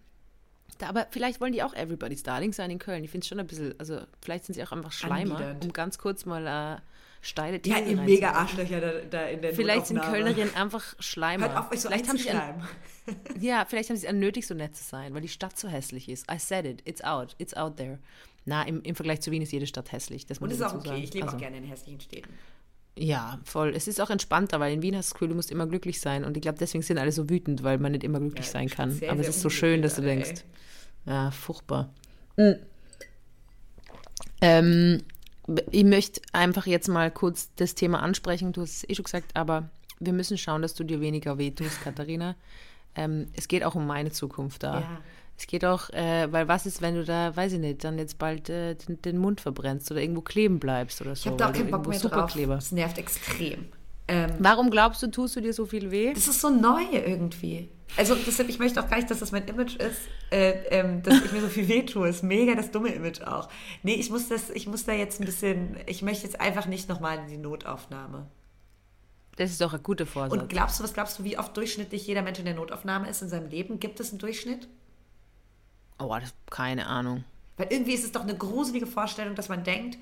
Da, 0.78 0.88
aber 0.88 1.06
vielleicht 1.10 1.40
wollen 1.40 1.52
die 1.52 1.62
auch 1.62 1.72
Everybody's 1.74 2.22
Darling 2.24 2.52
sein 2.52 2.70
in 2.70 2.78
Köln. 2.78 3.04
Ich 3.04 3.10
finde 3.10 3.24
es 3.24 3.28
schon 3.28 3.38
ein 3.40 3.46
bisschen, 3.46 3.74
also 3.78 4.00
vielleicht 4.20 4.44
sind 4.44 4.54
sie 4.54 4.62
auch 4.64 4.72
einfach 4.72 4.92
Schleimer, 4.92 5.36
Anbiedernd. 5.36 5.64
um 5.64 5.72
ganz 5.72 5.98
kurz 5.98 6.26
mal 6.26 6.46
äh, 6.46 6.80
steile 7.22 7.56
Ja, 7.58 7.62
These 7.62 7.70
ihr 7.70 7.76
reinzuwerfen. 7.98 8.04
mega 8.06 8.30
Arschlöcher 8.32 8.80
da, 8.80 8.92
da 9.08 9.22
in 9.26 9.40
der 9.40 9.54
Vielleicht 9.54 9.86
sind. 9.86 10.00
Kölnerinnen 10.02 10.54
einfach 10.56 10.82
Schleimer. 10.98 11.48
Hört 11.48 11.58
auf, 11.58 11.72
euch 11.72 11.80
so 11.80 11.88
vielleicht 11.88 12.08
haben 12.08 12.18
sie 12.18 12.30
an, 12.30 12.68
ja, 13.40 13.64
vielleicht 13.68 13.88
haben 13.90 13.96
sie 13.96 14.06
es 14.06 14.10
an 14.10 14.18
nötig, 14.18 14.46
so 14.46 14.54
nett 14.54 14.74
zu 14.76 14.82
sein, 14.84 15.14
weil 15.14 15.20
die 15.20 15.28
Stadt 15.28 15.56
so 15.58 15.68
hässlich 15.68 16.08
ist. 16.08 16.28
I 16.30 16.38
said 16.38 16.66
it, 16.66 16.82
it's 16.86 17.02
out, 17.02 17.34
it's 17.38 17.54
out 17.54 17.76
there. 17.76 17.98
Na, 18.44 18.62
im, 18.64 18.82
im 18.82 18.94
Vergleich 18.96 19.20
zu 19.20 19.30
Wien 19.30 19.40
ist 19.42 19.52
jede 19.52 19.66
Stadt 19.66 19.92
hässlich. 19.92 20.26
Das 20.26 20.40
muss 20.40 20.48
Und 20.50 20.54
ist 20.56 20.62
auch 20.62 20.74
okay. 20.74 20.88
sagen. 20.88 21.02
Ich 21.02 21.14
lebe 21.14 21.24
Also- 21.26 21.36
auch 21.36 21.40
gerne 21.40 21.56
in 21.58 21.64
hässlichen 21.64 22.00
Städten. 22.00 22.34
Ja, 22.96 23.40
voll. 23.44 23.72
Es 23.74 23.88
ist 23.88 24.00
auch 24.00 24.10
entspannter, 24.10 24.60
weil 24.60 24.72
in 24.72 24.82
Wien 24.82 24.96
hast 24.96 25.08
du 25.08 25.10
das 25.10 25.14
Gefühl, 25.14 25.28
du 25.28 25.34
musst 25.34 25.50
immer 25.50 25.66
glücklich 25.66 26.00
sein. 26.00 26.24
Und 26.24 26.36
ich 26.36 26.42
glaube, 26.42 26.58
deswegen 26.58 26.82
sind 26.82 26.98
alle 26.98 27.10
so 27.12 27.28
wütend, 27.28 27.62
weil 27.64 27.78
man 27.78 27.92
nicht 27.92 28.04
immer 28.04 28.20
glücklich 28.20 28.46
Ja, 28.46 28.52
sein 28.52 28.68
kann. 28.68 28.90
speziell 28.90 29.10
Aber 29.10 29.20
es 29.20 29.26
sehr 29.26 29.34
ist 29.34 29.40
so 29.42 29.50
schön, 29.50 29.82
dass 29.82 29.96
du 29.96 30.02
unglücklich 30.02 30.26
denkst. 30.28 30.44
Ja, 31.06 31.30
furchtbar. 31.32 31.92
Ähm, 34.40 35.02
ich 35.70 35.84
möchte 35.84 36.20
einfach 36.32 36.66
jetzt 36.66 36.88
mal 36.88 37.10
kurz 37.10 37.50
das 37.56 37.74
Thema 37.74 38.00
ansprechen. 38.00 38.52
Du 38.52 38.62
hast 38.62 38.70
es 38.84 38.88
eh 38.88 38.94
schon 38.94 39.04
gesagt, 39.04 39.30
aber 39.34 39.68
wir 40.00 40.12
müssen 40.12 40.38
schauen, 40.38 40.62
dass 40.62 40.74
du 40.74 40.84
dir 40.84 41.00
weniger 41.00 41.38
wehtust, 41.38 41.82
Katharina. 41.82 42.36
Ähm, 42.94 43.26
es 43.36 43.48
geht 43.48 43.64
auch 43.64 43.74
um 43.74 43.86
meine 43.86 44.12
Zukunft 44.12 44.62
da. 44.62 44.80
Ja. 44.80 45.00
Es 45.36 45.46
geht 45.46 45.64
auch, 45.64 45.90
äh, 45.90 46.30
weil 46.30 46.46
was 46.46 46.64
ist, 46.64 46.80
wenn 46.80 46.94
du 46.94 47.04
da, 47.04 47.34
weiß 47.34 47.54
ich 47.54 47.58
nicht, 47.58 47.82
dann 47.82 47.98
jetzt 47.98 48.18
bald 48.18 48.48
äh, 48.48 48.74
den, 48.74 49.02
den 49.02 49.18
Mund 49.18 49.40
verbrennst 49.40 49.90
oder 49.90 50.00
irgendwo 50.00 50.20
kleben 50.20 50.60
bleibst 50.60 51.00
oder 51.00 51.16
so. 51.16 51.20
Ich 51.20 51.26
habe 51.26 51.36
da 51.36 51.48
auch 51.48 51.52
keinen 51.52 51.70
Bock 51.70 51.86
mehr 51.88 51.98
drauf. 51.98 52.12
Superkleber. 52.12 52.54
Das 52.54 52.72
nervt 52.72 52.98
extrem. 52.98 53.66
Ähm, 54.06 54.30
Warum 54.38 54.70
glaubst 54.70 55.02
du, 55.02 55.08
tust 55.08 55.34
du 55.36 55.40
dir 55.40 55.52
so 55.52 55.66
viel 55.66 55.90
weh? 55.90 56.12
Das 56.12 56.28
ist 56.28 56.40
so 56.40 56.50
neu 56.50 56.82
irgendwie. 56.92 57.70
Also 57.96 58.14
deshalb, 58.14 58.48
ich 58.48 58.58
möchte 58.58 58.82
auch 58.82 58.88
gar 58.88 58.96
nicht, 58.96 59.10
dass 59.10 59.20
das 59.20 59.32
mein 59.32 59.46
Image 59.46 59.76
ist, 59.76 60.02
äh, 60.30 60.50
ähm, 60.70 61.02
dass 61.02 61.24
ich 61.24 61.32
mir 61.32 61.40
so 61.40 61.48
viel 61.48 61.68
wehtue. 61.68 62.08
Ist 62.08 62.22
mega 62.22 62.54
das 62.54 62.70
dumme 62.70 62.92
Image 62.92 63.22
auch. 63.22 63.48
Nee, 63.82 63.94
ich 63.94 64.10
muss 64.10 64.28
das, 64.28 64.50
ich 64.50 64.66
muss 64.66 64.84
da 64.84 64.92
jetzt 64.92 65.20
ein 65.20 65.26
bisschen, 65.26 65.76
ich 65.86 66.02
möchte 66.02 66.24
jetzt 66.24 66.40
einfach 66.40 66.66
nicht 66.66 66.88
nochmal 66.88 67.18
in 67.18 67.28
die 67.28 67.38
Notaufnahme. 67.38 68.26
Das 69.36 69.50
ist 69.50 69.60
doch 69.60 69.74
ein 69.74 69.82
guter 69.82 70.06
Vorsatz. 70.06 70.40
Und 70.40 70.48
glaubst 70.48 70.78
du, 70.78 70.84
was 70.84 70.92
glaubst 70.94 71.18
du, 71.18 71.24
wie 71.24 71.38
oft 71.38 71.56
durchschnittlich 71.56 72.06
jeder 72.06 72.22
Mensch 72.22 72.38
in 72.38 72.44
der 72.44 72.54
Notaufnahme 72.54 73.08
ist 73.08 73.22
in 73.22 73.28
seinem 73.28 73.48
Leben? 73.48 73.80
Gibt 73.80 74.00
es 74.00 74.10
einen 74.10 74.18
Durchschnitt? 74.18 74.68
Oh, 75.98 76.16
das, 76.20 76.34
keine 76.50 76.86
Ahnung. 76.86 77.24
Weil 77.56 77.68
irgendwie 77.70 77.94
ist 77.94 78.04
es 78.04 78.12
doch 78.12 78.22
eine 78.22 78.36
gruselige 78.36 78.86
Vorstellung, 78.86 79.34
dass 79.34 79.48
man 79.48 79.64
denkt, 79.64 79.98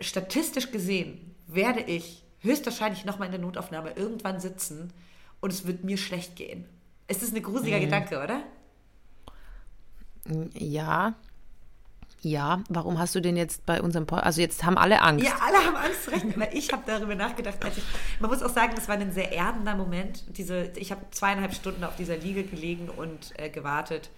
statistisch 0.00 0.70
gesehen 0.70 1.34
werde 1.46 1.80
ich 1.80 2.22
höchstwahrscheinlich 2.40 3.04
nochmal 3.04 3.26
in 3.26 3.32
der 3.32 3.40
Notaufnahme 3.40 3.92
irgendwann 3.92 4.40
sitzen 4.40 4.92
und 5.40 5.52
es 5.52 5.66
wird 5.66 5.84
mir 5.84 5.96
schlecht 5.96 6.36
gehen. 6.36 6.64
Es 7.06 7.22
ist 7.22 7.34
ein 7.34 7.42
gruseliger 7.42 7.80
Gedanke, 7.80 8.22
oder? 8.22 8.42
Ja. 10.54 11.14
Ja, 12.24 12.62
warum 12.68 13.00
hast 13.00 13.16
du 13.16 13.20
den 13.20 13.36
jetzt 13.36 13.66
bei 13.66 13.82
unserem 13.82 14.06
Podcast? 14.06 14.26
Also 14.26 14.40
jetzt 14.42 14.62
haben 14.62 14.78
alle 14.78 15.02
Angst. 15.02 15.24
Ja, 15.24 15.38
alle 15.44 15.58
haben 15.58 15.74
Angst 15.74 16.04
zu 16.04 16.12
rechnen, 16.12 16.34
aber 16.36 16.54
ich 16.54 16.72
habe 16.72 16.84
darüber 16.86 17.16
nachgedacht. 17.16 17.56
Ich, 17.76 17.82
man 18.20 18.30
muss 18.30 18.42
auch 18.42 18.54
sagen, 18.54 18.74
das 18.76 18.86
war 18.86 18.94
ein 18.94 19.12
sehr 19.12 19.32
erdender 19.32 19.74
Moment. 19.74 20.22
Diese, 20.36 20.70
ich 20.76 20.92
habe 20.92 21.04
zweieinhalb 21.10 21.52
Stunden 21.52 21.82
auf 21.82 21.96
dieser 21.96 22.16
Liege 22.16 22.44
gelegen 22.44 22.88
und 22.88 23.32
äh, 23.38 23.50
gewartet, 23.50 24.10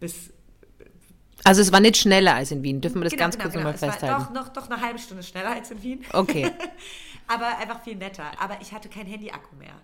bis 0.00 0.32
Also 1.44 1.62
es 1.62 1.72
war 1.72 1.80
nicht 1.80 1.96
schneller 1.96 2.34
als 2.34 2.50
in 2.50 2.62
Wien. 2.62 2.80
Dürfen 2.80 2.96
wir 3.00 3.04
das 3.04 3.12
Genau, 3.12 3.24
ganz 3.24 3.34
genau, 3.36 3.44
kurz 3.44 3.54
genau. 3.54 3.64
nochmal 3.70 3.74
Es 3.76 3.82
war 3.82 3.92
festhalten? 3.92 4.34
Doch, 4.34 4.46
noch, 4.46 4.48
doch 4.52 4.70
eine 4.70 4.80
halbe 4.80 4.98
Stunde 4.98 5.22
schneller 5.22 5.50
als 5.52 5.70
in 5.70 5.82
Wien. 5.82 6.04
Okay. 6.12 6.50
Aber 7.26 7.58
einfach 7.58 7.82
viel 7.82 7.96
netter. 7.96 8.24
Aber 8.40 8.58
ich 8.60 8.72
hatte 8.72 8.88
kein 8.88 9.06
Handy-Akku 9.06 9.56
mehr. 9.56 9.74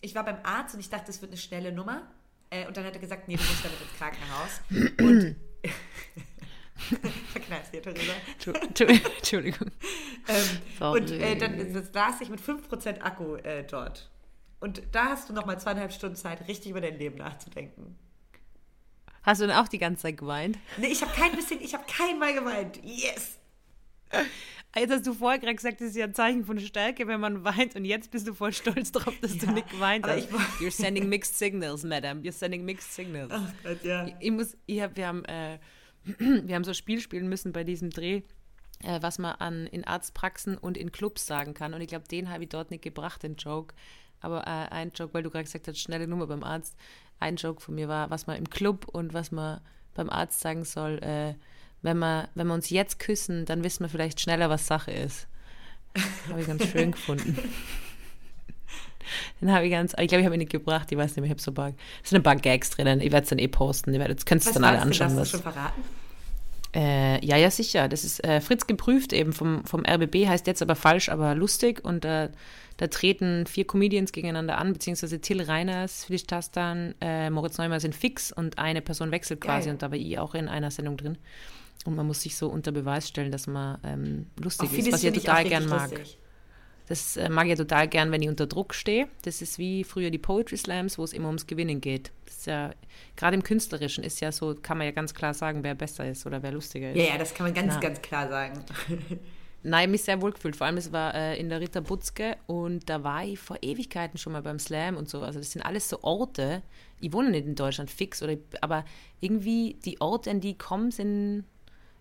Ich 0.00 0.14
war 0.14 0.24
beim 0.24 0.38
Arzt 0.42 0.74
und 0.74 0.80
ich 0.80 0.90
dachte, 0.90 1.10
es 1.10 1.20
wird 1.22 1.30
eine 1.32 1.40
schnelle 1.40 1.72
Nummer. 1.72 2.02
Äh, 2.50 2.66
und 2.66 2.76
dann 2.76 2.84
hat 2.84 2.94
er 2.94 3.00
gesagt, 3.00 3.28
nee, 3.28 3.36
du 3.36 3.42
musst 3.42 3.64
damit 3.64 3.78
ins 3.80 3.98
Krankenhaus. 3.98 4.60
Und 5.00 5.36
verkneifst 7.32 7.72
dir, 7.72 7.82
Theresa. 7.82 8.12
Entschu- 8.38 8.88
Entschuldigung. 9.16 9.70
Ähm, 10.28 10.90
und 10.92 11.10
äh, 11.10 11.36
dann 11.36 11.84
saß 11.92 12.20
ich 12.20 12.28
mit 12.30 12.40
5% 12.40 13.00
Akku 13.00 13.36
äh, 13.36 13.64
dort. 13.64 14.10
Und 14.60 14.82
da 14.92 15.06
hast 15.10 15.28
du 15.28 15.32
nochmal 15.32 15.58
zweieinhalb 15.60 15.92
Stunden 15.92 16.16
Zeit, 16.16 16.46
richtig 16.48 16.70
über 16.70 16.80
dein 16.80 16.98
Leben 16.98 17.16
nachzudenken. 17.18 17.96
Hast 19.24 19.40
du 19.40 19.46
denn 19.46 19.56
auch 19.56 19.68
die 19.68 19.78
ganze 19.78 20.02
Zeit 20.02 20.18
geweint? 20.18 20.58
Nee, 20.76 20.88
ich 20.88 21.02
habe 21.02 21.12
kein 21.12 21.32
bisschen, 21.34 21.60
ich 21.60 21.74
habe 21.74 21.84
kein 21.86 22.18
Mal 22.18 22.34
geweint. 22.34 22.78
Yes! 22.84 23.38
Jetzt 24.76 24.90
hast 24.92 25.06
du 25.06 25.14
vorher 25.14 25.38
gerade 25.38 25.54
gesagt, 25.54 25.80
das 25.80 25.88
ist 25.90 25.96
ja 25.96 26.04
ein 26.04 26.14
Zeichen 26.14 26.44
von 26.44 26.58
Stärke, 26.58 27.06
wenn 27.06 27.20
man 27.20 27.44
weint. 27.44 27.76
Und 27.76 27.84
jetzt 27.84 28.10
bist 28.10 28.26
du 28.26 28.34
voll 28.34 28.52
stolz 28.52 28.90
drauf, 28.92 29.14
dass 29.20 29.38
du 29.38 29.46
Ja, 29.46 29.52
nicht 29.52 29.70
geweint 29.70 30.06
hast. 30.06 30.18
ich 30.18 30.30
You're 30.60 30.70
sending 30.70 31.08
mixed 31.08 31.38
signals, 31.38 31.84
madam. 31.84 32.20
You're 32.22 32.32
sending 32.32 32.64
mixed 32.64 32.92
signals. 32.92 33.30
Ach 33.32 33.52
Gott, 33.62 33.82
ja. 33.84 34.08
Ich 34.20 34.30
muss, 34.32 34.56
ich 34.66 34.80
hab, 34.80 34.96
wir, 34.96 35.06
haben, 35.06 35.24
äh, 35.26 35.58
wir 36.18 36.54
haben 36.54 36.64
so 36.64 36.72
ein 36.72 36.74
Spiel 36.74 37.00
spielen 37.00 37.28
müssen 37.28 37.52
bei 37.52 37.62
diesem 37.62 37.90
Dreh, 37.90 38.22
äh, 38.82 39.00
was 39.00 39.18
man 39.18 39.36
an, 39.36 39.66
in 39.68 39.84
Arztpraxen 39.84 40.58
und 40.58 40.76
in 40.76 40.90
Clubs 40.90 41.24
sagen 41.24 41.54
kann. 41.54 41.72
Und 41.72 41.80
ich 41.80 41.88
glaube, 41.88 42.08
den 42.08 42.28
habe 42.30 42.42
ich 42.42 42.48
dort 42.48 42.70
nicht 42.72 42.82
gebracht, 42.82 43.22
den 43.22 43.36
Joke. 43.36 43.74
Aber 44.24 44.46
äh, 44.46 44.72
ein 44.72 44.92
Joke, 44.94 45.12
weil 45.12 45.22
du 45.22 45.30
gerade 45.30 45.44
gesagt 45.44 45.68
hast, 45.68 45.78
schnelle 45.78 46.08
Nummer 46.08 46.26
beim 46.26 46.42
Arzt. 46.42 46.76
Ein 47.20 47.36
Joke 47.36 47.60
von 47.60 47.74
mir 47.74 47.88
war, 47.88 48.10
was 48.10 48.26
man 48.26 48.36
im 48.36 48.48
Club 48.48 48.86
und 48.90 49.12
was 49.12 49.30
man 49.30 49.60
beim 49.94 50.08
Arzt 50.10 50.40
sagen 50.40 50.64
soll, 50.64 50.98
äh, 51.02 51.34
wenn, 51.82 51.98
wir, 51.98 52.28
wenn 52.34 52.46
wir 52.46 52.54
uns 52.54 52.70
jetzt 52.70 52.98
küssen, 52.98 53.44
dann 53.44 53.62
wissen 53.62 53.84
wir 53.84 53.90
vielleicht 53.90 54.20
schneller, 54.20 54.48
was 54.48 54.66
Sache 54.66 54.90
ist. 54.90 55.28
Habe 56.28 56.40
ich 56.40 56.46
ganz 56.46 56.66
schön 56.66 56.92
gefunden. 56.92 57.38
Den 59.40 59.52
habe 59.52 59.66
ich 59.66 59.70
ganz, 59.70 59.92
ich 59.98 60.08
glaube, 60.08 60.20
ich 60.20 60.24
habe 60.24 60.34
ihn 60.34 60.38
nicht 60.38 60.50
gebracht, 60.52 60.90
ich 60.90 60.96
weiß 60.96 61.10
nicht 61.10 61.16
mehr, 61.18 61.26
ich 61.26 61.30
habe 61.30 61.42
so 61.42 61.50
ein 61.50 61.54
paar, 61.54 61.72
es 62.02 62.08
sind 62.08 62.16
ein 62.20 62.22
paar 62.22 62.36
Gags 62.36 62.70
drinnen, 62.70 63.02
ich 63.02 63.12
werde 63.12 63.24
es 63.24 63.28
dann 63.28 63.38
eh 63.38 63.48
posten, 63.48 63.92
ihr 63.92 64.00
werdet, 64.00 64.24
könnt 64.24 64.40
es 64.40 64.46
Was 64.46 64.54
dann 64.54 64.64
alle 64.64 64.80
anschauen. 64.80 65.10
Du 65.10 65.16
Was, 65.20 65.30
schon 65.30 65.42
verraten? 65.42 65.82
Äh, 66.74 67.24
ja, 67.24 67.36
ja, 67.36 67.50
sicher, 67.50 67.88
das 67.88 68.04
ist 68.04 68.24
äh, 68.24 68.40
Fritz 68.40 68.66
geprüft 68.66 69.12
eben 69.12 69.32
vom, 69.32 69.64
vom 69.64 69.84
RBB, 69.86 70.26
heißt 70.26 70.46
jetzt 70.46 70.60
aber 70.60 70.74
falsch, 70.74 71.08
aber 71.08 71.34
lustig 71.34 71.84
und 71.84 72.04
äh, 72.04 72.30
da 72.76 72.86
treten 72.88 73.46
vier 73.46 73.64
Comedians 73.64 74.10
gegeneinander 74.10 74.58
an, 74.58 74.72
beziehungsweise 74.72 75.20
Till 75.20 75.40
Reiners, 75.40 76.04
Felix 76.06 76.24
Tastan, 76.24 76.94
äh, 77.00 77.30
Moritz 77.30 77.58
Neumann 77.58 77.78
sind 77.78 77.94
fix 77.94 78.32
und 78.32 78.58
eine 78.58 78.82
Person 78.82 79.12
wechselt 79.12 79.40
quasi 79.40 79.66
Geil. 79.66 79.74
und 79.74 79.82
da 79.82 79.90
war 79.90 79.98
ich 79.98 80.18
auch 80.18 80.34
in 80.34 80.48
einer 80.48 80.72
Sendung 80.72 80.96
drin. 80.96 81.16
Und 81.84 81.94
man 81.96 82.06
muss 82.06 82.22
sich 82.22 82.36
so 82.36 82.48
unter 82.48 82.72
Beweis 82.72 83.08
stellen, 83.08 83.30
dass 83.30 83.46
man 83.46 83.78
ähm, 83.84 84.26
lustig 84.40 84.70
Auch 84.70 84.72
ist, 84.72 84.92
was 84.92 85.04
ich 85.04 85.12
total 85.12 85.44
gern 85.44 85.68
mag. 85.68 85.90
Das 86.86 87.16
äh, 87.16 87.28
mag 87.30 87.44
ich 87.46 87.50
ja 87.50 87.56
total 87.56 87.88
gern, 87.88 88.12
wenn 88.12 88.20
ich 88.20 88.28
unter 88.28 88.46
Druck 88.46 88.74
stehe. 88.74 89.08
Das 89.22 89.40
ist 89.40 89.58
wie 89.58 89.84
früher 89.84 90.10
die 90.10 90.18
Poetry 90.18 90.56
Slams, 90.56 90.98
wo 90.98 91.04
es 91.04 91.12
immer 91.12 91.28
ums 91.28 91.46
Gewinnen 91.46 91.80
geht. 91.80 92.12
Das 92.26 92.36
ist 92.36 92.46
ja, 92.46 92.72
gerade 93.16 93.36
im 93.36 93.42
Künstlerischen 93.42 94.04
ist 94.04 94.20
ja 94.20 94.32
so, 94.32 94.54
kann 94.54 94.78
man 94.78 94.86
ja 94.86 94.92
ganz 94.92 95.14
klar 95.14 95.32
sagen, 95.32 95.62
wer 95.62 95.74
besser 95.74 96.08
ist 96.08 96.26
oder 96.26 96.42
wer 96.42 96.52
lustiger 96.52 96.90
ist. 96.90 96.98
Ja, 96.98 97.04
ja, 97.04 97.18
das 97.18 97.32
kann 97.32 97.46
man 97.46 97.54
ganz, 97.54 97.74
Na. 97.74 97.80
ganz 97.80 98.02
klar 98.02 98.28
sagen. 98.28 98.64
Nein, 99.66 99.90
mich 99.90 100.02
sehr 100.02 100.20
wohl 100.20 100.32
gefühlt. 100.32 100.56
Vor 100.56 100.66
allem, 100.66 100.76
es 100.76 100.92
war 100.92 101.14
äh, 101.14 101.40
in 101.40 101.48
der 101.48 101.58
Ritter 101.58 101.80
Butzke 101.80 102.36
und 102.46 102.90
da 102.90 103.02
war 103.02 103.24
ich 103.24 103.38
vor 103.38 103.56
Ewigkeiten 103.62 104.18
schon 104.18 104.34
mal 104.34 104.42
beim 104.42 104.58
Slam 104.58 104.98
und 104.98 105.08
so. 105.08 105.22
Also 105.22 105.38
das 105.38 105.52
sind 105.52 105.62
alles 105.62 105.88
so 105.88 106.02
Orte. 106.02 106.62
Ich 107.00 107.14
wohne 107.14 107.30
nicht 107.30 107.46
in 107.46 107.54
Deutschland 107.54 107.90
fix, 107.90 108.22
oder, 108.22 108.36
aber 108.60 108.84
irgendwie 109.20 109.78
die 109.86 110.02
Orte, 110.02 110.30
an 110.30 110.40
die 110.40 110.50
ich 110.50 110.58
komme, 110.58 110.92
sind 110.92 111.44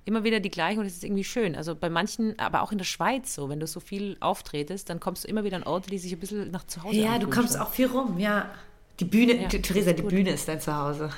immer 0.05 0.23
wieder 0.23 0.39
die 0.39 0.49
gleichen 0.49 0.79
und 0.79 0.85
es 0.85 0.95
ist 0.95 1.03
irgendwie 1.03 1.23
schön. 1.23 1.55
Also 1.55 1.75
bei 1.75 1.89
manchen, 1.89 2.37
aber 2.39 2.61
auch 2.61 2.71
in 2.71 2.77
der 2.77 2.85
Schweiz 2.85 3.33
so, 3.33 3.49
wenn 3.49 3.59
du 3.59 3.67
so 3.67 3.79
viel 3.79 4.17
auftretest, 4.19 4.89
dann 4.89 4.99
kommst 4.99 5.23
du 5.23 5.27
immer 5.27 5.43
wieder 5.43 5.57
an 5.57 5.63
Orte, 5.63 5.89
die 5.89 5.97
sich 5.97 6.13
ein 6.13 6.19
bisschen 6.19 6.51
nach 6.51 6.65
zu 6.65 6.83
Hause 6.83 6.95
Ja, 6.97 7.17
du 7.19 7.29
kommst 7.29 7.57
auch 7.59 7.69
viel 7.69 7.87
rum, 7.87 8.19
ja. 8.19 8.49
Die 8.99 9.05
Bühne, 9.05 9.41
Ja, 9.41 9.47
Theresa, 9.47 9.93
die. 9.93 10.01
Bühne 10.03 10.31
ist 10.31 10.47
dein 10.47 10.59
Zuhause. 10.59 11.09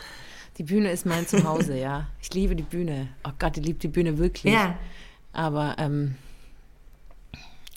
Die 0.58 0.64
Bühne 0.64 0.92
ist 0.92 1.06
mein 1.06 1.28
Zuhause, 1.28 1.78
ja. 1.78 2.08
Ich 2.22 2.34
liebe 2.34 2.56
die 2.56 2.64
Bühne. 2.64 3.10
Oh 3.28 3.32
Gott, 3.38 3.58
ich 3.58 3.66
liebe 3.66 3.80
die 3.80 3.90
Bühne 3.90 4.18
wirklich. 4.18 4.54
Ja. 4.54 4.78
Aber, 5.34 5.76
ähm, 5.80 6.16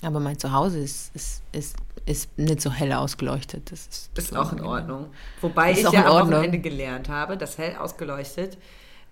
aber 0.02 0.20
mein 0.20 0.38
Zuhause 0.38 0.78
ist, 0.78 1.14
ist, 1.16 1.42
ist, 1.50 1.76
ist 2.06 2.38
nicht 2.38 2.60
so 2.60 2.70
hell 2.70 2.92
ausgeleuchtet. 2.92 3.72
Das 3.72 3.86
ist, 3.88 4.16
Ist 4.16 4.36
auch 4.36 4.52
in 4.52 4.60
Ordnung. 4.60 5.06
Wobei 5.40 5.72
ich 5.72 5.84
auch 5.86 5.92
ja 5.92 6.06
am. 6.06 6.30
Wochenende 6.30 6.58
gelernt 6.60 7.08
habe, 7.08 7.36
dass 7.36 7.58
hell 7.58 7.74
ausgeleuchtet 7.76 8.58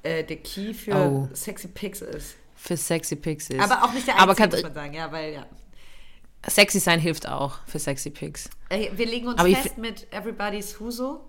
äh, 0.02 0.24
der 0.24 0.36
Key 0.36 0.72
für 0.74 0.94
Oh. 0.94 1.28
sexy 1.32 1.68
Pics 1.68 2.00
ist. 2.02 2.36
Für 2.54 2.76
sexy 2.76 3.16
Pics 3.16 3.50
ist. 3.50 3.60
Aber 3.60 3.84
auch 3.84 3.92
nicht 3.92 4.06
der 4.06 4.18
Aber 4.18 4.30
einzige, 4.32 4.48
Kat- 4.48 4.52
muss 4.52 4.62
man 4.62 4.74
sagen. 4.74 4.94
Ja, 4.94 5.12
weil, 5.12 5.32
ja. 5.34 5.46
sexy 6.48 6.78
sein 6.80 7.00
hilft 7.00 7.28
auch 7.28 7.58
für 7.66 7.78
sexy 7.78 8.10
Pics. 8.10 8.48
Wir 8.70 9.06
legen 9.06 9.28
uns 9.28 9.38
Aber 9.38 9.48
fest 9.48 9.78
mit 9.78 10.06
Everybody's 10.12 10.78
Huso. 10.80 11.20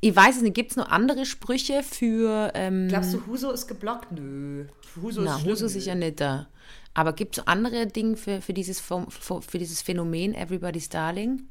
Ich 0.00 0.14
weiß 0.14 0.36
es 0.36 0.42
nicht, 0.42 0.54
gibt 0.54 0.70
es 0.72 0.76
noch 0.76 0.88
andere 0.90 1.26
Sprüche 1.26 1.82
für. 1.82 2.52
Ähm, 2.54 2.86
Glaubst 2.88 3.12
du, 3.14 3.26
Huso 3.26 3.50
ist 3.50 3.66
geblockt? 3.66 4.12
Nö. 4.12 4.66
Huso 5.02 5.22
na, 5.22 5.34
ist 5.34 5.40
schlimm. 5.40 5.52
Huso 5.52 5.66
sicher 5.68 5.94
nicht 5.96 6.20
da. 6.20 6.48
Aber 6.94 7.12
gibt 7.12 7.38
es 7.38 7.46
andere 7.48 7.86
Dinge 7.86 8.16
für, 8.16 8.40
für, 8.40 8.52
dieses, 8.52 8.78
Form- 8.80 9.08
für 9.10 9.58
dieses 9.58 9.82
Phänomen 9.82 10.34
Everybody's 10.34 10.88
Darling? 10.88 11.48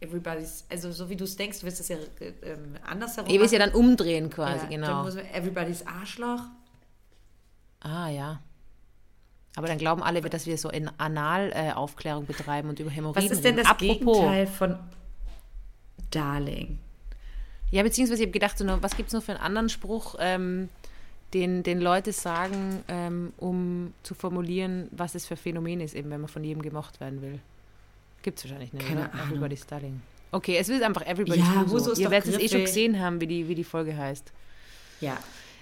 Everybody's, 0.00 0.64
also 0.70 0.92
so 0.92 1.10
wie 1.10 1.16
du 1.16 1.24
es 1.24 1.36
denkst, 1.36 1.60
du 1.60 1.66
willst 1.66 1.80
es 1.80 1.88
ja 1.88 1.96
äh, 1.96 2.32
ähm, 2.42 2.76
andersherum 2.86 3.28
Ich 3.30 3.36
will 3.38 3.46
es 3.46 3.52
ja 3.52 3.58
dann 3.58 3.72
umdrehen 3.72 4.30
quasi, 4.30 4.52
Ja, 4.54 4.60
Dann 4.62 4.70
genau. 4.70 5.02
muss 5.02 5.16
man 5.16 5.26
Everybody's 5.26 5.84
Arschloch. 5.86 6.42
Ah, 7.80 8.08
ja. 8.08 8.40
Aber 9.56 9.66
dann 9.66 9.78
glauben 9.78 10.02
alle, 10.02 10.20
dass 10.20 10.46
wir 10.46 10.56
so 10.56 10.70
in 10.70 10.88
Anal-Aufklärung 10.98 12.26
betreiben 12.26 12.68
und 12.68 12.78
über 12.78 12.90
Hämorrhoiden 12.90 13.28
Was 13.28 13.36
ist 13.36 13.44
denn 13.44 13.56
das 13.56 13.66
Apropos, 13.66 14.18
Gegenteil 14.18 14.46
von 14.46 14.78
Darling? 16.10 16.78
Ja, 17.70 17.82
beziehungsweise 17.82 18.22
ich 18.22 18.28
habe 18.28 18.32
gedacht, 18.32 18.56
so, 18.56 18.64
was 18.80 18.96
gibt 18.96 19.08
es 19.08 19.14
noch 19.14 19.22
für 19.22 19.32
einen 19.32 19.40
anderen 19.40 19.68
Spruch, 19.68 20.14
ähm, 20.20 20.68
den, 21.34 21.62
den 21.62 21.80
Leute 21.80 22.12
sagen, 22.12 22.82
ähm, 22.88 23.32
um 23.36 23.92
zu 24.02 24.14
formulieren, 24.14 24.88
was 24.92 25.14
es 25.14 25.26
für 25.26 25.34
ein 25.34 25.38
Phänomen 25.38 25.80
ist, 25.80 25.94
eben 25.94 26.08
wenn 26.10 26.20
man 26.20 26.28
von 26.28 26.44
jedem 26.44 26.62
gemocht 26.62 27.00
werden 27.00 27.20
will. 27.20 27.40
Gibt 28.22 28.38
es 28.38 28.44
wahrscheinlich 28.44 28.72
nicht, 28.72 28.86
Keine 28.86 29.02
oder? 29.02 29.12
Ahnung. 29.14 29.26
Everybody's 29.28 29.66
Darling. 29.66 30.00
Okay, 30.30 30.56
es 30.58 30.68
wird 30.68 30.82
einfach 30.82 31.06
Everybody's 31.06 31.44
Ja, 31.44 31.64
Huso. 31.66 31.94
Ihr 31.94 32.10
werdet 32.10 32.34
es 32.34 32.40
eh 32.40 32.48
schon 32.48 32.60
gesehen 32.62 33.00
haben, 33.00 33.20
wie 33.20 33.26
die, 33.26 33.48
wie 33.48 33.54
die 33.54 33.64
Folge 33.64 33.96
heißt. 33.96 34.32
Ja. 35.00 35.16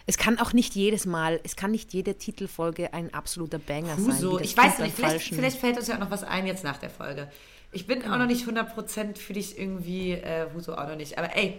Es 0.09 0.17
kann 0.19 0.39
auch 0.39 0.53
nicht 0.53 0.75
jedes 0.75 1.05
Mal, 1.05 1.41
es 1.43 1.57
kann 1.57 1.73
nicht 1.73 1.93
jede 1.93 2.15
Titelfolge 2.15 2.93
ein 2.95 3.13
absoluter 3.13 3.59
Banger 3.59 3.97
sein. 3.97 4.07
Huso, 4.07 4.39
das 4.39 4.47
ich 4.49 4.57
weiß 4.57 4.79
nicht, 4.79 4.95
vielleicht, 4.95 5.35
vielleicht 5.35 5.59
fällt 5.59 5.77
uns 5.79 5.89
ja 5.89 5.97
auch 5.97 6.01
noch 6.01 6.11
was 6.11 6.23
ein 6.25 6.47
jetzt 6.47 6.63
nach 6.65 6.77
der 6.79 6.91
Folge. 6.91 7.31
Ich 7.73 7.87
bin 7.87 8.03
auch 8.05 8.17
noch 8.17 8.27
nicht 8.27 8.47
100% 8.47 9.19
für 9.19 9.33
dich 9.33 9.59
irgendwie, 9.59 10.13
äh, 10.13 10.47
Huso 10.55 10.75
auch 10.75 10.87
noch 10.89 10.97
nicht. 10.97 11.19
Aber 11.19 11.35
ey, 11.37 11.59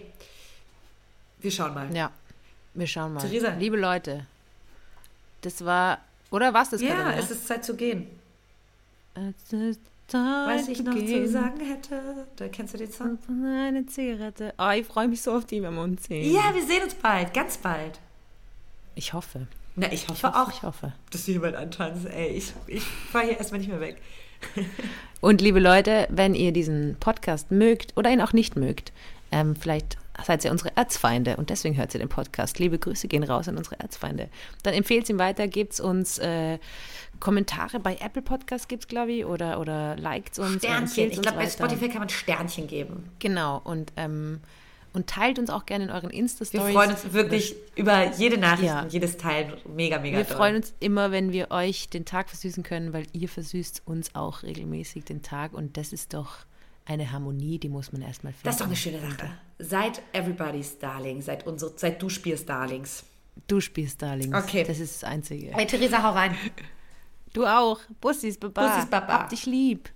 wir 1.40 1.50
schauen 1.50 1.74
mal. 1.74 1.94
Ja, 1.94 2.10
wir 2.74 2.86
schauen 2.86 3.12
mal. 3.14 3.20
Theresa. 3.20 3.50
Liebe 3.58 3.76
Leute, 3.76 4.26
das 5.42 5.64
war, 5.64 5.98
oder 6.30 6.52
was 6.54 6.70
das 6.70 6.80
Ja, 6.80 6.88
Katharina? 6.94 7.18
es 7.22 7.30
ist 7.30 7.46
Zeit 7.46 7.64
zu 7.64 7.76
gehen. 7.76 8.06
Was 10.10 10.68
ich 10.68 10.82
noch 10.82 10.94
zu 10.94 11.28
sagen 11.28 11.60
hätte, 11.60 12.26
da 12.36 12.48
kennst 12.48 12.72
du 12.74 12.78
den 12.78 12.90
Song? 12.90 13.18
Eine 13.28 13.84
Zigarette. 13.86 14.54
Oh, 14.58 14.70
ich 14.70 14.86
freue 14.86 15.06
mich 15.08 15.20
so 15.20 15.32
auf 15.32 15.44
die, 15.44 15.62
wenn 15.62 15.74
wir 15.74 15.82
uns 15.82 16.04
sehen. 16.04 16.32
Ja, 16.32 16.54
wir 16.54 16.64
sehen 16.64 16.82
uns 16.82 16.94
bald, 16.94 17.34
ganz 17.34 17.58
bald. 17.58 17.98
Ich 18.94 19.12
hoffe. 19.12 19.46
Na, 19.76 19.92
ich 19.92 20.08
hoffe 20.08 20.14
Ich 20.18 20.24
hoffe, 20.24 20.36
auch, 20.36 20.50
ich 20.50 20.62
hoffe. 20.62 20.92
dass 21.10 21.26
du 21.26 21.32
jemand 21.32 21.56
antanzt. 21.56 22.06
Ey, 22.06 22.28
ich, 22.30 22.52
ich 22.66 22.82
fahre 22.82 23.26
hier 23.26 23.38
erstmal 23.38 23.60
nicht 23.60 23.68
mehr 23.70 23.80
weg. 23.80 24.00
Und 25.20 25.40
liebe 25.40 25.60
Leute, 25.60 26.06
wenn 26.10 26.34
ihr 26.34 26.52
diesen 26.52 26.96
Podcast 27.00 27.50
mögt 27.50 27.96
oder 27.96 28.10
ihn 28.10 28.20
auch 28.20 28.32
nicht 28.32 28.56
mögt, 28.56 28.92
ähm, 29.30 29.56
vielleicht 29.56 29.98
seid 30.24 30.44
ihr 30.44 30.50
unsere 30.50 30.76
Erzfeinde 30.76 31.36
und 31.36 31.50
deswegen 31.50 31.76
hört 31.76 31.94
ihr 31.94 32.00
den 32.00 32.08
Podcast. 32.08 32.58
Liebe 32.58 32.78
Grüße 32.78 33.08
gehen 33.08 33.22
raus 33.22 33.48
an 33.48 33.56
unsere 33.56 33.78
Erzfeinde. 33.78 34.28
Dann 34.62 34.74
empfehlt 34.74 35.04
es 35.04 35.10
ihm 35.10 35.18
weiter, 35.18 35.48
gebt 35.48 35.78
uns 35.80 36.18
äh, 36.18 36.58
Kommentare 37.20 37.80
bei 37.80 37.96
Apple 37.96 38.22
Podcast 38.22 38.68
gibt 38.68 38.84
es, 38.84 38.88
glaube 38.88 39.12
ich, 39.12 39.24
oder, 39.24 39.60
oder 39.60 39.96
liked 39.96 40.38
uns. 40.38 40.58
Sternchen. 40.58 41.10
Ich 41.10 41.20
glaube, 41.20 41.38
bei 41.38 41.48
Spotify 41.48 41.88
kann 41.88 41.98
man 41.98 42.08
Sternchen 42.08 42.66
geben. 42.66 43.10
Genau. 43.18 43.60
Und, 43.64 43.92
ähm, 43.96 44.40
und 44.92 45.08
teilt 45.08 45.38
uns 45.38 45.50
auch 45.50 45.66
gerne 45.66 45.84
in 45.84 45.90
euren 45.90 46.10
Insta-Stories. 46.10 46.68
Wir 46.68 46.72
freuen 46.72 46.90
uns 46.90 47.12
wirklich 47.12 47.56
über 47.74 48.12
jede 48.12 48.38
Nachricht 48.38 48.68
ja. 48.68 48.82
und 48.82 48.92
jedes 48.92 49.16
Teil. 49.16 49.56
Mega, 49.74 49.98
mega 49.98 50.18
Wir 50.18 50.24
doll. 50.24 50.36
freuen 50.36 50.56
uns 50.56 50.74
immer, 50.80 51.10
wenn 51.10 51.32
wir 51.32 51.50
euch 51.50 51.88
den 51.88 52.04
Tag 52.04 52.28
versüßen 52.28 52.62
können, 52.62 52.92
weil 52.92 53.06
ihr 53.12 53.28
versüßt 53.28 53.82
uns 53.84 54.14
auch 54.14 54.42
regelmäßig 54.42 55.04
den 55.04 55.22
Tag. 55.22 55.54
Und 55.54 55.76
das 55.76 55.92
ist 55.92 56.14
doch 56.14 56.38
eine 56.88 57.10
Harmonie, 57.12 57.58
die 57.58 57.68
muss 57.68 57.92
man 57.92 58.02
erstmal 58.02 58.32
finden. 58.32 58.44
Das 58.44 58.54
ist 58.54 58.60
doch 58.60 58.66
eine 58.66 58.76
schöne 58.76 59.00
Sache. 59.00 59.30
Seid 59.58 60.02
everybody's 60.12 60.78
Darling. 60.78 61.20
Seid, 61.20 61.46
unsere, 61.46 61.72
seid 61.76 62.00
du 62.00 62.08
spielst 62.08 62.48
Darlings. 62.48 63.04
Du 63.46 63.60
spielst 63.60 64.00
Darlings. 64.02 64.34
Okay. 64.34 64.64
Das 64.64 64.80
ist 64.80 65.02
das 65.02 65.08
Einzige. 65.08 65.52
Hey, 65.52 65.66
Theresa, 65.66 66.02
hau 66.02 66.12
rein. 66.12 66.34
Du 67.32 67.44
auch. 67.46 67.78
Bussis, 68.00 68.38
Baba. 68.38 68.68
Bussis, 68.68 68.90
Baba. 68.90 69.12
Hab 69.12 69.28
dich 69.28 69.46
lieb. 69.46 69.90